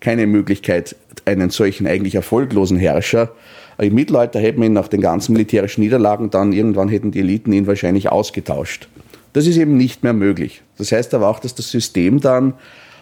Keine 0.00 0.26
Möglichkeit, 0.26 0.96
einen 1.24 1.50
solchen 1.50 1.86
eigentlich 1.86 2.16
erfolglosen 2.16 2.78
Herrscher 2.78 3.30
im 3.78 3.94
Mittelalter 3.94 4.40
hätten 4.40 4.60
wir 4.60 4.66
ihn 4.66 4.72
nach 4.72 4.88
den 4.88 5.00
ganzen 5.00 5.32
militärischen 5.32 5.80
Niederlagen 5.80 6.30
dann 6.30 6.52
irgendwann 6.52 6.88
hätten 6.88 7.10
die 7.10 7.20
Eliten 7.20 7.52
ihn 7.52 7.66
wahrscheinlich 7.66 8.10
ausgetauscht. 8.10 8.88
Das 9.32 9.46
ist 9.46 9.56
eben 9.56 9.76
nicht 9.76 10.02
mehr 10.02 10.12
möglich. 10.12 10.62
Das 10.78 10.92
heißt 10.92 11.14
aber 11.14 11.28
auch, 11.28 11.38
dass 11.38 11.54
das 11.54 11.70
System 11.70 12.20
dann 12.20 12.54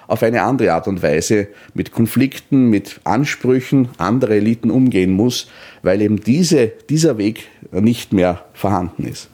auf 0.07 0.23
eine 0.23 0.43
andere 0.43 0.73
Art 0.73 0.89
und 0.89 1.03
Weise 1.03 1.49
mit 1.75 1.93
Konflikten, 1.93 2.69
mit 2.69 3.01
Ansprüchen 3.05 3.89
anderer 3.97 4.33
Eliten 4.33 4.71
umgehen 4.71 5.13
muss, 5.13 5.49
weil 5.83 6.03
eben 6.03 6.21
diese, 6.21 6.73
dieser 6.89 7.17
Weg 7.17 7.49
nicht 7.71 8.13
mehr 8.13 8.45
vorhanden 8.53 9.07
ist. 9.07 9.29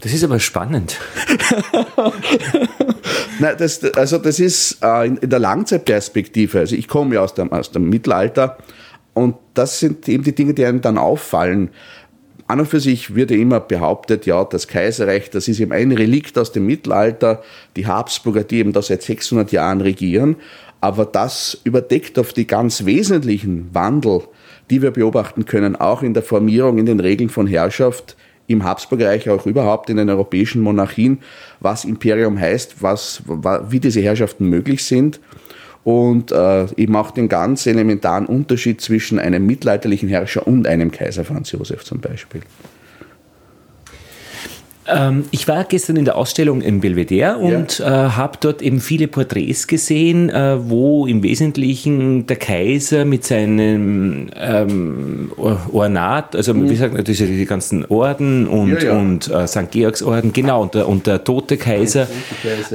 Das 0.00 0.12
ist 0.12 0.24
aber 0.24 0.40
spannend. 0.40 0.98
Nein, 3.38 3.54
das, 3.58 3.82
also 3.94 4.18
das 4.18 4.40
ist 4.40 4.78
äh, 4.82 5.06
in, 5.06 5.16
in, 5.18 5.30
der 5.30 5.38
Langzeitperspektive, 5.38 6.58
also 6.58 6.76
ich 6.76 6.88
komme 6.88 7.14
ja 7.14 7.22
aus 7.22 7.34
dem, 7.34 7.52
aus 7.52 7.70
dem 7.70 7.88
Mittelalter 7.88 8.58
und 9.16 9.36
das 9.54 9.80
sind 9.80 10.06
eben 10.10 10.24
die 10.24 10.34
Dinge, 10.34 10.52
die 10.52 10.66
einem 10.66 10.82
dann 10.82 10.98
auffallen. 10.98 11.70
An 12.48 12.60
und 12.60 12.66
für 12.66 12.80
sich 12.80 13.14
wird 13.14 13.30
ja 13.30 13.38
immer 13.38 13.60
behauptet, 13.60 14.26
ja, 14.26 14.44
das 14.44 14.68
Kaiserreich, 14.68 15.30
das 15.30 15.48
ist 15.48 15.58
eben 15.58 15.72
ein 15.72 15.90
Relikt 15.90 16.36
aus 16.36 16.52
dem 16.52 16.66
Mittelalter, 16.66 17.42
die 17.76 17.86
Habsburger, 17.86 18.44
die 18.44 18.58
eben 18.58 18.74
da 18.74 18.82
seit 18.82 19.02
600 19.02 19.52
Jahren 19.52 19.80
regieren. 19.80 20.36
Aber 20.82 21.06
das 21.06 21.58
überdeckt 21.64 22.18
auf 22.18 22.34
die 22.34 22.46
ganz 22.46 22.84
wesentlichen 22.84 23.70
Wandel, 23.72 24.20
die 24.68 24.82
wir 24.82 24.90
beobachten 24.90 25.46
können, 25.46 25.76
auch 25.76 26.02
in 26.02 26.12
der 26.12 26.22
Formierung, 26.22 26.76
in 26.76 26.84
den 26.84 27.00
Regeln 27.00 27.30
von 27.30 27.46
Herrschaft, 27.46 28.18
im 28.48 28.64
Habsburgreich, 28.64 29.30
auch 29.30 29.46
überhaupt 29.46 29.88
in 29.88 29.96
den 29.96 30.10
europäischen 30.10 30.60
Monarchien, 30.60 31.20
was 31.60 31.86
Imperium 31.86 32.38
heißt, 32.38 32.82
was, 32.82 33.22
wie 33.70 33.80
diese 33.80 34.02
Herrschaften 34.02 34.50
möglich 34.50 34.84
sind 34.84 35.20
und 35.86 36.32
äh, 36.32 36.66
eben 36.76 36.96
auch 36.96 37.12
den 37.12 37.28
ganz 37.28 37.64
elementaren 37.64 38.26
Unterschied 38.26 38.80
zwischen 38.80 39.20
einem 39.20 39.46
mittelalterlichen 39.46 40.08
Herrscher 40.08 40.44
und 40.44 40.66
einem 40.66 40.90
Kaiser 40.90 41.24
Franz 41.24 41.52
Josef 41.52 41.84
zum 41.84 42.00
Beispiel. 42.00 42.40
Ähm, 44.88 45.26
ich 45.30 45.46
war 45.46 45.62
gestern 45.62 45.96
in 45.96 46.04
der 46.04 46.16
Ausstellung 46.16 46.60
im 46.60 46.80
Belvedere 46.80 47.38
und 47.38 47.78
ja. 47.78 48.06
äh, 48.06 48.10
habe 48.10 48.38
dort 48.40 48.62
eben 48.62 48.80
viele 48.80 49.06
Porträts 49.06 49.68
gesehen, 49.68 50.28
äh, 50.28 50.56
wo 50.68 51.06
im 51.06 51.22
Wesentlichen 51.22 52.26
der 52.26 52.36
Kaiser 52.36 53.04
mit 53.04 53.24
seinem 53.24 54.28
ähm, 54.36 55.30
Ornat, 55.72 56.34
also 56.34 56.52
mhm. 56.52 56.68
wie 56.68 56.76
sagt 56.76 56.94
man, 56.94 57.04
diese, 57.04 57.26
die 57.26 57.46
ganzen 57.46 57.84
Orden 57.86 58.48
und, 58.48 58.82
ja, 58.82 58.88
ja. 58.88 58.98
und 58.98 59.28
äh, 59.28 59.46
St. 59.46 59.70
Georgsorden, 59.70 60.32
genau, 60.32 60.62
und 60.62 60.74
der, 60.74 60.88
und 60.88 61.06
der 61.06 61.22
tote 61.22 61.56
Kaiser, 61.56 62.08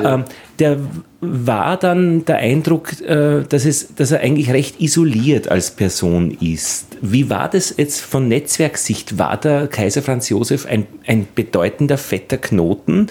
ähm, 0.02 0.24
der 0.62 0.78
war 1.22 1.76
dann 1.76 2.24
der 2.26 2.38
Eindruck, 2.38 3.02
äh, 3.02 3.44
dass, 3.50 3.66
es, 3.66 3.96
dass 3.96 4.12
er 4.12 4.20
eigentlich 4.20 4.52
recht 4.52 4.80
isoliert 4.80 5.50
als 5.50 5.72
Person 5.72 6.38
ist. 6.40 6.86
Wie 7.02 7.32
war 7.32 7.50
das 7.50 7.74
jetzt 7.78 8.02
von 8.02 8.28
Netzwerksicht? 8.28 9.18
War 9.18 9.38
der 9.38 9.66
Kaiser 9.66 10.04
Franz 10.04 10.30
Josef 10.30 10.68
ein, 10.68 10.86
ein 11.08 11.28
bedeutender 11.34 11.98
fetter 11.98 12.38
Knoten 12.38 13.08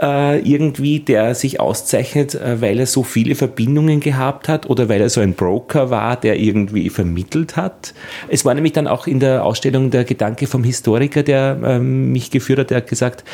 äh, 0.00 0.40
irgendwie, 0.40 1.00
der 1.00 1.34
sich 1.34 1.60
auszeichnet, 1.60 2.34
äh, 2.36 2.62
weil 2.62 2.80
er 2.80 2.86
so 2.86 3.02
viele 3.02 3.34
Verbindungen 3.34 4.00
gehabt 4.00 4.48
hat 4.48 4.68
oder 4.70 4.88
weil 4.88 5.02
er 5.02 5.10
so 5.10 5.20
ein 5.20 5.34
Broker 5.34 5.90
war, 5.90 6.16
der 6.16 6.38
irgendwie 6.38 6.88
vermittelt 6.88 7.56
hat? 7.56 7.92
Es 8.28 8.46
war 8.46 8.54
nämlich 8.54 8.72
dann 8.72 8.86
auch 8.86 9.06
in 9.06 9.20
der 9.20 9.44
Ausstellung 9.44 9.90
der 9.90 10.04
Gedanke 10.04 10.46
vom 10.46 10.64
Historiker, 10.64 11.22
der 11.22 11.58
ähm, 11.62 12.12
mich 12.12 12.30
geführt 12.30 12.60
hat, 12.60 12.70
der 12.70 12.78
hat 12.78 12.88
gesagt, 12.88 13.24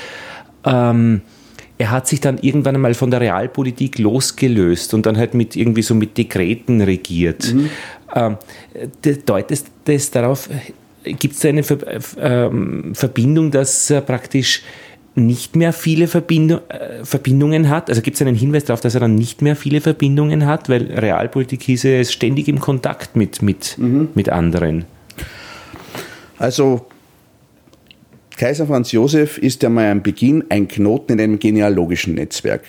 ähm, 0.65 1.23
er 1.81 1.91
hat 1.91 2.07
sich 2.07 2.21
dann 2.21 2.37
irgendwann 2.37 2.75
einmal 2.75 2.93
von 2.93 3.11
der 3.11 3.23
Realpolitik 3.23 3.99
losgelöst 3.99 4.93
und 4.93 5.07
dann 5.07 5.17
halt 5.17 5.33
mit 5.33 5.57
irgendwie 5.57 5.81
so 5.81 5.95
mit 5.95 6.19
Dekreten 6.19 6.83
regiert. 6.83 7.55
Mhm. 7.55 7.71
Ähm, 8.15 8.37
deutet 9.25 9.65
das 9.87 10.11
darauf, 10.11 10.51
gibt 11.05 11.37
es 11.37 11.45
eine 11.47 11.63
Ver 11.63 11.79
ähm, 12.19 12.95
Verbindung, 12.95 13.51
dass 13.51 13.89
er 13.89 14.03
praktisch 14.03 14.63
nicht 15.15 15.57
mehr 15.57 15.73
viele 15.73 16.07
Verbindung, 16.07 16.61
äh, 16.69 17.03
Verbindungen 17.03 17.71
hat? 17.71 17.89
Also 17.89 18.03
gibt 18.03 18.17
es 18.17 18.21
einen 18.21 18.37
Hinweis 18.37 18.67
darauf, 18.67 18.83
dass 18.83 18.93
er 18.93 19.01
dann 19.01 19.15
nicht 19.15 19.41
mehr 19.41 19.57
viele 19.57 19.81
Verbindungen 19.81 20.45
hat? 20.45 20.69
Weil 20.69 20.83
Realpolitik 20.83 21.63
hieß 21.63 21.85
er 21.85 22.03
ist 22.03 22.13
ständig 22.13 22.47
im 22.49 22.61
Kontakt 22.61 23.17
mit, 23.17 23.41
mit, 23.41 23.79
mhm. 23.79 24.09
mit 24.15 24.29
anderen. 24.29 24.85
Also 26.37 26.85
Kaiser 28.41 28.67
Franz 28.67 28.91
Josef 28.93 29.37
ist 29.37 29.63
einmal 29.67 29.91
am 29.91 30.03
Beginn 30.03 30.45
ein 30.49 30.67
Knoten 30.67 31.13
in 31.13 31.21
einem 31.21 31.39
genealogischen 31.39 32.15
Netzwerk. 32.15 32.63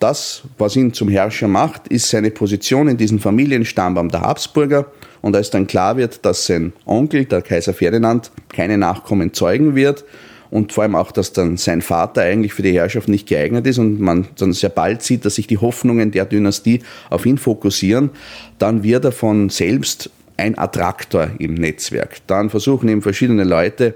Das, 0.00 0.42
was 0.58 0.74
ihn 0.74 0.92
zum 0.94 1.08
Herrscher 1.08 1.46
macht, 1.46 1.86
ist 1.86 2.08
seine 2.08 2.32
Position 2.32 2.88
in 2.88 2.96
diesem 2.96 3.20
Familienstammbaum 3.20 4.08
der 4.08 4.22
Habsburger. 4.22 4.86
Und 5.20 5.36
als 5.36 5.50
dann 5.50 5.68
klar 5.68 5.96
wird, 5.96 6.24
dass 6.26 6.46
sein 6.46 6.72
Onkel, 6.86 7.26
der 7.26 7.40
Kaiser 7.40 7.72
Ferdinand, 7.72 8.32
keine 8.48 8.76
Nachkommen 8.78 9.32
zeugen 9.32 9.76
wird 9.76 10.04
und 10.50 10.72
vor 10.72 10.82
allem 10.82 10.96
auch, 10.96 11.12
dass 11.12 11.32
dann 11.32 11.56
sein 11.56 11.82
Vater 11.82 12.22
eigentlich 12.22 12.52
für 12.52 12.62
die 12.62 12.72
Herrschaft 12.72 13.08
nicht 13.08 13.28
geeignet 13.28 13.64
ist 13.68 13.78
und 13.78 14.00
man 14.00 14.26
dann 14.36 14.52
sehr 14.52 14.70
bald 14.70 15.04
sieht, 15.04 15.24
dass 15.24 15.36
sich 15.36 15.46
die 15.46 15.58
Hoffnungen 15.58 16.10
der 16.10 16.24
Dynastie 16.24 16.80
auf 17.10 17.26
ihn 17.26 17.38
fokussieren, 17.38 18.10
dann 18.58 18.82
wird 18.82 19.04
er 19.04 19.12
von 19.12 19.50
selbst 19.50 20.10
ein 20.36 20.58
Attraktor 20.58 21.30
im 21.38 21.54
Netzwerk. 21.54 22.16
Dann 22.26 22.50
versuchen 22.50 22.88
eben 22.88 23.02
verschiedene 23.02 23.44
Leute, 23.44 23.94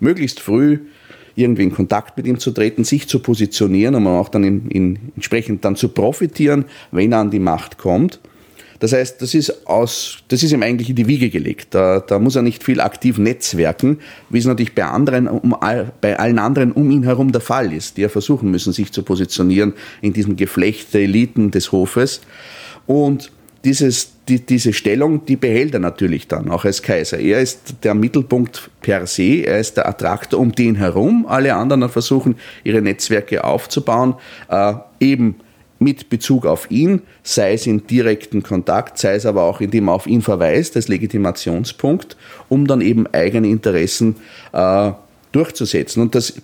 möglichst 0.00 0.40
früh 0.40 0.78
irgendwie 1.34 1.62
in 1.62 1.72
Kontakt 1.72 2.16
mit 2.16 2.26
ihm 2.26 2.38
zu 2.38 2.50
treten, 2.50 2.84
sich 2.84 3.08
zu 3.08 3.20
positionieren, 3.20 3.94
um 3.94 4.06
auch 4.08 4.28
dann 4.28 4.42
in, 4.42 4.68
in, 4.70 4.98
entsprechend 5.14 5.64
dann 5.64 5.76
zu 5.76 5.88
profitieren, 5.88 6.64
wenn 6.90 7.12
er 7.12 7.18
an 7.18 7.30
die 7.30 7.38
Macht 7.38 7.78
kommt. 7.78 8.18
Das 8.80 8.92
heißt, 8.92 9.20
das 9.22 9.34
ist, 9.34 9.66
aus, 9.66 10.18
das 10.28 10.42
ist 10.42 10.52
ihm 10.52 10.62
eigentlich 10.62 10.90
in 10.90 10.96
die 10.96 11.08
Wiege 11.08 11.30
gelegt. 11.30 11.74
Da, 11.74 12.00
da 12.00 12.18
muss 12.18 12.36
er 12.36 12.42
nicht 12.42 12.62
viel 12.62 12.80
aktiv 12.80 13.18
netzwerken, 13.18 13.98
wie 14.30 14.38
es 14.38 14.44
natürlich 14.44 14.74
bei, 14.74 14.84
anderen, 14.84 15.26
um, 15.26 15.56
bei 16.00 16.18
allen 16.18 16.38
anderen 16.38 16.72
um 16.72 16.90
ihn 16.90 17.02
herum 17.02 17.32
der 17.32 17.40
Fall 17.40 17.72
ist, 17.72 17.96
die 17.96 18.02
ja 18.02 18.08
versuchen 18.08 18.50
müssen, 18.50 18.72
sich 18.72 18.92
zu 18.92 19.02
positionieren 19.02 19.72
in 20.00 20.12
diesem 20.12 20.36
Geflecht 20.36 20.94
der 20.94 21.02
Eliten 21.02 21.50
des 21.50 21.72
Hofes. 21.72 22.20
Und 22.86 23.32
dieses, 23.64 24.12
die, 24.28 24.44
diese 24.44 24.72
Stellung, 24.72 25.24
die 25.24 25.36
behält 25.36 25.74
er 25.74 25.80
natürlich 25.80 26.28
dann 26.28 26.50
auch 26.50 26.64
als 26.64 26.82
Kaiser. 26.82 27.18
Er 27.18 27.40
ist 27.40 27.76
der 27.82 27.94
Mittelpunkt 27.94 28.70
per 28.80 29.06
se, 29.06 29.44
er 29.46 29.58
ist 29.58 29.76
der 29.76 29.88
Attraktor 29.88 30.38
um 30.38 30.52
den 30.52 30.74
herum. 30.74 31.26
Alle 31.28 31.54
anderen 31.54 31.88
versuchen, 31.88 32.36
ihre 32.64 32.82
Netzwerke 32.82 33.44
aufzubauen, 33.44 34.14
äh, 34.48 34.74
eben 35.00 35.36
mit 35.78 36.10
Bezug 36.10 36.44
auf 36.44 36.70
ihn, 36.70 37.02
sei 37.22 37.52
es 37.52 37.66
in 37.66 37.86
direkten 37.86 38.42
Kontakt, 38.42 38.98
sei 38.98 39.14
es 39.14 39.26
aber 39.26 39.44
auch, 39.44 39.60
indem 39.60 39.84
man 39.84 39.94
auf 39.94 40.06
ihn 40.06 40.22
verweist, 40.22 40.76
als 40.76 40.88
Legitimationspunkt, 40.88 42.16
um 42.48 42.66
dann 42.66 42.80
eben 42.80 43.06
eigene 43.06 43.48
Interessen 43.48 44.16
äh, 44.52 44.92
durchzusetzen. 45.32 46.02
Und 46.02 46.14
das 46.14 46.34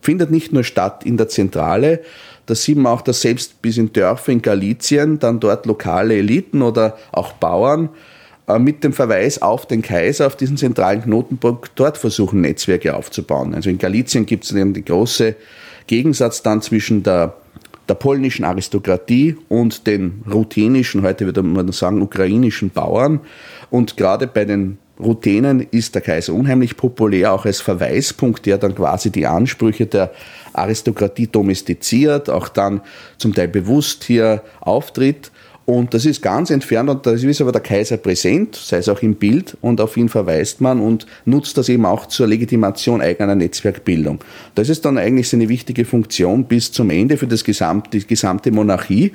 findet 0.00 0.30
nicht 0.30 0.52
nur 0.52 0.64
statt 0.64 1.02
in 1.04 1.16
der 1.16 1.28
Zentrale, 1.28 2.00
da 2.46 2.54
sieht 2.54 2.76
man 2.76 2.92
auch, 2.92 3.02
dass 3.02 3.20
selbst 3.20 3.60
bis 3.62 3.78
in 3.78 3.92
Dörfer 3.92 4.32
in 4.32 4.42
Galizien 4.42 5.18
dann 5.18 5.40
dort 5.40 5.66
lokale 5.66 6.16
Eliten 6.16 6.62
oder 6.62 6.96
auch 7.12 7.32
Bauern 7.32 7.88
äh, 8.46 8.58
mit 8.58 8.84
dem 8.84 8.92
Verweis 8.92 9.40
auf 9.40 9.66
den 9.66 9.82
Kaiser, 9.82 10.26
auf 10.26 10.36
diesen 10.36 10.56
zentralen 10.56 11.02
Knotenpunkt, 11.02 11.72
dort 11.76 11.96
versuchen, 11.96 12.42
Netzwerke 12.42 12.94
aufzubauen. 12.94 13.54
Also 13.54 13.70
in 13.70 13.78
Galizien 13.78 14.26
gibt 14.26 14.44
es 14.44 14.50
den 14.50 14.84
großen 14.84 15.34
Gegensatz 15.86 16.42
dann 16.42 16.60
zwischen 16.60 17.02
der, 17.02 17.34
der 17.88 17.94
polnischen 17.94 18.44
Aristokratie 18.44 19.36
und 19.48 19.86
den 19.86 20.22
ruthenischen, 20.30 21.02
heute 21.02 21.24
würde 21.26 21.42
man 21.42 21.72
sagen, 21.72 22.02
ukrainischen 22.02 22.70
Bauern. 22.70 23.20
Und 23.70 23.96
gerade 23.96 24.26
bei 24.26 24.44
den 24.44 24.78
Ruthenen 24.98 25.66
ist 25.70 25.94
der 25.94 26.02
Kaiser 26.02 26.34
unheimlich 26.34 26.76
populär, 26.76 27.32
auch 27.32 27.46
als 27.46 27.60
Verweispunkt, 27.60 28.46
der 28.46 28.58
dann 28.58 28.74
quasi 28.74 29.10
die 29.10 29.26
Ansprüche 29.26 29.86
der 29.86 30.12
Aristokratie 30.52 31.26
domestiziert, 31.26 32.30
auch 32.30 32.48
dann 32.48 32.80
zum 33.18 33.34
Teil 33.34 33.48
bewusst 33.48 34.04
hier 34.04 34.42
auftritt. 34.60 35.32
Und 35.66 35.94
das 35.94 36.04
ist 36.04 36.20
ganz 36.20 36.50
entfernt 36.50 36.90
und 36.90 37.06
da 37.06 37.12
ist 37.12 37.40
aber 37.40 37.50
der 37.50 37.62
Kaiser 37.62 37.96
präsent, 37.96 38.54
sei 38.54 38.76
es 38.76 38.88
auch 38.88 39.00
im 39.00 39.14
Bild 39.14 39.56
und 39.62 39.80
auf 39.80 39.96
ihn 39.96 40.10
verweist 40.10 40.60
man 40.60 40.78
und 40.78 41.06
nutzt 41.24 41.56
das 41.56 41.70
eben 41.70 41.86
auch 41.86 42.06
zur 42.06 42.26
Legitimation 42.26 43.00
eigener 43.00 43.34
Netzwerkbildung. 43.34 44.20
Das 44.54 44.68
ist 44.68 44.84
dann 44.84 44.98
eigentlich 44.98 45.30
seine 45.30 45.48
wichtige 45.48 45.86
Funktion 45.86 46.44
bis 46.44 46.70
zum 46.70 46.90
Ende 46.90 47.16
für 47.16 47.26
das 47.26 47.44
gesamte, 47.44 47.98
die 47.98 48.06
gesamte 48.06 48.52
Monarchie. 48.52 49.12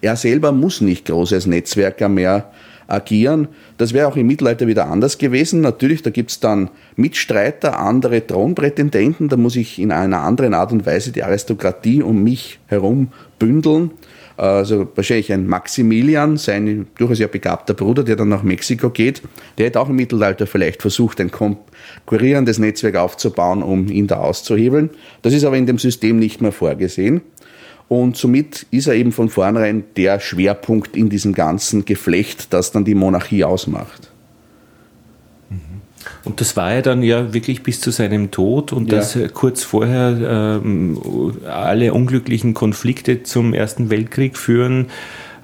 Er 0.00 0.16
selber 0.16 0.50
muss 0.50 0.80
nicht 0.80 1.06
groß 1.06 1.32
als 1.32 1.46
Netzwerker 1.46 2.08
mehr 2.08 2.50
agieren. 2.88 3.48
Das 3.78 3.92
wäre 3.92 4.08
auch 4.08 4.16
im 4.16 4.26
Mittelalter 4.26 4.66
wieder 4.66 4.88
anders 4.88 5.18
gewesen. 5.18 5.60
Natürlich, 5.60 6.02
da 6.02 6.10
gibt 6.10 6.30
es 6.30 6.40
dann 6.40 6.70
Mitstreiter, 6.96 7.78
andere 7.78 8.26
Thronprätendenten, 8.26 9.28
da 9.28 9.36
muss 9.36 9.56
ich 9.56 9.78
in 9.78 9.92
einer 9.92 10.20
anderen 10.20 10.54
Art 10.54 10.72
und 10.72 10.86
Weise 10.86 11.12
die 11.12 11.22
Aristokratie 11.22 12.02
um 12.02 12.22
mich 12.22 12.58
herum 12.66 13.08
bündeln. 13.38 13.90
Also 14.36 14.86
wahrscheinlich 14.94 15.32
ein 15.32 15.46
Maximilian, 15.46 16.36
sein 16.36 16.86
durchaus 16.98 17.18
ja 17.18 17.26
begabter 17.26 17.72
Bruder, 17.72 18.04
der 18.04 18.16
dann 18.16 18.28
nach 18.28 18.42
Mexiko 18.42 18.90
geht, 18.90 19.22
der 19.56 19.66
hätte 19.66 19.80
auch 19.80 19.88
im 19.88 19.96
Mittelalter 19.96 20.46
vielleicht 20.46 20.82
versucht, 20.82 21.20
ein 21.22 21.30
konkurrierendes 21.30 22.58
Netzwerk 22.58 22.96
aufzubauen, 22.96 23.62
um 23.62 23.88
ihn 23.88 24.06
da 24.06 24.16
auszuhebeln. 24.16 24.90
Das 25.22 25.32
ist 25.32 25.44
aber 25.44 25.56
in 25.56 25.64
dem 25.64 25.78
System 25.78 26.18
nicht 26.18 26.42
mehr 26.42 26.52
vorgesehen. 26.52 27.22
Und 27.88 28.16
somit 28.16 28.66
ist 28.70 28.88
er 28.88 28.94
eben 28.94 29.12
von 29.12 29.28
vornherein 29.28 29.84
der 29.96 30.18
Schwerpunkt 30.18 30.96
in 30.96 31.08
diesem 31.08 31.32
ganzen 31.34 31.84
Geflecht, 31.84 32.52
das 32.52 32.72
dann 32.72 32.84
die 32.84 32.96
Monarchie 32.96 33.44
ausmacht. 33.44 34.10
Mhm. 35.50 35.60
Und 36.24 36.40
das 36.40 36.56
war 36.56 36.74
ja 36.74 36.82
dann 36.82 37.02
ja 37.02 37.32
wirklich 37.32 37.62
bis 37.62 37.80
zu 37.80 37.92
seinem 37.92 38.32
Tod 38.32 38.72
und 38.72 38.90
ja. 38.90 38.98
dass 38.98 39.14
äh, 39.14 39.28
kurz 39.32 39.62
vorher 39.62 40.60
ähm, 40.64 41.00
alle 41.48 41.94
unglücklichen 41.94 42.54
Konflikte 42.54 43.22
zum 43.22 43.54
Ersten 43.54 43.88
Weltkrieg 43.88 44.36
führen. 44.36 44.86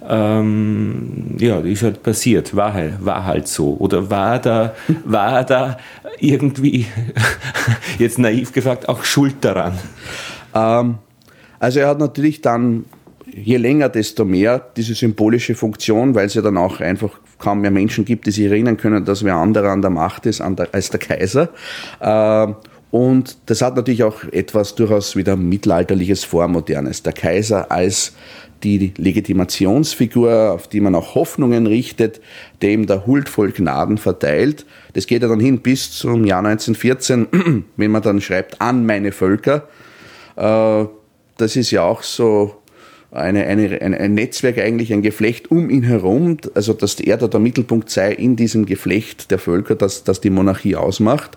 Ähm, 0.08 1.36
ja, 1.38 1.60
ist 1.60 1.84
halt 1.84 2.02
passiert, 2.02 2.56
war 2.56 2.74
halt, 2.74 3.04
war 3.04 3.24
halt 3.24 3.46
so. 3.46 3.76
Oder 3.78 4.10
war 4.10 4.40
da, 4.40 4.74
war 5.04 5.44
da 5.44 5.76
irgendwie, 6.18 6.86
jetzt 8.00 8.18
naiv 8.18 8.52
gefragt, 8.52 8.88
auch 8.88 9.04
Schuld 9.04 9.36
daran? 9.42 9.78
Ähm, 10.56 10.98
also 11.62 11.80
er 11.80 11.88
hat 11.88 12.00
natürlich 12.00 12.40
dann 12.40 12.84
je 13.32 13.56
länger, 13.56 13.88
desto 13.88 14.24
mehr 14.24 14.60
diese 14.76 14.94
symbolische 14.94 15.54
Funktion, 15.54 16.14
weil 16.14 16.26
es 16.26 16.34
ja 16.34 16.42
dann 16.42 16.56
auch 16.56 16.80
einfach 16.80 17.20
kaum 17.38 17.60
mehr 17.60 17.70
Menschen 17.70 18.04
gibt, 18.04 18.26
die 18.26 18.32
sich 18.32 18.46
erinnern 18.46 18.76
können, 18.76 19.04
dass 19.04 19.24
wer 19.24 19.36
anderer 19.36 19.70
an 19.70 19.80
der 19.80 19.90
Macht 19.90 20.26
ist 20.26 20.40
als 20.40 20.90
der 20.90 21.00
Kaiser. 21.00 21.48
Äh, 22.00 22.52
Und 22.92 23.38
das 23.46 23.62
hat 23.62 23.74
natürlich 23.74 24.04
auch 24.04 24.22
etwas 24.32 24.74
durchaus 24.74 25.16
wieder 25.16 25.34
mittelalterliches 25.34 26.24
Vormodernes. 26.24 27.02
Der 27.02 27.14
Kaiser 27.14 27.72
als 27.72 28.12
die 28.64 28.92
Legitimationsfigur, 28.98 30.52
auf 30.52 30.68
die 30.68 30.80
man 30.80 30.94
auch 30.94 31.14
Hoffnungen 31.14 31.66
richtet, 31.66 32.20
dem 32.60 32.86
der 32.86 33.06
huldvoll 33.06 33.52
Gnaden 33.52 33.96
verteilt. 33.96 34.66
Das 34.92 35.06
geht 35.06 35.22
ja 35.22 35.28
dann 35.28 35.40
hin 35.40 35.60
bis 35.60 35.90
zum 35.92 36.26
Jahr 36.26 36.44
1914, 36.44 37.64
wenn 37.76 37.90
man 37.90 38.02
dann 38.02 38.20
schreibt, 38.20 38.60
an 38.60 38.84
meine 38.84 39.10
Völker. 39.10 39.68
Das 41.36 41.56
ist 41.56 41.70
ja 41.70 41.82
auch 41.82 42.02
so 42.02 42.62
eine, 43.10 43.44
eine, 43.46 43.80
ein 43.80 44.14
Netzwerk 44.14 44.58
eigentlich, 44.58 44.92
ein 44.92 45.02
Geflecht 45.02 45.50
um 45.50 45.68
ihn 45.68 45.82
herum, 45.82 46.38
also 46.54 46.72
dass 46.72 46.98
er 46.98 47.18
da 47.18 47.28
der 47.28 47.40
Mittelpunkt 47.40 47.90
sei 47.90 48.12
in 48.12 48.36
diesem 48.36 48.64
Geflecht 48.64 49.30
der 49.30 49.38
Völker, 49.38 49.74
das, 49.74 50.04
das 50.04 50.20
die 50.20 50.30
Monarchie 50.30 50.76
ausmacht. 50.76 51.36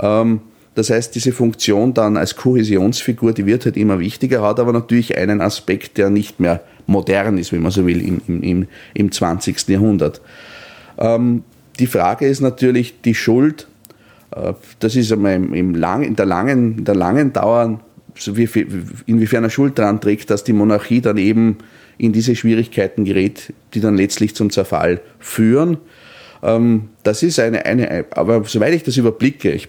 Ähm, 0.00 0.40
das 0.74 0.88
heißt, 0.88 1.14
diese 1.14 1.32
Funktion 1.32 1.92
dann 1.94 2.16
als 2.16 2.36
Kohäsionsfigur, 2.36 3.34
die 3.34 3.44
wird 3.44 3.66
halt 3.66 3.76
immer 3.76 3.98
wichtiger, 3.98 4.40
hat 4.42 4.60
aber 4.60 4.72
natürlich 4.72 5.16
einen 5.18 5.40
Aspekt, 5.40 5.98
der 5.98 6.10
nicht 6.10 6.40
mehr 6.40 6.62
modern 6.86 7.38
ist, 7.38 7.52
wenn 7.52 7.62
man 7.62 7.72
so 7.72 7.86
will, 7.86 8.00
im, 8.00 8.42
im, 8.42 8.66
im 8.94 9.12
20. 9.12 9.68
Jahrhundert. 9.68 10.22
Ähm, 10.96 11.44
die 11.78 11.86
Frage 11.86 12.26
ist 12.26 12.40
natürlich 12.40 13.00
die 13.02 13.14
Schuld, 13.14 13.68
äh, 14.34 14.54
das 14.78 14.96
ist 14.96 15.12
einmal 15.12 15.34
im, 15.34 15.52
im 15.54 15.74
lang, 15.74 16.02
in, 16.02 16.16
der 16.16 16.26
langen, 16.26 16.78
in 16.78 16.84
der 16.84 16.94
langen 16.94 17.32
Dauer 17.32 17.80
inwiefern 18.26 19.44
er 19.44 19.50
Schuld 19.50 19.78
daran 19.78 20.00
trägt, 20.00 20.30
dass 20.30 20.44
die 20.44 20.52
Monarchie 20.52 21.00
dann 21.00 21.16
eben 21.16 21.58
in 21.98 22.12
diese 22.12 22.34
Schwierigkeiten 22.34 23.04
gerät, 23.04 23.52
die 23.74 23.80
dann 23.80 23.96
letztlich 23.96 24.34
zum 24.34 24.50
Zerfall 24.50 25.00
führen. 25.18 25.78
Ähm, 26.42 26.88
das 27.02 27.22
ist 27.22 27.38
eine, 27.38 27.66
eine, 27.66 28.06
aber 28.10 28.44
soweit 28.44 28.74
ich 28.74 28.82
das 28.82 28.96
überblicke, 28.96 29.52
ich 29.52 29.68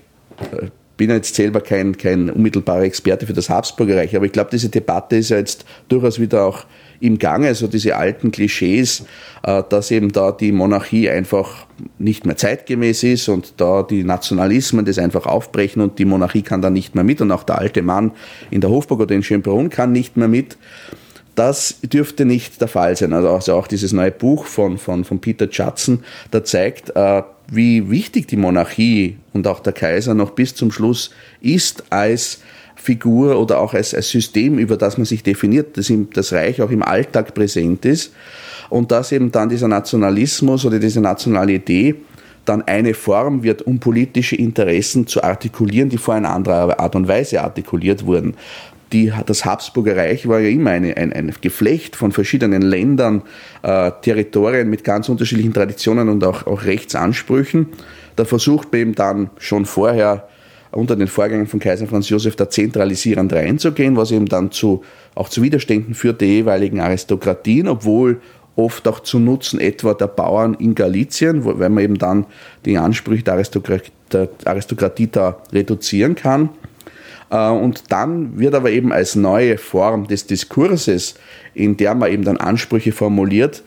bin 1.02 1.10
jetzt 1.10 1.34
selber 1.34 1.62
kein, 1.62 1.98
kein 1.98 2.30
unmittelbarer 2.30 2.84
Experte 2.84 3.26
für 3.26 3.34
das 3.34 3.50
Habsburger 3.50 3.98
Reich, 3.98 4.16
aber 4.16 4.28
ich 4.28 4.32
glaube, 4.34 4.52
diese 4.52 4.70
Debatte 4.70 5.16
ist 5.16 5.30
ja 5.30 5.38
jetzt 5.38 5.66
durchaus 5.88 6.20
wieder 6.20 6.46
auch 6.46 6.66
im 7.00 7.18
Gange, 7.18 7.48
also 7.48 7.66
diese 7.66 7.96
alten 7.96 8.32
Klischees, 8.32 9.04
äh, 9.42 9.64
dass 9.68 9.90
eben 9.90 10.12
da 10.12 10.32
die 10.32 10.52
Monarchie 10.52 11.10
einfach 11.10 11.66
nicht 11.98 12.28
mehr 12.28 12.38
zeitgemäß 12.38 13.02
ist 13.02 13.30
und 13.30 13.56
da 13.58 13.82
die 13.82 14.04
Nationalismen 14.04 14.86
das 14.86 15.00
einfach 15.00 15.26
aufbrechen 15.26 15.82
und 15.82 15.98
die 15.98 16.06
Monarchie 16.06 16.44
kann 16.44 16.62
da 16.62 16.70
nicht 16.70 16.94
mehr 16.94 17.04
mit 17.04 17.20
und 17.20 17.32
auch 17.32 17.42
der 17.42 17.58
alte 17.58 17.82
Mann 17.82 18.12
in 18.52 18.62
der 18.62 18.70
Hofburg 18.70 19.00
oder 19.00 19.16
in 19.16 19.24
Schönbrunn 19.24 19.72
kann 19.72 19.92
nicht 19.92 20.18
mehr 20.18 20.28
mit. 20.28 20.56
Das 21.34 21.80
dürfte 21.82 22.26
nicht 22.26 22.62
der 22.62 22.68
Fall 22.68 22.96
sein. 22.96 23.14
Also, 23.14 23.30
also 23.30 23.54
auch 23.56 23.66
dieses 23.66 23.92
neue 23.92 24.12
Buch 24.12 24.46
von, 24.46 24.78
von, 24.78 25.04
von 25.04 25.20
Peter 25.20 25.50
Judson, 25.50 26.04
da 26.30 26.44
zeigt, 26.44 26.92
äh, 26.96 27.24
wie 27.52 27.92
wichtig 27.92 28.28
die 28.28 28.38
Monarchie 28.38 29.18
und 29.34 29.46
auch 29.46 29.60
der 29.60 29.74
Kaiser 29.74 30.14
noch 30.14 30.32
bis 30.32 30.56
zum 30.56 30.72
Schluss 30.72 31.12
ist 31.42 31.84
als 31.92 32.40
Figur 32.76 33.38
oder 33.38 33.60
auch 33.60 33.74
als, 33.74 33.94
als 33.94 34.10
System, 34.10 34.58
über 34.58 34.78
das 34.78 34.98
man 34.98 35.06
sich 35.06 35.22
definiert, 35.22 35.78
das 35.78 35.90
im, 35.90 36.10
das 36.12 36.34
Reich 36.34 36.62
auch 36.62 36.72
im 36.72 36.82
Alltag 36.82 37.36
präsent 37.36 37.86
ist 37.86 38.14
und 38.70 38.92
dass 38.92 39.12
eben 39.12 39.32
dann 39.32 39.50
dieser 39.50 39.68
Nationalismus 39.68 40.66
oder 40.66 40.80
diese 40.80 41.02
nationale 41.02 41.54
Idee 41.54 41.96
dann 42.46 42.64
eine 42.64 42.94
Form 42.94 43.44
wird, 43.44 43.62
um 43.62 43.80
politische 43.80 44.36
Interessen 44.36 45.06
zu 45.06 45.24
artikulieren, 45.24 45.90
die 45.90 45.98
vor 45.98 46.16
einer 46.16 46.32
anderen 46.32 46.72
Art 46.72 46.96
und 46.96 47.08
Weise 47.08 47.42
artikuliert 47.42 48.06
wurden. 48.06 48.34
Die, 48.92 49.12
das 49.26 49.46
Habsburger 49.46 49.96
Reich 49.96 50.28
war 50.28 50.40
ja 50.40 50.50
immer 50.50 50.72
eine, 50.72 50.98
ein, 50.98 51.14
ein 51.14 51.34
Geflecht 51.40 51.96
von 51.96 52.12
verschiedenen 52.12 52.62
Ländern, 52.62 53.22
äh, 53.64 53.92
Territorien 54.02 54.70
mit 54.70 54.84
ganz 54.84 55.08
unterschiedlichen 55.08 55.54
Traditionen 55.54 56.10
und 56.10 56.24
auch, 56.24 56.46
auch 56.46 56.64
Rechtsansprüchen. 56.64 57.68
Da 58.18 58.26
versucht 58.26 58.72
man 58.72 58.82
eben 58.82 58.96
dann 58.96 59.30
schon 59.38 59.66
vorher 59.66 60.28
unter 60.72 60.96
den 60.96 61.08
Vorgängen 61.08 61.48
von 61.48 61.60
Kaiser 61.60 61.88
Franz 61.88 62.10
Josef 62.10 62.36
da 62.36 62.50
zentralisierend 62.50 63.32
reinzugehen, 63.34 63.96
was 63.98 64.12
eben 64.12 64.28
dann 64.28 64.52
zu, 64.52 64.84
auch 65.16 65.30
zu 65.30 65.42
Widerständen 65.42 65.94
führt 65.94 66.22
der 66.22 66.28
jeweiligen 66.28 66.80
Aristokratien, 66.80 67.68
obwohl 67.68 68.22
oft 68.56 68.88
auch 68.88 69.02
zu 69.02 69.20
Nutzen 69.20 69.60
etwa 69.60 69.94
der 69.94 70.08
Bauern 70.08 70.54
in 70.56 70.76
Galizien, 70.76 71.46
weil 71.46 71.70
man 71.70 71.84
eben 71.84 71.98
dann 71.98 72.26
die 72.66 72.78
Ansprüche 72.78 73.24
der 73.24 73.36
Aristokratie, 73.36 73.92
der 74.12 74.30
Aristokratie 74.46 75.08
da 75.08 75.42
reduzieren 75.54 76.16
kann. 76.16 76.50
Äh, 77.32 77.50
und 77.50 77.92
dann 77.92 78.38
wird 78.38 78.54
aber 78.54 78.70
eben 78.70 78.92
als 78.92 79.16
neue 79.16 79.58
Form 79.58 80.08
des 80.08 80.28
Diskurses, 80.28 81.16
in 81.56 81.78
der 81.78 81.96
man 81.96 82.12
eben 82.12 82.24
dann 82.24 82.38
Ansprüche 82.38 82.92
formuliert, 82.92 83.64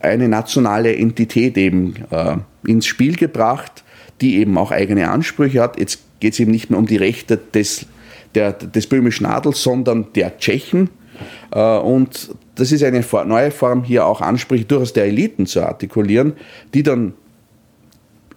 eine 0.00 0.28
nationale 0.28 0.94
Entität 0.94 1.56
eben 1.56 1.94
äh, 2.10 2.36
ins 2.66 2.86
Spiel 2.86 3.16
gebracht, 3.16 3.84
die 4.20 4.36
eben 4.36 4.58
auch 4.58 4.70
eigene 4.70 5.10
Ansprüche 5.10 5.62
hat. 5.62 5.78
Jetzt 5.78 6.00
geht 6.20 6.34
es 6.34 6.40
eben 6.40 6.50
nicht 6.50 6.70
mehr 6.70 6.78
um 6.78 6.86
die 6.86 6.96
Rechte 6.96 7.36
des, 7.36 7.86
der, 8.34 8.52
des 8.52 8.86
böhmischen 8.86 9.26
Adels, 9.26 9.62
sondern 9.62 10.12
der 10.14 10.38
Tschechen. 10.38 10.90
Äh, 11.52 11.78
und 11.78 12.30
das 12.54 12.72
ist 12.72 12.82
eine 12.82 13.04
neue 13.26 13.50
Form, 13.50 13.84
hier 13.84 14.06
auch 14.06 14.20
Ansprüche 14.20 14.64
durchaus 14.64 14.92
der 14.92 15.04
Eliten 15.04 15.46
zu 15.46 15.62
artikulieren, 15.62 16.34
die 16.74 16.82
dann 16.82 17.14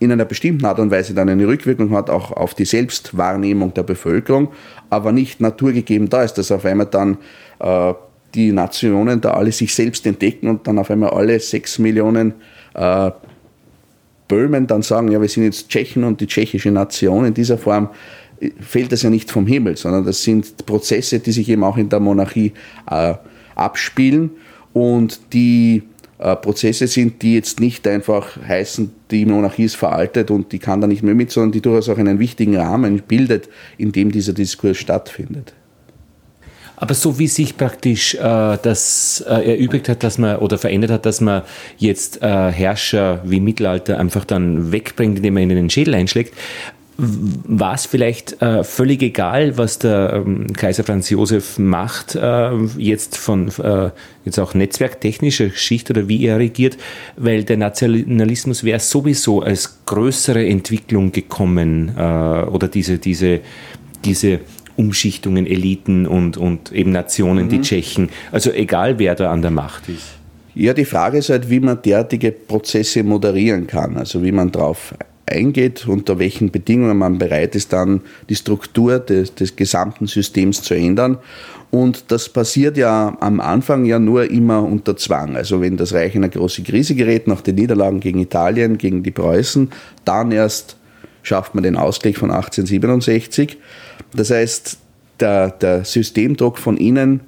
in 0.01 0.11
einer 0.11 0.25
bestimmten 0.25 0.65
Art 0.65 0.79
und 0.79 0.89
Weise 0.89 1.13
dann 1.13 1.29
eine 1.29 1.47
Rückwirkung 1.47 1.91
hat, 1.91 2.09
auch 2.09 2.31
auf 2.31 2.55
die 2.55 2.65
Selbstwahrnehmung 2.65 3.75
der 3.75 3.83
Bevölkerung, 3.83 4.49
aber 4.89 5.11
nicht 5.11 5.39
naturgegeben 5.39 6.09
da 6.09 6.23
ist, 6.23 6.33
dass 6.33 6.51
auf 6.51 6.65
einmal 6.65 6.87
dann 6.87 7.19
äh, 7.59 7.93
die 8.33 8.51
Nationen 8.51 9.21
da 9.21 9.35
alle 9.35 9.51
sich 9.51 9.75
selbst 9.75 10.07
entdecken 10.07 10.47
und 10.47 10.65
dann 10.65 10.79
auf 10.79 10.89
einmal 10.89 11.11
alle 11.11 11.39
sechs 11.39 11.77
Millionen 11.77 12.33
äh, 12.73 13.11
Böhmen 14.27 14.65
dann 14.65 14.81
sagen, 14.81 15.11
ja, 15.11 15.21
wir 15.21 15.29
sind 15.29 15.43
jetzt 15.43 15.69
Tschechen 15.69 16.03
und 16.03 16.19
die 16.19 16.25
tschechische 16.25 16.71
Nation 16.71 17.25
in 17.25 17.35
dieser 17.35 17.59
Form, 17.59 17.89
fällt 18.59 18.91
das 18.91 19.03
ja 19.03 19.11
nicht 19.11 19.29
vom 19.29 19.45
Himmel, 19.45 19.77
sondern 19.77 20.03
das 20.03 20.23
sind 20.23 20.65
Prozesse, 20.65 21.19
die 21.19 21.31
sich 21.31 21.47
eben 21.47 21.63
auch 21.63 21.77
in 21.77 21.89
der 21.89 21.99
Monarchie 21.99 22.53
äh, 22.89 23.13
abspielen 23.53 24.31
und 24.73 25.33
die 25.33 25.77
äh, 25.77 25.90
Prozesse 26.21 26.87
sind, 26.87 27.21
die 27.21 27.35
jetzt 27.35 27.59
nicht 27.59 27.87
einfach 27.87 28.37
heißen, 28.47 28.91
die 29.09 29.25
Monarchie 29.25 29.63
ist 29.63 29.75
veraltet 29.75 30.31
und 30.31 30.51
die 30.51 30.59
kann 30.59 30.79
da 30.79 30.87
nicht 30.87 31.03
mehr 31.03 31.15
mit, 31.15 31.31
sondern 31.31 31.51
die 31.51 31.61
durchaus 31.61 31.89
auch 31.89 31.97
einen 31.97 32.19
wichtigen 32.19 32.57
Rahmen 32.57 33.01
bildet, 33.07 33.49
in 33.77 33.91
dem 33.91 34.11
dieser 34.11 34.33
Diskurs 34.33 34.77
stattfindet. 34.77 35.53
Aber 36.81 36.95
so 36.95 37.19
wie 37.19 37.27
sich 37.27 37.57
praktisch 37.57 38.15
äh, 38.15 38.19
das 38.19 39.23
äh, 39.27 39.53
erübrigt 39.53 39.87
hat, 39.87 40.03
dass 40.03 40.17
man 40.17 40.37
oder 40.37 40.57
verändert 40.57 40.89
hat, 40.89 41.05
dass 41.05 41.21
man 41.21 41.43
jetzt 41.77 42.23
äh, 42.23 42.51
Herrscher 42.51 43.21
wie 43.23 43.39
Mittelalter 43.39 43.99
einfach 43.99 44.25
dann 44.25 44.71
wegbringt, 44.71 45.17
indem 45.17 45.35
man 45.35 45.43
ihnen 45.43 45.55
den 45.55 45.69
Schädel 45.69 45.93
einschlägt, 45.93 46.33
war 47.03 47.73
es 47.73 47.87
vielleicht 47.87 48.41
äh, 48.41 48.63
völlig 48.63 49.01
egal, 49.01 49.57
was 49.57 49.79
der 49.79 50.23
ähm, 50.25 50.53
Kaiser 50.53 50.83
Franz 50.83 51.09
Josef 51.09 51.57
macht, 51.57 52.15
äh, 52.15 52.55
jetzt 52.77 53.17
von 53.17 53.49
äh, 53.61 53.89
jetzt 54.23 54.39
auch 54.39 54.53
netzwerktechnischer 54.53 55.49
Schicht 55.49 55.89
oder 55.89 56.07
wie 56.07 56.25
er 56.25 56.37
regiert, 56.37 56.77
weil 57.17 57.43
der 57.43 57.57
Nationalismus 57.57 58.63
wäre 58.63 58.79
sowieso 58.79 59.41
als 59.41 59.79
größere 59.85 60.45
Entwicklung 60.45 61.11
gekommen 61.11 61.93
äh, 61.97 62.01
oder 62.01 62.67
diese, 62.67 62.99
diese, 62.99 63.39
diese 64.05 64.39
Umschichtungen, 64.75 65.47
Eliten 65.47 66.05
und, 66.05 66.37
und 66.37 66.71
eben 66.71 66.91
Nationen, 66.91 67.45
mhm. 67.45 67.49
die 67.49 67.61
Tschechen. 67.61 68.09
Also 68.31 68.51
egal, 68.51 68.99
wer 68.99 69.15
da 69.15 69.31
an 69.31 69.41
der 69.41 69.51
Macht 69.51 69.89
ist. 69.89 70.19
Ja, 70.53 70.73
die 70.73 70.85
Frage 70.85 71.17
ist 71.17 71.29
halt, 71.29 71.49
wie 71.49 71.61
man 71.61 71.81
derartige 71.81 72.31
Prozesse 72.31 73.03
moderieren 73.03 73.65
kann, 73.67 73.97
also 73.97 74.21
wie 74.21 74.33
man 74.33 74.51
darauf 74.51 74.93
eingeht, 75.31 75.87
unter 75.87 76.19
welchen 76.19 76.51
Bedingungen 76.51 76.97
man 76.97 77.17
bereit 77.17 77.55
ist, 77.55 77.73
dann 77.73 78.01
die 78.29 78.35
Struktur 78.35 78.99
des, 78.99 79.33
des 79.35 79.55
gesamten 79.55 80.07
Systems 80.07 80.61
zu 80.61 80.73
ändern. 80.73 81.17
Und 81.71 82.11
das 82.11 82.27
passiert 82.27 82.77
ja 82.77 83.17
am 83.21 83.39
Anfang 83.39 83.85
ja 83.85 83.97
nur 83.97 84.29
immer 84.29 84.61
unter 84.63 84.97
Zwang. 84.97 85.37
Also 85.37 85.61
wenn 85.61 85.77
das 85.77 85.93
Reich 85.93 86.15
in 86.15 86.23
eine 86.23 86.29
große 86.29 86.63
Krise 86.63 86.95
gerät, 86.95 87.27
nach 87.27 87.41
den 87.41 87.55
Niederlagen 87.55 88.01
gegen 88.01 88.19
Italien, 88.19 88.77
gegen 88.77 89.03
die 89.03 89.11
Preußen, 89.11 89.71
dann 90.03 90.31
erst 90.31 90.75
schafft 91.23 91.55
man 91.55 91.63
den 91.63 91.77
Ausgleich 91.77 92.17
von 92.17 92.31
1867. 92.31 93.57
Das 94.13 94.31
heißt, 94.31 94.77
der, 95.19 95.51
der 95.51 95.85
Systemdruck 95.85 96.57
von 96.57 96.77
innen, 96.77 97.21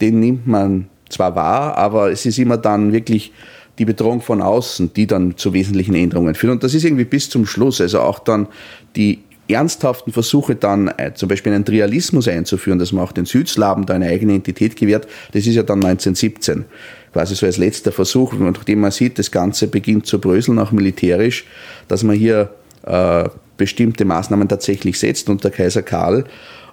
den 0.00 0.20
nimmt 0.20 0.46
man 0.46 0.88
zwar 1.10 1.34
wahr, 1.34 1.76
aber 1.76 2.10
es 2.10 2.24
ist 2.24 2.38
immer 2.38 2.56
dann 2.56 2.92
wirklich 2.92 3.32
die 3.80 3.86
Bedrohung 3.86 4.20
von 4.20 4.42
außen, 4.42 4.92
die 4.92 5.06
dann 5.06 5.38
zu 5.38 5.54
wesentlichen 5.54 5.94
Änderungen 5.94 6.34
führt. 6.34 6.52
Und 6.52 6.62
das 6.62 6.74
ist 6.74 6.84
irgendwie 6.84 7.06
bis 7.06 7.30
zum 7.30 7.46
Schluss, 7.46 7.80
also 7.80 8.00
auch 8.00 8.18
dann 8.18 8.46
die 8.94 9.20
ernsthaften 9.48 10.12
Versuche 10.12 10.54
dann 10.54 10.88
äh, 10.88 11.14
zum 11.14 11.30
Beispiel 11.30 11.52
einen 11.52 11.64
Trialismus 11.64 12.28
einzuführen, 12.28 12.78
dass 12.78 12.92
man 12.92 13.02
auch 13.02 13.12
den 13.12 13.24
Südslawen 13.24 13.86
da 13.86 13.94
eine 13.94 14.06
eigene 14.06 14.34
Entität 14.34 14.76
gewährt, 14.76 15.08
das 15.32 15.46
ist 15.46 15.54
ja 15.54 15.62
dann 15.62 15.78
1917 15.78 16.66
quasi 17.14 17.34
so 17.34 17.46
als 17.46 17.56
letzter 17.56 17.90
Versuch, 17.90 18.34
nachdem 18.34 18.80
man 18.80 18.90
sieht, 18.90 19.18
das 19.18 19.30
Ganze 19.30 19.66
beginnt 19.66 20.06
zu 20.06 20.20
bröseln, 20.20 20.58
auch 20.58 20.72
militärisch, 20.72 21.46
dass 21.88 22.04
man 22.04 22.16
hier 22.16 22.50
äh, 22.84 23.28
bestimmte 23.56 24.04
Maßnahmen 24.04 24.46
tatsächlich 24.46 24.98
setzt 24.98 25.28
unter 25.30 25.50
Kaiser 25.50 25.82
Karl. 25.82 26.24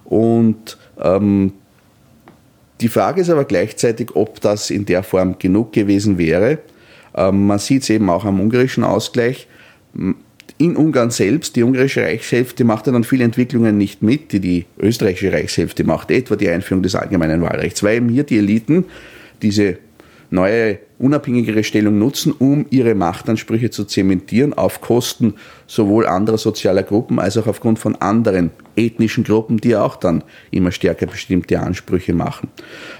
Und 0.04 0.78
ähm, 1.02 1.54
die 2.82 2.90
Frage 2.90 3.22
ist 3.22 3.30
aber 3.30 3.46
gleichzeitig, 3.46 4.16
ob 4.16 4.42
das 4.42 4.70
in 4.70 4.86
der 4.86 5.04
Form 5.04 5.40
genug 5.40 5.72
gewesen 5.72 6.18
wäre. 6.18 6.60
Ähm, 7.18 7.48
man 7.48 7.60
sieht 7.60 7.84
es 7.84 7.90
eben 7.90 8.10
auch 8.10 8.24
am 8.24 8.40
ungarischen 8.40 8.84
Ausgleich. 8.84 9.48
in 10.60 10.76
Ungarn 10.76 11.12
selbst, 11.12 11.56
die 11.56 11.64
ungarische 11.64 12.02
Reichshälfte 12.02 12.64
macht 12.64 12.88
ja 12.88 12.94
dann 12.94 13.04
viele 13.04 13.24
Entwicklungen 13.24 13.78
nicht 13.78 14.02
mit, 14.02 14.32
die 14.32 14.40
die 14.40 14.66
österreichische 14.80 15.32
Reichshälfte 15.32 15.84
macht, 15.84 16.12
etwa 16.12 16.36
die 16.36 16.50
Einführung 16.50 16.84
des 16.84 16.96
allgemeinen 16.96 17.42
Wahlrechts, 17.42 17.84
weil 17.84 17.98
eben 17.98 18.10
hier 18.10 18.24
die 18.24 18.38
Eliten 18.38 18.86
diese 19.42 19.78
neue 20.30 20.80
unabhängigere 21.00 21.64
Stellung 21.64 22.00
nutzen, 22.00 22.34
um 22.38 22.66
ihre 22.70 22.96
Machtansprüche 22.96 23.70
zu 23.70 23.86
zementieren 23.86 24.54
auf 24.54 24.82
Kosten 24.82 25.36
sowohl 25.68 26.08
anderer 26.08 26.38
sozialer 26.38 26.84
Gruppen 26.84 27.20
als 27.20 27.38
auch 27.38 27.46
aufgrund 27.46 27.78
von 27.78 27.96
anderen 27.96 28.52
ethnischen 28.78 29.24
Gruppen, 29.24 29.58
die 29.58 29.76
auch 29.76 29.96
dann 29.96 30.24
immer 30.52 30.72
stärker 30.72 31.08
bestimmte 31.08 31.60
Ansprüche 31.60 32.14
machen. 32.14 32.50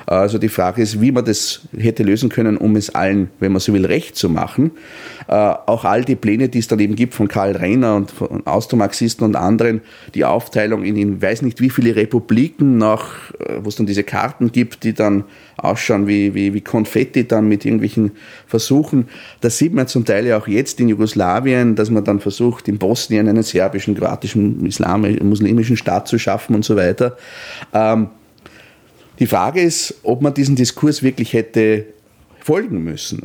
Also 0.06 0.38
die 0.38 0.50
Frage 0.50 0.82
ist, 0.82 1.00
wie 1.00 1.12
man 1.12 1.24
das 1.24 1.62
hätte 1.78 2.04
lösen 2.04 2.30
können, 2.30 2.58
um 2.58 2.76
es 2.76 2.94
allen, 2.94 3.30
wenn 3.40 3.52
man 3.52 3.62
so 3.62 3.74
will, 3.74 3.86
recht 3.86 4.16
zu 4.16 4.28
machen. 4.28 4.72
Äh, 5.28 5.34
auch 5.34 5.86
all 5.86 6.04
die 6.04 6.16
Pläne, 6.16 6.50
die 6.50 6.60
es 6.60 6.68
dann 6.68 6.80
eben 6.80 6.96
gibt 6.96 7.14
von 7.14 7.28
Karl 7.28 7.56
Renner 7.56 7.96
und 7.96 8.12
von 8.12 8.46
Austromarxisten 8.46 9.26
und 9.26 9.36
anderen, 9.36 9.82
die 10.16 10.26
Aufteilung 10.26 10.84
in, 10.84 10.96
in 10.96 11.22
weiß 11.22 11.44
nicht 11.44 11.62
wie 11.62 11.70
viele 11.70 11.96
Republiken 11.96 12.78
nach, 12.78 13.32
äh, 13.40 13.60
wo 13.62 13.70
es 13.70 13.76
dann 13.76 13.86
diese 13.86 14.04
Karten 14.04 14.52
gibt, 14.52 14.84
die 14.84 14.94
dann 14.94 15.26
ausschauen 15.58 16.08
wie, 16.08 16.34
wie, 16.34 16.54
wie 16.54 16.62
Konfetti 16.62 17.28
dann 17.28 17.48
mit 17.48 17.66
irgendwelchen 17.88 18.12
Versuchen. 18.46 19.08
Das 19.42 19.58
sieht 19.58 19.74
man 19.74 19.88
zum 19.88 20.06
Teil 20.06 20.28
ja 20.28 20.38
auch 20.38 20.48
jetzt 20.48 20.80
in 20.80 20.90
Jugoslawien, 20.90 21.76
dass 21.76 21.90
man 21.90 22.04
dann 22.04 22.20
versucht, 22.20 22.68
in 22.68 22.78
Bosnien 22.78 23.28
einen 23.28 23.44
serbischen, 23.44 23.96
kroatischen, 23.96 24.66
islamischen, 24.66 25.28
muslimischen 25.28 25.78
Staat 25.78 26.08
zu 26.08 26.20
schaffen 26.20 26.56
und 26.56 26.66
so 26.66 26.76
weiter. 26.76 27.18
Ähm, 27.74 28.10
die 29.20 29.28
Frage 29.28 29.62
ist, 29.62 29.96
ob 30.04 30.22
man 30.22 30.34
diesen 30.34 30.56
Diskurs 30.56 31.02
wirklich 31.02 31.34
hätte 31.34 31.86
folgen 32.40 32.84
müssen. 32.84 33.24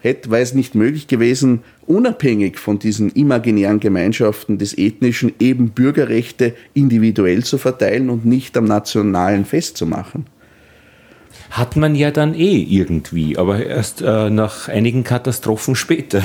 Hätte, 0.00 0.30
wäre 0.30 0.42
es 0.42 0.54
nicht 0.54 0.74
möglich 0.74 1.06
gewesen, 1.06 1.62
unabhängig 1.86 2.58
von 2.58 2.78
diesen 2.78 3.10
imaginären 3.10 3.78
Gemeinschaften 3.78 4.58
des 4.58 4.76
Ethnischen 4.76 5.32
eben 5.38 5.70
Bürgerrechte 5.70 6.54
individuell 6.74 7.44
zu 7.44 7.58
verteilen 7.58 8.10
und 8.10 8.24
nicht 8.24 8.56
am 8.56 8.64
nationalen 8.64 9.44
festzumachen? 9.44 10.26
Hat 11.52 11.76
man 11.76 11.94
ja 11.94 12.10
dann 12.10 12.32
eh 12.34 12.62
irgendwie, 12.62 13.36
aber 13.36 13.64
erst 13.64 14.00
äh, 14.00 14.30
nach 14.30 14.68
einigen 14.68 15.04
Katastrophen 15.04 15.74
später. 15.74 16.22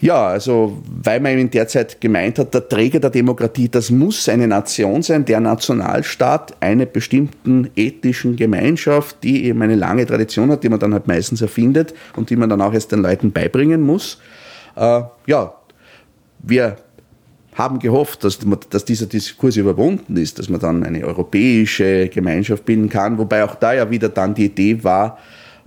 Ja, 0.00 0.28
also 0.28 0.80
weil 0.86 1.20
man 1.20 1.36
in 1.36 1.50
der 1.50 1.68
Zeit 1.68 2.00
gemeint 2.00 2.38
hat, 2.38 2.54
der 2.54 2.66
Träger 2.66 3.00
der 3.00 3.10
Demokratie, 3.10 3.68
das 3.68 3.90
muss 3.90 4.26
eine 4.30 4.48
Nation 4.48 5.02
sein, 5.02 5.26
der 5.26 5.40
Nationalstaat 5.40 6.56
einer 6.60 6.86
bestimmten 6.86 7.68
ethnischen 7.76 8.36
Gemeinschaft, 8.36 9.22
die 9.24 9.44
eben 9.44 9.60
eine 9.60 9.74
lange 9.74 10.06
Tradition 10.06 10.50
hat, 10.52 10.64
die 10.64 10.70
man 10.70 10.78
dann 10.78 10.94
halt 10.94 11.06
meistens 11.06 11.42
erfindet 11.42 11.92
und 12.16 12.30
die 12.30 12.36
man 12.36 12.48
dann 12.48 12.62
auch 12.62 12.72
erst 12.72 12.92
den 12.92 13.02
Leuten 13.02 13.30
beibringen 13.30 13.82
muss. 13.82 14.22
Äh, 14.74 15.02
ja, 15.26 15.52
wir 16.38 16.76
haben 17.58 17.78
gehofft, 17.80 18.22
dass, 18.22 18.38
dass 18.70 18.84
dieser 18.84 19.06
Diskurs 19.06 19.56
überwunden 19.56 20.16
ist, 20.16 20.38
dass 20.38 20.48
man 20.48 20.60
dann 20.60 20.84
eine 20.84 21.04
europäische 21.04 22.08
Gemeinschaft 22.08 22.64
bilden 22.64 22.88
kann, 22.88 23.18
wobei 23.18 23.42
auch 23.42 23.56
da 23.56 23.74
ja 23.74 23.90
wieder 23.90 24.08
dann 24.08 24.34
die 24.34 24.44
Idee 24.44 24.84
war, 24.84 25.18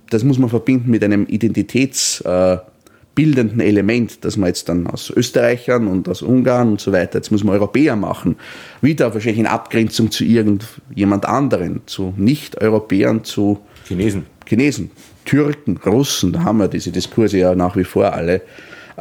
das 0.10 0.24
muss 0.24 0.40
man 0.40 0.50
verbinden 0.50 0.90
mit 0.90 1.04
einem 1.04 1.26
identitätsbildenden 1.26 3.60
äh, 3.60 3.66
Element, 3.66 4.24
dass 4.24 4.38
man 4.38 4.48
jetzt 4.48 4.70
dann 4.70 4.88
aus 4.88 5.10
Österreichern 5.10 5.88
und 5.88 6.08
aus 6.08 6.22
Ungarn 6.22 6.70
und 6.70 6.80
so 6.80 6.94
weiter, 6.94 7.18
jetzt 7.18 7.30
muss 7.30 7.44
man 7.44 7.56
Europäer 7.56 7.98
machen. 7.98 8.38
Wieder 8.82 9.14
wahrscheinlich 9.14 9.40
in 9.40 9.48
Abgrenzung 9.48 10.12
zu 10.12 10.24
irgendjemand 10.24 11.26
anderen, 11.26 11.82
zu 11.88 12.14
Nicht-Europäern, 12.16 13.26
zu 13.26 13.60
Chinesen. 13.86 14.28
Chinesen, 14.48 14.92
Türken, 15.26 15.78
Russen, 15.86 16.32
da 16.34 16.44
haben 16.44 16.60
wir 16.60 16.70
diese 16.70 16.92
Diskurse 16.92 17.38
ja 17.38 17.54
nach 17.54 17.76
wie 17.76 17.84
vor 17.84 18.14
alle. 18.14 18.42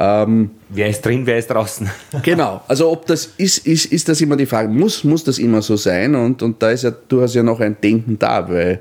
Ähm, 0.02 0.52
wer 0.70 0.88
ist 0.88 1.04
drin, 1.04 1.26
wer 1.26 1.36
ist 1.36 1.50
draußen? 1.50 1.90
genau. 2.22 2.62
Also 2.66 2.90
ob 2.90 3.04
das 3.04 3.26
ist, 3.36 3.66
ist, 3.66 3.84
ist 3.84 4.08
das 4.08 4.18
immer 4.22 4.34
die 4.34 4.46
Frage, 4.46 4.70
muss, 4.70 5.04
muss 5.04 5.22
das 5.22 5.38
immer 5.38 5.60
so 5.60 5.76
sein? 5.76 6.14
Und, 6.14 6.42
und 6.42 6.62
da 6.62 6.70
ist 6.70 6.84
ja 6.84 6.90
durchaus 6.90 7.34
ja 7.34 7.42
noch 7.42 7.60
ein 7.60 7.76
Denken 7.82 8.18
da, 8.18 8.48
weil 8.48 8.80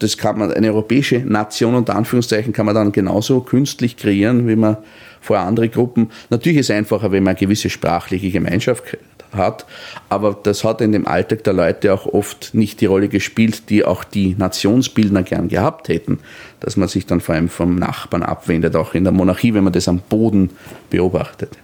das 0.00 0.18
kann 0.18 0.38
man, 0.38 0.52
eine 0.52 0.68
europäische 0.68 1.20
Nation 1.20 1.74
unter 1.74 1.96
Anführungszeichen 1.96 2.52
kann 2.52 2.66
man 2.66 2.74
dann 2.74 2.92
genauso 2.92 3.40
künstlich 3.40 3.96
kreieren, 3.96 4.46
wie 4.46 4.56
man 4.56 4.76
vor 5.24 5.38
andere 5.38 5.70
Gruppen. 5.70 6.10
Natürlich 6.28 6.58
ist 6.58 6.70
es 6.70 6.76
einfacher, 6.76 7.10
wenn 7.10 7.22
man 7.22 7.30
eine 7.30 7.38
gewisse 7.38 7.70
sprachliche 7.70 8.30
Gemeinschaft 8.30 8.98
hat. 9.32 9.64
Aber 10.10 10.38
das 10.40 10.64
hat 10.64 10.82
in 10.82 10.92
dem 10.92 11.06
Alltag 11.06 11.44
der 11.44 11.54
Leute 11.54 11.94
auch 11.94 12.06
oft 12.06 12.54
nicht 12.54 12.82
die 12.82 12.86
Rolle 12.86 13.08
gespielt, 13.08 13.70
die 13.70 13.84
auch 13.84 14.04
die 14.04 14.34
Nationsbildner 14.38 15.22
gern 15.22 15.48
gehabt 15.48 15.88
hätten. 15.88 16.18
Dass 16.60 16.76
man 16.76 16.88
sich 16.88 17.06
dann 17.06 17.22
vor 17.22 17.34
allem 17.34 17.48
vom 17.48 17.76
Nachbarn 17.76 18.22
abwendet, 18.22 18.76
auch 18.76 18.94
in 18.94 19.04
der 19.04 19.14
Monarchie, 19.14 19.54
wenn 19.54 19.64
man 19.64 19.72
das 19.72 19.88
am 19.88 20.00
Boden 20.00 20.50
beobachtet. 20.90 21.56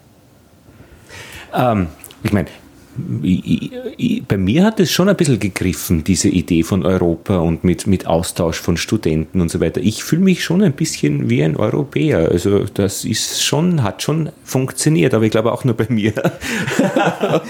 Ähm, 1.55 1.89
ich 2.23 2.33
meine, 2.33 2.49
bei 2.97 4.37
mir 4.37 4.65
hat 4.65 4.81
es 4.81 4.91
schon 4.91 5.09
ein 5.09 5.17
bisschen 5.17 5.39
gegriffen, 5.39 6.03
diese 6.03 6.29
Idee 6.29 6.65
von 6.65 6.85
Europa 6.85 7.39
und 7.39 7.63
mit, 7.63 7.87
mit 7.87 8.07
Austausch 8.07 8.61
von 8.61 8.77
Studenten 8.77 9.41
und 9.41 9.49
so 9.49 9.61
weiter. 9.61 9.81
Ich 9.81 10.03
fühle 10.03 10.23
mich 10.23 10.43
schon 10.43 10.63
ein 10.63 10.73
bisschen 10.73 11.31
wie 11.31 11.43
ein 11.43 11.57
Europäer. 11.57 12.29
Also 12.31 12.65
das 12.65 13.05
ist 13.05 13.45
schon, 13.45 13.85
hat 13.85 14.03
schon 14.03 14.31
funktioniert, 14.45 15.15
aber 15.15 15.25
ich 15.25 15.31
glaube 15.31 15.53
auch 15.53 15.65
nur 15.65 15.75
bei 15.75 15.87
mir. 15.89 16.13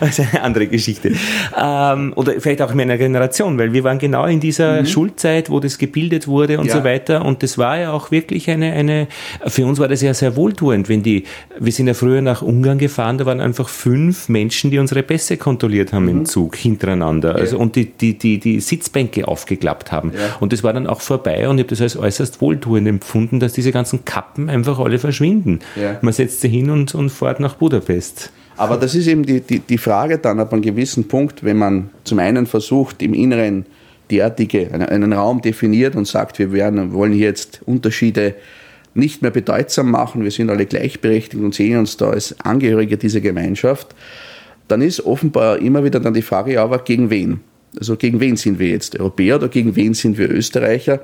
also 0.00 0.22
eine 0.22 0.42
andere 0.42 0.66
Geschichte. 0.66 1.12
Ähm, 1.56 2.12
oder 2.16 2.32
vielleicht 2.40 2.62
auch 2.62 2.72
in 2.72 2.76
meiner 2.76 2.98
Generation, 2.98 3.58
weil 3.58 3.72
wir 3.72 3.84
waren 3.84 3.98
genau 3.98 4.26
in 4.26 4.40
dieser 4.40 4.82
mhm. 4.82 4.86
Schulzeit, 4.86 5.50
wo 5.50 5.60
das 5.60 5.78
gebildet 5.78 6.26
wurde 6.26 6.58
und 6.58 6.66
ja. 6.66 6.76
so 6.76 6.84
weiter. 6.84 7.24
Und 7.24 7.44
das 7.44 7.58
war 7.58 7.78
ja 7.78 7.92
auch 7.92 8.10
wirklich 8.10 8.50
eine, 8.50 8.72
eine, 8.72 9.06
für 9.46 9.64
uns 9.66 9.78
war 9.78 9.86
das 9.88 10.02
ja 10.02 10.12
sehr 10.14 10.34
wohltuend, 10.34 10.88
wenn 10.88 11.04
die, 11.04 11.24
wir 11.58 11.72
sind 11.72 11.86
ja 11.86 11.94
früher 11.94 12.22
nach 12.22 12.42
Ungarn 12.42 12.78
gefahren, 12.78 13.18
da 13.18 13.26
waren 13.26 13.40
einfach 13.40 13.68
fünf 13.68 14.28
Menschen, 14.28 14.47
Menschen, 14.48 14.70
die 14.70 14.78
unsere 14.78 15.02
Pässe 15.02 15.36
kontrolliert 15.36 15.92
haben 15.92 16.04
mhm. 16.04 16.10
im 16.10 16.24
Zug 16.24 16.56
hintereinander 16.56 17.34
also, 17.34 17.56
ja. 17.56 17.62
und 17.62 17.76
die, 17.76 17.84
die, 17.84 18.16
die, 18.16 18.38
die 18.38 18.60
Sitzbänke 18.60 19.28
aufgeklappt 19.28 19.92
haben. 19.92 20.12
Ja. 20.14 20.36
Und 20.40 20.54
das 20.54 20.64
war 20.64 20.72
dann 20.72 20.86
auch 20.86 21.02
vorbei 21.02 21.46
und 21.50 21.58
ich 21.58 21.64
habe 21.64 21.68
das 21.68 21.82
als 21.82 21.98
äußerst 21.98 22.40
wohltuend 22.40 22.88
empfunden, 22.88 23.40
dass 23.40 23.52
diese 23.52 23.72
ganzen 23.72 24.06
Kappen 24.06 24.48
einfach 24.48 24.78
alle 24.78 24.98
verschwinden. 24.98 25.58
Ja. 25.76 25.98
Man 26.00 26.14
setzt 26.14 26.40
sie 26.40 26.48
hin 26.48 26.70
und, 26.70 26.94
und 26.94 27.10
fährt 27.10 27.40
nach 27.40 27.56
Budapest. 27.56 28.32
Aber 28.56 28.78
das 28.78 28.94
ist 28.94 29.06
eben 29.06 29.26
die, 29.26 29.42
die, 29.42 29.58
die 29.58 29.76
Frage 29.76 30.16
dann 30.16 30.40
ab 30.40 30.50
einem 30.54 30.62
gewissen 30.62 31.06
Punkt, 31.08 31.44
wenn 31.44 31.58
man 31.58 31.90
zum 32.04 32.18
einen 32.18 32.46
versucht, 32.46 33.02
im 33.02 33.12
Inneren 33.12 33.66
derartige, 34.10 34.72
einen, 34.72 34.88
einen 34.88 35.12
Raum 35.12 35.42
definiert 35.42 35.94
und 35.94 36.06
sagt, 36.06 36.38
wir 36.38 36.52
werden, 36.52 36.94
wollen 36.94 37.12
hier 37.12 37.26
jetzt 37.26 37.60
Unterschiede 37.66 38.34
nicht 38.94 39.20
mehr 39.20 39.30
bedeutsam 39.30 39.90
machen, 39.90 40.24
wir 40.24 40.30
sind 40.30 40.48
alle 40.48 40.64
gleichberechtigt 40.64 41.42
und 41.42 41.54
sehen 41.54 41.78
uns 41.78 41.98
da 41.98 42.08
als 42.08 42.34
Angehörige 42.40 42.96
dieser 42.96 43.20
Gemeinschaft, 43.20 43.94
dann 44.68 44.82
ist 44.82 45.04
offenbar 45.04 45.58
immer 45.58 45.84
wieder 45.84 46.00
dann 46.00 46.14
die 46.14 46.22
Frage, 46.22 46.54
ja, 46.54 46.64
aber 46.64 46.78
gegen 46.78 47.10
wen? 47.10 47.40
Also 47.78 47.96
gegen 47.96 48.20
wen 48.20 48.36
sind 48.36 48.58
wir 48.58 48.68
jetzt? 48.68 48.98
Europäer 48.98 49.36
oder 49.36 49.48
gegen 49.48 49.76
wen 49.76 49.94
sind 49.94 50.18
wir 50.18 50.30
Österreicher? 50.30 51.00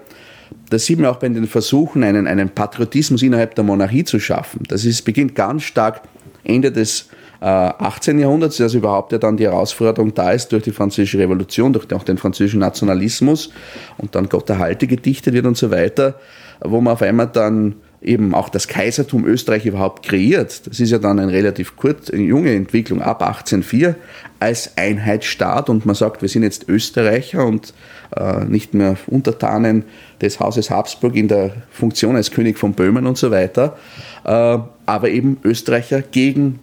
Das 0.71 0.87
sieht 0.87 0.99
man 0.99 1.11
auch 1.11 1.17
bei 1.17 1.29
den 1.29 1.47
Versuchen, 1.47 2.05
einen, 2.05 2.27
einen 2.27 2.51
Patriotismus 2.51 3.23
innerhalb 3.23 3.55
der 3.55 3.65
Monarchie 3.65 4.05
zu 4.05 4.21
schaffen. 4.21 4.62
Das 4.69 4.85
ist, 4.85 5.03
beginnt 5.03 5.35
ganz 5.35 5.65
stark 5.65 6.03
Ende 6.45 6.71
des 6.71 7.09
äh, 7.41 7.47
18. 7.47 8.19
Jahrhunderts, 8.19 8.59
dass 8.59 8.75
überhaupt 8.75 9.12
ja 9.12 9.19
dann 9.19 9.37
die 9.37 9.45
Herausforderung 9.45 10.15
da 10.15 10.33
ist 10.33 10.53
durch 10.53 10.62
die 10.62 10.73
französische 10.73 11.19
Revolution, 11.19 11.73
durch 11.73 11.93
auch 11.93 12.05
den 12.05 12.19
französischen 12.19 12.61
Nationalismus 12.61 13.51
und 13.99 14.15
dann 14.15 14.29
Gott 14.29 14.49
erhalte 14.51 14.87
gedichtet 14.87 15.35
wird 15.35 15.47
und 15.47 15.57
so 15.57 15.71
weiter, 15.71 16.19
wo 16.61 16.81
man 16.81 16.93
auf 16.93 17.03
einmal 17.03 17.29
dann 17.29 17.75
eben 18.05 18.34
auch 18.34 18.48
das 18.48 18.68
Kaisertum 18.68 19.24
Österreich 19.24 19.66
überhaupt 19.66 20.07
kreiert. 20.07 20.66
Das 20.66 20.78
ist 20.78 20.90
ja 20.90 20.98
dann 20.98 21.18
eine 21.18 21.32
relativ 21.32 21.76
kurz, 21.76 22.11
eine 22.11 22.22
junge 22.22 22.55
Entwicklung 22.55 23.00
ab 23.00 23.22
1804 23.22 23.96
als 24.40 24.76
Einheitsstaat 24.76 25.70
und 25.70 25.86
man 25.86 25.94
sagt, 25.94 26.20
wir 26.20 26.28
sind 26.28 26.42
jetzt 26.42 26.68
Österreicher 26.68 27.46
und 27.46 27.72
äh, 28.14 28.44
nicht 28.44 28.74
mehr 28.74 28.96
Untertanen 29.07 29.84
des 30.20 30.38
Hauses 30.38 30.70
Habsburg 30.70 31.16
in 31.16 31.28
der 31.28 31.52
Funktion 31.70 32.16
als 32.16 32.30
König 32.30 32.59
von 32.59 32.74
Böhmen 32.74 33.07
und 33.07 33.16
so 33.16 33.30
weiter, 33.30 33.78
äh, 34.24 34.59
aber 34.86 35.09
eben 35.09 35.38
Österreicher 35.42 36.02
gegen 36.02 36.59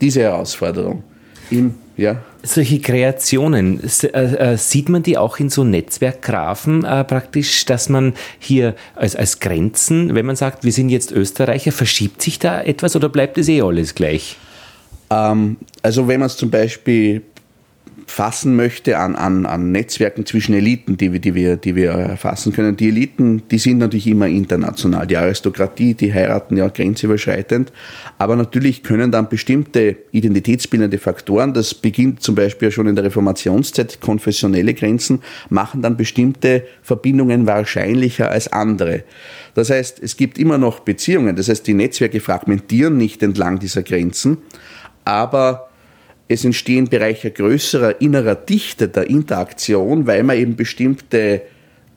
diese 0.00 0.22
Herausforderung. 0.22 1.02
Im, 1.50 1.74
ja 2.00 2.22
solche 2.42 2.80
Kreationen, 2.80 3.80
äh, 4.02 4.06
äh, 4.06 4.56
sieht 4.56 4.88
man 4.88 5.02
die 5.02 5.18
auch 5.18 5.38
in 5.38 5.50
so 5.50 5.64
Netzwerkgrafen 5.64 6.84
äh, 6.84 7.04
praktisch, 7.04 7.64
dass 7.66 7.88
man 7.88 8.14
hier 8.38 8.74
als, 8.94 9.16
als 9.16 9.40
Grenzen, 9.40 10.14
wenn 10.14 10.26
man 10.26 10.36
sagt, 10.36 10.64
wir 10.64 10.72
sind 10.72 10.88
jetzt 10.88 11.12
Österreicher, 11.12 11.72
verschiebt 11.72 12.22
sich 12.22 12.38
da 12.38 12.62
etwas 12.62 12.96
oder 12.96 13.08
bleibt 13.08 13.38
es 13.38 13.48
eh 13.48 13.60
alles 13.62 13.94
gleich? 13.94 14.36
Ähm, 15.10 15.58
also 15.82 16.08
wenn 16.08 16.20
man 16.20 16.28
es 16.28 16.36
zum 16.36 16.50
Beispiel 16.50 17.22
fassen 18.10 18.56
möchte 18.56 18.98
an, 18.98 19.14
an, 19.14 19.46
an 19.46 19.70
Netzwerken 19.70 20.26
zwischen 20.26 20.52
Eliten, 20.52 20.96
die 20.96 21.12
wir, 21.12 21.20
die, 21.20 21.34
wir, 21.36 21.56
die 21.56 21.76
wir 21.76 21.90
erfassen 21.90 22.52
können. 22.52 22.76
Die 22.76 22.88
Eliten, 22.88 23.42
die 23.48 23.58
sind 23.58 23.78
natürlich 23.78 24.08
immer 24.08 24.26
international. 24.26 25.06
Die 25.06 25.16
Aristokratie, 25.16 25.94
die 25.94 26.12
heiraten 26.12 26.56
ja 26.56 26.66
grenzüberschreitend. 26.66 27.72
Aber 28.18 28.34
natürlich 28.34 28.82
können 28.82 29.12
dann 29.12 29.28
bestimmte 29.28 29.96
identitätsbildende 30.10 30.98
Faktoren, 30.98 31.54
das 31.54 31.72
beginnt 31.72 32.20
zum 32.20 32.34
Beispiel 32.34 32.72
schon 32.72 32.88
in 32.88 32.96
der 32.96 33.04
Reformationszeit, 33.04 34.00
konfessionelle 34.00 34.74
Grenzen, 34.74 35.22
machen 35.48 35.80
dann 35.80 35.96
bestimmte 35.96 36.64
Verbindungen 36.82 37.46
wahrscheinlicher 37.46 38.28
als 38.28 38.52
andere. 38.52 39.04
Das 39.54 39.70
heißt, 39.70 40.00
es 40.02 40.16
gibt 40.16 40.36
immer 40.36 40.58
noch 40.58 40.80
Beziehungen. 40.80 41.36
Das 41.36 41.48
heißt, 41.48 41.64
die 41.64 41.74
Netzwerke 41.74 42.18
fragmentieren 42.18 42.96
nicht 42.96 43.22
entlang 43.22 43.60
dieser 43.60 43.84
Grenzen, 43.84 44.38
aber 45.04 45.69
es 46.30 46.44
entstehen 46.44 46.86
Bereiche 46.88 47.32
größerer 47.32 48.00
innerer 48.00 48.36
Dichte 48.36 48.86
der 48.86 49.10
Interaktion, 49.10 50.06
weil 50.06 50.22
man 50.22 50.36
eben 50.36 50.54
bestimmte 50.54 51.42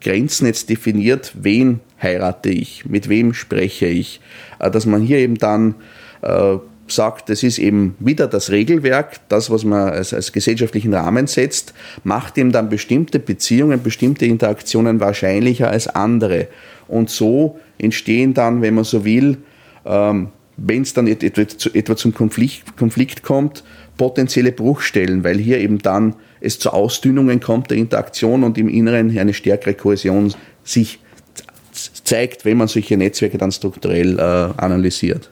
Grenzen 0.01 0.47
jetzt 0.47 0.71
definiert, 0.71 1.33
wen 1.39 1.81
heirate 2.01 2.49
ich, 2.49 2.83
mit 2.87 3.09
wem 3.09 3.35
spreche 3.35 3.85
ich, 3.85 4.21
äh, 4.57 4.71
dass 4.71 4.87
man 4.87 5.03
hier 5.03 5.19
eben 5.19 5.37
dann 5.37 5.75
äh, 6.23 6.57
sagt, 6.87 7.29
das 7.29 7.43
ist 7.43 7.59
eben 7.59 7.95
wieder 7.99 8.25
das 8.27 8.49
Regelwerk, 8.49 9.19
das, 9.29 9.51
was 9.51 9.65
man 9.65 9.89
als, 9.89 10.15
als 10.15 10.31
gesellschaftlichen 10.31 10.95
Rahmen 10.95 11.27
setzt, 11.27 11.75
macht 12.03 12.35
eben 12.39 12.51
dann 12.51 12.69
bestimmte 12.69 13.19
Beziehungen, 13.19 13.83
bestimmte 13.83 14.25
Interaktionen 14.25 14.99
wahrscheinlicher 14.99 15.69
als 15.69 15.87
andere. 15.87 16.47
Und 16.87 17.11
so 17.11 17.59
entstehen 17.77 18.33
dann, 18.33 18.63
wenn 18.63 18.73
man 18.73 18.83
so 18.83 19.05
will, 19.05 19.37
ähm, 19.85 20.29
wenn 20.57 20.81
es 20.81 20.93
dann 20.93 21.07
etwa, 21.07 21.41
etwa 21.73 21.95
zum 21.95 22.13
Konflikt, 22.13 22.77
Konflikt 22.77 23.21
kommt, 23.23 23.63
potenzielle 23.97 24.51
Bruchstellen, 24.51 25.23
weil 25.23 25.37
hier 25.37 25.59
eben 25.59 25.79
dann 25.79 26.15
es 26.41 26.59
zu 26.59 26.71
Ausdünnungen 26.71 27.39
kommt 27.39 27.71
der 27.71 27.77
Interaktion 27.77 28.43
und 28.43 28.57
im 28.57 28.67
Inneren 28.67 29.17
eine 29.17 29.33
stärkere 29.33 29.73
Kohäsion 29.73 30.33
sich 30.63 30.99
zeigt, 32.03 32.45
wenn 32.45 32.57
man 32.57 32.67
solche 32.67 32.97
Netzwerke 32.97 33.37
dann 33.37 33.51
strukturell 33.51 34.19
äh, 34.19 34.21
analysiert. 34.21 35.29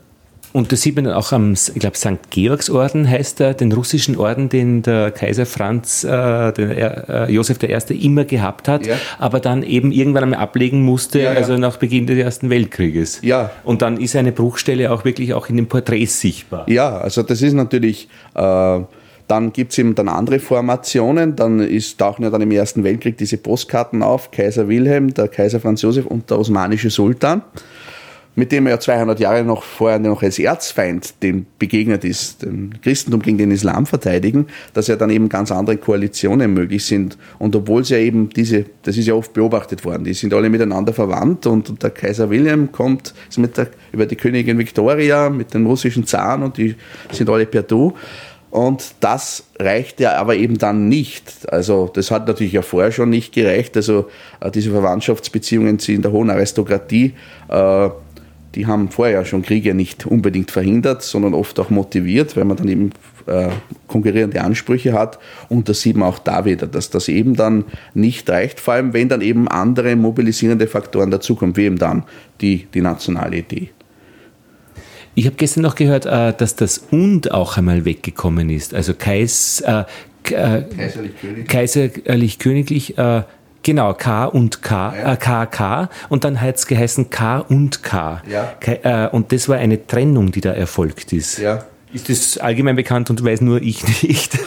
Und 0.53 0.71
das 0.71 0.81
sieht 0.81 0.95
man 0.95 1.05
dann 1.05 1.13
auch 1.13 1.31
am, 1.31 1.53
ich 1.53 1.73
glaube, 1.75 1.97
St. 1.97 2.29
Georgsorden 2.29 3.09
heißt 3.09 3.39
er, 3.39 3.53
den 3.53 3.71
russischen 3.71 4.17
Orden, 4.17 4.49
den 4.49 4.81
der 4.81 5.11
Kaiser 5.11 5.45
Franz, 5.45 6.03
äh, 6.03 6.07
der, 6.07 7.09
äh, 7.09 7.31
Josef 7.31 7.57
I. 7.63 8.05
immer 8.05 8.25
gehabt 8.25 8.67
hat, 8.67 8.85
ja. 8.85 8.95
aber 9.17 9.39
dann 9.39 9.63
eben 9.63 9.91
irgendwann 9.91 10.23
einmal 10.23 10.39
ablegen 10.39 10.81
musste, 10.81 11.19
ja, 11.19 11.31
ja. 11.31 11.37
also 11.37 11.57
nach 11.57 11.77
Beginn 11.77 12.05
des 12.07 12.17
Ersten 12.17 12.49
Weltkrieges. 12.49 13.19
Ja. 13.21 13.51
Und 13.63 13.81
dann 13.81 13.97
ist 13.97 14.15
eine 14.15 14.31
Bruchstelle 14.31 14.91
auch 14.91 15.05
wirklich 15.05 15.33
auch 15.33 15.47
in 15.47 15.55
den 15.55 15.67
Porträts 15.67 16.19
sichtbar. 16.19 16.69
Ja, 16.69 16.97
also 16.97 17.23
das 17.23 17.41
ist 17.41 17.53
natürlich... 17.53 18.09
Äh, 18.35 18.81
dann 19.27 19.53
gibt 19.53 19.71
es 19.71 19.77
eben 19.77 19.95
dann 19.95 20.09
andere 20.09 20.39
Formationen. 20.39 21.37
Dann 21.37 21.61
ist, 21.61 21.97
tauchen 21.97 22.23
ja 22.23 22.29
dann 22.29 22.41
im 22.41 22.51
Ersten 22.51 22.83
Weltkrieg 22.83 23.17
diese 23.17 23.37
Postkarten 23.37 24.03
auf, 24.03 24.29
Kaiser 24.31 24.67
Wilhelm, 24.67 25.13
der 25.13 25.29
Kaiser 25.29 25.61
Franz 25.61 25.83
Josef 25.83 26.05
und 26.05 26.29
der 26.29 26.37
osmanische 26.37 26.89
Sultan 26.89 27.41
mit 28.35 28.51
dem 28.51 28.67
er 28.67 28.79
200 28.79 29.19
Jahre 29.19 29.43
noch 29.43 29.63
vorher 29.63 29.99
noch 29.99 30.23
als 30.23 30.39
Erzfeind 30.39 31.21
dem 31.21 31.45
begegnet 31.59 32.05
ist, 32.05 32.43
dem 32.43 32.71
Christentum 32.81 33.21
gegen 33.21 33.37
den 33.37 33.51
Islam 33.51 33.85
verteidigen, 33.85 34.47
dass 34.73 34.87
ja 34.87 34.95
dann 34.95 35.09
eben 35.09 35.27
ganz 35.27 35.51
andere 35.51 35.77
Koalitionen 35.77 36.53
möglich 36.53 36.85
sind. 36.85 37.17
Und 37.39 37.55
obwohl 37.55 37.83
sie 37.83 37.95
ja 37.95 37.99
eben 37.99 38.29
diese, 38.29 38.65
das 38.83 38.97
ist 38.97 39.07
ja 39.07 39.13
oft 39.13 39.33
beobachtet 39.33 39.83
worden, 39.83 40.05
die 40.05 40.13
sind 40.13 40.33
alle 40.33 40.49
miteinander 40.49 40.93
verwandt 40.93 41.45
und 41.45 41.83
der 41.83 41.89
Kaiser 41.89 42.29
William 42.29 42.71
kommt 42.71 43.13
ist 43.29 43.37
mit 43.37 43.57
der, 43.57 43.67
über 43.91 44.05
die 44.05 44.15
Königin 44.15 44.57
Victoria, 44.57 45.29
mit 45.29 45.53
dem 45.53 45.65
russischen 45.65 46.05
Zaren 46.05 46.43
und 46.43 46.57
die 46.57 46.75
sind 47.11 47.29
alle 47.29 47.45
per 47.45 47.63
Du. 47.63 47.93
Und 48.49 48.95
das 48.99 49.45
reicht 49.59 50.01
ja 50.01 50.17
aber 50.17 50.35
eben 50.35 50.57
dann 50.57 50.89
nicht. 50.89 51.49
Also 51.49 51.89
das 51.93 52.11
hat 52.11 52.27
natürlich 52.27 52.51
ja 52.51 52.61
vorher 52.61 52.91
schon 52.91 53.09
nicht 53.09 53.33
gereicht. 53.33 53.77
Also 53.77 54.09
äh, 54.41 54.51
diese 54.51 54.71
Verwandtschaftsbeziehungen 54.71 55.79
in 55.87 56.01
der 56.01 56.11
hohen 56.11 56.29
Aristokratie 56.29 57.13
äh, 57.47 57.89
die 58.55 58.67
haben 58.67 58.89
vorher 58.89 59.19
ja 59.19 59.25
schon 59.25 59.41
Kriege 59.41 59.73
nicht 59.73 60.05
unbedingt 60.05 60.51
verhindert, 60.51 61.03
sondern 61.03 61.33
oft 61.33 61.59
auch 61.59 61.69
motiviert, 61.69 62.35
weil 62.35 62.45
man 62.45 62.57
dann 62.57 62.67
eben 62.67 62.91
äh, 63.27 63.49
konkurrierende 63.87 64.41
Ansprüche 64.41 64.93
hat. 64.93 65.19
Und 65.49 65.69
das 65.69 65.81
sieht 65.81 65.95
man 65.95 66.09
auch 66.09 66.19
da 66.19 66.45
wieder, 66.45 66.67
dass 66.67 66.89
das 66.89 67.07
eben 67.07 67.35
dann 67.35 67.65
nicht 67.93 68.29
reicht, 68.29 68.59
vor 68.59 68.73
allem 68.73 68.93
wenn 68.93 69.09
dann 69.09 69.21
eben 69.21 69.47
andere 69.47 69.95
mobilisierende 69.95 70.67
Faktoren 70.67 71.11
dazukommen, 71.11 71.55
wie 71.55 71.65
eben 71.65 71.77
dann 71.77 72.03
die, 72.41 72.67
die 72.73 72.81
nationale 72.81 73.37
Idee. 73.37 73.69
Ich 75.13 75.25
habe 75.25 75.35
gestern 75.35 75.63
noch 75.63 75.75
gehört, 75.75 76.05
äh, 76.05 76.33
dass 76.33 76.55
das 76.55 76.77
Und 76.91 77.31
auch 77.31 77.57
einmal 77.57 77.85
weggekommen 77.85 78.49
ist. 78.49 78.73
Also 78.73 78.93
Kais, 78.93 79.61
äh, 79.61 79.83
äh, 80.29 80.63
kaiserlich-königlich. 80.63 81.47
Kaiserlich-königlich 81.47 82.97
äh, 82.97 83.23
Genau, 83.63 83.93
K 83.93 84.25
und 84.25 84.61
K, 84.61 84.95
ja. 84.95 85.13
äh, 85.13 85.17
KK 85.17 85.89
und 86.09 86.23
dann 86.23 86.41
hat 86.41 86.55
es 86.55 86.65
geheißen 86.65 87.09
K 87.09 87.39
und 87.39 87.83
K. 87.83 88.21
Ja. 88.27 88.53
K, 88.59 88.79
äh, 88.83 89.09
und 89.11 89.31
das 89.31 89.47
war 89.49 89.57
eine 89.57 89.85
Trennung, 89.85 90.31
die 90.31 90.41
da 90.41 90.51
erfolgt 90.51 91.13
ist. 91.13 91.37
Ja. 91.37 91.63
Ist 91.93 92.09
das 92.09 92.37
allgemein 92.37 92.75
bekannt 92.75 93.09
und 93.09 93.23
weiß 93.23 93.41
nur 93.41 93.61
ich 93.61 93.83
nicht? 94.03 94.39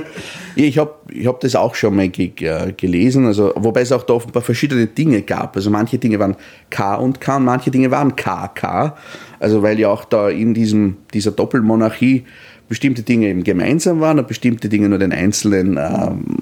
ich 0.56 0.78
habe 0.78 0.94
ich 1.10 1.26
hab 1.26 1.40
das 1.40 1.54
auch 1.54 1.76
schon 1.76 1.94
mal 1.94 2.08
ge 2.08 2.32
äh, 2.40 2.72
gelesen, 2.72 3.26
also, 3.26 3.52
wobei 3.54 3.82
es 3.82 3.92
auch 3.92 4.02
da 4.02 4.14
offenbar 4.14 4.42
verschiedene 4.42 4.86
Dinge 4.86 5.22
gab. 5.22 5.56
Also 5.56 5.70
manche 5.70 5.98
Dinge 5.98 6.18
waren 6.18 6.36
K 6.70 6.96
und 6.96 7.20
K 7.20 7.36
und 7.36 7.44
manche 7.44 7.70
Dinge 7.70 7.90
waren 7.90 8.16
KK. 8.16 8.96
Also 9.38 9.62
weil 9.62 9.78
ja 9.78 9.88
auch 9.88 10.04
da 10.04 10.28
in 10.28 10.54
diesem, 10.54 10.96
dieser 11.14 11.30
Doppelmonarchie 11.30 12.24
bestimmte 12.68 13.02
Dinge 13.02 13.28
eben 13.28 13.44
gemeinsam 13.44 14.00
waren 14.00 14.18
und 14.18 14.28
bestimmte 14.28 14.68
Dinge 14.68 14.88
nur 14.88 14.98
den 14.98 15.12
einzelnen 15.12 15.78
ähm, 15.78 16.38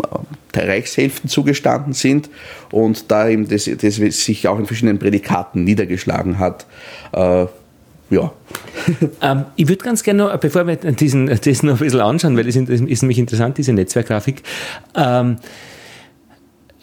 Reichshälften 0.62 1.28
zugestanden 1.28 1.92
sind 1.92 2.30
und 2.70 3.10
da 3.10 3.28
eben 3.28 3.48
das, 3.48 3.70
das 3.80 3.96
sich 3.96 4.48
auch 4.48 4.58
in 4.58 4.66
verschiedenen 4.66 4.98
Prädikaten 4.98 5.64
niedergeschlagen 5.64 6.38
hat. 6.38 6.66
Äh, 7.12 7.46
ja. 8.10 8.32
Ähm, 9.20 9.46
ich 9.56 9.68
würde 9.68 9.82
ganz 9.82 10.02
gerne 10.02 10.24
noch, 10.24 10.36
bevor 10.36 10.66
wir 10.66 10.76
diesen, 10.76 11.26
das 11.44 11.62
noch 11.62 11.72
ein 11.74 11.78
bisschen 11.78 12.00
anschauen, 12.00 12.36
weil 12.36 12.44
das 12.44 12.54
ist 12.54 13.02
nämlich 13.02 13.18
interessant, 13.18 13.58
diese 13.58 13.72
Netzwerkgrafik. 13.72 14.42
Ähm, 14.94 15.38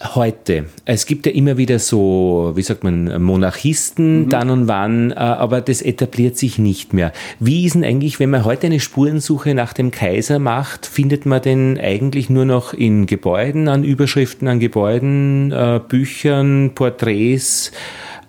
heute. 0.03 0.65
Es 0.85 1.05
gibt 1.05 1.25
ja 1.25 1.31
immer 1.31 1.57
wieder 1.57 1.80
so, 1.80 2.51
wie 2.55 2.61
sagt 2.61 2.84
man, 2.84 3.21
Monarchisten 3.21 4.25
mhm. 4.25 4.30
dann 4.30 4.49
und 4.49 4.67
wann, 4.67 5.11
äh, 5.11 5.15
aber 5.15 5.61
das 5.61 5.81
etabliert 5.81 6.38
sich 6.38 6.59
nicht 6.59 6.93
mehr. 6.93 7.11
Wie 7.39 7.65
ist 7.65 7.75
denn 7.75 7.84
eigentlich, 7.84 8.19
wenn 8.19 8.30
man 8.30 8.45
heute 8.45 8.67
eine 8.67 8.80
Spurensuche 8.80 9.53
nach 9.55 9.73
dem 9.73 9.91
Kaiser 9.91 10.39
macht, 10.39 10.85
findet 10.85 11.25
man 11.25 11.41
den 11.41 11.80
eigentlich 11.80 12.30
nur 12.30 12.45
noch 12.45 12.73
in 12.73 13.05
Gebäuden, 13.05 13.67
an 13.67 13.84
Überschriften 13.84 14.47
an 14.47 14.59
Gebäuden, 14.59 15.51
äh, 15.51 15.80
Büchern, 15.88 16.71
Porträts? 16.75 17.71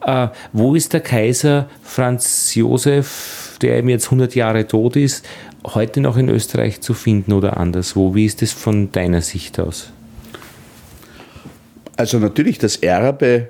Äh, 0.04 0.28
wo 0.52 0.74
ist 0.74 0.92
der 0.92 1.00
Kaiser 1.00 1.68
Franz 1.82 2.54
Josef, 2.54 3.56
der 3.62 3.78
eben 3.78 3.88
jetzt 3.88 4.06
100 4.06 4.34
Jahre 4.34 4.66
tot 4.66 4.96
ist, 4.96 5.24
heute 5.64 6.00
noch 6.00 6.18
in 6.18 6.28
Österreich 6.28 6.82
zu 6.82 6.94
finden 6.94 7.32
oder 7.32 7.56
anderswo? 7.56 8.14
Wie 8.14 8.26
ist 8.26 8.42
das 8.42 8.52
von 8.52 8.92
deiner 8.92 9.22
Sicht 9.22 9.58
aus? 9.58 9.93
Also 11.96 12.18
natürlich, 12.18 12.58
das 12.58 12.76
Erbe 12.76 13.48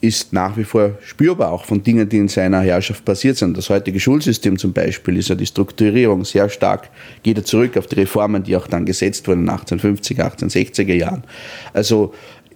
ist 0.00 0.32
nach 0.32 0.56
wie 0.56 0.64
vor 0.64 0.98
spürbar, 1.02 1.52
auch 1.52 1.64
von 1.64 1.82
Dingen, 1.82 2.08
die 2.08 2.18
in 2.18 2.28
seiner 2.28 2.60
Herrschaft 2.60 3.04
passiert 3.04 3.38
sind. 3.38 3.56
Das 3.56 3.70
heutige 3.70 3.98
Schulsystem 3.98 4.58
zum 4.58 4.72
Beispiel 4.72 5.16
ist 5.16 5.28
ja 5.28 5.34
die 5.34 5.46
Strukturierung 5.46 6.24
sehr 6.24 6.48
stark, 6.48 6.90
geht 7.22 7.38
er 7.38 7.44
zurück 7.44 7.76
auf 7.76 7.86
die 7.86 7.96
Reformen, 7.96 8.42
die 8.42 8.56
auch 8.56 8.66
dann 8.66 8.84
gesetzt 8.84 9.26
wurden 9.26 9.40
in 9.40 9.46
den 9.46 9.56
1850er, 9.56 10.36
1860er 10.36 10.94
Jahren. 10.94 11.24
Also 11.72 12.12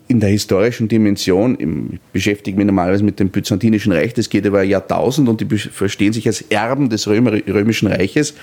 in 0.07 0.21
der 0.21 0.31
historischen 0.31 0.89
Dimension, 0.89 1.57
ich 1.93 2.01
beschäftige 2.13 2.57
mich 2.57 2.67
normalerweise 2.67 3.05
mit 3.05 3.21
dem 3.21 3.31
Byzantinischen 3.31 3.93
Reich, 3.93 4.13
das 4.13 4.29
geht 4.29 4.45
über 4.45 4.63
Jahrtausend 4.63 5.29
und 5.29 5.41
die 5.41 5.57
verstehen 5.57 6.13
sich 6.13 6.27
als 6.27 6.43
Erben 6.43 6.91
des 6.91 7.07
Römischen 7.07 7.89
Reiches. 7.89 8.35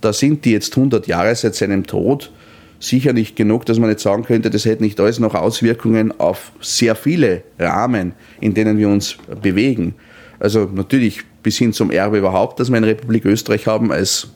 Da 0.00 0.12
sind 0.14 0.44
die 0.46 0.52
jetzt 0.52 0.74
100 0.76 1.06
Jahre 1.06 1.34
seit 1.34 1.54
seinem 1.54 1.86
Tod 1.86 2.32
sicher 2.80 3.12
nicht 3.12 3.36
genug, 3.36 3.66
dass 3.66 3.78
man 3.78 3.90
jetzt 3.90 4.02
sagen 4.02 4.24
könnte, 4.24 4.50
das 4.50 4.64
hätte 4.64 4.82
nicht 4.82 4.98
alles 4.98 5.20
noch 5.20 5.34
Auswirkungen 5.34 6.18
auf 6.18 6.52
sehr 6.60 6.96
viele 6.96 7.42
Rahmen, 7.58 8.14
in 8.40 8.54
denen 8.54 8.78
wir 8.78 8.88
uns 8.88 9.16
bewegen. 9.42 9.94
Also 10.40 10.68
natürlich 10.74 11.20
bis 11.42 11.58
hin 11.58 11.72
zum 11.72 11.90
Erbe 11.90 12.18
überhaupt, 12.18 12.58
dass 12.58 12.70
wir 12.70 12.78
in 12.78 12.84
Republik 12.84 13.26
Österreich 13.26 13.66
haben, 13.66 13.92
als, 13.92 14.28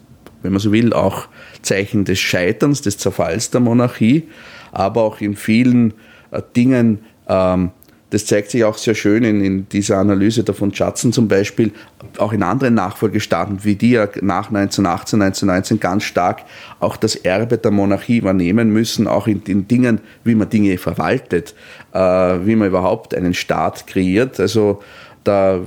wenn 0.42 0.52
man 0.52 0.60
so 0.60 0.70
will, 0.72 0.92
auch 0.92 1.26
Zeichen 1.62 2.04
des 2.04 2.18
Scheiterns, 2.20 2.82
des 2.82 2.98
Zerfalls 2.98 3.50
der 3.50 3.60
Monarchie, 3.60 4.28
aber 4.72 5.02
auch 5.02 5.20
in 5.20 5.34
vielen 5.34 5.94
äh, 6.30 6.42
Dingen 6.54 7.00
ähm, 7.28 7.70
das 8.14 8.26
zeigt 8.26 8.52
sich 8.52 8.62
auch 8.62 8.78
sehr 8.78 8.94
schön 8.94 9.24
in, 9.24 9.44
in 9.44 9.68
dieser 9.68 9.98
Analyse 9.98 10.44
der 10.44 10.54
von 10.54 10.72
Schatzen 10.72 11.12
zum 11.12 11.26
Beispiel, 11.26 11.72
auch 12.18 12.32
in 12.32 12.44
anderen 12.44 12.74
Nachfolgestaaten, 12.74 13.64
wie 13.64 13.74
die 13.74 13.90
ja 13.90 14.08
nach 14.22 14.50
1918, 14.50 15.20
1919 15.20 15.80
ganz 15.80 16.04
stark 16.04 16.42
auch 16.78 16.96
das 16.96 17.16
Erbe 17.16 17.58
der 17.58 17.72
Monarchie 17.72 18.18
übernehmen 18.18 18.72
müssen, 18.72 19.08
auch 19.08 19.26
in 19.26 19.42
den 19.42 19.66
Dingen, 19.66 20.00
wie 20.22 20.36
man 20.36 20.48
Dinge 20.48 20.78
verwaltet, 20.78 21.56
äh, 21.92 21.98
wie 21.98 22.54
man 22.54 22.68
überhaupt 22.68 23.16
einen 23.16 23.34
Staat 23.34 23.88
kreiert. 23.88 24.38
Also 24.38 24.80
da 25.24 25.62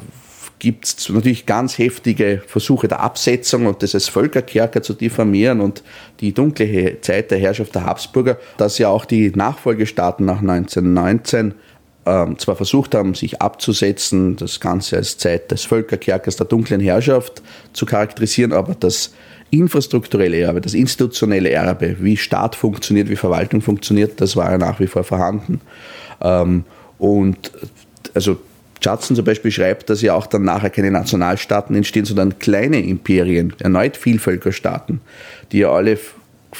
gibt 0.60 0.86
es 0.86 1.10
natürlich 1.10 1.46
ganz 1.46 1.78
heftige 1.78 2.42
Versuche 2.48 2.88
der 2.88 3.02
Absetzung 3.02 3.66
und 3.66 3.84
das 3.84 3.94
als 3.94 4.08
Völkerkerker 4.08 4.82
zu 4.82 4.94
diffamieren 4.94 5.60
und 5.60 5.84
die 6.22 6.34
dunkle 6.34 7.02
Zeit 7.02 7.30
der 7.30 7.40
Herrschaft 7.40 7.76
der 7.76 7.86
Habsburger, 7.86 8.38
dass 8.58 8.78
ja 8.78 8.88
auch 8.88 9.04
die 9.04 9.32
Nachfolgestaaten 9.32 10.26
nach 10.26 10.40
1919 10.40 11.54
ähm, 12.08 12.40
zwar 12.40 12.56
versucht 12.56 12.96
haben, 12.96 13.14
sich 13.14 13.42
abzusetzen, 13.42 14.36
das 14.38 14.60
Ganze 14.60 14.98
als 14.98 15.18
Zeit 15.18 15.52
des 15.52 15.66
Völkerkerkers 15.66 16.38
der 16.38 16.48
dunklen 16.48 16.80
Herrschaft 16.80 17.42
zu 17.74 17.86
charakterisieren, 17.86 18.54
aber 18.54 18.76
das 18.80 19.14
infrastrukturelle 19.50 20.40
Erbe, 20.40 20.62
das 20.62 20.74
institutionelle 20.74 21.50
Erbe, 21.50 21.98
wie 22.00 22.18
Staat 22.18 22.56
funktioniert, 22.56 23.10
wie 23.10 23.16
Verwaltung 23.16 23.62
funktioniert, 23.62 24.20
das 24.22 24.36
war 24.36 24.52
ja 24.52 24.58
nach 24.58 24.80
wie 24.80 24.88
vor 24.88 25.04
vorhanden. 25.04 25.62
Ähm, 26.22 26.64
und 26.98 27.52
also 28.14 28.38
Judson 28.82 29.16
zum 29.16 29.26
Beispiel 29.26 29.52
schreibt, 29.52 29.90
dass 29.90 30.02
ja 30.02 30.14
auch 30.14 30.28
dann 30.28 30.44
nachher 30.44 30.70
keine 30.70 30.92
Nationalstaaten 30.92 31.76
entstehen, 31.76 32.06
sondern 32.06 32.40
kleine 32.40 32.82
Imperien, 32.82 33.54
erneut 33.60 33.98
Vielvölkerstaaten, 33.98 35.02
die 35.52 35.60
ja 35.60 35.72
alle 35.72 35.98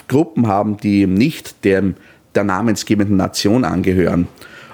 Gruppen 0.08 0.48
haben, 0.48 0.78
die 0.78 1.08
nicht 1.08 1.64
dem, 1.64 1.96
der 2.36 2.44
namensgebenden 2.44 3.18
Nation 3.18 3.66
angehören. 3.66 4.28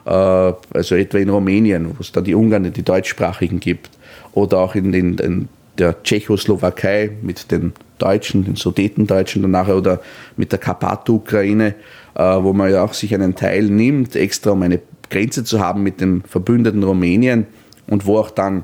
Äh, 0.06 0.10
also 0.10 0.96
etwa 0.96 1.18
in 1.18 1.30
Rumänien, 1.30 1.90
wo 1.90 1.96
es 2.02 2.12
dann 2.12 2.24
die 2.24 2.36
Ungarn, 2.36 2.72
die 2.72 2.84
deutschsprachigen 2.84 3.60
gibt, 3.60 3.90
oder 4.34 4.60
auch 4.60 4.76
in, 4.76 4.92
den, 4.92 5.18
in 5.18 5.50
der 5.78 6.02
Tschechoslowakei 6.04 7.12
mit 7.22 7.52
den 7.52 7.74
Deutschen, 7.98 8.44
den 8.44 8.56
Sudetendeutschen 8.56 9.42
danach 9.42 9.68
oder 9.70 10.02
mit 10.36 10.52
der 10.52 10.60
Karpat-Ukraine, 10.60 11.76
äh, 12.16 12.22
wo 12.22 12.54
man 12.54 12.72
ja 12.72 12.84
auch 12.84 12.94
sich 12.94 13.14
einen 13.14 13.36
Teil 13.36 13.64
nimmt, 13.64 14.16
extra 14.16 14.52
um 14.52 14.62
eine 14.62 14.80
Grenze 15.10 15.44
zu 15.44 15.60
haben 15.60 15.84
mit 15.84 16.02
dem 16.02 16.24
verbündeten 16.24 16.84
Rumänien 16.84 17.46
und 17.88 18.06
wo 18.06 18.18
auch 18.18 18.32
dann 18.32 18.64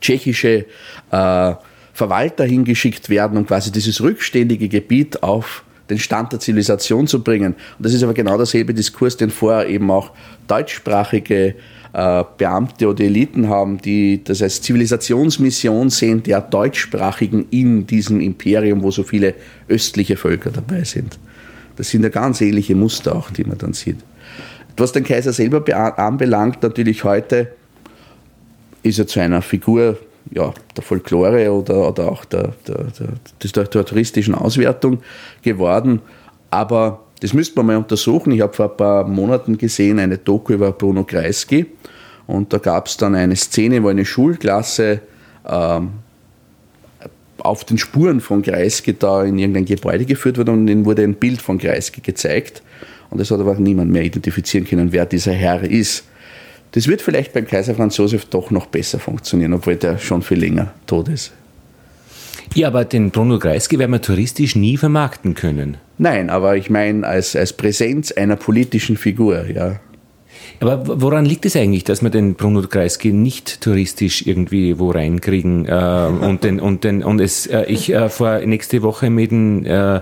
tschechische 0.00 0.66
äh, 1.10 1.54
Verwalter 1.92 2.44
hingeschickt 2.44 3.08
werden, 3.08 3.38
um 3.38 3.46
quasi 3.46 3.70
dieses 3.70 4.00
rückständige 4.00 4.68
Gebiet 4.68 5.22
auf 5.22 5.62
den 5.90 5.98
Stand 5.98 6.32
der 6.32 6.40
Zivilisation 6.40 7.06
zu 7.06 7.22
bringen. 7.22 7.54
Und 7.54 7.84
das 7.84 7.92
ist 7.92 8.02
aber 8.02 8.14
genau 8.14 8.36
derselbe 8.36 8.72
Diskurs, 8.74 9.16
den 9.16 9.30
vorher 9.30 9.68
eben 9.68 9.90
auch 9.90 10.12
deutschsprachige 10.46 11.54
äh, 11.92 12.24
Beamte 12.38 12.88
oder 12.88 13.04
Eliten 13.04 13.48
haben, 13.48 13.78
die 13.78 14.22
das 14.24 14.42
als 14.42 14.60
Zivilisationsmission 14.62 15.90
sehen 15.90 16.22
der 16.22 16.40
Deutschsprachigen 16.40 17.46
in 17.50 17.86
diesem 17.86 18.20
Imperium, 18.20 18.82
wo 18.82 18.90
so 18.90 19.02
viele 19.02 19.34
östliche 19.68 20.16
Völker 20.16 20.50
dabei 20.50 20.84
sind. 20.84 21.18
Das 21.76 21.90
sind 21.90 22.02
ja 22.02 22.08
ganz 22.08 22.40
ähnliche 22.40 22.74
Muster 22.74 23.14
auch, 23.14 23.30
die 23.30 23.44
man 23.44 23.58
dann 23.58 23.72
sieht. 23.72 23.98
Was 24.76 24.92
den 24.92 25.04
Kaiser 25.04 25.32
selber 25.32 25.62
anbelangt, 25.98 26.62
natürlich 26.62 27.04
heute 27.04 27.52
ist 28.82 28.98
er 28.98 29.06
zu 29.06 29.20
einer 29.20 29.40
Figur 29.40 29.98
ja, 30.30 30.52
der 30.76 30.82
Folklore 30.82 31.52
oder, 31.52 31.88
oder 31.88 32.10
auch 32.10 32.24
der, 32.24 32.52
der, 32.66 32.86
der, 33.42 33.64
der 33.64 33.84
touristischen 33.84 34.34
Auswertung 34.34 34.98
geworden. 35.42 36.00
Aber 36.50 37.00
das 37.20 37.32
müsste 37.32 37.56
man 37.56 37.66
mal 37.66 37.76
untersuchen. 37.76 38.32
Ich 38.32 38.40
habe 38.40 38.52
vor 38.52 38.70
ein 38.70 38.76
paar 38.76 39.06
Monaten 39.06 39.58
gesehen 39.58 39.98
eine 39.98 40.18
Doku 40.18 40.52
über 40.52 40.72
Bruno 40.72 41.04
Kreisky 41.04 41.66
und 42.26 42.52
da 42.52 42.58
gab 42.58 42.86
es 42.86 42.96
dann 42.96 43.14
eine 43.14 43.36
Szene, 43.36 43.82
wo 43.82 43.88
eine 43.88 44.04
Schulklasse 44.04 45.00
ähm, 45.46 45.90
auf 47.38 47.64
den 47.64 47.78
Spuren 47.78 48.20
von 48.20 48.42
Kreisky 48.42 48.94
da 48.94 49.24
in 49.24 49.38
irgendein 49.38 49.66
Gebäude 49.66 50.04
geführt 50.04 50.38
wurde 50.38 50.52
und 50.52 50.68
ihnen 50.68 50.84
wurde 50.84 51.02
ein 51.02 51.14
Bild 51.14 51.42
von 51.42 51.58
Kreisky 51.58 52.00
gezeigt. 52.00 52.62
Und 53.10 53.20
es 53.20 53.30
hat 53.30 53.40
aber 53.40 53.54
niemand 53.56 53.90
mehr 53.90 54.02
identifizieren 54.02 54.66
können, 54.66 54.92
wer 54.92 55.06
dieser 55.06 55.32
Herr 55.32 55.62
ist. 55.62 56.04
Das 56.74 56.88
wird 56.88 57.02
vielleicht 57.02 57.32
beim 57.32 57.46
Kaiser 57.46 57.76
Franz 57.76 57.96
Josef 57.98 58.24
doch 58.24 58.50
noch 58.50 58.66
besser 58.66 58.98
funktionieren, 58.98 59.52
obwohl 59.52 59.76
der 59.76 59.96
schon 59.98 60.22
viel 60.22 60.40
länger 60.40 60.74
tot 60.88 61.08
ist. 61.08 61.32
Ja, 62.54 62.66
aber 62.66 62.84
den 62.84 63.12
Bruno 63.12 63.38
Kreisky 63.38 63.78
werden 63.78 63.92
wir 63.92 64.02
touristisch 64.02 64.56
nie 64.56 64.76
vermarkten 64.76 65.34
können. 65.34 65.76
Nein, 65.98 66.30
aber 66.30 66.56
ich 66.56 66.70
meine 66.70 67.06
als, 67.06 67.36
als 67.36 67.52
Präsenz 67.52 68.10
einer 68.10 68.34
politischen 68.34 68.96
Figur, 68.96 69.46
ja. 69.46 69.78
Aber 70.58 71.00
woran 71.00 71.24
liegt 71.24 71.46
es 71.46 71.54
eigentlich, 71.54 71.84
dass 71.84 72.02
wir 72.02 72.10
den 72.10 72.34
Bruno 72.34 72.62
Kreisky 72.62 73.12
nicht 73.12 73.60
touristisch 73.60 74.26
irgendwie 74.26 74.78
wo 74.80 74.90
reinkriegen 74.90 75.66
äh, 75.66 76.08
und 76.26 76.42
den 76.42 76.58
und 76.58 76.82
den 76.82 77.04
und 77.04 77.20
es 77.20 77.46
äh, 77.46 77.64
ich 77.68 77.92
äh, 77.92 78.08
vor 78.08 78.40
nächste 78.40 78.82
Woche 78.82 79.10
mit 79.10 79.30
dem 79.30 79.64
äh, 79.64 80.00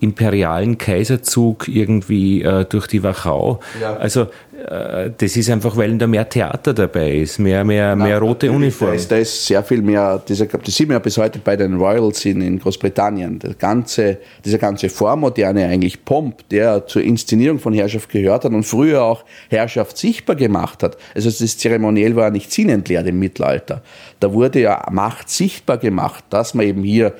imperialen 0.00 0.78
Kaiserzug 0.78 1.68
irgendwie 1.68 2.42
äh, 2.42 2.64
durch 2.64 2.86
die 2.86 3.02
Wachau. 3.02 3.60
Ja. 3.80 3.96
Also 3.96 4.28
äh, 4.66 5.10
das 5.16 5.36
ist 5.36 5.50
einfach, 5.50 5.76
weil 5.76 5.96
da 5.98 6.06
mehr 6.06 6.28
Theater 6.28 6.74
dabei 6.74 7.18
ist, 7.18 7.38
mehr, 7.38 7.64
mehr, 7.64 7.94
Nein, 7.94 8.08
mehr 8.08 8.18
rote 8.18 8.50
Uniformen. 8.50 8.94
Da 8.94 8.96
ist, 8.96 9.12
da 9.12 9.16
ist 9.16 9.46
sehr 9.46 9.62
viel 9.62 9.82
mehr, 9.82 10.18
dieser, 10.26 10.46
das 10.46 10.74
sieht 10.74 10.88
man 10.88 10.96
ja 10.96 10.98
bis 10.98 11.16
heute 11.16 11.38
bei 11.38 11.56
den 11.56 11.76
Royals 11.76 12.24
in, 12.24 12.40
in 12.40 12.58
Großbritannien. 12.58 13.38
Der 13.38 13.54
ganze, 13.54 14.18
dieser 14.44 14.58
ganze 14.58 14.88
vormoderne 14.88 15.66
eigentlich 15.66 16.04
Pomp, 16.04 16.48
der 16.48 16.86
zur 16.86 17.02
Inszenierung 17.02 17.58
von 17.58 17.72
Herrschaft 17.72 18.08
gehört 18.10 18.44
hat 18.44 18.52
und 18.52 18.64
früher 18.64 19.02
auch 19.02 19.24
Herrschaft 19.48 19.96
sichtbar 19.96 20.36
gemacht 20.36 20.82
hat. 20.82 20.96
Also 21.14 21.30
das 21.30 21.58
Zeremoniell 21.58 22.16
war 22.16 22.30
nicht 22.30 22.52
sinnentleert 22.52 23.06
im 23.06 23.18
Mittelalter. 23.18 23.82
Da 24.20 24.32
wurde 24.32 24.60
ja 24.60 24.86
Macht 24.90 25.28
sichtbar 25.30 25.78
gemacht, 25.78 26.24
dass 26.30 26.54
man 26.54 26.66
eben 26.66 26.82
hier 26.82 27.14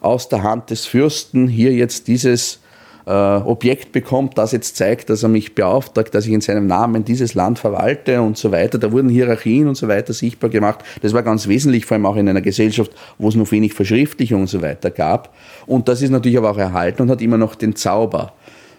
aus 0.00 0.28
der 0.28 0.42
Hand 0.42 0.70
des 0.70 0.86
Fürsten 0.86 1.48
hier 1.48 1.72
jetzt 1.72 2.08
dieses 2.08 2.60
äh, 3.06 3.10
Objekt 3.10 3.92
bekommt, 3.92 4.38
das 4.38 4.52
jetzt 4.52 4.76
zeigt, 4.76 5.10
dass 5.10 5.22
er 5.22 5.28
mich 5.28 5.54
beauftragt, 5.54 6.14
dass 6.14 6.26
ich 6.26 6.32
in 6.32 6.40
seinem 6.40 6.66
Namen 6.66 7.04
dieses 7.04 7.34
Land 7.34 7.58
verwalte 7.58 8.22
und 8.22 8.36
so 8.36 8.52
weiter. 8.52 8.78
Da 8.78 8.92
wurden 8.92 9.08
Hierarchien 9.08 9.68
und 9.68 9.74
so 9.74 9.88
weiter 9.88 10.12
sichtbar 10.12 10.50
gemacht. 10.50 10.80
Das 11.02 11.12
war 11.12 11.22
ganz 11.22 11.48
wesentlich, 11.48 11.86
vor 11.86 11.96
allem 11.96 12.06
auch 12.06 12.16
in 12.16 12.28
einer 12.28 12.40
Gesellschaft, 12.40 12.92
wo 13.18 13.28
es 13.28 13.34
noch 13.34 13.50
wenig 13.50 13.74
Verschriftlichung 13.74 14.42
und 14.42 14.46
so 14.48 14.62
weiter 14.62 14.90
gab. 14.90 15.34
Und 15.66 15.88
das 15.88 16.02
ist 16.02 16.10
natürlich 16.10 16.38
aber 16.38 16.50
auch 16.50 16.58
erhalten 16.58 17.02
und 17.02 17.10
hat 17.10 17.20
immer 17.22 17.38
noch 17.38 17.54
den 17.54 17.74
Zauber. 17.74 18.32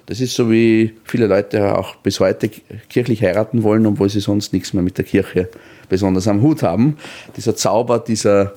Das 0.05 0.19
ist 0.19 0.35
so, 0.35 0.49
wie 0.49 0.95
viele 1.03 1.27
Leute 1.27 1.77
auch 1.77 1.95
bis 1.95 2.19
heute 2.19 2.49
kirchlich 2.89 3.21
heiraten 3.21 3.63
wollen, 3.63 3.85
obwohl 3.85 4.09
sie 4.09 4.19
sonst 4.19 4.51
nichts 4.51 4.73
mehr 4.73 4.83
mit 4.83 4.97
der 4.97 5.05
Kirche 5.05 5.49
besonders 5.89 6.27
am 6.27 6.41
Hut 6.41 6.63
haben. 6.63 6.97
Dieser 7.37 7.55
Zauber 7.55 7.99
dieser 7.99 8.53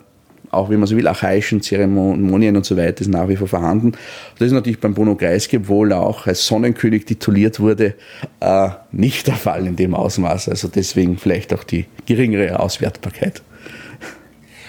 auch 0.55 0.70
wenn 0.70 0.78
man 0.78 0.86
so 0.86 0.97
will, 0.97 1.06
archaischen 1.06 1.60
Zeremonien 1.60 2.56
und 2.56 2.64
so 2.64 2.76
weiter 2.76 3.01
ist 3.01 3.09
nach 3.09 3.28
wie 3.28 3.36
vor 3.36 3.48
vorhanden. 3.48 3.93
Das 4.39 4.47
ist 4.47 4.52
natürlich 4.52 4.81
beim 4.81 4.94
Bruno 4.94 5.14
Kreisky, 5.14 5.59
obwohl 5.59 5.93
er 5.93 6.01
auch 6.01 6.26
als 6.26 6.47
Sonnenkönig 6.47 7.05
tituliert 7.05 7.60
wurde, 7.60 7.94
äh, 8.40 8.68
nicht 8.93 9.26
der 9.26 9.35
Fall 9.35 9.66
in 9.66 9.76
dem 9.76 9.94
Ausmaß. 9.94 10.48
Also 10.48 10.68
deswegen 10.68 11.18
vielleicht 11.18 11.52
auch 11.55 11.64
die 11.64 11.86
geringere 12.06 12.60
Auswertbarkeit. 12.60 13.43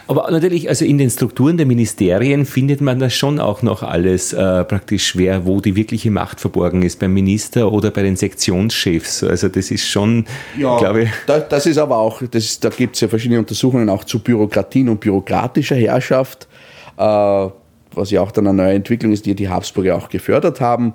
Aber 0.08 0.30
natürlich, 0.30 0.70
also 0.70 0.86
in 0.86 0.98
den 0.98 1.10
Strukturen 1.10 1.58
der 1.58 1.66
Ministerien 1.66 2.46
findet 2.46 2.80
man 2.80 3.00
das 3.00 3.14
schon 3.14 3.40
auch 3.40 3.64
noch 3.64 3.82
alles 3.82 4.34
äh, 4.34 4.64
praktisch 4.64 5.08
schwer, 5.08 5.46
wo 5.46 5.62
die 5.62 5.76
wirkliche 5.76 6.12
Macht 6.12 6.40
verborgen 6.40 6.84
ist, 6.84 7.00
beim 7.00 7.14
Minister 7.14 7.72
oder 7.72 7.90
bei 7.90 8.04
den 8.04 8.16
Sektionschefs. 8.16 9.24
Also 9.24 9.50
das 9.50 9.72
ist 9.72 9.88
schon, 9.88 10.26
ja, 10.58 10.78
glaube 10.78 11.04
ich. 11.04 11.10
Da, 11.26 11.40
das 11.40 11.66
ist 11.66 11.80
aber 11.80 11.98
auch, 11.98 12.22
das 12.30 12.44
ist, 12.44 12.64
da 12.64 12.70
gibt 12.70 12.96
es 12.96 13.02
ja 13.02 13.08
verschiedene 13.08 13.40
Untersuchungen 13.40 13.90
auch 13.90 14.04
zu 14.04 14.20
Bürokratien 14.20 14.90
und 14.90 15.00
bürokratischer 15.00 15.76
Herrschaft, 15.76 16.48
äh, 16.98 17.02
was 17.02 18.12
ja 18.12 18.22
auch 18.22 18.32
dann 18.32 18.48
eine 18.48 18.58
neue 18.64 18.74
Entwicklung 18.74 19.12
ist, 19.12 19.26
die 19.26 19.34
die 19.34 19.50
Habsburger 19.50 19.96
auch 19.96 20.10
gefördert 20.10 20.62
haben. 20.62 20.94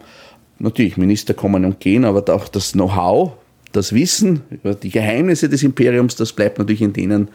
Natürlich, 0.60 0.96
Minister 0.96 1.34
kommen 1.34 1.64
und 1.64 1.80
gehen, 1.80 2.04
aber 2.04 2.22
auch 2.32 2.46
das 2.46 2.72
Know-how, 2.72 3.32
das 3.72 3.92
Wissen 3.92 4.42
über 4.50 4.74
die 4.74 4.90
Geheimnisse 4.90 5.48
des 5.48 5.62
Imperiums, 5.62 6.14
das 6.16 6.32
bleibt 6.32 6.58
natürlich 6.58 6.82
in 6.82 6.92
denen 6.92 7.28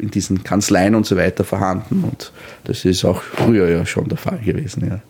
in 0.00 0.10
diesen 0.10 0.44
Kanzleien 0.44 0.94
und 0.94 1.06
so 1.06 1.16
weiter 1.16 1.44
vorhanden. 1.44 2.04
Und 2.04 2.32
das 2.64 2.84
ist 2.84 3.04
auch 3.04 3.22
früher 3.22 3.68
ja 3.68 3.86
schon 3.86 4.08
der 4.08 4.18
Fall 4.18 4.38
gewesen. 4.38 4.86
Ja. 4.88 5.00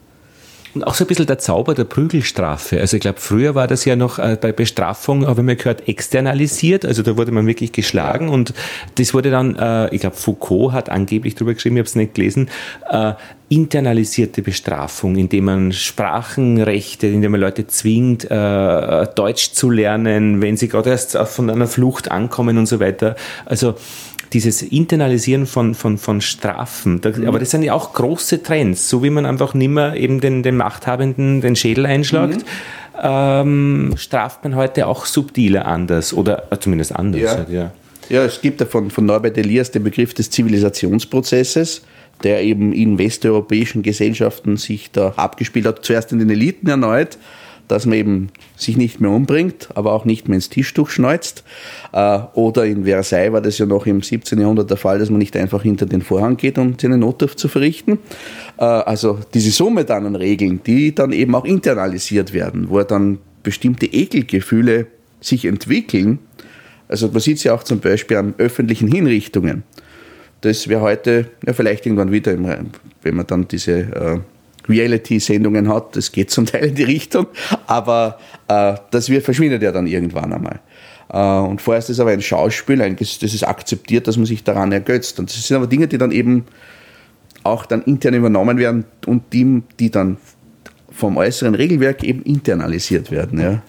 Und 0.73 0.87
auch 0.87 0.93
so 0.93 1.03
ein 1.03 1.07
bisschen 1.07 1.25
der 1.25 1.37
Zauber 1.37 1.73
der 1.73 1.83
Prügelstrafe. 1.83 2.79
Also 2.79 2.95
ich 2.95 3.01
glaube, 3.01 3.19
früher 3.19 3.55
war 3.55 3.67
das 3.67 3.83
ja 3.83 3.95
noch 3.95 4.19
äh, 4.19 4.37
bei 4.39 4.53
Bestrafung, 4.53 5.27
habe 5.27 5.41
ich 5.41 5.45
mal 5.45 5.55
gehört, 5.55 5.87
externalisiert. 5.87 6.85
Also 6.85 7.03
da 7.03 7.17
wurde 7.17 7.31
man 7.31 7.45
wirklich 7.45 7.73
geschlagen 7.73 8.29
und 8.29 8.53
das 8.95 9.13
wurde 9.13 9.31
dann, 9.31 9.55
äh, 9.57 9.93
ich 9.93 10.01
glaube, 10.01 10.15
Foucault 10.15 10.71
hat 10.71 10.89
angeblich 10.89 11.35
darüber 11.35 11.53
geschrieben, 11.53 11.75
ich 11.75 11.81
habe 11.81 11.87
es 11.87 11.95
nicht 11.95 12.13
gelesen, 12.13 12.49
äh, 12.89 13.13
internalisierte 13.51 14.41
Bestrafung, 14.41 15.17
indem 15.17 15.45
man 15.45 15.71
Sprachenrechte, 15.73 17.07
indem 17.07 17.33
man 17.33 17.41
Leute 17.41 17.67
zwingt, 17.67 18.29
Deutsch 18.31 19.51
zu 19.51 19.69
lernen, 19.69 20.41
wenn 20.41 20.55
sie 20.55 20.69
gerade 20.69 20.91
erst 20.91 21.17
von 21.17 21.49
einer 21.49 21.67
Flucht 21.67 22.09
ankommen 22.09 22.57
und 22.57 22.65
so 22.65 22.79
weiter. 22.79 23.17
Also 23.45 23.75
dieses 24.31 24.61
Internalisieren 24.61 25.45
von, 25.45 25.75
von, 25.75 25.97
von 25.97 26.21
Strafen, 26.21 27.01
mhm. 27.03 27.27
aber 27.27 27.39
das 27.39 27.51
sind 27.51 27.63
ja 27.63 27.73
auch 27.73 27.91
große 27.91 28.41
Trends, 28.41 28.87
so 28.87 29.03
wie 29.03 29.09
man 29.09 29.25
einfach 29.25 29.53
nimmer 29.53 29.97
eben 29.97 30.21
den, 30.21 30.43
den 30.43 30.55
Machthabenden 30.55 31.41
den 31.41 31.57
Schädel 31.57 31.85
einschlagt. 31.85 32.37
Mhm. 32.37 32.43
Ähm, 33.03 33.93
straft 33.97 34.45
man 34.45 34.55
heute 34.55 34.87
auch 34.87 35.05
subtiler 35.05 35.65
anders 35.65 36.13
oder 36.13 36.51
äh, 36.51 36.59
zumindest 36.59 36.95
anders. 36.95 37.21
Ja, 37.21 37.35
halt, 37.35 37.49
ja. 37.49 37.71
ja 38.07 38.23
es 38.23 38.39
gibt 38.39 38.61
ja 38.61 38.67
von, 38.67 38.91
von 38.91 39.05
Norbert 39.05 39.37
Elias 39.37 39.71
den 39.71 39.83
Begriff 39.83 40.13
des 40.13 40.29
Zivilisationsprozesses 40.29 41.81
der 42.23 42.43
eben 42.43 42.73
in 42.73 42.97
westeuropäischen 42.97 43.81
Gesellschaften 43.81 44.57
sich 44.57 44.91
da 44.91 45.09
abgespielt 45.15 45.65
hat. 45.65 45.85
Zuerst 45.85 46.11
in 46.11 46.19
den 46.19 46.29
Eliten 46.29 46.67
erneut, 46.67 47.17
dass 47.71 47.85
man 47.85 47.97
eben 47.97 48.27
sich 48.57 48.75
nicht 48.75 48.99
mehr 48.99 49.11
umbringt, 49.11 49.69
aber 49.75 49.93
auch 49.93 50.03
nicht 50.03 50.27
mehr 50.27 50.35
ins 50.35 50.49
Tischtuch 50.49 50.89
schneuzt. 50.89 51.45
Äh, 51.93 52.19
oder 52.33 52.65
in 52.65 52.83
Versailles 52.83 53.31
war 53.31 53.39
das 53.39 53.57
ja 53.57 53.65
noch 53.65 53.85
im 53.85 54.01
17. 54.01 54.39
Jahrhundert 54.39 54.69
der 54.69 54.77
Fall, 54.77 54.99
dass 54.99 55.09
man 55.09 55.19
nicht 55.19 55.37
einfach 55.37 55.63
hinter 55.63 55.85
den 55.85 56.01
Vorhang 56.01 56.35
geht, 56.35 56.57
um 56.57 56.75
seine 56.79 56.97
Notdurft 56.97 57.39
zu 57.39 57.47
verrichten. 57.47 57.99
Äh, 58.57 58.65
also 58.65 59.19
diese 59.33 59.51
Summe 59.51 59.85
dann 59.85 60.05
an 60.05 60.17
Regeln, 60.17 60.61
die 60.65 60.93
dann 60.93 61.13
eben 61.13 61.33
auch 61.33 61.45
internalisiert 61.45 62.33
werden, 62.33 62.69
wo 62.69 62.81
dann 62.83 63.19
bestimmte 63.41 63.85
Ekelgefühle 63.85 64.87
sich 65.21 65.45
entwickeln. 65.45 66.19
Also 66.89 67.07
man 67.07 67.21
sieht 67.21 67.37
es 67.37 67.45
ja 67.45 67.53
auch 67.53 67.63
zum 67.63 67.79
Beispiel 67.79 68.17
an 68.17 68.33
öffentlichen 68.37 68.91
Hinrichtungen. 68.91 69.63
Das 70.41 70.67
wäre 70.67 70.81
heute 70.81 71.29
ja, 71.45 71.53
vielleicht 71.53 71.85
irgendwann 71.85 72.11
wieder, 72.11 72.35
wenn 72.37 73.15
man 73.15 73.27
dann 73.27 73.47
diese 73.47 73.71
äh, 73.71 74.19
Reality-Sendungen 74.67 75.69
hat, 75.69 75.95
das 75.95 76.11
geht 76.11 76.31
zum 76.31 76.45
Teil 76.47 76.65
in 76.65 76.75
die 76.75 76.83
Richtung, 76.83 77.27
aber 77.67 78.19
äh, 78.47 78.75
das 78.91 79.09
wird, 79.09 79.23
verschwindet 79.23 79.61
ja 79.61 79.71
dann 79.71 79.87
irgendwann 79.87 80.33
einmal. 80.33 80.59
Äh, 81.11 81.47
und 81.47 81.61
vorher 81.61 81.87
ist 81.87 81.99
aber 81.99 82.11
ein 82.11 82.21
Schauspiel, 82.21 82.81
ein, 82.81 82.95
das 82.95 83.21
ist 83.21 83.47
akzeptiert, 83.47 84.07
dass 84.07 84.17
man 84.17 84.25
sich 84.25 84.43
daran 84.43 84.71
ergötzt. 84.71 85.19
Und 85.19 85.29
das 85.29 85.45
sind 85.45 85.57
aber 85.57 85.67
Dinge, 85.67 85.87
die 85.87 85.97
dann 85.97 86.11
eben 86.11 86.45
auch 87.43 87.65
dann 87.65 87.81
intern 87.83 88.13
übernommen 88.13 88.57
werden 88.57 88.85
und 89.07 89.33
die, 89.33 89.63
die 89.79 89.89
dann 89.89 90.17
vom 90.91 91.17
äußeren 91.17 91.55
Regelwerk 91.55 92.03
eben 92.03 92.21
internalisiert 92.23 93.11
werden. 93.11 93.39
Ja. 93.39 93.61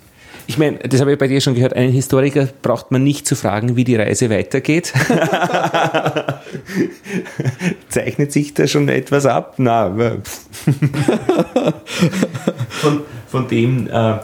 Ich 0.47 0.59
meine, 0.59 0.79
das 0.79 1.01
habe 1.01 1.13
ich 1.13 1.19
bei 1.19 1.29
dir 1.29 1.41
schon 1.41 1.55
gehört, 1.55 1.75
einen 1.75 1.93
Historiker 1.93 2.49
braucht 2.63 2.91
man 2.91 3.05
nicht 3.05 3.27
zu 3.27 3.37
fragen, 3.37 3.77
wie 3.77 3.85
die 3.85 3.97
Reise 3.97 4.29
weitergeht. 4.29 4.93
Zeichnet 7.89 8.33
sich 8.33 8.55
da 8.55 8.67
schon 8.67 8.89
etwas 8.89 9.27
ab? 9.27 9.55
Na, 9.59 9.91
von, 12.69 13.03
von 13.29 13.49
dem, 13.49 13.89
äh, 13.89 14.15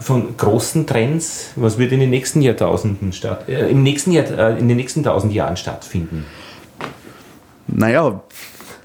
von 0.00 0.36
großen 0.36 0.86
Trends, 0.86 1.50
was 1.56 1.78
wird 1.78 1.92
in 1.92 2.00
den 2.00 2.10
nächsten 2.10 2.40
Jahrtausenden 2.40 3.12
statt, 3.12 3.48
äh, 3.48 3.70
im 3.70 3.82
nächsten 3.82 4.12
Jahr, 4.12 4.30
äh, 4.30 4.58
in 4.58 4.68
den 4.68 4.78
nächsten 4.78 5.02
tausend 5.02 5.32
Jahren 5.32 5.56
stattfinden? 5.56 6.24
Naja, 7.68 8.22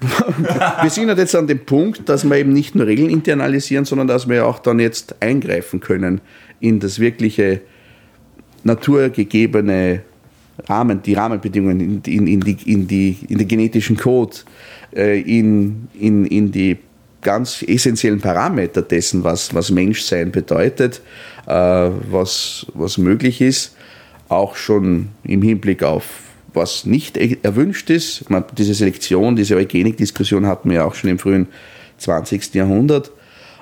wir 0.82 0.90
sind 0.90 1.08
halt 1.08 1.18
jetzt 1.18 1.34
an 1.34 1.46
dem 1.46 1.64
Punkt, 1.64 2.08
dass 2.08 2.24
wir 2.24 2.36
eben 2.36 2.52
nicht 2.52 2.74
nur 2.74 2.86
Regeln 2.86 3.10
internalisieren, 3.10 3.84
sondern 3.84 4.06
dass 4.06 4.28
wir 4.28 4.46
auch 4.46 4.60
dann 4.60 4.78
jetzt 4.78 5.16
eingreifen 5.20 5.80
können 5.80 6.20
in 6.60 6.80
das 6.80 6.98
wirkliche 6.98 7.60
naturgegebene 8.64 10.02
Rahmen, 10.66 11.02
die 11.02 11.14
Rahmenbedingungen, 11.14 11.80
in, 11.80 12.02
in, 12.02 12.26
in, 12.26 12.40
die, 12.40 12.56
in, 12.72 12.88
die, 12.88 13.16
in 13.28 13.38
den 13.38 13.48
genetischen 13.48 13.96
Code, 13.96 14.36
äh, 14.94 15.20
in, 15.20 15.88
in, 15.98 16.24
in 16.26 16.50
die 16.50 16.78
ganz 17.20 17.62
essentiellen 17.62 18.20
Parameter 18.20 18.82
dessen, 18.82 19.24
was, 19.24 19.54
was 19.54 19.70
Menschsein 19.70 20.32
bedeutet, 20.32 21.00
äh, 21.46 21.52
was, 21.52 22.66
was 22.74 22.98
möglich 22.98 23.40
ist, 23.40 23.76
auch 24.28 24.56
schon 24.56 25.08
im 25.24 25.42
Hinblick 25.42 25.82
auf 25.82 26.04
was 26.54 26.86
nicht 26.86 27.16
erwünscht 27.16 27.90
ist. 27.90 28.28
Man, 28.30 28.44
diese 28.56 28.74
Selektion, 28.74 29.36
diese 29.36 29.56
Eugenik-Diskussion 29.56 30.46
hatten 30.46 30.70
wir 30.70 30.86
auch 30.86 30.94
schon 30.94 31.10
im 31.10 31.18
frühen 31.18 31.46
20. 31.98 32.54
Jahrhundert. 32.54 33.12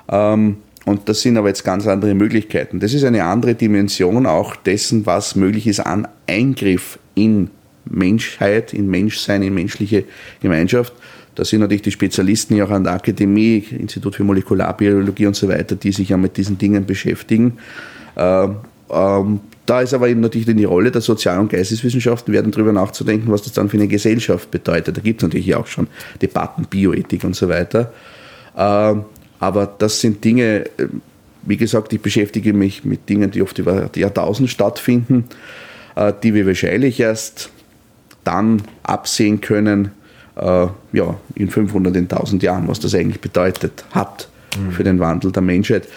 Ähm, 0.09 0.57
und 0.87 1.09
das 1.09 1.19
sind 1.19 1.37
aber 1.37 1.49
jetzt 1.49 1.65
ganz 1.65 1.85
andere 1.85 2.15
Möglichkeiten. 2.15 2.79
Das 2.79 2.93
ist 2.93 3.03
eine 3.03 3.25
andere 3.25 3.55
Dimension 3.55 4.25
auch 4.25 4.55
dessen, 4.55 5.05
was 5.05 5.35
möglich 5.35 5.67
ist 5.67 5.81
an 5.81 6.07
Eingriff 6.27 6.97
in 7.13 7.49
Menschheit, 7.83 8.73
in 8.73 8.87
Menschsein, 8.87 9.43
in 9.43 9.53
menschliche 9.53 10.05
Gemeinschaft. 10.41 10.93
Da 11.35 11.43
sind 11.43 11.59
natürlich 11.59 11.81
die 11.81 11.91
Spezialisten 11.91 12.55
ja 12.55 12.63
auch 12.63 12.69
an 12.69 12.85
der 12.85 12.93
Akademie, 12.93 13.65
Institut 13.77 14.15
für 14.15 14.23
Molekularbiologie 14.23 15.25
und 15.25 15.35
so 15.35 15.49
weiter, 15.49 15.75
die 15.75 15.91
sich 15.91 16.07
ja 16.07 16.15
mit 16.15 16.37
diesen 16.37 16.57
Dingen 16.57 16.85
beschäftigen. 16.85 17.57
Ähm, 18.15 18.55
ähm, 18.89 19.41
da 19.65 19.81
ist 19.81 19.93
aber 19.93 20.07
eben 20.07 20.21
natürlich 20.21 20.47
die 20.47 20.63
Rolle 20.63 20.91
der 20.91 21.01
Sozial- 21.01 21.39
und 21.39 21.51
Geisteswissenschaften, 21.51 22.33
werden 22.33 22.53
darüber 22.53 22.71
nachzudenken, 22.71 23.29
was 23.29 23.41
das 23.41 23.51
dann 23.51 23.67
für 23.67 23.75
eine 23.75 23.89
Gesellschaft 23.89 24.51
bedeutet. 24.51 24.95
Da 24.95 25.01
gibt 25.01 25.21
es 25.21 25.27
natürlich 25.27 25.53
auch 25.53 25.67
schon 25.67 25.87
Debatten, 26.21 26.65
Bioethik 26.69 27.25
und 27.25 27.35
so 27.35 27.49
weiter. 27.49 27.91
Ähm, 28.55 29.03
aber 29.39 29.65
das 29.65 30.01
sind 30.01 30.23
Dinge, 30.23 30.65
äh, 30.77 30.87
wie 31.43 31.57
gesagt, 31.57 31.93
ich 31.93 32.01
beschäftige 32.01 32.53
mich 32.53 32.83
mit 32.83 33.07
Dingen, 33.09 33.31
die 33.31 33.41
oft 33.41 33.57
über 33.59 33.89
die 33.93 34.01
Jahrtausend 34.01 34.49
stattfinden, 34.49 35.25
äh, 35.95 36.13
die 36.23 36.33
wir 36.33 36.45
wahrscheinlich 36.45 36.99
erst 36.99 37.49
dann 38.23 38.61
absehen 38.83 39.39
können, 39.41 39.91
äh, 40.35 40.67
ja, 40.93 41.15
in 41.35 41.49
500, 41.49 41.95
in 41.95 42.07
1000 42.07 42.43
Jahren, 42.43 42.67
was 42.67 42.79
das 42.79 42.93
eigentlich 42.93 43.21
bedeutet 43.21 43.85
hat 43.91 44.27
mhm. 44.57 44.71
für 44.71 44.83
den 44.83 44.99
Wandel 44.99 45.31
der 45.31 45.41
Menschheit. 45.41 45.87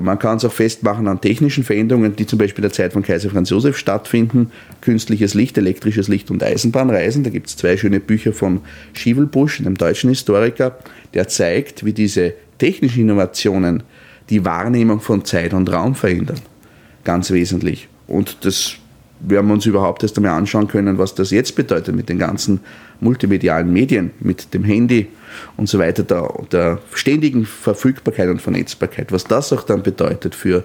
Man 0.00 0.18
kann 0.18 0.36
es 0.36 0.44
auch 0.44 0.52
festmachen 0.52 1.08
an 1.08 1.20
technischen 1.20 1.64
Veränderungen, 1.64 2.14
die 2.14 2.26
zum 2.26 2.38
Beispiel 2.38 2.62
der 2.62 2.72
Zeit 2.72 2.92
von 2.92 3.02
Kaiser 3.02 3.28
Franz 3.30 3.50
Josef 3.50 3.76
stattfinden. 3.76 4.52
Künstliches 4.80 5.34
Licht, 5.34 5.58
elektrisches 5.58 6.06
Licht 6.06 6.30
und 6.30 6.44
Eisenbahnreisen. 6.44 7.24
Da 7.24 7.30
gibt 7.30 7.48
es 7.48 7.56
zwei 7.56 7.76
schöne 7.76 7.98
Bücher 7.98 8.32
von 8.32 8.60
Schivelbusch, 8.92 9.60
einem 9.60 9.76
deutschen 9.76 10.10
Historiker, 10.10 10.78
der 11.12 11.26
zeigt, 11.26 11.84
wie 11.84 11.92
diese 11.92 12.34
technischen 12.60 13.00
Innovationen 13.00 13.82
die 14.28 14.44
Wahrnehmung 14.44 15.00
von 15.00 15.24
Zeit 15.24 15.52
und 15.52 15.70
Raum 15.72 15.96
verändern. 15.96 16.40
Ganz 17.02 17.32
wesentlich. 17.32 17.88
Und 18.06 18.44
das 18.44 18.76
werden 19.20 19.48
wir 19.48 19.54
uns 19.54 19.66
überhaupt 19.66 20.02
erst 20.02 20.16
einmal 20.16 20.32
anschauen 20.32 20.68
können, 20.68 20.98
was 20.98 21.14
das 21.14 21.30
jetzt 21.30 21.56
bedeutet 21.56 21.94
mit 21.94 22.08
den 22.08 22.18
ganzen 22.18 22.60
multimedialen 23.00 23.72
Medien, 23.72 24.12
mit 24.20 24.54
dem 24.54 24.64
Handy 24.64 25.08
und 25.56 25.68
so 25.68 25.78
weiter, 25.78 26.02
der, 26.02 26.32
der 26.50 26.78
ständigen 26.94 27.44
Verfügbarkeit 27.44 28.28
und 28.28 28.40
Vernetzbarkeit, 28.40 29.12
was 29.12 29.24
das 29.24 29.52
auch 29.52 29.62
dann 29.62 29.82
bedeutet 29.82 30.34
für 30.34 30.64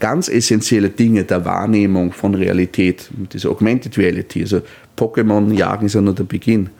ganz 0.00 0.28
essentielle 0.28 0.90
Dinge 0.90 1.24
der 1.24 1.44
Wahrnehmung 1.44 2.12
von 2.12 2.34
Realität, 2.34 3.08
diese 3.32 3.48
Augmented 3.48 3.96
Reality, 3.96 4.42
also 4.42 4.60
Pokémon 4.98 5.52
jagen 5.52 5.86
ist 5.86 5.94
ja 5.94 6.00
nur 6.00 6.14
der 6.14 6.24
Beginn. 6.24 6.70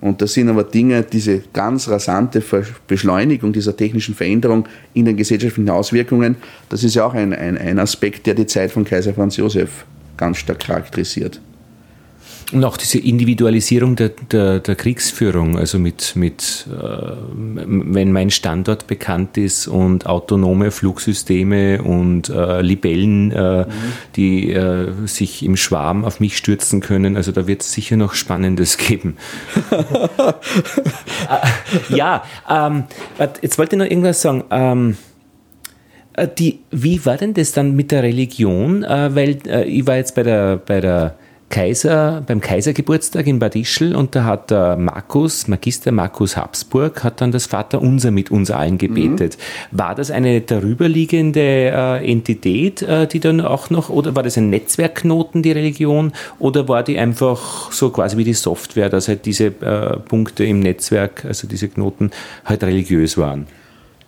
Und 0.00 0.22
das 0.22 0.34
sind 0.34 0.48
aber 0.48 0.64
Dinge, 0.64 1.02
diese 1.02 1.42
ganz 1.52 1.88
rasante 1.88 2.42
Beschleunigung 2.86 3.52
dieser 3.52 3.76
technischen 3.76 4.14
Veränderung 4.14 4.66
in 4.94 5.04
den 5.04 5.16
gesellschaftlichen 5.16 5.70
Auswirkungen, 5.70 6.36
das 6.68 6.84
ist 6.84 6.94
ja 6.94 7.04
auch 7.04 7.14
ein, 7.14 7.32
ein, 7.32 7.58
ein 7.58 7.78
Aspekt, 7.78 8.26
der 8.26 8.34
die 8.34 8.46
Zeit 8.46 8.70
von 8.70 8.84
Kaiser 8.84 9.12
Franz 9.12 9.36
Josef 9.36 9.84
ganz 10.16 10.38
stark 10.38 10.60
charakterisiert. 10.60 11.40
Und 12.50 12.64
auch 12.64 12.78
diese 12.78 12.98
Individualisierung 12.98 13.94
der, 13.94 14.08
der, 14.08 14.60
der 14.60 14.74
Kriegsführung, 14.74 15.58
also 15.58 15.78
mit, 15.78 16.16
mit 16.16 16.66
äh, 16.70 17.12
wenn 17.34 18.10
mein 18.10 18.30
Standort 18.30 18.86
bekannt 18.86 19.36
ist 19.36 19.68
und 19.68 20.06
autonome 20.06 20.70
Flugsysteme 20.70 21.82
und 21.82 22.30
äh, 22.30 22.62
Libellen, 22.62 23.32
äh, 23.32 23.64
mhm. 23.64 23.66
die 24.16 24.50
äh, 24.50 24.90
sich 25.04 25.44
im 25.44 25.58
Schwarm 25.58 26.06
auf 26.06 26.20
mich 26.20 26.38
stürzen 26.38 26.80
können, 26.80 27.18
also 27.18 27.32
da 27.32 27.46
wird 27.46 27.60
es 27.60 27.72
sicher 27.72 27.98
noch 27.98 28.14
Spannendes 28.14 28.76
geben. 28.78 29.16
Äh, 31.28 31.94
ja, 31.94 32.22
ähm, 32.48 32.84
jetzt 33.42 33.58
wollte 33.58 33.74
ich 33.74 33.78
noch 33.78 33.86
irgendwas 33.86 34.22
sagen. 34.22 34.44
Ähm, 34.50 34.96
äh, 36.14 36.26
die, 36.26 36.60
wie 36.70 37.04
war 37.04 37.16
denn 37.16 37.34
das 37.34 37.52
dann 37.52 37.74
mit 37.74 37.90
der 37.90 38.02
Religion? 38.02 38.82
weil 38.82 39.38
ich 39.66 39.86
war 39.86 39.96
jetzt 39.96 40.14
bei 40.14 40.22
der, 40.22 40.56
bei 40.56 40.80
der 40.80 41.16
Kaiser, 41.50 42.22
beim 42.26 42.40
Kaisergeburtstag 42.40 43.26
in 43.26 43.38
Bad 43.38 43.56
Ischl 43.56 43.94
und 43.94 44.14
da 44.14 44.24
hat 44.24 44.50
der 44.50 44.76
Markus, 44.76 45.48
Magister 45.48 45.92
Markus 45.92 46.36
Habsburg, 46.36 47.02
hat 47.02 47.20
dann 47.20 47.32
das 47.32 47.46
Vaterunser 47.46 48.10
mit 48.10 48.30
uns 48.30 48.50
allen 48.50 48.76
gebetet. 48.76 49.38
Mhm. 49.70 49.78
War 49.78 49.94
das 49.94 50.10
eine 50.10 50.40
darüberliegende 50.42 51.40
äh, 51.40 52.10
Entität, 52.10 52.82
äh, 52.82 53.06
die 53.06 53.20
dann 53.20 53.40
auch 53.40 53.70
noch, 53.70 53.88
oder 53.88 54.14
war 54.14 54.22
das 54.22 54.36
ein 54.36 54.50
Netzwerkknoten, 54.50 55.42
die 55.42 55.52
Religion, 55.52 56.12
oder 56.38 56.68
war 56.68 56.82
die 56.82 56.98
einfach 56.98 57.72
so 57.72 57.90
quasi 57.90 58.16
wie 58.18 58.24
die 58.24 58.34
Software, 58.34 58.90
dass 58.90 59.08
halt 59.08 59.24
diese 59.24 59.46
äh, 59.46 59.98
Punkte 59.98 60.44
im 60.44 60.60
Netzwerk, 60.60 61.24
also 61.24 61.48
diese 61.48 61.68
Knoten, 61.68 62.10
halt 62.44 62.62
religiös 62.62 63.16
waren? 63.16 63.46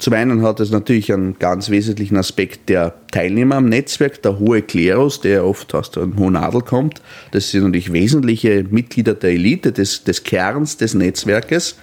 Zum 0.01 0.15
einen 0.15 0.41
hat 0.41 0.61
es 0.61 0.71
natürlich 0.71 1.13
einen 1.13 1.39
ganz 1.39 1.69
wesentlichen 1.69 2.17
Aspekt 2.17 2.71
der 2.71 2.95
Teilnehmer 3.13 3.57
am 3.57 3.69
Netzwerk, 3.69 4.23
der 4.23 4.39
hohe 4.39 4.63
Klerus, 4.63 5.21
der 5.21 5.45
oft 5.45 5.75
aus 5.75 5.91
dem 5.91 6.19
hohen 6.19 6.37
Adel 6.37 6.63
kommt. 6.63 7.03
Das 7.33 7.51
sind 7.51 7.65
natürlich 7.65 7.93
wesentliche 7.93 8.65
Mitglieder 8.65 9.13
der 9.13 9.33
Elite, 9.33 9.73
des, 9.73 10.03
des 10.03 10.25
Kerns 10.25 10.79
des 10.79 10.95
Netzwerkes. 10.95 11.77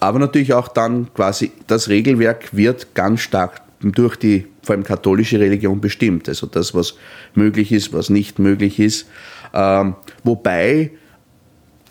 Aber 0.00 0.18
natürlich 0.18 0.52
auch 0.52 0.68
dann 0.68 1.08
quasi 1.14 1.50
das 1.66 1.88
Regelwerk 1.88 2.54
wird 2.54 2.94
ganz 2.94 3.20
stark 3.20 3.62
durch 3.80 4.16
die 4.16 4.48
vor 4.62 4.74
allem 4.74 4.84
katholische 4.84 5.40
Religion 5.40 5.80
bestimmt. 5.80 6.28
Also 6.28 6.46
das, 6.46 6.74
was 6.74 6.94
möglich 7.34 7.72
ist, 7.72 7.94
was 7.94 8.10
nicht 8.10 8.38
möglich 8.38 8.78
ist. 8.78 9.06
Ähm, 9.54 9.94
wobei 10.24 10.90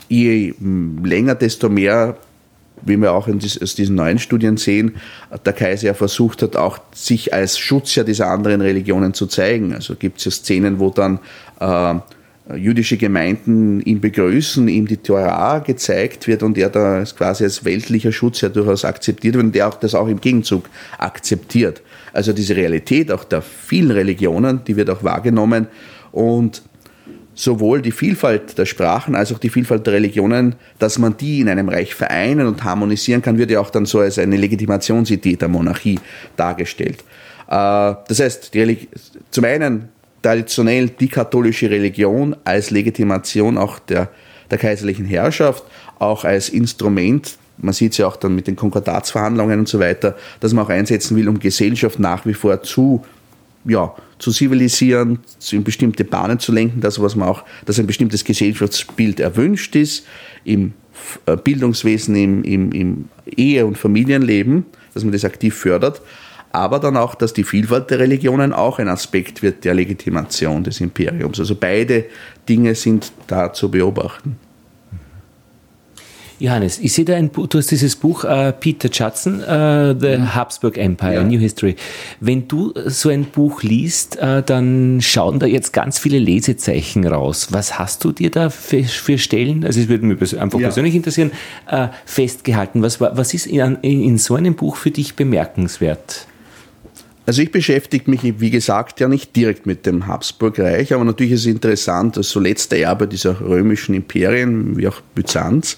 je 0.10 0.54
länger, 1.04 1.34
desto 1.34 1.70
mehr 1.70 2.18
wie 2.82 2.98
wir 2.98 3.14
auch 3.14 3.28
aus 3.28 3.76
diesen 3.76 3.96
neuen 3.96 4.20
Studien 4.20 4.58
sehen, 4.58 4.96
der 5.46 5.54
Kaiser 5.54 5.88
ja 5.88 5.94
versucht 5.94 6.42
hat, 6.42 6.56
auch 6.56 6.80
sich 6.94 7.34
als 7.34 7.58
Schutzherr 7.58 8.04
dieser 8.04 8.28
anderen 8.28 8.62
Religionen 8.62 9.14
zu 9.14 9.28
zeigen. 9.28 9.74
Also 9.74 9.96
gibt 9.96 10.20
es 10.20 10.26
ja 10.26 10.32
Szenen, 10.32 10.80
wo 10.80 10.90
dann 10.90 11.20
äh, 11.60 11.96
jüdische 12.56 12.98
Gemeinden 12.98 13.82
ihn 13.82 14.00
begrüßen, 14.00 14.68
ihm 14.68 14.88
die 14.88 14.98
Torah 14.98 15.60
gezeigt 15.60 16.28
wird 16.28 16.44
und 16.44 16.58
er 16.58 16.70
da 16.70 17.04
quasi 17.04 17.44
als 17.44 17.66
weltlicher 17.66 18.12
Schutz 18.12 18.42
ja 18.42 18.50
durchaus 18.50 18.86
akzeptiert 18.86 19.36
wird 19.36 19.44
und 19.46 19.56
der 19.56 19.68
auch 19.68 19.76
das 19.76 19.96
auch 19.96 20.08
im 20.08 20.22
Gegenzug 20.22 20.70
akzeptiert. 20.98 21.82
Also 22.14 22.34
diese 22.34 22.56
Realität 22.56 23.12
auch 23.12 23.24
der 23.24 23.42
vielen 23.42 23.92
Religionen, 23.92 24.62
die 24.66 24.76
wird 24.76 24.90
auch 24.90 25.04
wahrgenommen 25.04 25.68
und 26.12 26.62
sowohl 27.36 27.82
die 27.82 27.92
Vielfalt 27.92 28.58
der 28.58 28.66
Sprachen 28.66 29.14
als 29.14 29.32
auch 29.34 29.40
die 29.40 29.50
Vielfalt 29.50 29.86
der 29.86 29.94
Religionen, 29.94 30.56
dass 30.80 30.98
man 30.98 31.18
die 31.18 31.42
in 31.42 31.50
einem 31.50 31.70
Reich 31.70 31.94
vereinen 31.94 32.48
und 32.48 32.64
harmonisieren 32.64 33.22
kann, 33.22 33.38
wird 33.38 33.52
ja 33.52 33.60
auch 33.60 33.70
dann 33.70 33.86
so 33.86 34.00
als 34.00 34.18
eine 34.18 34.38
Legitimationsidee 34.38 35.36
der 35.36 35.50
Monarchie 35.50 36.00
dargestellt. 36.38 37.04
Äh, 37.48 37.94
das 38.08 38.20
heißt, 38.20 38.52
zum 39.32 39.44
einen 39.44 39.90
traditionell 40.22 40.90
die 40.90 41.10
katholische 41.10 41.70
Religion 41.70 42.36
als 42.46 42.72
Legitimation 42.72 43.58
auch 43.58 43.78
der, 43.80 44.10
der 44.50 44.58
kaiserlichen 44.58 45.06
Herrschaft, 45.06 45.64
auch 46.00 46.24
als 46.24 46.50
Instrument, 46.50 47.38
man 47.58 47.74
sieht 47.74 47.92
es 47.92 48.00
ja 48.00 48.08
auch 48.08 48.16
dann 48.16 48.36
mit 48.36 48.48
den 48.48 48.56
Konkordatsverhandlungen 48.56 49.60
und 49.60 49.68
so 49.68 49.80
weiter, 49.80 50.16
dass 50.40 50.54
man 50.54 50.66
auch 50.66 50.70
einsetzen 50.70 51.16
will, 51.16 51.30
um 51.30 51.40
Gesellschaft 51.40 52.00
nach 52.00 52.26
wie 52.26 52.34
vor 52.34 52.64
zu, 52.64 53.06
ja, 53.66 53.94
zu 54.26 54.32
zivilisieren, 54.32 55.20
in 55.52 55.64
bestimmte 55.64 56.04
Bahnen 56.04 56.40
zu 56.40 56.52
lenken, 56.52 56.82
das, 56.82 57.00
was 57.00 57.16
man 57.16 57.30
auch, 57.30 57.44
dass 57.66 57.78
ein 57.78 57.86
bestimmtes 57.86 58.24
Gesellschaftsbild 58.24 59.20
erwünscht 59.20 59.76
ist, 59.76 60.08
im 60.44 60.74
äh, 61.28 61.38
Bildungswesen, 61.38 62.16
im, 62.16 62.44
im, 62.44 62.72
im 62.72 63.10
Ehe- 63.28 63.68
und 63.68 63.78
Familienleben, 63.78 64.66
dass 64.96 65.04
man 65.04 65.14
das 65.14 65.26
aktiv 65.26 65.54
fördert 65.54 66.02
aber 66.52 66.80
dann 66.80 66.96
auch, 66.96 67.16
dass 67.16 67.34
die 67.34 67.44
Vielfalt 67.44 67.90
der 67.90 68.00
Religionen 68.00 68.54
auch 68.54 68.80
ein 68.80 68.88
Aspekt 68.88 69.44
wird 69.44 69.66
der 69.66 69.74
Legitimation 69.74 70.64
des 70.64 70.80
Imperiums. 70.80 71.38
Also 71.38 71.54
beide 71.54 72.06
Dinge 72.48 72.76
sind 72.76 73.12
da 73.28 73.52
zu 73.52 73.70
beobachten. 73.70 74.38
Johannes, 76.40 76.80
ich 76.80 76.92
sehe 76.94 77.06
da 77.06 77.16
ein 77.16 77.30
Buch, 77.30 77.48
du 77.48 77.58
hast 77.58 77.72
dieses 77.72 77.96
Buch 77.96 78.24
uh, 78.26 78.52
Peter 78.60 78.90
Judson, 78.92 79.36
uh, 79.40 79.96
The 79.98 80.18
mhm. 80.18 80.36
Habsburg 80.36 80.78
Empire, 80.78 81.16
ja. 81.16 81.24
New 81.24 81.40
History. 81.40 81.76
Wenn 82.20 82.48
du 82.48 82.74
so 82.86 83.10
ein 83.10 83.26
Buch 83.26 83.64
liest, 83.64 84.18
uh, 84.22 84.42
dann 84.46 85.00
schauen 85.02 85.40
da 85.40 85.46
jetzt 85.46 85.72
ganz 85.72 85.98
viele 85.98 86.20
Lesezeichen 86.20 87.08
raus. 87.08 87.48
Was 87.52 87.80
hast 87.80 88.04
du 88.04 88.12
dir 88.12 88.32
da 88.32 88.50
für, 88.50 88.84
für 88.84 89.18
Stellen, 89.18 89.64
also 89.64 89.80
es 89.80 89.88
würde 89.88 90.06
mich 90.06 90.40
einfach 90.40 90.60
ja. 90.60 90.68
persönlich 90.68 90.96
interessieren, 90.96 91.32
festgehalten? 92.06 92.82
Was, 92.82 93.00
was 93.00 93.34
ist 93.34 93.48
in, 93.48 93.78
in 93.82 94.18
so 94.18 94.36
einem 94.36 94.56
Buch 94.56 94.76
für 94.76 94.92
dich 94.92 95.16
bemerkenswert? 95.16 96.28
Also 97.26 97.42
ich 97.42 97.52
beschäftige 97.52 98.10
mich, 98.12 98.22
wie 98.40 98.52
gesagt, 98.52 99.00
ja 99.00 99.08
nicht 99.08 99.36
direkt 99.36 99.66
mit 99.66 99.86
dem 99.86 100.06
Habsburgreich, 100.06 100.94
aber 100.94 101.04
natürlich 101.04 101.34
ist 101.34 101.40
es 101.42 101.48
interessant, 101.48 102.18
das 102.18 102.30
so 102.30 102.40
letzte 102.40 102.80
Erbe 102.80 103.08
dieser 103.08 103.42
römischen 103.42 103.96
Imperien, 103.96 104.78
wie 104.78 104.88
auch 104.88 105.02
Byzanz. 105.16 105.78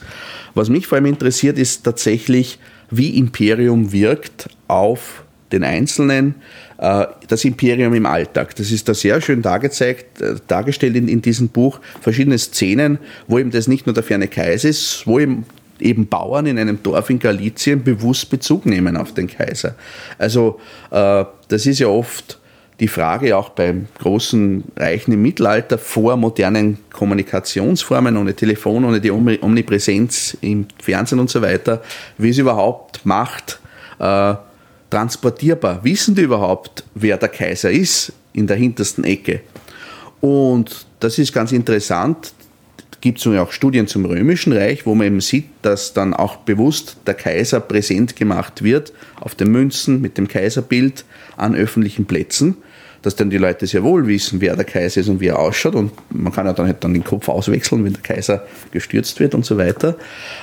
Was 0.56 0.70
mich 0.70 0.88
vor 0.88 0.98
allem 0.98 1.06
interessiert, 1.06 1.58
ist 1.58 1.84
tatsächlich, 1.86 2.60
wie 2.90 3.18
Imperium 3.18 3.94
wirkt 3.94 4.50
auf 4.68 5.24
den 5.54 5.64
Einzelnen, 5.64 6.36
äh, 6.78 7.06
das 7.28 7.46
Imperium 7.46 7.94
im 7.94 8.06
Alltag. 8.06 8.56
Das 8.56 8.72
ist 8.72 8.90
da 8.90 8.94
sehr 8.94 9.22
schön 9.22 9.42
dargezeigt, 9.42 10.22
äh, 10.22 10.36
dargestellt 10.48 10.96
in, 10.96 11.08
in 11.08 11.22
diesem 11.22 11.48
Buch, 11.48 11.80
verschiedene 12.02 12.38
Szenen, 12.38 13.00
wo 13.28 13.40
eben 13.40 13.52
das 13.52 13.68
nicht 13.68 13.86
nur 13.86 13.94
der 13.94 14.04
ferne 14.04 14.28
Kaiser 14.28 14.68
ist, 14.68 15.08
wo 15.08 15.20
eben 15.20 15.46
eben 15.80 16.08
Bauern 16.08 16.46
in 16.46 16.58
einem 16.60 16.82
Dorf 16.84 17.10
in 17.10 17.20
Galizien 17.20 17.84
bewusst 17.84 18.30
Bezug 18.30 18.66
nehmen 18.66 18.98
auf 18.98 19.14
den 19.14 19.28
Kaiser. 19.28 19.76
Also 20.18 20.60
äh, 20.92 21.26
das 21.48 21.66
ist 21.66 21.80
ja 21.80 21.88
oft 21.88 22.40
die 22.80 22.88
Frage 22.88 23.36
auch 23.36 23.50
beim 23.50 23.88
großen 24.00 24.64
Reichen 24.76 25.14
im 25.14 25.22
Mittelalter 25.22 25.78
vor 25.78 26.16
modernen 26.16 26.78
Kommunikationsformen, 26.92 28.18
ohne 28.18 28.36
Telefon, 28.36 28.86
ohne 28.86 29.02
die 29.02 29.12
Omnipräsenz 29.12 30.38
im 30.42 30.68
Fernsehen 30.80 31.20
und 31.20 31.30
so 31.30 31.42
weiter, 31.42 31.82
wie 32.18 32.30
es 32.30 32.38
überhaupt 32.38 33.06
macht, 33.06 33.60
äh, 34.00 34.36
transportierbar. 34.90 35.84
Wissen 35.84 36.14
die 36.14 36.22
überhaupt, 36.22 36.84
wer 36.94 37.18
der 37.18 37.30
Kaiser 37.30 37.72
ist 37.72 38.14
in 38.34 38.46
der 38.46 38.58
hintersten 38.58 39.04
Ecke? 39.04 39.42
Und 40.22 40.86
das 41.00 41.18
ist 41.18 41.34
ganz 41.34 41.52
interessant 41.52 42.34
gibt 43.02 43.20
es 43.20 43.28
auch 43.28 43.52
Studien 43.52 43.88
zum 43.88 44.06
Römischen 44.06 44.54
Reich, 44.54 44.86
wo 44.86 44.96
man 44.96 45.08
eben 45.08 45.22
sieht, 45.22 45.46
dass 45.62 45.94
dann 45.94 46.14
auch 46.14 46.38
bewusst 46.38 46.98
der 47.06 47.14
Kaiser 47.14 47.60
präsent 47.60 48.16
gemacht 48.16 48.64
wird 48.64 48.94
auf 49.20 49.36
den 49.36 49.52
Münzen 49.52 50.02
mit 50.02 50.18
dem 50.18 50.28
Kaiserbild 50.28 51.06
an 51.36 51.56
öffentlichen 51.56 52.06
Plätzen, 52.06 52.58
dass 53.04 53.16
dann 53.16 53.30
die 53.30 53.38
Leute 53.38 53.68
sehr 53.68 53.84
wohl 53.84 54.08
wissen, 54.08 54.42
wer 54.42 54.56
der 54.56 54.66
Kaiser 54.66 55.02
ist 55.02 55.10
und 55.10 55.20
wie 55.20 55.28
er 55.28 55.40
ausschaut 55.40 55.76
und 55.76 55.92
man 56.10 56.34
kann 56.34 56.46
ja 56.46 56.54
dann 56.54 56.66
halt 56.66 56.84
dann 56.84 56.94
den 56.94 57.04
Kopf 57.04 57.30
auswechseln, 57.30 57.86
wenn 57.86 57.94
der 57.94 58.02
Kaiser 58.02 58.46
gestürzt 58.72 59.20
wird 59.20 59.36
und 59.36 59.46
so 59.46 59.58
weiter. 59.58 59.96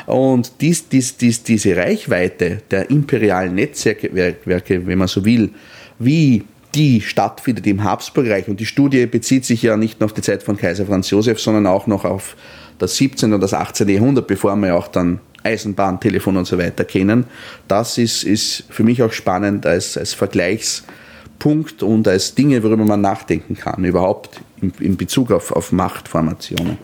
Und 0.06 0.52
dies, 0.60 0.88
dies, 0.88 1.16
dies, 1.16 1.42
diese 1.42 1.76
Reichweite 1.76 2.62
der 2.70 2.88
imperialen 2.90 3.56
Netzwerke, 3.56 4.86
wenn 4.86 4.98
man 4.98 5.08
so 5.08 5.24
will, 5.24 5.50
wie 5.98 6.44
die 6.74 7.00
stattfindet 7.00 7.66
im 7.66 7.84
Habsburgreich. 7.84 8.48
Und 8.48 8.60
die 8.60 8.66
Studie 8.66 9.06
bezieht 9.06 9.44
sich 9.44 9.62
ja 9.62 9.76
nicht 9.76 10.00
nur 10.00 10.06
auf 10.06 10.12
die 10.12 10.22
Zeit 10.22 10.42
von 10.42 10.56
Kaiser 10.56 10.86
Franz 10.86 11.10
Josef, 11.10 11.40
sondern 11.40 11.66
auch 11.66 11.86
noch 11.86 12.04
auf 12.04 12.36
das 12.78 12.96
17. 12.96 13.32
und 13.32 13.40
das 13.40 13.54
18. 13.54 13.88
Jahrhundert, 13.88 14.26
bevor 14.26 14.56
wir 14.56 14.74
auch 14.74 14.88
dann 14.88 15.20
Eisenbahn, 15.42 16.00
Telefon 16.00 16.36
und 16.36 16.46
so 16.46 16.58
weiter 16.58 16.84
kennen. 16.84 17.24
Das 17.68 17.98
ist, 17.98 18.24
ist 18.24 18.64
für 18.70 18.82
mich 18.82 19.02
auch 19.02 19.12
spannend 19.12 19.66
als, 19.66 19.96
als 19.96 20.14
Vergleichspunkt 20.14 21.82
und 21.82 22.08
als 22.08 22.34
Dinge, 22.34 22.62
worüber 22.62 22.84
man 22.84 23.00
nachdenken 23.00 23.54
kann, 23.54 23.84
überhaupt 23.84 24.40
in, 24.60 24.72
in 24.80 24.96
Bezug 24.96 25.30
auf, 25.30 25.52
auf 25.52 25.70
Machtformationen. 25.70 26.78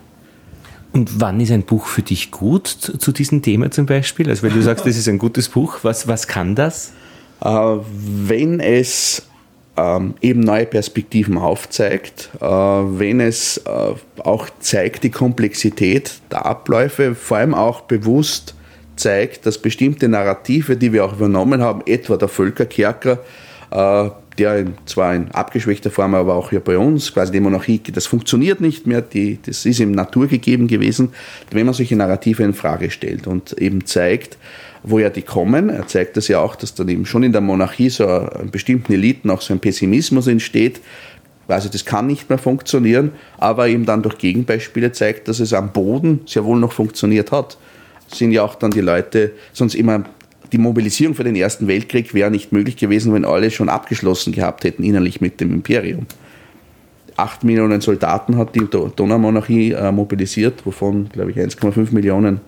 Und 0.93 1.21
wann 1.21 1.41
ist 1.41 1.53
ein 1.53 1.63
Buch 1.63 1.87
für 1.87 2.03
dich 2.03 2.31
gut 2.31 2.67
zu, 2.67 2.99
zu 2.99 3.13
diesem 3.13 3.43
Thema 3.43 3.71
zum 3.71 3.87
Beispiel? 3.87 4.29
Also 4.29 4.43
wenn 4.43 4.53
du 4.53 4.63
sagst, 4.63 4.87
das 4.87 4.97
ist 4.97 5.09
ein 5.09 5.19
gutes 5.19 5.49
Buch, 5.49 5.79
was, 5.83 6.09
was 6.09 6.27
kann 6.27 6.55
das? 6.55 6.93
Äh, 7.43 7.49
wenn 7.49 8.61
es 8.61 9.23
ähm, 9.81 10.15
eben 10.21 10.41
neue 10.41 10.67
Perspektiven 10.67 11.39
aufzeigt, 11.39 12.31
äh, 12.41 12.45
wenn 12.45 13.21
es 13.21 13.59
äh, 13.59 13.95
auch 14.23 14.49
zeigt 14.61 15.05
die 15.05 15.11
Komplexität 15.11 16.21
der 16.31 16.47
Abläufe, 16.47 17.15
vor 17.15 17.39
allem 17.39 17.55
auch 17.55 17.83
bewusst 17.83 18.55
zeigt, 18.97 19.47
dass 19.47 19.59
bestimmte 19.59 20.09
Narrative, 20.09 20.77
die 20.77 20.93
wir 20.93 21.05
auch 21.05 21.15
übernommen 21.15 21.63
haben, 21.63 21.83
etwa 21.87 22.17
der 22.17 22.29
Völkerkerker, 22.29 23.21
äh, 23.71 24.11
der 24.39 24.59
in, 24.59 24.75
zwar 24.87 25.15
in 25.15 25.31
abgeschwächter 25.31 25.91
Form, 25.91 26.15
aber 26.15 26.35
auch 26.35 26.51
hier 26.51 26.61
bei 26.61 26.77
uns, 26.77 27.13
quasi 27.13 27.33
die 27.33 27.41
Monarchie, 27.41 27.81
das 27.93 28.07
funktioniert 28.07 28.61
nicht 28.61 28.87
mehr, 28.87 29.03
die, 29.03 29.39
das 29.45 29.67
ist 29.67 29.81
im 29.81 29.93
Natur 29.93 30.29
gegeben 30.29 30.67
gewesen, 30.67 31.11
wenn 31.51 31.67
man 31.67 31.75
solche 31.75 31.97
Narrative 31.97 32.43
in 32.43 32.55
Frage 32.55 32.91
stellt 32.91 33.27
und 33.27 33.53
eben 33.59 33.87
zeigt, 33.87 34.37
woher 34.83 35.11
die 35.11 35.23
kommen. 35.23 35.69
Er 35.69 35.87
zeigt 35.87 36.17
das 36.17 36.29
ja 36.29 36.41
auch, 36.41 36.57
dass 36.57 36.75
dann 36.75 36.89
eben 36.89 37.07
schon 37.07 37.23
in 37.23 37.33
der 37.33 37.41
Monarchie 37.41 37.91
so 37.91 38.07
in 38.41 38.51
bestimmten 38.51 38.93
Eliten 38.93 39.31
auch 39.31 39.41
so 39.41 39.53
ein 39.53 39.61
Pessimismus 39.61 40.27
entsteht. 40.27 40.81
Also 41.49 41.69
das 41.69 41.85
kann 41.85 42.07
nicht 42.07 42.29
mehr 42.29 42.39
funktionieren, 42.39 43.13
aber 43.39 43.69
eben 43.69 43.85
dann 43.85 44.03
durch 44.03 44.19
Gegenbeispiele 44.19 44.93
zeigt, 44.93 45.29
dass 45.29 45.41
es 45.41 45.53
am 45.53 45.73
Boden 45.73 46.21
sehr 46.27 46.45
wohl 46.45 46.59
noch 46.59 46.73
funktioniert 46.73 47.33
hat. 47.33 47.59
Sind 48.09 48.33
ja 48.33 48.43
auch 48.43 48.55
dann 48.55 48.71
die 48.71 48.81
Leute, 48.81 49.33
sonst 49.53 49.75
immer 49.75 50.05
die 50.53 50.59
Mobilisierung 50.59 51.15
für 51.15 51.25
den 51.25 51.37
Ersten 51.37 51.69
Weltkrieg 51.69 52.13
wäre 52.15 52.31
nicht 52.31 52.53
möglich 52.53 52.77
gewesen, 52.77 53.13
wenn 53.15 53.25
alle 53.25 53.51
schon 53.51 53.69
abgeschlossen 53.69 54.33
gehabt 54.33 54.65
hätten 54.65 54.83
innerlich 54.83 55.21
mit 55.21 55.41
dem 55.41 55.53
Imperium. 55.53 56.07
Acht 57.17 57.45
Millionen 57.45 57.81
Soldaten 57.81 58.37
hat 58.37 58.55
die 58.55 58.67
Donaumonarchie 58.67 59.73
äh, 59.73 59.93
mobilisiert, 59.93 60.65
wovon, 60.65 61.09
glaube 61.11 61.31
ich, 61.31 61.37
1,5 61.37 61.93
Millionen 61.93 62.41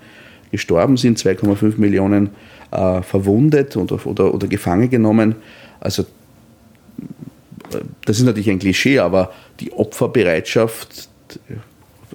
gestorben 0.52 0.96
sind, 0.96 1.18
2,5 1.18 1.78
Millionen 1.78 2.30
äh, 2.70 3.02
verwundet 3.02 3.76
oder, 3.76 4.06
oder, 4.06 4.32
oder 4.32 4.46
gefangen 4.46 4.88
genommen. 4.88 5.34
Also 5.80 6.04
das 8.04 8.18
ist 8.18 8.24
natürlich 8.24 8.50
ein 8.50 8.58
Klischee, 8.58 8.98
aber 8.98 9.32
die 9.60 9.72
Opferbereitschaft, 9.72 11.08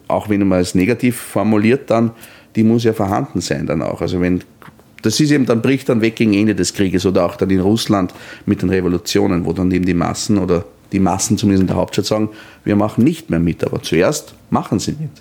auch 0.08 0.30
wenn 0.30 0.48
man 0.48 0.60
es 0.62 0.76
negativ 0.76 1.18
formuliert, 1.18 1.90
dann, 1.90 2.12
die 2.56 2.64
muss 2.64 2.84
ja 2.84 2.94
vorhanden 2.94 3.42
sein 3.42 3.66
dann 3.66 3.82
auch. 3.82 4.02
Also 4.02 4.22
wenn 4.22 4.44
das 5.04 5.20
ist 5.20 5.32
eben, 5.32 5.46
dann 5.46 5.62
bricht 5.62 5.90
dann 5.90 6.02
weg 6.02 6.16
gegen 6.16 6.34
Ende 6.34 6.56
des 6.56 6.74
Krieges 6.74 7.06
oder 7.06 7.26
auch 7.26 7.36
dann 7.36 7.50
in 7.50 7.60
Russland 7.60 8.14
mit 8.46 8.62
den 8.62 8.70
Revolutionen, 8.70 9.46
wo 9.46 9.54
dann 9.54 9.72
eben 9.72 9.86
die 9.86 9.94
Massen 9.94 10.38
oder 10.38 10.66
die 10.92 11.00
Massen 11.00 11.38
zumindest 11.38 11.62
in 11.62 11.68
der 11.68 11.76
Hauptstadt 11.76 12.06
sagen, 12.06 12.30
wir 12.64 12.76
machen 12.76 13.04
nicht 13.04 13.30
mehr 13.30 13.40
mit, 13.40 13.64
aber 13.64 13.82
zuerst 13.82 14.34
machen 14.50 14.80
sie 14.80 14.94
mit. 14.94 15.12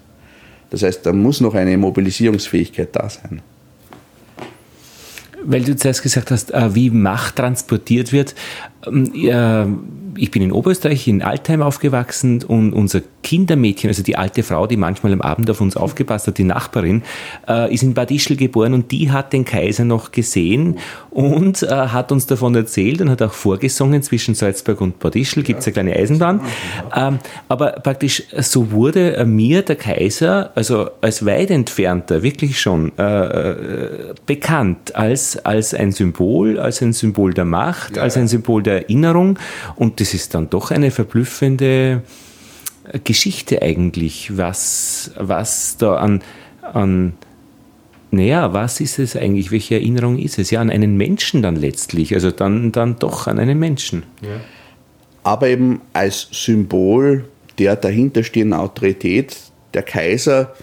Das 0.71 0.83
heißt, 0.83 1.07
da 1.07 1.13
muss 1.13 1.41
noch 1.41 1.55
eine 1.55 1.77
Mobilisierungsfähigkeit 1.77 2.89
da 2.93 3.09
sein. 3.09 3.41
Weil 5.45 5.63
du 5.63 5.77
zuerst 5.77 6.03
gesagt 6.03 6.31
hast, 6.31 6.53
äh, 6.53 6.75
wie 6.75 6.91
Macht 6.91 7.37
transportiert 7.37 8.13
wird. 8.13 8.35
Ähm, 8.87 9.97
ich 10.19 10.31
bin 10.31 10.43
in 10.43 10.53
Oberösterreich, 10.53 11.09
in 11.09 11.23
Altheim 11.23 11.63
aufgewachsen 11.63 12.43
und 12.43 12.73
unser 12.73 13.01
Kindermädchen, 13.23 13.89
also 13.89 14.03
die 14.03 14.17
alte 14.17 14.43
Frau, 14.43 14.67
die 14.67 14.77
manchmal 14.77 15.13
am 15.13 15.21
Abend 15.21 15.51
auf 15.51 15.61
uns 15.61 15.77
aufgepasst 15.77 16.27
hat, 16.27 16.39
die 16.39 16.45
Nachbarin, 16.45 17.03
äh, 17.49 17.73
ist 17.73 17.83
in 17.83 17.95
Bad 17.95 18.11
Ischl 18.11 18.37
geboren 18.37 18.75
und 18.75 18.91
die 18.93 19.11
hat 19.11 19.33
den 19.33 19.45
Kaiser 19.45 19.85
noch 19.85 20.13
gesehen 20.13 20.79
und 21.11 21.63
äh, 21.63 21.69
hat 21.69 22.13
uns 22.13 22.27
davon 22.27 22.55
erzählt 22.55 23.01
und 23.01 23.11
hat 23.11 23.23
auch 23.23 23.33
vorgesungen 23.33 24.03
zwischen 24.03 24.35
Salzburg 24.35 24.81
und 24.81 24.99
Bad 24.99 25.17
Ischl, 25.17 25.43
gibt 25.43 25.61
es 25.61 25.67
eine 25.67 25.73
kleine 25.73 25.97
Eisenbahn. 25.97 26.41
Ähm, 26.95 27.19
aber 27.49 27.73
praktisch 27.73 28.23
so 28.39 28.71
wurde 28.71 29.25
mir 29.25 29.63
der 29.63 29.77
Kaiser, 29.77 30.51
also 30.55 30.91
als 31.01 31.27
weit 31.27 31.51
entfernter, 31.51 32.23
wirklich 32.23 32.61
schon 32.61 32.93
äh, 32.99 33.03
äh, 33.03 34.15
bekannt 34.25 34.95
als, 34.95 35.45
als 35.45 35.75
ein 35.75 35.93
Symbol, 35.93 36.59
als 36.59 36.81
ein 36.81 36.93
Symbol 36.93 37.35
der 37.35 37.45
Macht, 37.45 37.99
als 37.99 38.17
ein 38.17 38.29
Symbol 38.29 38.63
der 38.63 38.76
Erinnerung. 38.83 39.39
Und 39.77 40.01
das 40.01 40.15
ist 40.15 40.35
dann 40.35 40.51
doch 40.51 40.71
eine 40.71 40.91
verblüffende 40.91 42.03
Geschichte 43.05 43.63
eigentlich, 43.63 44.37
was, 44.37 45.11
was 45.19 45.77
da 45.77 45.97
an, 45.97 46.23
an 46.63 47.15
naja, 48.11 48.53
was 48.53 48.81
ist 48.81 48.99
es 48.99 49.17
eigentlich? 49.17 49.51
Welche 49.51 49.75
Erinnerung 49.75 50.19
ist 50.19 50.39
es? 50.39 50.51
Ja, 50.51 50.61
an 50.61 50.71
einen 50.71 50.97
Menschen 50.97 51.43
dann 51.43 51.57
letztlich. 51.57 52.15
Also 52.15 52.31
dann, 52.31 52.73
dann 52.73 52.99
doch 52.99 53.27
an 53.27 53.39
einen 53.39 53.59
Menschen. 53.59 54.05
Ja. 54.23 54.41
Aber 55.25 55.49
eben 55.49 55.81
als 55.93 56.29
Symbol 56.31 57.25
der 57.59 57.77
dahinterstehenden 57.77 58.59
Autorität, 58.59 59.37
der 59.75 59.83
Kaiser, 59.83 60.55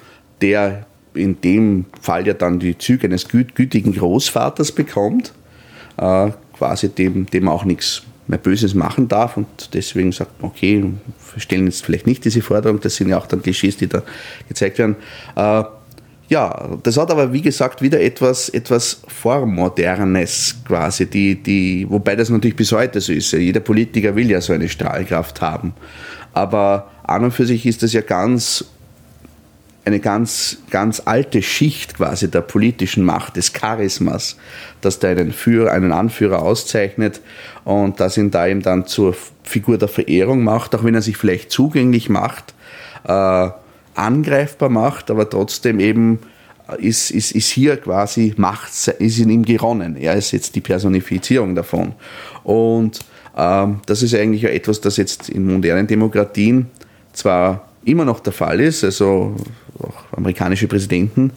der 0.41 0.85
in 1.13 1.41
dem 1.41 1.85
Fall 2.01 2.25
ja 2.25 2.33
dann 2.33 2.59
die 2.59 2.77
Züge 2.77 3.07
eines 3.07 3.27
gütigen 3.27 3.93
Großvaters 3.93 4.71
bekommt, 4.71 5.33
äh, 5.97 6.31
quasi 6.63 6.87
dem, 6.87 7.25
dem 7.25 7.49
auch 7.49 7.65
nichts 7.65 8.03
mehr 8.27 8.37
Böses 8.37 8.73
machen 8.73 9.09
darf 9.09 9.35
und 9.35 9.73
deswegen 9.73 10.13
sagt, 10.13 10.31
okay, 10.41 10.81
wir 11.33 11.41
stellen 11.41 11.65
jetzt 11.65 11.83
vielleicht 11.83 12.07
nicht 12.07 12.23
diese 12.23 12.41
Forderung, 12.41 12.79
das 12.79 12.95
sind 12.95 13.09
ja 13.09 13.17
auch 13.17 13.27
dann 13.27 13.41
Klischees, 13.41 13.75
die 13.75 13.87
da 13.87 14.01
gezeigt 14.47 14.77
werden. 14.77 14.95
Äh, 15.35 15.63
ja, 16.29 16.69
das 16.81 16.95
hat 16.95 17.11
aber 17.11 17.33
wie 17.33 17.41
gesagt 17.41 17.81
wieder 17.81 17.99
etwas, 17.99 18.47
etwas 18.47 19.01
Vormodernes 19.07 20.55
quasi, 20.65 21.05
die, 21.05 21.35
die, 21.35 21.85
wobei 21.89 22.15
das 22.15 22.29
natürlich 22.29 22.55
bis 22.55 22.71
heute 22.71 23.01
so 23.01 23.11
ist. 23.11 23.33
Jeder 23.33 23.59
Politiker 23.59 24.15
will 24.15 24.31
ja 24.31 24.39
so 24.39 24.53
eine 24.53 24.69
Strahlkraft 24.69 25.41
haben. 25.41 25.73
Aber 26.31 26.89
an 27.03 27.25
und 27.25 27.31
für 27.31 27.45
sich 27.45 27.65
ist 27.65 27.83
das 27.83 27.91
ja 27.91 27.99
ganz 27.99 28.63
eine 29.85 29.99
ganz, 29.99 30.59
ganz 30.69 31.01
alte 31.05 31.41
Schicht 31.41 31.95
quasi 31.95 32.31
der 32.31 32.41
politischen 32.41 33.03
Macht, 33.03 33.35
des 33.35 33.51
Charismas, 33.51 34.37
das 34.81 34.99
da 34.99 35.09
einen, 35.09 35.33
Führer, 35.33 35.71
einen 35.71 35.91
Anführer 35.91 36.41
auszeichnet 36.41 37.21
und 37.65 37.99
das 37.99 38.17
ihn 38.17 38.31
da 38.31 38.47
eben 38.47 38.61
dann 38.61 38.85
zur 38.85 39.15
Figur 39.43 39.77
der 39.77 39.89
Verehrung 39.89 40.43
macht, 40.43 40.73
auch 40.75 40.83
wenn 40.83 40.95
er 40.95 41.01
sich 41.01 41.17
vielleicht 41.17 41.51
zugänglich 41.51 42.09
macht, 42.09 42.53
äh, 43.05 43.49
angreifbar 43.95 44.69
macht, 44.69 45.11
aber 45.11 45.29
trotzdem 45.29 45.79
eben 45.79 46.19
ist, 46.79 47.11
ist, 47.11 47.31
ist 47.31 47.49
hier 47.49 47.77
quasi 47.77 48.33
Macht, 48.37 48.71
ist 48.99 49.19
in 49.19 49.29
ihm 49.29 49.43
geronnen. 49.43 49.97
Er 49.97 50.15
ist 50.15 50.31
jetzt 50.31 50.55
die 50.55 50.61
Personifizierung 50.61 51.55
davon. 51.55 51.93
Und 52.43 52.99
ähm, 53.37 53.81
das 53.85 54.01
ist 54.01 54.15
eigentlich 54.15 54.45
etwas, 54.45 54.81
das 54.81 54.97
jetzt 54.97 55.29
in 55.29 55.45
modernen 55.45 55.87
Demokratien 55.87 56.67
zwar 57.11 57.67
immer 57.85 58.05
noch 58.05 58.21
der 58.21 58.33
Fall 58.33 58.61
ist. 58.61 58.83
Also 58.83 59.35
auch 59.79 60.17
amerikanische 60.17 60.67
Präsidenten 60.67 61.31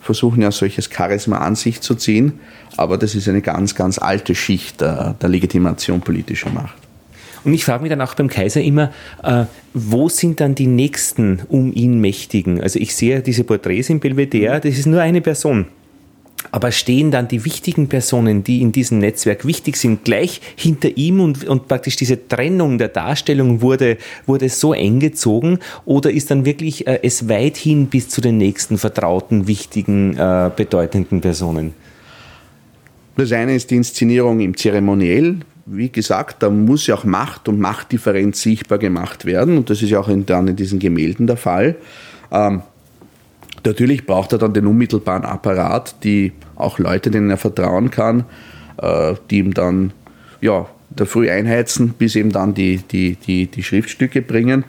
versuchen 0.00 0.42
ja 0.42 0.50
solches 0.50 0.90
Charisma 0.92 1.38
an 1.38 1.54
sich 1.54 1.80
zu 1.80 1.94
ziehen, 1.94 2.40
aber 2.76 2.98
das 2.98 3.14
ist 3.14 3.28
eine 3.28 3.40
ganz, 3.40 3.74
ganz 3.74 3.98
alte 3.98 4.34
Schicht 4.34 4.80
der, 4.80 5.14
der 5.20 5.28
Legitimation 5.30 6.00
politischer 6.00 6.50
Macht. 6.50 6.76
Und 7.44 7.52
ich 7.52 7.64
frage 7.64 7.82
mich 7.82 7.90
dann 7.90 8.00
auch 8.00 8.14
beim 8.14 8.28
Kaiser 8.28 8.62
immer, 8.62 8.90
äh, 9.22 9.44
wo 9.74 10.08
sind 10.08 10.40
dann 10.40 10.54
die 10.54 10.66
Nächsten 10.66 11.42
um 11.48 11.72
ihn 11.72 12.00
Mächtigen? 12.00 12.60
Also 12.60 12.78
ich 12.78 12.94
sehe 12.94 13.20
diese 13.20 13.44
Porträts 13.44 13.90
im 13.90 14.00
Belvedere, 14.00 14.60
das 14.60 14.78
ist 14.78 14.86
nur 14.86 15.00
eine 15.00 15.20
Person. 15.20 15.66
Aber 16.50 16.72
stehen 16.72 17.10
dann 17.10 17.28
die 17.28 17.44
wichtigen 17.44 17.88
Personen, 17.88 18.44
die 18.44 18.60
in 18.60 18.72
diesem 18.72 18.98
Netzwerk 18.98 19.44
wichtig 19.44 19.76
sind, 19.76 20.04
gleich 20.04 20.40
hinter 20.56 20.96
ihm 20.96 21.20
und, 21.20 21.44
und 21.44 21.68
praktisch 21.68 21.96
diese 21.96 22.28
Trennung 22.28 22.78
der 22.78 22.88
Darstellung 22.88 23.60
wurde, 23.60 23.98
wurde 24.26 24.48
so 24.48 24.72
eng 24.72 25.00
gezogen? 25.00 25.58
Oder 25.84 26.10
ist 26.10 26.30
dann 26.30 26.44
wirklich 26.44 26.86
äh, 26.86 27.00
es 27.02 27.28
weit 27.28 27.56
hin 27.56 27.86
bis 27.86 28.08
zu 28.08 28.20
den 28.20 28.38
nächsten 28.38 28.78
vertrauten, 28.78 29.46
wichtigen, 29.46 30.16
äh, 30.16 30.50
bedeutenden 30.54 31.20
Personen? 31.20 31.74
Das 33.16 33.30
eine 33.32 33.54
ist 33.54 33.70
die 33.70 33.76
Inszenierung 33.76 34.40
im 34.40 34.56
Zeremoniell. 34.56 35.36
Wie 35.66 35.88
gesagt, 35.88 36.42
da 36.42 36.50
muss 36.50 36.86
ja 36.86 36.96
auch 36.96 37.04
Macht 37.04 37.48
und 37.48 37.58
Machtdifferenz 37.58 38.42
sichtbar 38.42 38.78
gemacht 38.78 39.24
werden. 39.24 39.56
Und 39.56 39.70
das 39.70 39.82
ist 39.82 39.90
ja 39.90 40.00
auch 40.00 40.08
in, 40.08 40.26
dann 40.26 40.48
in 40.48 40.56
diesen 40.56 40.78
Gemälden 40.78 41.26
der 41.26 41.36
Fall. 41.36 41.76
Ähm, 42.30 42.62
Natürlich 43.64 44.06
braucht 44.06 44.32
er 44.32 44.38
dann 44.38 44.52
den 44.52 44.66
unmittelbaren 44.66 45.24
Apparat, 45.24 45.96
die 46.04 46.32
auch 46.56 46.78
Leute, 46.78 47.10
denen 47.10 47.30
er 47.30 47.38
vertrauen 47.38 47.90
kann, 47.90 48.24
äh, 48.80 49.14
die 49.30 49.38
ihm 49.38 49.54
dann 49.54 49.92
ja, 50.40 50.66
der 50.90 51.06
Früh 51.06 51.30
einheizen, 51.30 51.94
bis 51.96 52.14
eben 52.16 52.30
dann 52.30 52.54
die, 52.54 52.78
die, 52.78 53.16
die, 53.16 53.46
die 53.46 53.62
Schriftstücke 53.62 54.22
bringen. 54.22 54.64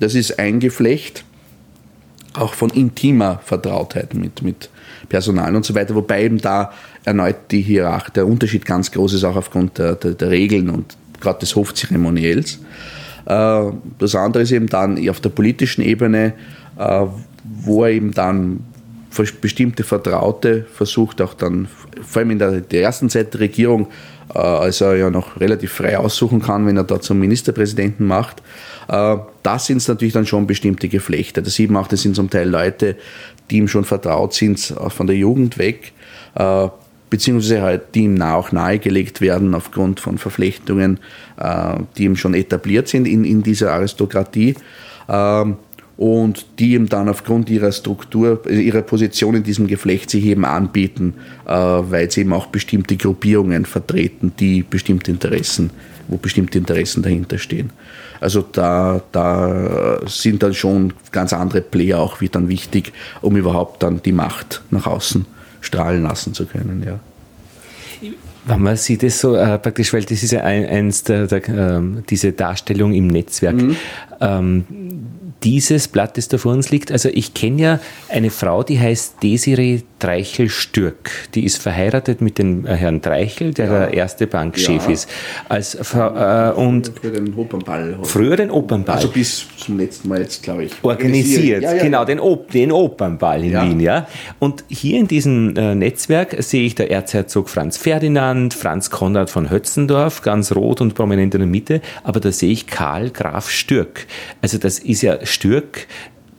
Das 0.00 0.14
ist 0.14 0.38
ein 0.38 0.60
Geflecht, 0.60 1.24
auch 2.34 2.54
von 2.54 2.70
intimer 2.70 3.40
Vertrautheit 3.44 4.14
mit, 4.14 4.42
mit 4.42 4.70
Personal 5.08 5.56
und 5.56 5.64
so 5.64 5.74
weiter, 5.74 5.94
wobei 5.94 6.24
eben 6.24 6.38
da 6.38 6.72
erneut 7.04 7.36
die 7.50 7.62
Hierarchie, 7.62 8.12
der 8.12 8.26
Unterschied 8.26 8.64
ganz 8.64 8.92
groß 8.92 9.14
ist, 9.14 9.24
auch 9.24 9.36
aufgrund 9.36 9.78
der, 9.78 9.96
der, 9.96 10.12
der 10.12 10.30
Regeln 10.30 10.70
und 10.70 10.96
gerade 11.20 11.40
des 11.40 11.56
Hofzeremoniells. 11.56 12.60
Äh, 13.26 13.62
das 13.98 14.14
andere 14.14 14.42
ist 14.44 14.52
eben 14.52 14.68
dann 14.68 15.08
auf 15.08 15.20
der 15.20 15.30
politischen 15.30 15.82
Ebene, 15.82 16.34
äh, 16.78 17.06
wo 17.62 17.84
er 17.84 17.90
eben 17.90 18.12
dann 18.12 18.60
bestimmte 19.40 19.84
Vertraute 19.84 20.66
versucht, 20.72 21.20
auch 21.20 21.34
dann, 21.34 21.68
vor 22.02 22.20
allem 22.20 22.32
in 22.32 22.38
der, 22.38 22.60
der 22.60 22.82
ersten 22.82 23.10
Zeit 23.10 23.34
der 23.34 23.40
Regierung, 23.40 23.88
äh, 24.34 24.38
als 24.38 24.80
er 24.80 24.96
ja 24.96 25.10
noch 25.10 25.40
relativ 25.40 25.72
frei 25.72 25.98
aussuchen 25.98 26.40
kann, 26.40 26.66
wenn 26.66 26.76
er 26.76 26.84
da 26.84 27.00
zum 27.00 27.18
Ministerpräsidenten 27.18 28.06
macht, 28.06 28.42
äh, 28.88 29.16
da 29.42 29.58
sind 29.58 29.78
es 29.78 29.88
natürlich 29.88 30.14
dann 30.14 30.26
schon 30.26 30.46
bestimmte 30.46 30.88
Geflechte. 30.88 31.42
Da 31.42 31.50
sieht 31.50 31.70
man 31.70 31.82
auch, 31.82 31.88
das 31.88 32.02
sind 32.02 32.14
zum 32.14 32.30
Teil 32.30 32.48
Leute, 32.48 32.96
die 33.50 33.56
ihm 33.56 33.68
schon 33.68 33.84
vertraut 33.84 34.34
sind, 34.34 34.70
äh, 34.70 34.90
von 34.90 35.06
der 35.06 35.16
Jugend 35.16 35.58
weg, 35.58 35.92
äh, 36.34 36.68
beziehungsweise 37.10 37.62
halt, 37.62 37.94
die 37.94 38.04
ihm 38.04 38.20
auch 38.20 38.52
nahegelegt 38.52 39.20
werden 39.20 39.54
aufgrund 39.54 40.00
von 40.00 40.18
Verflechtungen, 40.18 41.00
äh, 41.38 41.78
die 41.96 42.04
ihm 42.04 42.16
schon 42.16 42.34
etabliert 42.34 42.88
sind 42.88 43.08
in, 43.08 43.24
in 43.24 43.42
dieser 43.42 43.72
Aristokratie. 43.72 44.54
Ähm, 45.08 45.56
und 45.98 46.46
die 46.60 46.74
ihm 46.74 46.88
dann 46.88 47.08
aufgrund 47.08 47.50
ihrer 47.50 47.72
Struktur, 47.72 48.48
ihrer 48.48 48.82
Position 48.82 49.34
in 49.34 49.42
diesem 49.42 49.66
Geflecht 49.66 50.10
sich 50.10 50.24
eben 50.24 50.44
anbieten, 50.44 51.14
äh, 51.44 51.50
weil 51.50 52.08
sie 52.08 52.20
eben 52.20 52.32
auch 52.32 52.46
bestimmte 52.46 52.96
Gruppierungen 52.96 53.66
vertreten, 53.66 54.32
die 54.38 54.62
bestimmte 54.62 55.10
Interessen, 55.10 55.70
wo 56.06 56.16
bestimmte 56.16 56.56
Interessen 56.56 57.02
dahinter 57.02 57.36
stehen. 57.38 57.70
Also 58.20 58.44
da, 58.52 59.02
da 59.10 60.00
sind 60.06 60.44
dann 60.44 60.54
schon 60.54 60.92
ganz 61.10 61.32
andere 61.32 61.62
Player 61.62 61.98
auch 61.98 62.20
wie 62.20 62.28
dann 62.28 62.48
wichtig, 62.48 62.92
um 63.20 63.36
überhaupt 63.36 63.82
dann 63.82 64.00
die 64.00 64.12
Macht 64.12 64.62
nach 64.70 64.86
außen 64.86 65.26
strahlen 65.60 66.04
lassen 66.04 66.32
zu 66.32 66.46
können. 66.46 66.84
Ja. 66.86 67.00
Wenn 68.46 68.62
man 68.62 68.76
sieht 68.76 69.02
es 69.02 69.20
so 69.20 69.34
äh, 69.34 69.58
praktisch, 69.58 69.92
weil 69.92 70.04
das 70.04 70.22
ist 70.22 70.30
ja 70.30 70.42
ein, 70.42 70.64
eins 70.64 71.02
der, 71.02 71.26
der 71.26 71.48
äh, 71.48 71.80
diese 72.08 72.32
Darstellung 72.32 72.94
im 72.94 73.08
Netzwerk. 73.08 73.56
Mhm. 73.56 73.76
Ähm, 74.20 74.64
dieses 75.42 75.88
Blatt, 75.88 76.16
das 76.16 76.28
da 76.28 76.38
vor 76.38 76.52
uns 76.52 76.70
liegt, 76.70 76.90
also 76.90 77.08
ich 77.12 77.34
kenne 77.34 77.62
ja 77.62 77.80
eine 78.08 78.30
Frau, 78.30 78.62
die 78.62 78.78
heißt 78.78 79.22
Desiree 79.22 79.82
Dreichel-Stürk. 79.98 81.10
Die 81.34 81.44
ist 81.44 81.60
verheiratet 81.60 82.20
mit 82.20 82.38
dem 82.38 82.66
äh, 82.66 82.74
Herrn 82.74 83.00
Dreichel, 83.00 83.54
der 83.54 83.66
ja. 83.66 83.78
der 83.80 83.94
erste 83.94 84.26
Bankchef 84.26 84.86
ja. 84.86 84.92
ist. 84.92 85.10
Als, 85.48 85.74
äh, 85.74 86.52
und 86.54 86.92
früher 87.00 87.12
den 87.12 87.34
Opernball. 87.34 87.98
Früher 88.02 88.36
den 88.36 88.50
Opernball. 88.50 88.96
Also 88.96 89.08
bis 89.08 89.46
zum 89.56 89.78
letzten 89.78 90.08
Mal 90.08 90.20
jetzt, 90.20 90.42
glaube 90.42 90.64
ich. 90.64 90.72
Organisiert, 90.82 91.62
ja, 91.62 91.74
genau, 91.74 92.04
den, 92.04 92.20
Op 92.20 92.50
den 92.50 92.72
Opernball 92.72 93.44
in 93.44 93.52
Wien, 93.52 93.80
ja. 93.80 94.06
Und 94.38 94.64
hier 94.68 94.98
in 94.98 95.08
diesem 95.08 95.56
äh, 95.56 95.74
Netzwerk 95.74 96.42
sehe 96.42 96.64
ich 96.64 96.74
der 96.74 96.90
Erzherzog 96.90 97.48
Franz 97.48 97.76
Ferdinand, 97.76 98.54
Franz 98.54 98.90
Konrad 98.90 99.30
von 99.30 99.50
Hötzendorf, 99.50 100.22
ganz 100.22 100.52
rot 100.52 100.80
und 100.80 100.94
prominent 100.94 101.34
in 101.34 101.40
der 101.40 101.48
Mitte, 101.48 101.80
aber 102.02 102.20
da 102.20 102.32
sehe 102.32 102.50
ich 102.50 102.66
Karl 102.66 103.10
Graf 103.10 103.50
Stürk. 103.50 104.06
Also 104.42 104.58
das 104.58 104.78
ist 104.78 105.02
ja 105.02 105.24
Stürk 105.24 105.86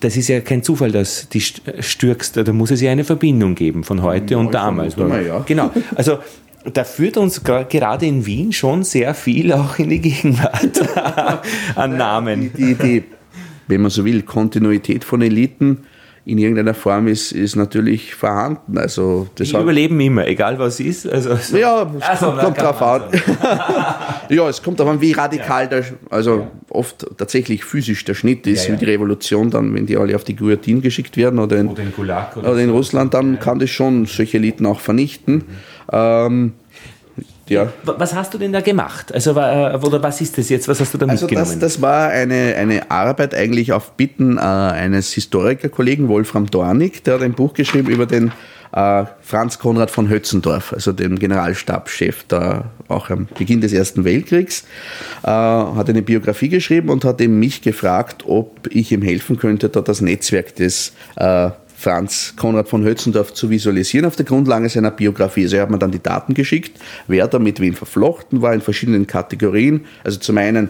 das 0.01 0.17
ist 0.17 0.27
ja 0.27 0.39
kein 0.41 0.63
Zufall, 0.63 0.91
dass 0.91 1.29
die 1.29 1.41
stürkst, 1.41 2.37
da 2.37 2.53
muss 2.53 2.71
es 2.71 2.81
ja 2.81 2.91
eine 2.91 3.03
Verbindung 3.03 3.55
geben 3.55 3.83
von 3.83 4.01
heute 4.01 4.33
ja, 4.33 4.39
und 4.39 4.53
damals. 4.53 4.97
Mal, 4.97 5.25
ja. 5.25 5.39
Genau. 5.45 5.71
Also 5.95 6.19
da 6.73 6.83
führt 6.83 7.17
uns 7.17 7.43
gerade 7.43 8.05
in 8.05 8.25
Wien 8.25 8.51
schon 8.51 8.83
sehr 8.83 9.13
viel 9.13 9.53
auch 9.53 9.79
in 9.79 9.89
die 9.89 9.99
Gegenwart 9.99 10.81
an 11.75 11.97
Namen. 11.97 12.51
Die, 12.53 12.73
die, 12.73 12.75
die, 12.75 13.03
wenn 13.67 13.81
man 13.81 13.91
so 13.91 14.05
will, 14.05 14.23
Kontinuität 14.23 15.03
von 15.03 15.21
Eliten 15.21 15.85
in 16.25 16.37
irgendeiner 16.37 16.73
Form 16.73 17.07
ist, 17.07 17.31
ist 17.31 17.55
natürlich 17.55 18.13
vorhanden. 18.13 18.77
Also 18.77 19.27
das 19.35 19.49
die 19.49 19.55
überleben 19.55 19.99
immer, 19.99 20.27
egal 20.27 20.59
was 20.59 20.79
ist. 20.79 21.07
Also, 21.07 21.35
so. 21.35 21.57
Ja, 21.57 21.89
es 21.97 22.03
also, 22.07 22.25
kommt, 22.27 22.41
kommt 22.41 22.61
drauf 22.61 22.81
an. 22.81 23.03
ja, 24.29 24.47
es 24.47 24.61
kommt 24.61 24.79
darauf 24.79 24.93
an, 24.93 25.01
wie 25.01 25.11
radikal 25.11 25.63
ja. 25.63 25.69
der, 25.69 25.85
also 26.09 26.37
ja. 26.37 26.51
oft 26.69 27.05
tatsächlich 27.17 27.63
physisch 27.63 28.05
der 28.05 28.13
Schnitt 28.13 28.47
ist, 28.47 28.67
ja, 28.67 28.73
wie 28.73 28.77
die 28.77 28.85
Revolution 28.85 29.49
dann, 29.49 29.73
wenn 29.73 29.85
die 29.85 29.97
alle 29.97 30.15
auf 30.15 30.23
die 30.23 30.35
Guillotine 30.35 30.81
geschickt 30.81 31.17
werden 31.17 31.39
oder 31.39 31.57
in, 31.57 31.67
oder 31.67 31.83
in, 31.83 31.91
Gulag 31.91 32.37
oder, 32.37 32.51
oder 32.51 32.59
in 32.59 32.69
Russland, 32.69 33.13
dann 33.13 33.39
kann 33.39 33.59
das 33.59 33.69
schon 33.69 34.05
solche 34.05 34.37
Eliten 34.37 34.65
auch 34.65 34.79
vernichten. 34.79 35.35
Mhm. 35.35 35.43
Ähm, 35.91 36.53
ja. 37.49 37.71
Was 37.83 38.13
hast 38.13 38.33
du 38.33 38.37
denn 38.37 38.53
da 38.53 38.61
gemacht? 38.61 39.13
Also, 39.13 39.31
oder 39.31 40.01
was 40.03 40.21
ist 40.21 40.37
das 40.37 40.49
jetzt? 40.49 40.67
Was 40.67 40.79
hast 40.79 40.93
du 40.93 40.97
da 40.97 41.05
also 41.07 41.25
mitgenommen? 41.25 41.59
Das, 41.59 41.73
das 41.73 41.81
war 41.81 42.09
eine, 42.09 42.55
eine 42.55 42.91
Arbeit 42.91 43.35
eigentlich 43.35 43.73
auf 43.73 43.91
Bitten 43.91 44.37
äh, 44.37 44.41
eines 44.41 45.13
Historikerkollegen, 45.13 46.07
Wolfram 46.07 46.47
Dornig, 46.47 47.03
der 47.03 47.15
hat 47.15 47.21
ein 47.21 47.33
Buch 47.33 47.53
geschrieben 47.53 47.89
über 47.89 48.05
den 48.05 48.31
äh, 48.71 49.05
Franz 49.21 49.59
Konrad 49.59 49.91
von 49.91 50.09
Hötzendorf, 50.09 50.73
also 50.73 50.91
den 50.91 51.17
Generalstabschef 51.17 52.25
da 52.27 52.65
auch 52.87 53.09
am 53.09 53.27
Beginn 53.37 53.61
des 53.61 53.73
Ersten 53.73 54.03
Weltkriegs, 54.03 54.65
äh, 55.23 55.27
hat 55.27 55.89
eine 55.89 56.01
Biografie 56.01 56.49
geschrieben 56.49 56.89
und 56.89 57.05
hat 57.05 57.21
eben 57.21 57.39
mich 57.39 57.61
gefragt, 57.61 58.23
ob 58.27 58.67
ich 58.71 58.91
ihm 58.91 59.01
helfen 59.01 59.37
könnte, 59.37 59.69
da 59.69 59.81
das 59.81 60.01
Netzwerk 60.01 60.55
des 60.55 60.93
äh, 61.15 61.49
Franz 61.79 62.33
Konrad 62.35 62.67
von 62.67 62.83
Hötzendorf 62.83 63.33
zu 63.33 63.49
visualisieren 63.49 64.05
auf 64.05 64.17
der 64.17 64.25
Grundlage 64.25 64.67
seiner 64.67 64.91
Biografie. 64.91 65.43
Also 65.43 65.55
er 65.55 65.61
hat 65.61 65.69
mir 65.69 65.79
dann 65.79 65.91
die 65.91 66.03
Daten 66.03 66.33
geschickt, 66.33 66.77
wer 67.07 67.25
da 67.29 67.39
mit 67.39 67.61
wem 67.61 67.73
verflochten 67.73 68.41
war 68.41 68.53
in 68.53 68.59
verschiedenen 68.59 69.07
Kategorien. 69.07 69.85
Also 70.03 70.19
zum 70.19 70.37
einen 70.39 70.67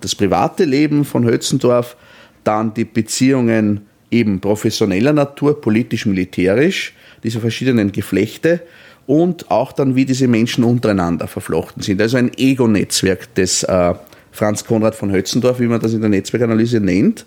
das 0.00 0.14
private 0.14 0.64
Leben 0.64 1.04
von 1.04 1.26
Hötzendorf, 1.26 1.98
dann 2.44 2.72
die 2.72 2.86
Beziehungen 2.86 3.82
eben 4.10 4.40
professioneller 4.40 5.12
Natur, 5.12 5.60
politisch-militärisch, 5.60 6.94
diese 7.22 7.40
verschiedenen 7.40 7.92
Geflechte 7.92 8.62
und 9.06 9.50
auch 9.50 9.72
dann, 9.72 9.96
wie 9.96 10.06
diese 10.06 10.28
Menschen 10.28 10.64
untereinander 10.64 11.28
verflochten 11.28 11.82
sind. 11.82 12.00
Also 12.00 12.16
ein 12.16 12.32
Ego-Netzwerk 12.34 13.34
des 13.34 13.64
äh, 13.64 13.92
Franz 14.32 14.64
Konrad 14.64 14.94
von 14.94 15.12
Hötzendorf, 15.12 15.60
wie 15.60 15.66
man 15.66 15.80
das 15.80 15.92
in 15.92 16.00
der 16.00 16.08
Netzwerkanalyse 16.08 16.80
nennt. 16.80 17.26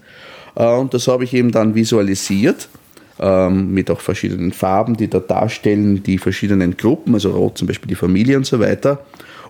Äh, 0.56 0.66
und 0.66 0.96
das 0.96 1.08
habe 1.08 1.24
ich 1.24 1.36
eben 1.36 1.52
dann 1.52 1.76
visualisiert 1.76 2.68
ähm, 3.22 3.72
mit 3.72 3.90
auch 3.92 4.02
verschiedenen 4.02 4.52
Farben, 4.52 4.98
die 4.98 5.08
da 5.08 5.20
darstellen, 5.20 6.04
die 6.04 6.18
verschiedenen 6.18 6.76
Gruppen, 6.76 7.14
also 7.14 7.32
rot 7.32 7.58
zum 7.58 7.68
Beispiel 7.68 7.88
die 7.88 7.96
Familie 7.96 8.36
und 8.36 8.46
so 8.46 8.60
weiter. 8.60 9.06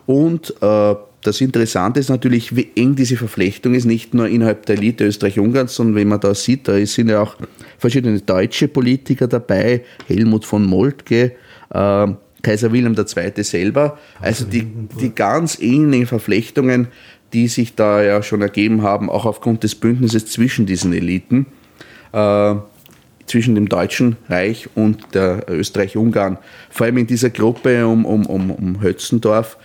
Und 0.06 0.54
äh, 0.60 0.94
das 1.22 1.40
Interessante 1.40 2.00
ist 2.00 2.10
natürlich, 2.10 2.54
wie 2.56 2.68
eng 2.76 2.96
diese 2.96 3.16
Verflechtung 3.16 3.74
ist, 3.74 3.84
nicht 3.84 4.12
nur 4.12 4.28
innerhalb 4.28 4.66
der 4.66 4.76
Elite 4.76 5.04
Österreich-Ungarns, 5.04 5.74
sondern 5.74 5.94
wenn 5.94 6.08
man 6.08 6.20
da 6.20 6.34
sieht, 6.34 6.68
da 6.68 6.84
sind 6.84 7.08
ja 7.08 7.22
auch 7.22 7.36
verschiedene 7.78 8.20
deutsche 8.20 8.68
Politiker 8.68 9.28
dabei, 9.28 9.82
Helmut 10.06 10.44
von 10.44 10.66
Moltke, 10.66 11.32
äh, 11.70 12.06
Kaiser 12.42 12.72
Wilhelm 12.72 12.96
II. 12.96 13.44
selber. 13.44 13.98
Also 14.20 14.44
die, 14.44 14.66
die 15.00 15.14
ganz 15.14 15.60
engen 15.60 16.06
Verflechtungen, 16.06 16.88
die 17.32 17.46
sich 17.46 17.76
da 17.76 18.02
ja 18.02 18.22
schon 18.22 18.42
ergeben 18.42 18.82
haben, 18.82 19.08
auch 19.08 19.24
aufgrund 19.24 19.62
des 19.62 19.76
Bündnisses 19.76 20.26
zwischen 20.26 20.66
diesen 20.66 20.92
Eliten. 20.92 21.46
Äh, 22.12 22.56
zwischen 23.26 23.54
dem 23.54 23.68
Deutschen 23.68 24.16
Reich 24.28 24.68
und 24.74 25.14
der 25.14 25.44
Österreich-Ungarn. 25.48 26.38
Vor 26.70 26.86
allem 26.86 26.98
in 26.98 27.06
dieser 27.06 27.30
Gruppe 27.30 27.86
um, 27.86 28.04
um, 28.04 28.26
um, 28.26 28.50
um 28.50 28.80
Hötzendorf, 28.82 29.56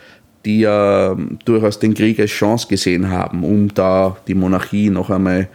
die 0.46 0.60
ja 0.62 1.18
durchaus 1.46 1.80
den 1.80 1.94
Krieg 1.94 2.20
als 2.20 2.32
Chance 2.32 2.68
gesehen 2.68 3.10
haben, 3.10 3.44
um 3.44 3.74
da 3.74 4.18
die 4.28 4.36
Monarchie 4.36 4.90
noch 4.90 5.10
einmal 5.10 5.50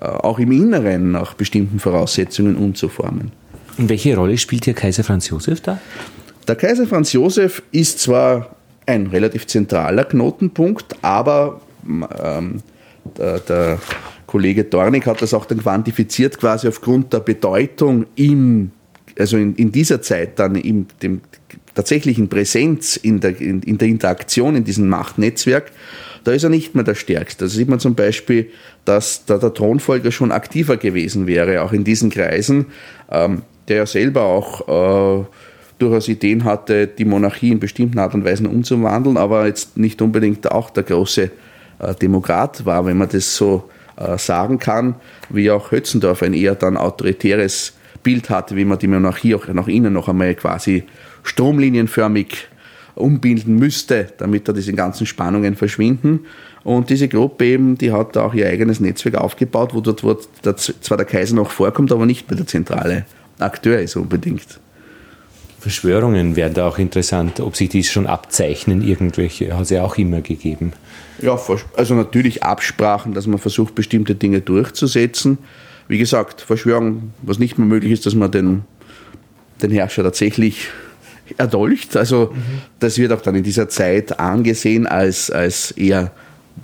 äh, 0.00 0.04
auch 0.04 0.38
im 0.38 0.52
Inneren 0.52 1.10
nach 1.10 1.34
bestimmten 1.34 1.78
Voraussetzungen 1.78 2.56
umzuformen. 2.56 3.32
Und 3.76 3.88
welche 3.88 4.16
Rolle 4.16 4.38
spielt 4.38 4.64
hier 4.64 4.74
Kaiser 4.74 5.04
Franz 5.04 5.28
Josef 5.28 5.60
da? 5.60 5.78
Der 6.46 6.56
Kaiser 6.56 6.86
Franz 6.86 7.12
Josef 7.12 7.62
ist 7.72 8.00
zwar 8.00 8.56
ein 8.86 9.08
relativ 9.08 9.46
zentraler 9.46 10.04
Knotenpunkt, 10.04 10.96
aber 11.02 11.60
ähm, 11.86 12.62
der, 13.18 13.40
der 13.40 13.78
Kollege 14.28 14.64
Dornig 14.64 15.06
hat 15.06 15.22
das 15.22 15.34
auch 15.34 15.46
dann 15.46 15.58
quantifiziert, 15.58 16.38
quasi 16.38 16.68
aufgrund 16.68 17.12
der 17.14 17.20
Bedeutung 17.20 18.06
im, 18.14 18.70
also 19.18 19.38
in, 19.38 19.56
in 19.56 19.72
dieser 19.72 20.02
Zeit 20.02 20.38
dann 20.38 20.54
in 20.54 20.86
dem 21.02 21.22
tatsächlichen 21.74 22.28
Präsenz 22.28 22.96
in 22.96 23.20
der, 23.20 23.40
in, 23.40 23.62
in 23.62 23.78
der 23.78 23.88
Interaktion 23.88 24.54
in 24.54 24.64
diesem 24.64 24.88
Machtnetzwerk, 24.88 25.72
da 26.24 26.32
ist 26.32 26.42
er 26.42 26.50
nicht 26.50 26.74
mehr 26.74 26.84
der 26.84 26.94
Stärkste. 26.94 27.46
Da 27.46 27.48
sieht 27.48 27.68
man 27.68 27.80
zum 27.80 27.94
Beispiel, 27.94 28.50
dass 28.84 29.24
da 29.24 29.38
der 29.38 29.54
Thronfolger 29.54 30.12
schon 30.12 30.30
aktiver 30.30 30.76
gewesen 30.76 31.26
wäre, 31.26 31.62
auch 31.62 31.72
in 31.72 31.84
diesen 31.84 32.10
Kreisen, 32.10 32.66
ähm, 33.10 33.42
der 33.68 33.78
ja 33.78 33.86
selber 33.86 34.24
auch 34.24 35.22
äh, 35.22 35.24
durchaus 35.78 36.08
Ideen 36.08 36.44
hatte, 36.44 36.86
die 36.86 37.06
Monarchie 37.06 37.52
in 37.52 37.60
bestimmten 37.60 37.98
Art 37.98 38.12
und 38.12 38.26
Weisen 38.26 38.46
umzuwandeln, 38.46 39.16
aber 39.16 39.46
jetzt 39.46 39.78
nicht 39.78 40.02
unbedingt 40.02 40.50
auch 40.50 40.68
der 40.68 40.82
große 40.82 41.30
äh, 41.78 41.94
Demokrat 41.94 42.66
war, 42.66 42.84
wenn 42.84 42.98
man 42.98 43.08
das 43.08 43.36
so 43.36 43.70
sagen 44.16 44.58
kann, 44.58 44.96
wie 45.28 45.50
auch 45.50 45.72
Hötzendorf 45.72 46.22
ein 46.22 46.34
eher 46.34 46.54
dann 46.54 46.76
autoritäres 46.76 47.74
Bild 48.02 48.30
hatte, 48.30 48.56
wie 48.56 48.64
man 48.64 48.78
die 48.78 48.86
Monarchie 48.86 49.34
auch 49.34 49.48
nach 49.48 49.68
innen 49.68 49.92
noch 49.92 50.08
einmal 50.08 50.34
quasi 50.34 50.84
stromlinienförmig 51.24 52.48
umbilden 52.94 53.56
müsste, 53.56 54.08
damit 54.18 54.48
da 54.48 54.52
diese 54.52 54.72
ganzen 54.72 55.06
Spannungen 55.06 55.56
verschwinden. 55.56 56.20
Und 56.64 56.90
diese 56.90 57.08
Gruppe 57.08 57.46
eben, 57.46 57.78
die 57.78 57.92
hat 57.92 58.16
da 58.16 58.24
auch 58.24 58.34
ihr 58.34 58.46
eigenes 58.46 58.80
Netzwerk 58.80 59.16
aufgebaut, 59.16 59.74
wo 59.74 59.80
dort 59.80 60.02
wo 60.02 60.14
zwar 60.14 60.96
der 60.96 61.06
Kaiser 61.06 61.34
noch 61.34 61.50
vorkommt, 61.50 61.92
aber 61.92 62.06
nicht 62.06 62.28
mehr 62.28 62.36
der 62.36 62.46
zentrale 62.46 63.06
Akteur 63.38 63.78
ist 63.78 63.96
unbedingt. 63.96 64.60
Verschwörungen 65.60 66.36
wären 66.36 66.54
da 66.54 66.68
auch 66.68 66.78
interessant, 66.78 67.40
ob 67.40 67.56
sich 67.56 67.68
die 67.68 67.82
schon 67.84 68.06
abzeichnen, 68.06 68.82
irgendwelche, 68.82 69.54
hat 69.54 69.62
es 69.62 69.70
ja 69.70 69.82
auch 69.82 69.96
immer 69.96 70.20
gegeben. 70.20 70.72
Ja, 71.20 71.38
also 71.76 71.94
natürlich 71.94 72.42
Absprachen, 72.42 73.14
dass 73.14 73.26
man 73.26 73.38
versucht, 73.38 73.74
bestimmte 73.74 74.14
Dinge 74.14 74.40
durchzusetzen. 74.40 75.38
Wie 75.88 75.98
gesagt, 75.98 76.42
Verschwörung, 76.42 77.12
was 77.22 77.38
nicht 77.38 77.58
mehr 77.58 77.66
möglich 77.66 77.92
ist, 77.92 78.06
dass 78.06 78.14
man 78.14 78.30
den, 78.30 78.62
den 79.62 79.70
Herrscher 79.70 80.02
tatsächlich 80.02 80.68
erdolcht. 81.36 81.96
Also 81.96 82.32
mhm. 82.32 82.62
das 82.78 82.98
wird 82.98 83.12
auch 83.12 83.20
dann 83.20 83.34
in 83.34 83.42
dieser 83.42 83.68
Zeit 83.68 84.18
angesehen 84.18 84.86
als, 84.86 85.30
als 85.30 85.72
eher 85.72 86.12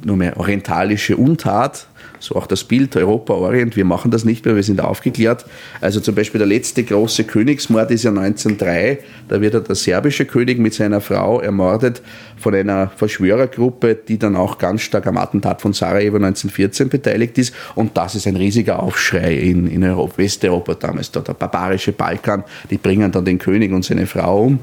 nur 0.02 0.16
mehr 0.16 0.36
orientalische 0.36 1.16
Untat 1.16 1.86
so 2.24 2.36
auch 2.36 2.46
das 2.46 2.64
Bild 2.64 2.96
Europa-Orient, 2.96 3.76
wir 3.76 3.84
machen 3.84 4.10
das 4.10 4.24
nicht 4.24 4.44
mehr, 4.44 4.56
wir 4.56 4.62
sind 4.62 4.80
aufgeklärt. 4.80 5.44
Also 5.80 6.00
zum 6.00 6.14
Beispiel 6.14 6.38
der 6.38 6.46
letzte 6.46 6.82
große 6.82 7.24
Königsmord 7.24 7.90
ist 7.90 8.04
ja 8.04 8.10
1903, 8.10 8.98
da 9.28 9.40
wird 9.40 9.68
der 9.68 9.74
serbische 9.74 10.24
König 10.24 10.58
mit 10.58 10.74
seiner 10.74 11.00
Frau 11.00 11.40
ermordet 11.40 12.02
von 12.38 12.54
einer 12.54 12.90
Verschwörergruppe, 12.96 13.94
die 13.94 14.18
dann 14.18 14.36
auch 14.36 14.58
ganz 14.58 14.82
stark 14.82 15.06
am 15.06 15.18
Attentat 15.18 15.60
von 15.60 15.72
Sarajevo 15.72 16.16
1914 16.16 16.88
beteiligt 16.88 17.38
ist. 17.38 17.54
Und 17.74 17.96
das 17.96 18.14
ist 18.14 18.26
ein 18.26 18.36
riesiger 18.36 18.82
Aufschrei 18.82 19.34
in, 19.34 19.66
in 19.66 19.84
Europa, 19.84 20.18
Westeuropa 20.18 20.74
damals, 20.74 21.10
da 21.10 21.20
der 21.20 21.34
barbarische 21.34 21.92
Balkan, 21.92 22.44
die 22.70 22.78
bringen 22.78 23.12
dann 23.12 23.24
den 23.24 23.38
König 23.38 23.72
und 23.72 23.84
seine 23.84 24.06
Frau 24.06 24.44
um. 24.44 24.60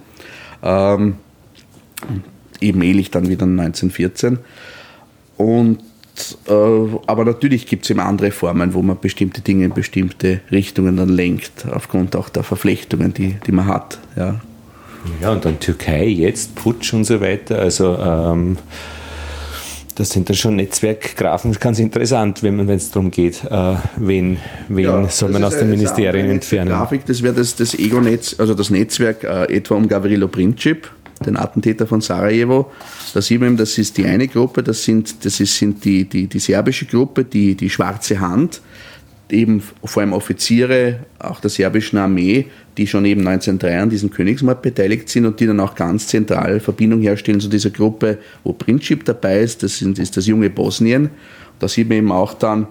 Ähm, 0.64 1.16
eben 2.60 2.82
ähnlich 2.82 3.12
dann 3.12 3.30
wieder 3.30 3.46
1914. 3.46 4.40
Und 5.42 5.80
äh, 6.48 6.52
aber 7.08 7.26
natürlich 7.26 7.66
gibt 7.66 7.86
es 7.86 7.90
eben 7.90 8.00
andere 8.00 8.32
Formen, 8.32 8.74
wo 8.76 8.82
man 8.82 9.00
bestimmte 9.00 9.42
Dinge 9.42 9.66
in 9.66 9.74
bestimmte 9.74 10.42
Richtungen 10.52 10.98
dann 10.98 11.10
lenkt, 11.10 11.66
aufgrund 11.72 12.16
auch 12.16 12.30
der 12.30 12.44
Verflechtungen, 12.44 13.14
die, 13.14 13.38
die 13.48 13.52
man 13.52 13.66
hat. 13.66 13.98
Ja. 14.16 14.40
ja, 15.22 15.32
und 15.32 15.46
dann 15.46 15.60
Türkei 15.60 16.06
jetzt, 16.06 16.56
Putsch 16.56 16.94
und 16.94 17.06
so 17.06 17.22
weiter. 17.22 17.58
Also 17.58 17.98
ähm, 17.98 18.58
das 19.96 20.12
sind 20.12 20.30
dann 20.30 20.36
schon 20.36 20.58
Netzwerkgrafen, 20.58 21.54
ganz 21.54 21.80
interessant, 21.80 22.44
wenn 22.44 22.70
es 22.70 22.92
darum 22.92 23.10
geht, 23.10 23.44
äh, 23.46 23.76
wen, 23.98 24.38
wen 24.68 24.84
ja, 24.84 25.08
soll 25.10 25.32
man 25.32 25.44
aus 25.44 25.58
den 25.58 25.70
Ministerien 25.70 26.30
entfernen. 26.30 26.70
Grafik, 26.70 27.06
das 27.06 27.24
wäre 27.24 27.34
das, 27.34 27.56
das 27.56 27.74
Ego-Netz, 27.74 28.36
also 28.38 28.54
das 28.54 28.70
Netzwerk 28.70 29.24
äh, 29.24 29.56
etwa 29.56 29.76
um 29.76 29.88
Gavrilo 29.88 30.28
Princip, 30.28 30.90
den 31.26 31.38
Attentäter 31.38 31.88
von 31.88 32.02
Sarajevo. 32.02 32.72
Da 33.14 33.22
sieht 33.22 33.40
man 33.40 33.50
eben, 33.50 33.58
das 33.58 33.78
ist 33.78 33.98
die 33.98 34.06
eine 34.06 34.28
Gruppe, 34.28 34.64
das 34.64 34.84
sind, 34.84 35.26
das 35.26 35.40
ist, 35.40 35.58
sind 35.58 35.84
die, 35.86 36.06
die, 36.06 36.28
die 36.28 36.40
serbische 36.40 36.86
Gruppe, 36.86 37.24
die, 37.24 37.56
die 37.56 37.70
Schwarze 37.70 38.20
Hand, 38.20 38.62
eben 39.30 39.64
vor 39.84 40.02
allem 40.02 40.14
Offiziere 40.14 41.00
auch 41.20 41.40
der 41.40 41.50
serbischen 41.50 41.98
Armee, 41.98 42.48
die 42.78 42.88
schon 42.88 43.06
eben 43.06 43.22
1903 43.28 43.82
an 43.82 43.90
diesem 43.90 44.10
Königsmord 44.10 44.62
beteiligt 44.62 45.10
sind 45.10 45.26
und 45.26 45.40
die 45.40 45.46
dann 45.46 45.60
auch 45.60 45.76
ganz 45.76 46.08
zentral 46.08 46.60
Verbindung 46.60 47.02
herstellen 47.02 47.40
zu 47.40 47.48
dieser 47.48 47.70
Gruppe, 47.70 48.18
wo 48.44 48.54
Princip 48.54 49.06
dabei 49.06 49.42
ist, 49.42 49.64
das 49.64 49.78
sind, 49.78 50.00
ist 50.00 50.18
das 50.18 50.28
junge 50.28 50.50
Bosnien. 50.50 51.10
Da 51.60 51.68
sieht 51.68 51.90
man 51.90 51.98
eben 52.00 52.12
auch 52.12 52.34
dann, 52.34 52.68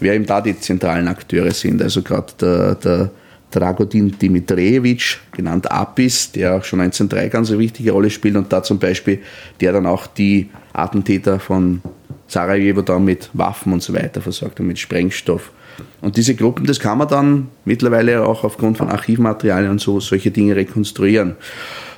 wer 0.00 0.14
eben 0.14 0.26
da 0.26 0.40
die 0.40 0.58
zentralen 0.58 1.08
Akteure 1.08 1.52
sind. 1.52 1.80
Also 1.82 2.02
gerade 2.02 2.32
der, 2.40 2.74
der 2.74 3.10
Dragodin 3.50 4.18
Dimitrijevic, 4.18 5.18
genannt 5.32 5.70
Apis, 5.70 6.32
der 6.32 6.56
auch 6.56 6.64
schon 6.64 6.80
1903 6.80 7.28
ganz 7.28 7.50
eine 7.50 7.58
wichtige 7.58 7.92
Rolle 7.92 8.10
spielt 8.10 8.36
und 8.36 8.52
da 8.52 8.62
zum 8.62 8.78
Beispiel, 8.78 9.20
der 9.60 9.72
dann 9.72 9.86
auch 9.86 10.06
die 10.06 10.50
Attentäter 10.72 11.38
von 11.38 11.80
Sarajevo 12.28 12.82
da 12.82 12.98
mit 12.98 13.30
Waffen 13.32 13.72
und 13.72 13.82
so 13.82 13.94
weiter 13.94 14.20
versorgt 14.20 14.60
und 14.60 14.66
mit 14.66 14.78
Sprengstoff. 14.78 15.52
Und 16.00 16.16
diese 16.16 16.34
Gruppen, 16.34 16.66
das 16.66 16.80
kann 16.80 16.98
man 16.98 17.08
dann 17.08 17.48
mittlerweile 17.64 18.26
auch 18.26 18.44
aufgrund 18.44 18.78
von 18.78 18.88
Archivmaterialien 18.88 19.70
und 19.70 19.80
so 19.80 20.00
solche 20.00 20.30
Dinge 20.30 20.56
rekonstruieren. 20.56 21.36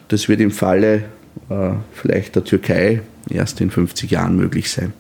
Das 0.09 0.29
wird 0.29 0.41
im 0.41 0.51
Falle 0.51 1.05
äh, 1.49 1.71
vielleicht 1.93 2.37
der 2.37 2.45
Türkei 2.45 3.03
erst 3.31 3.61
in 3.61 3.71
50 3.71 4.11
Jahren 4.11 4.37
möglich 4.37 4.71
sein. 4.71 4.93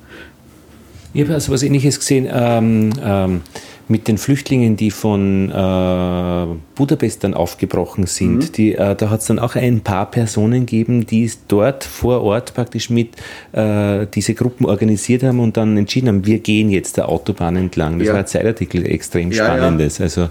Ich 1.15 1.23
habe 1.23 1.35
also 1.35 1.53
was 1.53 1.62
Ähnliches 1.62 1.99
gesehen 1.99 2.29
ähm, 2.31 2.93
ähm, 3.03 3.41
mit 3.89 4.09
den 4.09 4.19
Flüchtlingen, 4.19 4.77
die 4.77 4.90
von 4.90 5.51
äh, 5.51 6.47
Budapest 6.74 7.24
dann 7.24 7.35
aufgebrochen 7.35 8.06
sind. 8.06 8.36
Mhm. 8.36 8.52
Die, 8.52 8.74
äh, 8.74 8.94
da 8.94 9.10
hat 9.10 9.20
es 9.20 9.27
dann 9.27 9.39
auch 9.39 9.55
ein 9.55 9.81
paar 9.81 10.10
Personen 10.10 10.66
gegeben, 10.66 11.06
die 11.06 11.31
dort 11.48 11.85
vor 11.85 12.23
Ort 12.23 12.55
praktisch 12.55 12.90
mit 12.90 13.16
äh, 13.52 14.06
diese 14.15 14.35
Gruppen 14.35 14.66
organisiert 14.66 15.23
haben 15.23 15.40
und 15.40 15.56
dann 15.56 15.77
entschieden 15.77 16.09
haben, 16.09 16.27
wir 16.27 16.39
gehen 16.39 16.70
jetzt 16.70 16.97
der 16.97 17.09
Autobahn 17.09 17.56
entlang. 17.56 17.98
Das 17.98 18.09
ja. 18.09 18.12
war 18.12 18.20
ein 18.20 18.27
Zeitartikel 18.27 18.86
extrem 18.86 19.32
ja, 19.32 19.44
spannendes. 19.44 19.98
Ja. 19.98 20.05
Also, 20.05 20.28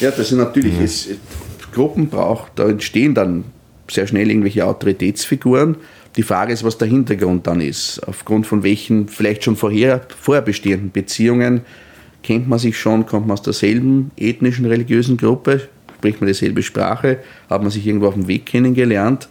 ja, 0.00 0.10
das 0.10 0.28
sind 0.28 0.38
natürlich 0.38 0.78
mhm. 0.78 0.84
es, 0.84 1.08
Gruppen 1.72 2.08
braucht, 2.08 2.52
da 2.56 2.68
entstehen 2.68 3.14
dann 3.14 3.44
sehr 3.90 4.06
schnell 4.06 4.30
irgendwelche 4.30 4.64
Autoritätsfiguren 4.66 5.76
die 6.16 6.22
Frage 6.22 6.52
ist, 6.52 6.64
was 6.64 6.78
der 6.78 6.88
Hintergrund 6.88 7.46
dann 7.46 7.60
ist. 7.60 8.00
Aufgrund 8.06 8.46
von 8.46 8.62
welchen 8.62 9.08
vielleicht 9.08 9.44
schon 9.44 9.56
vorher, 9.56 10.02
vorher 10.16 10.42
bestehenden 10.42 10.92
Beziehungen 10.92 11.62
kennt 12.24 12.48
man 12.48 12.58
sich 12.58 12.76
schon, 12.76 13.06
kommt 13.06 13.28
man 13.28 13.34
aus 13.34 13.42
derselben 13.42 14.10
ethnischen, 14.16 14.64
religiösen 14.64 15.16
Gruppe, 15.16 15.68
spricht 15.98 16.20
man 16.20 16.26
dieselbe 16.26 16.62
Sprache, 16.62 17.18
hat 17.48 17.62
man 17.62 17.70
sich 17.70 17.86
irgendwo 17.86 18.08
auf 18.08 18.14
dem 18.14 18.26
Weg 18.26 18.46
kennengelernt, 18.46 19.28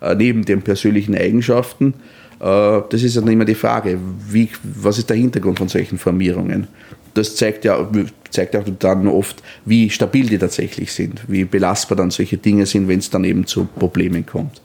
äh, 0.00 0.14
neben 0.14 0.44
den 0.44 0.62
persönlichen 0.62 1.16
Eigenschaften. 1.16 1.94
Äh, 2.38 2.80
das 2.90 3.02
ist 3.02 3.16
dann 3.16 3.26
immer 3.26 3.44
die 3.44 3.54
Frage, 3.54 3.98
wie, 4.30 4.48
was 4.62 4.98
ist 4.98 5.10
der 5.10 5.16
Hintergrund 5.16 5.58
von 5.58 5.68
solchen 5.68 5.98
Formierungen? 5.98 6.68
Das 7.14 7.34
zeigt 7.34 7.64
ja, 7.64 7.88
zeigt 8.30 8.54
auch 8.54 8.64
dann 8.78 9.08
oft, 9.08 9.42
wie 9.64 9.88
stabil 9.88 10.26
die 10.26 10.38
tatsächlich 10.38 10.92
sind, 10.92 11.22
wie 11.28 11.44
belastbar 11.44 11.96
dann 11.96 12.10
solche 12.10 12.36
Dinge 12.36 12.66
sind, 12.66 12.88
wenn 12.88 12.98
es 12.98 13.08
dann 13.08 13.24
eben 13.24 13.46
zu 13.46 13.64
Problemen 13.64 14.26
kommt. 14.26 14.60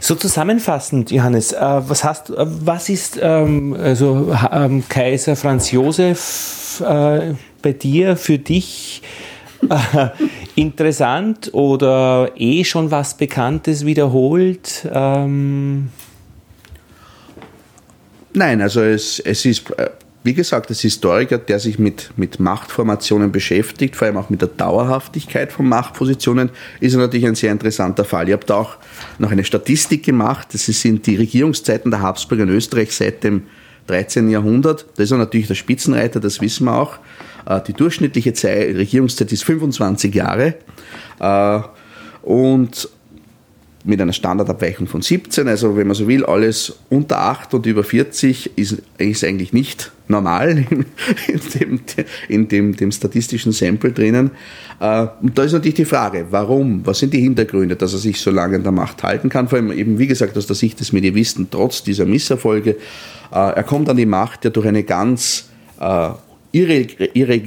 So 0.00 0.14
zusammenfassend, 0.14 1.10
Johannes, 1.10 1.52
äh, 1.52 1.58
was, 1.60 2.04
hast, 2.04 2.30
äh, 2.30 2.34
was 2.38 2.88
ist 2.88 3.18
ähm, 3.20 3.76
also, 3.78 4.34
ähm, 4.52 4.84
Kaiser 4.88 5.36
Franz 5.36 5.70
Josef 5.70 6.82
äh, 6.86 7.34
bei 7.62 7.72
dir, 7.72 8.16
für 8.16 8.38
dich 8.38 9.02
interessant 10.54 11.52
oder 11.54 12.30
eh 12.36 12.64
schon 12.64 12.90
was 12.90 13.16
Bekanntes 13.16 13.86
wiederholt? 13.86 14.86
Ähm 14.92 15.88
Nein, 18.32 18.60
also 18.60 18.82
es, 18.82 19.18
es 19.18 19.46
ist 19.46 19.64
wie 20.26 20.34
gesagt, 20.34 20.68
als 20.70 20.80
Historiker, 20.80 21.38
der 21.38 21.60
sich 21.60 21.78
mit, 21.78 22.10
mit 22.16 22.40
Machtformationen 22.40 23.30
beschäftigt, 23.30 23.94
vor 23.94 24.06
allem 24.06 24.16
auch 24.16 24.28
mit 24.28 24.42
der 24.42 24.48
Dauerhaftigkeit 24.48 25.52
von 25.52 25.68
Machtpositionen, 25.68 26.50
ist 26.80 26.94
er 26.94 27.00
natürlich 27.00 27.26
ein 27.26 27.36
sehr 27.36 27.52
interessanter 27.52 28.04
Fall. 28.04 28.26
Ich 28.26 28.32
habe 28.32 28.44
da 28.44 28.56
auch 28.56 28.76
noch 29.18 29.30
eine 29.30 29.44
Statistik 29.44 30.04
gemacht. 30.04 30.48
Das 30.52 30.66
sind 30.66 31.06
die 31.06 31.14
Regierungszeiten 31.14 31.92
der 31.92 32.02
Habsburger 32.02 32.42
in 32.42 32.48
Österreich 32.48 32.94
seit 32.94 33.22
dem 33.22 33.44
13. 33.86 34.28
Jahrhundert. 34.28 34.86
Das 34.96 35.12
ist 35.12 35.16
natürlich 35.16 35.46
der 35.46 35.54
Spitzenreiter, 35.54 36.18
das 36.18 36.40
wissen 36.40 36.64
wir 36.64 36.74
auch. 36.74 36.98
Äh, 37.46 37.60
die 37.64 37.72
durchschnittliche 37.72 38.32
Zeit, 38.32 38.74
Regierungszeit 38.74 39.30
ist 39.30 39.44
25 39.44 40.12
Jahre. 40.12 40.54
Äh, 41.20 41.60
und 42.22 42.88
mit 43.86 44.00
einer 44.00 44.12
Standardabweichung 44.12 44.86
von 44.86 45.00
17. 45.00 45.46
Also 45.48 45.76
wenn 45.76 45.86
man 45.86 45.94
so 45.94 46.08
will, 46.08 46.24
alles 46.24 46.76
unter 46.90 47.18
8 47.18 47.54
und 47.54 47.66
über 47.66 47.84
40 47.84 48.58
ist, 48.58 48.82
ist 48.98 49.24
eigentlich 49.24 49.52
nicht 49.52 49.92
normal 50.08 50.64
in, 51.28 51.40
dem, 51.54 51.80
in 52.28 52.48
dem, 52.48 52.76
dem 52.76 52.92
statistischen 52.92 53.52
Sample 53.52 53.92
drinnen. 53.92 54.32
Äh, 54.80 55.06
und 55.22 55.38
da 55.38 55.44
ist 55.44 55.52
natürlich 55.52 55.74
die 55.74 55.84
Frage, 55.84 56.26
warum? 56.30 56.84
Was 56.84 56.98
sind 56.98 57.14
die 57.14 57.20
Hintergründe, 57.20 57.76
dass 57.76 57.92
er 57.92 57.98
sich 57.98 58.20
so 58.20 58.30
lange 58.30 58.56
in 58.56 58.62
der 58.62 58.72
Macht 58.72 59.02
halten 59.02 59.28
kann? 59.28 59.48
Vor 59.48 59.58
allem 59.58 59.72
eben, 59.72 59.98
wie 59.98 60.06
gesagt, 60.06 60.36
aus 60.36 60.46
der 60.46 60.56
Sicht 60.56 60.80
des 60.80 60.92
Medievisten, 60.92 61.48
trotz 61.50 61.82
dieser 61.82 62.06
Misserfolge. 62.06 62.70
Äh, 62.70 62.74
er 63.32 63.62
kommt 63.62 63.88
an 63.88 63.96
die 63.96 64.06
Macht 64.06 64.44
ja 64.44 64.50
durch 64.50 64.66
eine 64.66 64.82
ganz 64.82 65.48
äh, 65.80 66.10
Irre, 66.52 66.86
irre, 67.12 67.40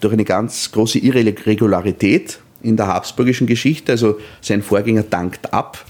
durch 0.00 0.12
eine 0.12 0.24
ganz 0.24 0.70
große 0.70 0.98
Irregularität, 0.98 2.40
in 2.64 2.76
der 2.76 2.86
habsburgischen 2.86 3.46
Geschichte. 3.46 3.92
Also 3.92 4.18
sein 4.40 4.62
Vorgänger 4.62 5.04
dankt 5.04 5.52
ab. 5.52 5.84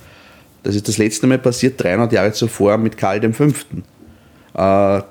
Das 0.62 0.74
ist 0.74 0.88
das 0.88 0.98
letzte 0.98 1.26
Mal 1.26 1.38
passiert, 1.38 1.82
300 1.82 2.12
Jahre 2.12 2.32
zuvor 2.32 2.78
mit 2.78 2.96
Karl 2.96 3.32
V. 3.32 3.44
Äh, 3.44 3.52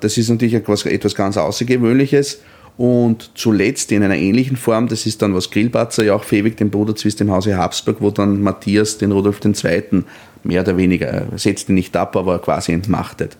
das 0.00 0.18
ist 0.18 0.28
natürlich 0.28 0.54
etwas, 0.54 1.14
ganz 1.14 1.36
Außergewöhnliches. 1.36 2.40
Und 2.76 3.30
zuletzt 3.34 3.92
in 3.92 4.02
einer 4.02 4.16
ähnlichen 4.16 4.56
Form, 4.56 4.88
das 4.88 5.06
ist 5.06 5.22
dann, 5.22 5.32
was 5.32 5.50
Grillbatzer 5.50 6.04
ja 6.04 6.14
auch 6.14 6.24
fähig, 6.24 6.56
den 6.56 6.70
Bruderzwist 6.70 7.20
im 7.20 7.30
Hause 7.30 7.56
Habsburg, 7.56 7.98
wo 8.00 8.10
dann 8.10 8.42
Matthias 8.42 8.98
den 8.98 9.12
Rudolf 9.12 9.40
II. 9.44 10.02
mehr 10.42 10.62
oder 10.62 10.76
weniger, 10.76 11.06
er 11.06 11.38
setzt 11.38 11.68
ihn 11.68 11.76
nicht 11.76 11.96
ab, 11.96 12.16
aber 12.16 12.40
quasi 12.40 12.72
entmachtet. 12.72 13.36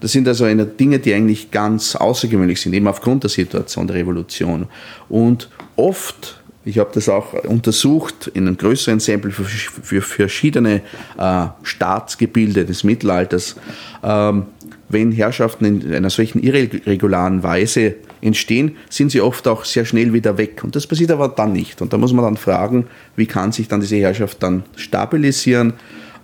Das 0.00 0.12
sind 0.12 0.28
also 0.28 0.46
Dinge, 0.46 0.98
die 0.98 1.14
eigentlich 1.14 1.50
ganz 1.50 1.96
außergewöhnlich 1.96 2.60
sind, 2.60 2.74
eben 2.74 2.88
aufgrund 2.88 3.22
der 3.22 3.30
Situation 3.30 3.86
der 3.86 3.96
Revolution. 3.96 4.66
Und 5.08 5.48
oft 5.76 6.42
ich 6.64 6.78
habe 6.78 6.90
das 6.94 7.08
auch 7.08 7.34
untersucht 7.44 8.30
in 8.32 8.46
einem 8.46 8.56
größeren 8.56 9.00
Sample 9.00 9.30
für, 9.30 9.44
für 9.44 10.00
verschiedene 10.00 10.80
äh, 11.18 11.46
Staatsgebilde 11.62 12.64
des 12.64 12.84
Mittelalters. 12.84 13.56
Ähm, 14.02 14.46
wenn 14.88 15.12
Herrschaften 15.12 15.64
in 15.64 15.94
einer 15.94 16.10
solchen 16.10 16.42
irregularen 16.42 17.42
Weise 17.42 17.96
entstehen, 18.20 18.76
sind 18.88 19.10
sie 19.10 19.20
oft 19.20 19.46
auch 19.48 19.64
sehr 19.64 19.84
schnell 19.84 20.12
wieder 20.12 20.38
weg. 20.38 20.62
Und 20.62 20.76
das 20.76 20.86
passiert 20.86 21.10
aber 21.10 21.28
dann 21.28 21.52
nicht. 21.52 21.82
Und 21.82 21.92
da 21.92 21.98
muss 21.98 22.12
man 22.12 22.24
dann 22.24 22.36
fragen, 22.36 22.86
wie 23.16 23.26
kann 23.26 23.52
sich 23.52 23.68
dann 23.68 23.80
diese 23.80 23.96
Herrschaft 23.96 24.42
dann 24.42 24.62
stabilisieren? 24.76 25.74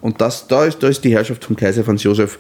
Und 0.01 0.21
das, 0.21 0.47
da, 0.47 0.65
ist, 0.65 0.83
da 0.83 0.89
ist 0.89 1.05
die 1.05 1.13
Herrschaft 1.13 1.45
von 1.45 1.57
Kaiser 1.57 1.85
Franz 1.85 2.03
Josef 2.03 2.39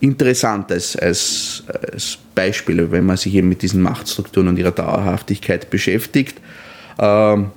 interessant 0.00 0.70
als, 0.72 0.96
als, 0.96 1.62
als 1.92 2.18
Beispiel, 2.34 2.90
wenn 2.90 3.06
man 3.06 3.16
sich 3.16 3.34
eben 3.34 3.48
mit 3.48 3.62
diesen 3.62 3.80
Machtstrukturen 3.80 4.48
und 4.48 4.58
ihrer 4.58 4.72
Dauerhaftigkeit 4.72 5.70
beschäftigt. 5.70 6.38
Ähm, 6.98 7.50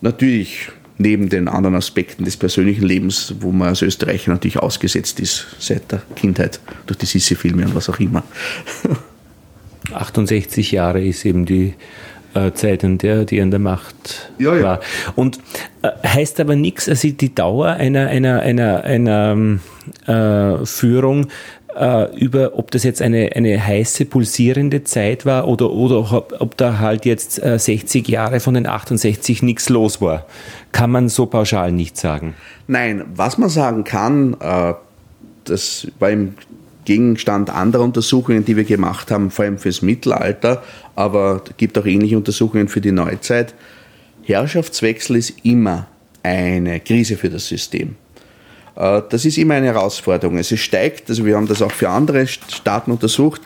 natürlich 0.00 0.70
neben 0.98 1.28
den 1.28 1.48
anderen 1.48 1.76
Aspekten 1.76 2.24
des 2.24 2.36
persönlichen 2.36 2.84
Lebens, 2.84 3.34
wo 3.40 3.52
man 3.52 3.68
als 3.68 3.82
Österreicher 3.82 4.30
natürlich 4.30 4.58
ausgesetzt 4.58 5.20
ist 5.20 5.46
seit 5.58 5.92
der 5.92 6.02
Kindheit 6.14 6.60
durch 6.86 6.98
die 6.98 7.06
Sissi-Filme 7.06 7.66
und 7.66 7.74
was 7.74 7.88
auch 7.88 8.00
immer. 8.00 8.22
68 9.92 10.72
Jahre 10.72 11.04
ist 11.04 11.24
eben 11.24 11.44
die 11.44 11.74
äh, 12.34 12.52
Zeit, 12.52 12.82
in 12.82 12.98
der 12.98 13.24
die 13.24 13.40
an 13.40 13.50
der 13.50 13.60
Macht 13.60 14.30
ja, 14.38 14.56
ja. 14.56 14.62
war. 14.62 14.80
Und 15.14 15.38
äh, 15.82 15.90
heißt 16.06 16.40
aber 16.40 16.56
nichts, 16.56 16.88
also 16.88 17.08
die 17.08 17.34
Dauer 17.34 17.68
einer, 17.68 18.08
einer, 18.08 18.40
einer, 18.40 18.84
einer 18.84 19.58
äh, 20.06 20.66
Führung 20.66 21.28
äh, 21.76 22.16
über, 22.16 22.58
ob 22.58 22.70
das 22.70 22.84
jetzt 22.84 23.02
eine, 23.02 23.30
eine 23.34 23.64
heiße, 23.64 24.06
pulsierende 24.06 24.84
Zeit 24.84 25.26
war 25.26 25.46
oder, 25.46 25.70
oder 25.70 26.12
ob, 26.12 26.34
ob 26.40 26.56
da 26.56 26.78
halt 26.78 27.04
jetzt 27.04 27.42
äh, 27.42 27.58
60 27.58 28.08
Jahre 28.08 28.40
von 28.40 28.54
den 28.54 28.66
68 28.66 29.42
nichts 29.42 29.68
los 29.68 30.00
war. 30.00 30.26
Kann 30.72 30.90
man 30.90 31.08
so 31.08 31.26
pauschal 31.26 31.72
nicht 31.72 31.96
sagen. 31.96 32.34
Nein, 32.66 33.04
was 33.14 33.38
man 33.38 33.48
sagen 33.48 33.84
kann, 33.84 34.36
äh, 34.40 34.74
das 35.44 35.88
war 35.98 36.10
im 36.10 36.34
Gegenstand 36.84 37.50
anderer 37.50 37.82
Untersuchungen, 37.82 38.44
die 38.44 38.56
wir 38.56 38.64
gemacht 38.64 39.10
haben, 39.10 39.30
vor 39.30 39.44
allem 39.44 39.58
fürs 39.58 39.82
Mittelalter, 39.82 40.62
aber 40.94 41.42
es 41.44 41.56
gibt 41.56 41.76
auch 41.78 41.84
ähnliche 41.84 42.16
Untersuchungen 42.16 42.68
für 42.68 42.80
die 42.80 42.92
Neuzeit. 42.92 43.54
Herrschaftswechsel 44.22 45.16
ist 45.16 45.34
immer 45.42 45.88
eine 46.22 46.80
Krise 46.80 47.16
für 47.16 47.28
das 47.28 47.46
System. 47.46 47.96
Äh, 48.76 49.02
das 49.08 49.24
ist 49.24 49.38
immer 49.38 49.54
eine 49.54 49.66
Herausforderung. 49.66 50.38
Es 50.38 50.56
steigt, 50.58 51.08
also 51.08 51.24
wir 51.24 51.36
haben 51.36 51.46
das 51.46 51.62
auch 51.62 51.72
für 51.72 51.88
andere 51.88 52.26
Staaten 52.26 52.90
untersucht, 52.90 53.40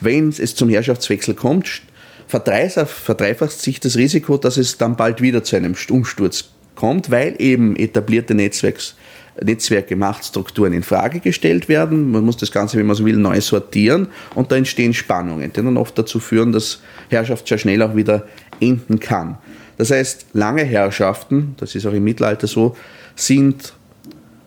wenn 0.00 0.28
es 0.28 0.54
zum 0.54 0.68
Herrschaftswechsel 0.68 1.34
kommt, 1.34 1.82
verdreifacht 2.26 3.60
sich 3.60 3.80
das 3.80 3.96
Risiko, 3.96 4.36
dass 4.36 4.56
es 4.56 4.78
dann 4.78 4.96
bald 4.96 5.20
wieder 5.20 5.44
zu 5.44 5.56
einem 5.56 5.74
Umsturz 5.90 6.50
kommt, 6.74 7.10
weil 7.10 7.36
eben 7.38 7.76
etablierte 7.76 8.34
Netzwerks, 8.34 8.96
Netzwerke, 9.40 9.96
Machtstrukturen 9.96 10.72
in 10.72 10.82
Frage 10.82 11.20
gestellt 11.20 11.68
werden. 11.68 12.10
Man 12.10 12.24
muss 12.24 12.36
das 12.36 12.50
Ganze, 12.50 12.76
wenn 12.78 12.86
man 12.86 12.96
so 12.96 13.04
will, 13.04 13.16
neu 13.16 13.40
sortieren 13.40 14.08
und 14.34 14.50
da 14.50 14.56
entstehen 14.56 14.94
Spannungen, 14.94 15.52
die 15.52 15.62
dann 15.62 15.76
oft 15.76 15.98
dazu 15.98 16.18
führen, 16.18 16.52
dass 16.52 16.80
Herrschaft 17.08 17.46
sehr 17.46 17.58
schnell 17.58 17.82
auch 17.82 17.94
wieder 17.94 18.26
enden 18.60 19.00
kann. 19.00 19.38
Das 19.76 19.90
heißt, 19.90 20.26
lange 20.32 20.64
Herrschaften, 20.64 21.54
das 21.58 21.74
ist 21.74 21.86
auch 21.86 21.92
im 21.92 22.04
Mittelalter 22.04 22.46
so, 22.46 22.76
sind 23.16 23.74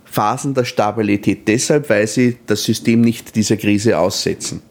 Phasen 0.10 0.54
der 0.54 0.66
Stabilität 0.66 1.48
deshalb, 1.48 1.90
weil 1.90 2.08
sie 2.08 2.38
das 2.46 2.64
System 2.64 3.02
nicht 3.02 3.36
dieser 3.36 3.58
Krise 3.58 3.98
aussetzen. 3.98 4.62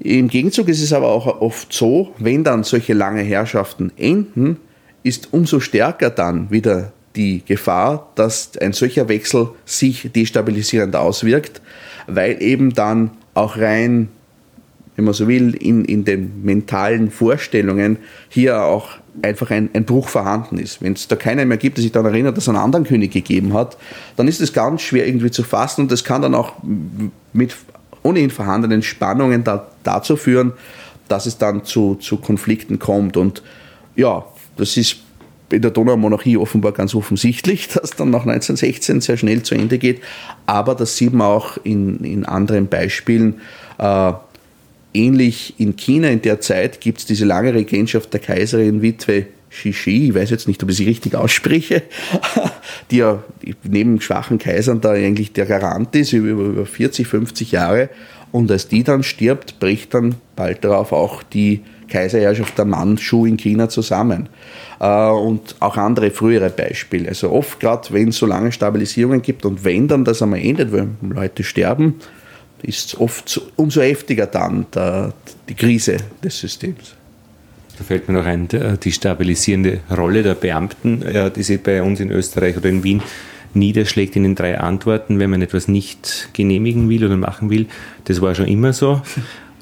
Im 0.00 0.28
Gegenzug 0.28 0.68
ist 0.68 0.82
es 0.82 0.92
aber 0.92 1.08
auch 1.08 1.40
oft 1.40 1.72
so, 1.72 2.14
wenn 2.18 2.44
dann 2.44 2.64
solche 2.64 2.94
lange 2.94 3.22
Herrschaften 3.22 3.92
enden, 3.96 4.58
ist 5.02 5.32
umso 5.32 5.60
stärker 5.60 6.10
dann 6.10 6.50
wieder 6.50 6.92
die 7.16 7.42
Gefahr, 7.44 8.12
dass 8.14 8.56
ein 8.58 8.72
solcher 8.72 9.08
Wechsel 9.08 9.48
sich 9.64 10.10
destabilisierend 10.14 10.94
auswirkt, 10.94 11.62
weil 12.06 12.42
eben 12.42 12.74
dann 12.74 13.10
auch 13.34 13.56
rein 13.56 14.08
wenn 14.96 15.04
man 15.04 15.14
so 15.14 15.28
will, 15.28 15.54
in, 15.54 15.84
in 15.84 16.04
den 16.04 16.42
mentalen 16.42 17.10
Vorstellungen 17.10 17.98
hier 18.28 18.62
auch 18.62 18.88
einfach 19.22 19.50
ein, 19.50 19.70
ein 19.72 19.84
Bruch 19.84 20.08
vorhanden 20.08 20.58
ist. 20.58 20.82
Wenn 20.82 20.94
es 20.94 21.08
da 21.08 21.16
keinen 21.16 21.48
mehr 21.48 21.58
gibt, 21.58 21.76
der 21.76 21.82
sich 21.82 21.92
daran 21.92 22.12
erinnert, 22.12 22.36
dass 22.36 22.44
es 22.44 22.48
einen 22.48 22.58
anderen 22.58 22.84
König 22.84 23.12
gegeben 23.12 23.54
hat, 23.54 23.76
dann 24.16 24.28
ist 24.28 24.40
es 24.40 24.52
ganz 24.52 24.82
schwer 24.82 25.06
irgendwie 25.06 25.30
zu 25.30 25.42
fassen 25.42 25.82
und 25.82 25.92
das 25.92 26.04
kann 26.04 26.22
dann 26.22 26.34
auch 26.34 26.54
mit 27.32 27.54
ohnehin 28.02 28.30
vorhandenen 28.30 28.82
Spannungen 28.82 29.44
da, 29.44 29.66
dazu 29.82 30.16
führen, 30.16 30.52
dass 31.08 31.26
es 31.26 31.38
dann 31.38 31.64
zu, 31.64 31.96
zu 31.96 32.16
Konflikten 32.18 32.78
kommt. 32.78 33.16
Und 33.16 33.42
ja, 33.94 34.24
das 34.56 34.76
ist 34.76 34.98
in 35.50 35.62
der 35.62 35.70
Donaumonarchie 35.70 36.36
offenbar 36.36 36.72
ganz 36.72 36.94
offensichtlich, 36.94 37.68
dass 37.74 37.90
dann 37.90 38.10
nach 38.10 38.22
1916 38.22 39.00
sehr 39.00 39.16
schnell 39.16 39.42
zu 39.42 39.54
Ende 39.54 39.78
geht. 39.78 40.00
Aber 40.46 40.74
das 40.74 40.96
sieht 40.96 41.12
man 41.12 41.26
auch 41.26 41.58
in, 41.62 42.00
in 42.00 42.24
anderen 42.24 42.68
Beispielen. 42.68 43.40
Äh, 43.78 44.12
ähnlich 44.96 45.54
in 45.58 45.76
China 45.76 46.08
in 46.08 46.22
der 46.22 46.40
Zeit 46.40 46.80
gibt 46.80 46.98
es 46.98 47.06
diese 47.06 47.24
lange 47.24 47.54
Regentschaft 47.54 48.12
der 48.12 48.20
Kaiserin 48.20 48.82
Witwe 48.82 49.26
Shishi, 49.48 50.08
ich 50.08 50.14
weiß 50.14 50.30
jetzt 50.30 50.48
nicht, 50.48 50.62
ob 50.62 50.70
ich 50.70 50.76
sie 50.76 50.84
richtig 50.84 51.14
ausspreche, 51.14 51.82
die 52.90 52.98
ja 52.98 53.22
neben 53.62 54.00
schwachen 54.00 54.38
Kaisern 54.38 54.80
da 54.80 54.90
eigentlich 54.90 55.32
der 55.32 55.46
Garant 55.46 55.94
ist 55.96 56.12
über, 56.12 56.42
über 56.42 56.66
40, 56.66 57.06
50 57.06 57.52
Jahre. 57.52 57.88
Und 58.32 58.50
als 58.50 58.68
die 58.68 58.82
dann 58.82 59.02
stirbt, 59.02 59.58
bricht 59.60 59.94
dann 59.94 60.16
bald 60.34 60.64
darauf 60.64 60.92
auch 60.92 61.22
die 61.22 61.62
Kaiserherrschaft 61.88 62.58
der 62.58 62.64
Mandschu 62.64 63.24
in 63.24 63.36
China 63.36 63.68
zusammen. 63.68 64.28
Äh, 64.80 65.08
und 65.08 65.56
auch 65.60 65.76
andere 65.76 66.10
frühere 66.10 66.50
Beispiele. 66.50 67.08
Also 67.08 67.30
oft, 67.30 67.60
gerade 67.60 67.88
wenn 67.92 68.08
es 68.08 68.18
so 68.18 68.26
lange 68.26 68.52
Stabilisierungen 68.52 69.22
gibt 69.22 69.46
und 69.46 69.64
wenn 69.64 69.88
dann 69.88 70.04
das 70.04 70.20
einmal 70.20 70.40
endet, 70.40 70.72
wenn 70.72 70.96
Leute 71.02 71.44
sterben, 71.44 71.94
ist 72.62 72.98
oft 72.98 73.40
umso 73.56 73.80
heftiger 73.80 74.26
dann 74.26 74.66
der, 74.74 75.12
die 75.48 75.54
Krise 75.54 75.98
des 76.22 76.38
Systems. 76.38 76.94
Da 77.78 77.84
fällt 77.84 78.08
mir 78.08 78.14
noch 78.14 78.24
ein, 78.24 78.48
die 78.82 78.92
stabilisierende 78.92 79.80
Rolle 79.94 80.22
der 80.22 80.34
Beamten, 80.34 81.04
die 81.34 81.42
sich 81.42 81.62
bei 81.62 81.82
uns 81.82 82.00
in 82.00 82.10
Österreich 82.10 82.56
oder 82.56 82.70
in 82.70 82.82
Wien 82.82 83.02
niederschlägt 83.56 84.16
in 84.16 84.22
den 84.22 84.34
drei 84.34 84.58
Antworten, 84.58 85.18
wenn 85.18 85.30
man 85.30 85.42
etwas 85.42 85.68
nicht 85.68 86.28
genehmigen 86.32 86.88
will 86.88 87.04
oder 87.04 87.16
machen 87.16 87.50
will. 87.50 87.66
Das 88.04 88.20
war 88.20 88.34
schon 88.34 88.46
immer 88.46 88.72
so. 88.72 89.02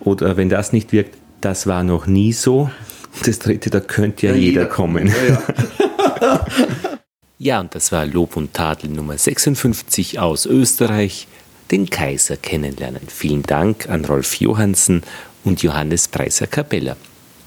Oder 0.01 0.37
wenn 0.37 0.49
das 0.49 0.73
nicht 0.73 0.93
wirkt, 0.93 1.17
das 1.41 1.67
war 1.67 1.83
noch 1.83 2.07
nie 2.07 2.33
so. 2.33 2.71
Das 3.25 3.39
dritte, 3.39 3.71
da 3.71 3.81
könnte 3.81 4.27
ja, 4.27 4.33
ja 4.33 4.39
jeder, 4.39 4.63
jeder, 4.63 4.67
kommen. 4.67 5.07
Ja, 5.09 5.41
ja. 6.21 6.47
ja, 7.39 7.61
und 7.61 7.75
das 7.75 7.93
war 7.93 8.05
Lob 8.05 8.37
und 8.37 8.53
Tadel 8.53 8.91
Nummer 8.91 9.17
56 9.17 10.19
aus 10.19 10.47
Österreich, 10.47 11.29
den 11.71 11.89
Kaiser 11.91 12.37
kennenlernen. 12.37 13.09
Vielen 13.09 13.43
Dank 13.43 13.89
an 13.89 14.05
Rolf 14.05 14.37
Johansen 14.37 15.03
und 15.45 15.63
Johannes 15.63 16.09
Preiser-Capella. 16.09 16.97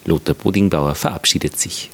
Lothar 0.06 0.36
Bodingbauer 0.36 0.96
verabschiedet 0.96 1.60
sich. 1.60 1.90